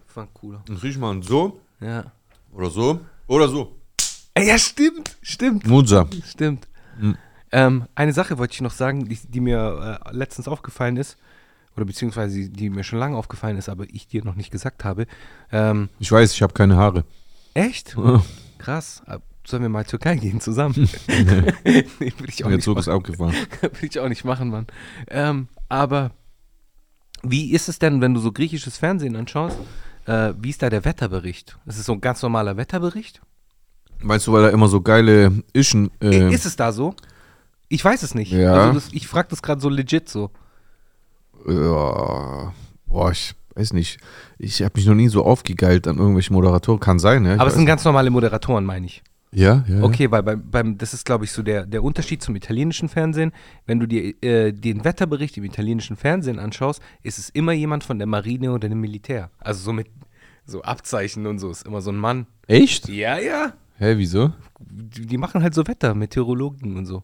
Fand 0.05 0.34
cooler. 0.34 0.63
Ein 0.68 0.76
Griechen 0.76 1.22
so 1.22 1.59
Ja. 1.80 2.11
oder 2.51 2.70
so 2.70 2.99
oder 3.28 3.47
so. 3.47 3.76
Ey, 4.34 4.47
ja, 4.47 4.57
stimmt, 4.59 5.18
stimmt, 5.22 5.65
Muzza. 5.65 6.07
stimmt. 6.26 6.68
Hm. 6.99 7.18
Ähm, 7.51 7.86
eine 7.95 8.13
Sache 8.13 8.38
wollte 8.38 8.53
ich 8.53 8.61
noch 8.61 8.72
sagen, 8.72 9.07
die, 9.07 9.18
die 9.28 9.39
mir 9.39 10.01
äh, 10.05 10.11
letztens 10.15 10.47
aufgefallen 10.47 10.97
ist, 10.97 11.18
oder 11.78 11.86
beziehungsweise 11.86 12.49
die 12.49 12.69
mir 12.69 12.84
schon 12.84 12.99
lange 12.99 13.15
aufgefallen 13.15 13.55
ist, 13.57 13.69
aber 13.69 13.86
ich 13.89 14.07
dir 14.07 14.25
noch 14.25 14.36
nicht 14.36 14.51
gesagt 14.51 14.84
habe. 14.84 15.05
Ähm, 15.51 15.89
Ich 15.99 16.11
weiß, 16.11 16.34
ich 16.34 16.41
habe 16.41 16.53
keine 16.53 16.75
Haare. 16.75 17.05
echt? 17.53 17.95
Krass. 18.57 19.03
Äh, 19.07 19.19
Sollen 19.45 19.61
wir 19.61 19.69
mal 19.69 19.86
Türkei 19.86 20.17
gehen 20.17 20.41
zusammen? 20.41 20.73
nee, 21.07 21.86
würde 21.99 22.25
ich 22.28 22.43
auch 22.43 22.49
Der 22.49 22.57
nicht 22.57 22.65
Zug 22.65 22.78
ist 22.80 22.89
abgefahren. 22.89 23.34
würde 23.61 23.78
ich 23.86 23.97
auch 23.97 24.09
nicht 24.09 24.25
machen, 24.25 24.49
Mann. 24.49 24.67
Ähm, 25.09 25.47
aber 25.69 26.11
wie 27.23 27.51
ist 27.53 27.69
es 27.69 27.80
denn, 27.80 28.01
wenn 28.01 28.13
du 28.13 28.19
so 28.19 28.34
griechisches 28.34 28.78
Fernsehen 28.78 29.15
anschaust? 29.15 29.57
Äh, 30.05 30.34
wie 30.38 30.49
ist 30.49 30.61
da 30.63 30.69
der 30.69 30.84
Wetterbericht? 30.84 31.57
Ist 31.65 31.78
es 31.80 31.86
so 31.86 31.93
ein 31.93 32.01
ganz 32.01 32.21
normaler 32.21 32.57
Wetterbericht? 32.57 33.21
Weißt 34.01 34.28
du, 34.28 34.34
weil 34.34 34.43
da 34.43 34.49
immer 34.49 34.67
so 34.67 34.82
geile 34.82 35.32
Ischen. 35.53 35.91
Äh, 36.01 36.34
ist 36.34 36.45
es 36.45 36.57
da 36.57 36.73
so? 36.73 36.93
Ich 37.69 37.84
weiß 37.86 38.03
es 38.03 38.15
nicht. 38.15 38.32
Ja. 38.34 38.53
Also 38.53 38.73
das, 38.73 38.89
ich 38.91 39.07
frage 39.07 39.30
das 39.30 39.41
gerade 39.41 39.61
so 39.61 39.69
legit 39.69 40.09
so. 40.09 40.30
Ja, 41.47 42.53
boah, 42.88 43.11
ich 43.11 43.33
weiß 43.55 43.73
nicht. 43.73 43.99
Ich 44.38 44.61
habe 44.61 44.73
mich 44.75 44.85
noch 44.85 44.95
nie 44.95 45.07
so 45.07 45.25
aufgegeilt 45.25 45.88
an 45.88 45.97
irgendwelche 45.97 46.33
Moderatoren. 46.33 46.79
Kann 46.79 46.99
sein, 46.99 47.25
ja. 47.25 47.35
ich 47.35 47.39
Aber 47.39 47.49
es 47.49 47.55
sind 47.55 47.65
ganz 47.65 47.83
normale 47.83 48.09
Moderatoren, 48.09 48.65
meine 48.65 48.85
ich. 48.85 49.03
nicht. 49.31 49.41
ja, 49.41 49.65
ja. 49.67 49.83
Okay, 49.83 50.09
weil 50.11 50.23
beim, 50.23 50.49
beim 50.49 50.77
das 50.77 50.93
ist, 50.93 51.05
glaube 51.05 51.25
ich, 51.25 51.31
so 51.31 51.41
der, 51.41 51.65
der 51.65 51.83
Unterschied 51.83 52.21
zum 52.21 52.35
italienischen 52.35 52.89
Fernsehen. 52.89 53.31
Wenn 53.65 53.79
du 53.79 53.88
dir 53.88 54.13
äh, 54.23 54.51
den 54.51 54.83
Wetterbericht 54.83 55.38
im 55.38 55.43
italienischen 55.43 55.95
Fernsehen 55.95 56.39
anschaust, 56.39 56.81
ist 57.03 57.17
es 57.17 57.29
immer 57.29 57.51
jemand 57.51 57.83
von 57.83 57.97
der 57.97 58.07
Marine 58.07 58.51
oder 58.51 58.69
dem 58.69 58.79
Militär. 58.81 59.29
Also 59.39 59.61
so 59.63 59.73
mit 59.73 59.88
so 60.45 60.61
Abzeichen 60.61 61.27
und 61.27 61.39
so. 61.39 61.49
Ist 61.49 61.65
immer 61.65 61.81
so 61.81 61.91
ein 61.91 61.97
Mann. 61.97 62.27
Echt? 62.47 62.88
Ja, 62.88 63.17
ja. 63.17 63.53
Hä, 63.77 63.93
wieso? 63.97 64.31
Die, 64.59 65.05
die 65.05 65.17
machen 65.17 65.43
halt 65.43 65.53
so 65.53 65.67
Wetter, 65.67 65.93
Meteorologen 65.93 66.77
und 66.77 66.85
so. 66.85 67.03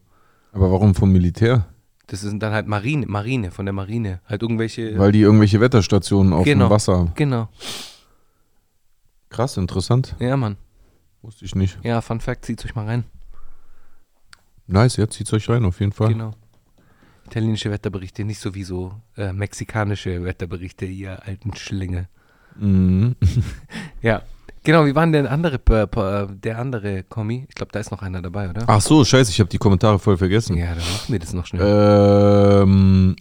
Aber 0.53 0.71
warum 0.71 0.95
vom 0.95 1.11
Militär? 1.11 1.67
Das 2.07 2.21
sind 2.21 2.43
dann 2.43 2.51
halt 2.53 2.67
Marine, 2.67 3.05
Marine, 3.07 3.51
von 3.51 3.65
der 3.65 3.73
Marine. 3.73 4.19
Halt 4.25 4.41
irgendwelche. 4.41 4.97
Weil 4.99 5.11
die 5.13 5.21
irgendwelche 5.21 5.61
Wetterstationen 5.61 6.33
auf 6.33 6.43
Genau. 6.45 6.67
dem 6.67 6.69
Wasser 6.71 6.97
haben. 6.97 7.11
Genau. 7.15 7.47
Krass, 9.30 9.57
interessant. 9.57 10.15
Ja, 10.19 10.38
Mann. 10.38 10.57
Wusste 11.21 11.45
ich 11.45 11.55
nicht. 11.55 11.80
Ja, 11.84 12.01
Fun 12.01 12.19
Fact, 12.19 12.45
zieht 12.45 12.63
euch 12.65 12.75
mal 12.75 12.85
rein. 12.85 13.05
Nice, 14.67 14.97
ja, 14.97 15.09
zieht's 15.09 15.31
euch 15.34 15.49
rein, 15.49 15.65
auf 15.65 15.80
jeden 15.80 15.91
Fall. 15.91 16.09
Genau. 16.09 16.31
Italienische 17.25 17.71
Wetterberichte, 17.71 18.23
nicht 18.25 18.39
so 18.39 18.53
wie 18.53 18.63
so 18.63 18.93
äh, 19.17 19.31
mexikanische 19.31 20.23
Wetterberichte, 20.23 20.85
ihr 20.85 21.23
alten 21.25 21.55
Schlinge. 21.55 22.07
Mhm. 22.57 23.15
Ja. 24.01 24.21
Genau, 24.64 24.85
wie 24.85 24.95
war 24.95 25.06
denn 25.06 25.11
der 25.11 25.31
andere, 25.31 25.60
äh, 25.69 26.23
äh, 26.23 26.27
der 26.31 26.57
andere 26.60 27.03
Kommi? 27.03 27.45
Ich 27.49 27.56
glaube, 27.56 27.72
da 27.73 27.80
ist 27.80 27.91
noch 27.91 28.02
einer 28.02 28.22
dabei, 28.22 28.49
oder? 28.49 28.64
Ach 28.68 28.81
so, 28.81 29.03
scheiße, 29.03 29.30
ich 29.31 29.40
habe 29.40 29.49
die 29.49 29.57
Kommentare 29.57 29.99
voll 29.99 30.18
vergessen. 30.18 30.57
Ja, 30.57 30.68
dann 30.69 30.77
machen 30.77 31.11
wir 31.11 31.19
das 31.19 31.34
noch 31.34 31.45
schnell. 31.45 32.61
Ähm, 32.64 33.15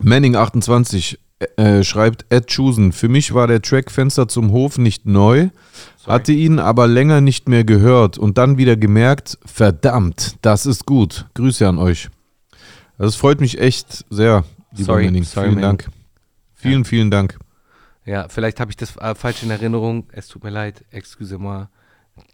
Manning28 0.00 1.18
äh, 1.56 1.82
schreibt, 1.82 2.26
Ed 2.30 2.46
Chusen, 2.46 2.92
für 2.92 3.08
mich 3.08 3.34
war 3.34 3.46
der 3.48 3.60
Track 3.62 3.90
Fenster 3.90 4.28
zum 4.28 4.52
Hof 4.52 4.78
nicht 4.78 5.06
neu, 5.06 5.48
Sorry. 5.96 6.12
hatte 6.14 6.32
ihn 6.32 6.58
aber 6.60 6.86
länger 6.86 7.20
nicht 7.20 7.48
mehr 7.48 7.64
gehört 7.64 8.16
und 8.16 8.38
dann 8.38 8.58
wieder 8.58 8.76
gemerkt, 8.76 9.38
verdammt, 9.44 10.36
das 10.42 10.66
ist 10.66 10.86
gut. 10.86 11.26
Grüße 11.34 11.66
an 11.66 11.78
euch. 11.78 12.10
Das 12.98 13.16
freut 13.16 13.40
mich 13.40 13.58
echt 13.58 14.04
sehr, 14.10 14.44
lieber 14.72 14.84
Sorry, 14.84 15.04
Manning. 15.06 15.24
sorry, 15.24 15.48
vielen 15.48 15.60
Manning. 15.60 15.78
Dank. 15.78 15.88
Vielen, 16.54 16.84
vielen 16.84 17.10
Dank. 17.10 17.38
Ja, 18.04 18.28
vielleicht 18.28 18.58
habe 18.60 18.70
ich 18.70 18.76
das 18.76 18.96
äh, 18.96 19.14
falsch 19.14 19.42
in 19.42 19.50
Erinnerung. 19.50 20.08
Es 20.12 20.28
tut 20.28 20.42
mir 20.42 20.50
leid, 20.50 20.84
excusez-moi. 20.90 21.68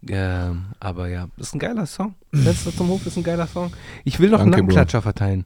Ähm, 0.09 0.67
aber 0.81 1.09
ja, 1.09 1.29
das 1.37 1.49
ist 1.49 1.55
ein 1.55 1.59
geiler 1.59 1.87
Song. 1.87 2.15
Fenster 2.33 2.73
zum 2.75 2.89
Hof 2.89 3.07
ist 3.07 3.17
ein 3.17 3.23
geiler 3.23 3.47
Song. 3.47 3.73
Ich 4.05 4.19
will 4.19 4.31
noch 4.31 4.41
einen 4.41 4.51
Danke, 4.51 4.65
Bro. 4.65 4.75
Nackenklatscher 4.75 5.03
verteilen. 5.03 5.45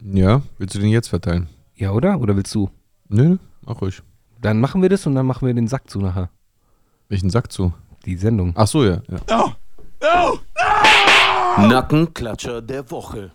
Ja, 0.00 0.42
willst 0.58 0.74
du 0.74 0.78
den 0.78 0.90
jetzt 0.90 1.08
verteilen? 1.08 1.48
Ja, 1.74 1.90
oder? 1.92 2.20
Oder 2.20 2.36
willst 2.36 2.54
du? 2.54 2.70
Nö, 3.08 3.36
mach 3.62 3.80
ruhig. 3.80 4.02
Dann 4.40 4.60
machen 4.60 4.82
wir 4.82 4.88
das 4.88 5.06
und 5.06 5.14
dann 5.14 5.26
machen 5.26 5.46
wir 5.46 5.54
den 5.54 5.68
Sack 5.68 5.88
zu 5.90 6.00
nachher. 6.00 6.30
Welchen 7.08 7.30
Sack 7.30 7.52
zu? 7.52 7.72
Die 8.06 8.16
Sendung. 8.16 8.52
Ach 8.56 8.66
so, 8.66 8.84
ja. 8.84 9.02
ja. 9.08 9.56
Nackenklatscher 11.58 12.62
der 12.62 12.90
Woche. 12.90 13.30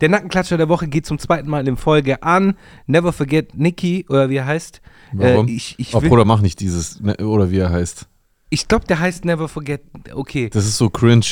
Der 0.00 0.08
Nackenklatscher 0.08 0.56
der 0.56 0.68
Woche 0.68 0.88
geht 0.88 1.06
zum 1.06 1.18
zweiten 1.18 1.48
Mal 1.48 1.66
in 1.68 1.76
Folge 1.76 2.22
an. 2.22 2.54
Never 2.86 3.12
forget 3.12 3.54
Nicky, 3.56 4.06
oder 4.08 4.30
wie 4.30 4.36
er 4.36 4.46
heißt. 4.46 4.80
Warum? 5.12 5.48
Äh, 5.48 5.52
ich 5.52 5.74
ich, 5.78 5.94
oh, 5.94 6.02
will- 6.02 6.08
Bruder, 6.08 6.24
mach 6.24 6.40
nicht 6.40 6.60
dieses, 6.60 7.00
ne, 7.00 7.16
oder 7.18 7.50
wie 7.50 7.58
er 7.58 7.70
heißt. 7.70 8.06
ich 8.48 8.68
glaube, 8.68 8.86
der 8.86 9.00
heißt 9.00 9.24
Never 9.24 9.48
forget. 9.48 9.82
Okay. 10.12 10.48
Das 10.50 10.64
ist 10.66 10.76
so 10.78 10.88
cringe. 10.90 11.26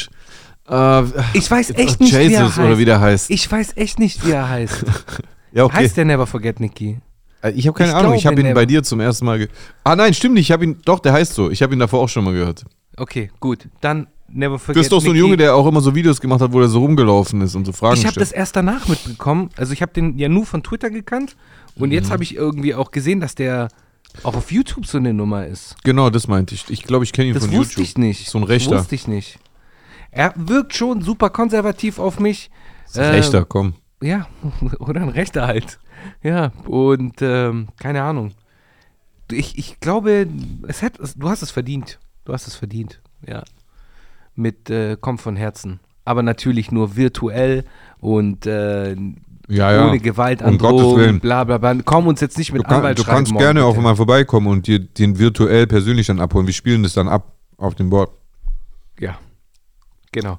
Äh, 0.68 1.02
Ich 1.32 1.50
weiß 1.50 1.72
oh, 1.74 1.78
echt 1.80 2.00
nicht, 2.00 2.12
wie 2.12 2.16
er 2.16 2.22
Jesus, 2.24 2.40
heißt. 2.56 2.58
oder 2.58 2.78
wie 2.78 2.84
der 2.84 3.00
heißt. 3.00 3.30
Ich 3.30 3.50
weiß 3.50 3.76
echt 3.76 3.98
nicht, 3.98 4.26
wie 4.26 4.32
er 4.32 4.48
heißt. 4.48 4.84
ja, 5.52 5.64
okay. 5.64 5.76
Heißt 5.76 5.96
der 5.96 6.04
Never 6.04 6.26
forget 6.26 6.60
Nicky? 6.60 6.98
Äh, 7.42 7.52
ich 7.52 7.66
habe 7.66 7.76
keine 7.78 7.90
Ich 7.92 7.96
Ahnung, 7.96 8.14
ich 8.14 8.26
habe 8.26 8.36
ihn 8.40 8.46
Never- 8.48 8.54
bei 8.54 8.66
dir 8.66 8.82
zum 8.82 9.00
ersten 9.00 9.24
Mal. 9.24 9.48
Ah, 9.84 9.96
nein, 9.96 10.12
stimmt 10.12 10.34
nicht. 10.34 10.46
Ich 10.48 10.52
habe 10.52 10.64
ihn, 10.64 10.80
doch, 10.84 10.98
der 11.00 11.12
heißt 11.14 11.32
so. 11.34 11.50
Ich 11.50 11.62
habe 11.62 11.72
ihn 11.72 11.78
davor 11.78 12.00
auch 12.00 12.08
schon 12.08 12.24
mal 12.24 12.34
gehört. 12.34 12.64
Okay, 12.96 13.30
gut. 13.40 13.68
Dann 13.80 14.08
Never 14.30 14.58
forget 14.58 14.76
Du 14.76 14.80
bist 14.80 14.92
doch 14.92 15.00
so 15.00 15.06
ein 15.08 15.12
Nicky. 15.12 15.20
Junge, 15.20 15.36
der 15.38 15.54
auch 15.54 15.66
immer 15.66 15.80
so 15.80 15.94
Videos 15.94 16.20
gemacht 16.20 16.40
hat, 16.40 16.52
wo 16.52 16.60
er 16.60 16.68
so 16.68 16.80
rumgelaufen 16.80 17.40
ist 17.40 17.54
und 17.54 17.64
so 17.64 17.72
Fragen 17.72 17.96
Ich 17.96 18.06
habe 18.06 18.18
das 18.20 18.30
erst 18.32 18.56
danach 18.56 18.86
mitbekommen. 18.88 19.50
Also 19.56 19.72
ich 19.72 19.80
habe 19.82 19.92
den 19.92 20.18
ja 20.18 20.28
nur 20.28 20.44
von 20.46 20.62
Twitter 20.62 20.90
gekannt 20.90 21.36
und 21.76 21.88
Mhm. 21.88 21.94
jetzt 21.94 22.10
habe 22.10 22.22
ich 22.22 22.34
irgendwie 22.36 22.74
auch 22.74 22.90
gesehen, 22.90 23.20
dass 23.20 23.34
der 23.34 23.68
auch 24.22 24.34
auf 24.34 24.50
YouTube 24.52 24.86
so 24.86 24.98
eine 24.98 25.12
Nummer 25.14 25.46
ist. 25.46 25.76
Genau, 25.84 26.10
das 26.10 26.28
meinte 26.28 26.54
ich. 26.54 26.68
Ich 26.68 26.82
glaube, 26.82 27.04
ich 27.04 27.12
kenne 27.12 27.28
ihn 27.28 27.34
Das 27.34 27.44
von 27.46 27.54
wusste 27.54 27.74
YouTube. 27.80 27.84
ich 27.84 27.98
nicht. 27.98 28.28
So 28.28 28.38
ein 28.38 28.42
Das 28.42 28.50
Rechter. 28.50 28.78
wusste 28.78 28.94
ich 28.94 29.06
nicht. 29.08 29.38
Er 30.10 30.32
wirkt 30.36 30.74
schon 30.74 31.02
super 31.02 31.30
konservativ 31.30 31.98
auf 31.98 32.18
mich. 32.20 32.50
Ein 32.94 33.10
Rechter, 33.10 33.44
komm. 33.44 33.74
Ja, 34.02 34.26
oder 34.78 35.02
ein 35.02 35.08
Rechter 35.10 35.46
halt. 35.46 35.78
Ja, 36.22 36.52
und 36.66 37.16
ähm, 37.20 37.68
keine 37.78 38.02
Ahnung. 38.02 38.32
Ich, 39.30 39.58
ich 39.58 39.80
glaube, 39.80 40.26
es 40.66 40.82
hat, 40.82 40.94
du 41.16 41.28
hast 41.28 41.42
es 41.42 41.50
verdient. 41.50 41.98
Du 42.24 42.32
hast 42.32 42.46
es 42.46 42.54
verdient, 42.54 43.00
ja. 43.26 43.42
Mit 44.38 44.70
äh, 44.70 44.96
Kommt 45.00 45.20
von 45.20 45.36
Herzen. 45.36 45.80
Aber 46.04 46.22
natürlich 46.22 46.70
nur 46.70 46.96
virtuell 46.96 47.64
und 47.98 48.46
äh, 48.46 48.94
Ja, 49.48 49.72
ja. 49.72 49.88
ohne 49.88 49.98
Gewalt, 49.98 50.40
Um 50.42 50.56
Gottes 50.56 50.96
Willen. 50.96 51.20
bla 51.20 51.44
bla 51.44 51.58
bla. 51.58 51.74
Komm 51.84 52.06
uns 52.06 52.20
jetzt 52.20 52.38
nicht 52.38 52.52
mit 52.52 52.62
Du, 52.62 52.66
kann, 52.68 52.76
Anwalt 52.76 52.98
du 52.98 53.02
schreiben 53.02 53.16
kannst 53.16 53.32
morgen, 53.32 53.44
gerne 53.44 53.64
auch 53.64 53.72
bitte. 53.72 53.82
mal 53.82 53.96
vorbeikommen 53.96 54.46
und 54.46 54.66
dir 54.66 54.78
den 54.78 55.18
virtuell 55.18 55.66
persönlich 55.66 56.06
dann 56.06 56.20
abholen. 56.20 56.46
Wir 56.46 56.54
spielen 56.54 56.82
das 56.82 56.94
dann 56.94 57.08
ab 57.08 57.32
auf 57.58 57.74
dem 57.74 57.90
Board. 57.90 58.10
Ja, 59.00 59.18
genau. 60.12 60.38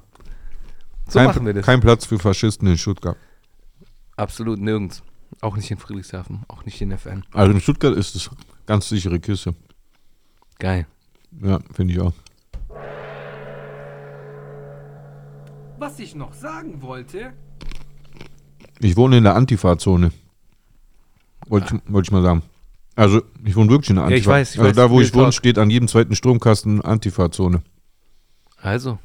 So 1.08 1.18
kein, 1.18 1.26
machen 1.26 1.44
wir 1.46 1.54
das. 1.54 1.66
kein 1.66 1.80
Platz 1.80 2.06
für 2.06 2.18
Faschisten 2.18 2.66
in 2.68 2.78
Stuttgart. 2.78 3.16
Absolut 4.16 4.58
nirgends. 4.60 5.02
Auch 5.40 5.56
nicht 5.56 5.70
in 5.70 5.78
Friedrichshafen, 5.78 6.42
auch 6.48 6.64
nicht 6.64 6.80
in 6.80 6.90
FN. 6.92 7.22
Also 7.32 7.52
in 7.52 7.60
Stuttgart 7.60 7.94
ist 7.96 8.14
es 8.16 8.30
ganz 8.66 8.88
sichere 8.88 9.20
Kiste. 9.20 9.54
Geil. 10.58 10.86
Ja, 11.42 11.58
finde 11.72 11.94
ich 11.94 12.00
auch. 12.00 12.12
Was 15.80 15.98
ich 15.98 16.14
noch 16.14 16.34
sagen 16.34 16.82
wollte, 16.82 17.32
Ich 18.80 18.98
wohne 18.98 19.16
in 19.16 19.24
der 19.24 19.34
Antifa-Zone. 19.34 20.12
Wollte 21.46 21.76
ich, 21.86 21.92
wollte 21.92 22.08
ich 22.08 22.12
mal 22.12 22.22
sagen. 22.22 22.42
Also, 22.96 23.22
ich 23.46 23.56
wohne 23.56 23.70
wirklich 23.70 23.88
in 23.88 23.96
der 23.96 24.02
Ja, 24.04 24.08
Antifa. 24.08 24.20
ich 24.20 24.26
weiß, 24.26 24.54
ich 24.56 24.60
also 24.60 24.68
weiß, 24.68 24.76
da, 24.76 24.90
wo 24.90 25.00
ich 25.00 25.14
wohne, 25.14 25.32
steht 25.32 25.56
an 25.56 25.70
jedem 25.70 25.88
zweiten 25.88 26.14
Stromkasten 26.14 26.82
Antifa-Zone. 26.82 27.62
Also, 28.60 28.98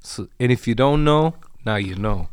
so, 0.00 0.22
and 0.40 0.50
if 0.50 0.66
you 0.66 0.72
don't 0.74 1.02
know, 1.02 1.34
now 1.62 1.76
you 1.76 1.94
know. 1.94 2.26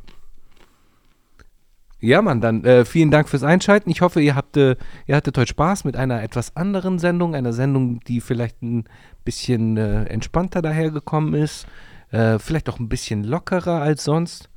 Ja, 1.99 2.21
Mann, 2.21 2.39
dann 2.39 2.63
äh, 2.63 2.85
vielen 2.85 3.11
Dank 3.11 3.27
fürs 3.27 3.43
Einschalten. 3.43 3.89
Ich 3.89 3.99
hoffe, 3.99 4.21
ihr, 4.21 4.35
habt, 4.35 4.55
äh, 4.55 4.77
ihr 5.05 5.17
hattet 5.17 5.37
heute 5.37 5.49
Spaß 5.49 5.83
mit 5.83 5.97
einer 5.97 6.23
etwas 6.23 6.55
anderen 6.55 6.97
Sendung, 6.97 7.35
einer 7.35 7.51
Sendung, 7.51 7.99
die 8.07 8.21
vielleicht 8.21 8.61
ein 8.61 8.85
bisschen 9.25 9.75
äh, 9.75 10.05
entspannter 10.05 10.61
dahergekommen 10.61 11.33
ist, 11.33 11.67
äh, 12.11 12.39
vielleicht 12.39 12.69
auch 12.69 12.79
ein 12.79 12.89
bisschen 12.89 13.23
lockerer 13.23 13.81
als 13.81 14.03
sonst. 14.03 14.49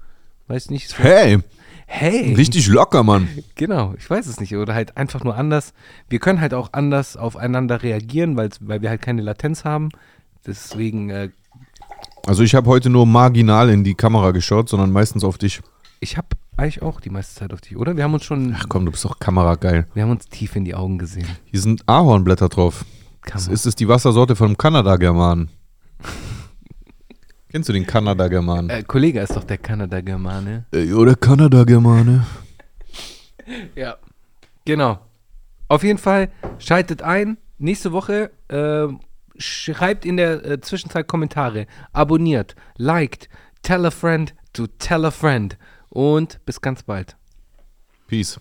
Weiß 0.49 0.71
nicht. 0.71 0.99
Hey, 0.99 1.39
hey, 1.87 2.35
richtig 2.35 2.67
locker, 2.69 3.03
Mann. 3.03 3.29
genau, 3.55 3.95
ich 3.97 4.09
weiß 4.09 4.27
es 4.27 4.41
nicht. 4.41 4.57
Oder 4.57 4.75
halt 4.75 4.97
einfach 4.97 5.25
nur 5.25 5.37
anders. 5.37 5.73
Wir 6.09 6.19
können 6.19 6.41
halt 6.41 6.55
auch 6.55 6.71
anders 6.73 7.17
aufeinander 7.17 7.83
reagieren, 7.83 8.37
weil 8.37 8.51
wir 8.61 8.91
halt 8.91 9.03
keine 9.03 9.23
Latenz 9.23 9.65
haben. 9.65 9.91
Deswegen 10.47 11.11
äh, 11.11 11.31
Also, 12.27 12.43
ich 12.43 12.55
habe 12.55 12.69
heute 12.69 12.91
nur 12.91 13.07
marginal 13.07 13.71
in 13.71 13.85
die 13.85 13.95
Kamera 13.95 14.33
geschaut, 14.33 14.69
sondern 14.69 14.91
meistens 14.91 15.25
auf 15.25 15.39
dich. 15.39 15.61
Ich 16.01 16.17
habe 16.17 16.29
eigentlich 16.57 16.83
auch 16.83 17.01
die 17.01 17.11
meiste 17.11 17.39
Zeit 17.39 17.53
auf 17.53 17.61
dich, 17.61 17.77
oder? 17.77 17.97
Wir 17.97 18.05
haben 18.05 18.15
uns 18.15 18.25
schon, 18.25 18.57
Ach 18.59 18.67
komm, 18.69 18.85
du 18.85 18.91
bist 18.91 19.05
doch 19.05 19.19
kamerageil. 19.19 19.87
wir 19.95 20.03
haben 20.03 20.11
uns 20.11 20.29
tief 20.29 20.57
in 20.57 20.65
die 20.65 20.75
Augen 20.75 20.99
gesehen. 20.99 21.29
Hier 21.45 21.61
sind 21.61 21.89
Ahornblätter 21.89 22.49
drauf. 22.49 22.85
Das 23.25 23.47
ist 23.47 23.67
es 23.67 23.77
die 23.77 23.87
Wassersorte 23.89 24.35
vom 24.35 24.57
Kanada-Germanen. 24.59 25.49
Kennst 27.53 27.69
du 27.69 27.75
den 27.75 27.87
Kanada-Germanen? 27.87 28.71
Äh, 28.71 28.83
Kollege 28.83 29.21
ist 29.21 29.37
doch 29.37 29.45
der 29.45 29.59
Kanada-Germane. 29.59 30.65
Äh, 30.73 30.91
oder 30.95 31.15
Kanada-Germane. 31.15 32.27
Ja. 33.75 33.97
Genau. 34.65 35.01
Auf 35.67 35.83
jeden 35.83 35.99
Fall, 35.99 36.31
schaltet 36.59 37.03
ein. 37.03 37.39
Nächste 37.59 37.91
Woche 37.91 38.31
äh, 38.49 38.87
schreibt 39.37 40.07
in 40.07 40.17
der 40.17 40.45
äh, 40.45 40.61
Zwischenzeit 40.61 41.09
Kommentare. 41.09 41.67
Abonniert, 41.93 42.55
liked, 42.77 43.29
tell 43.63 43.85
a 43.85 43.91
friend 43.91 44.33
to 44.53 44.69
tell 44.79 45.05
a 45.05 45.11
friend. 45.11 45.59
Und 45.89 46.39
bis 46.47 46.61
ganz 46.61 46.85
bald. 46.85 47.17
Peace. 48.07 48.41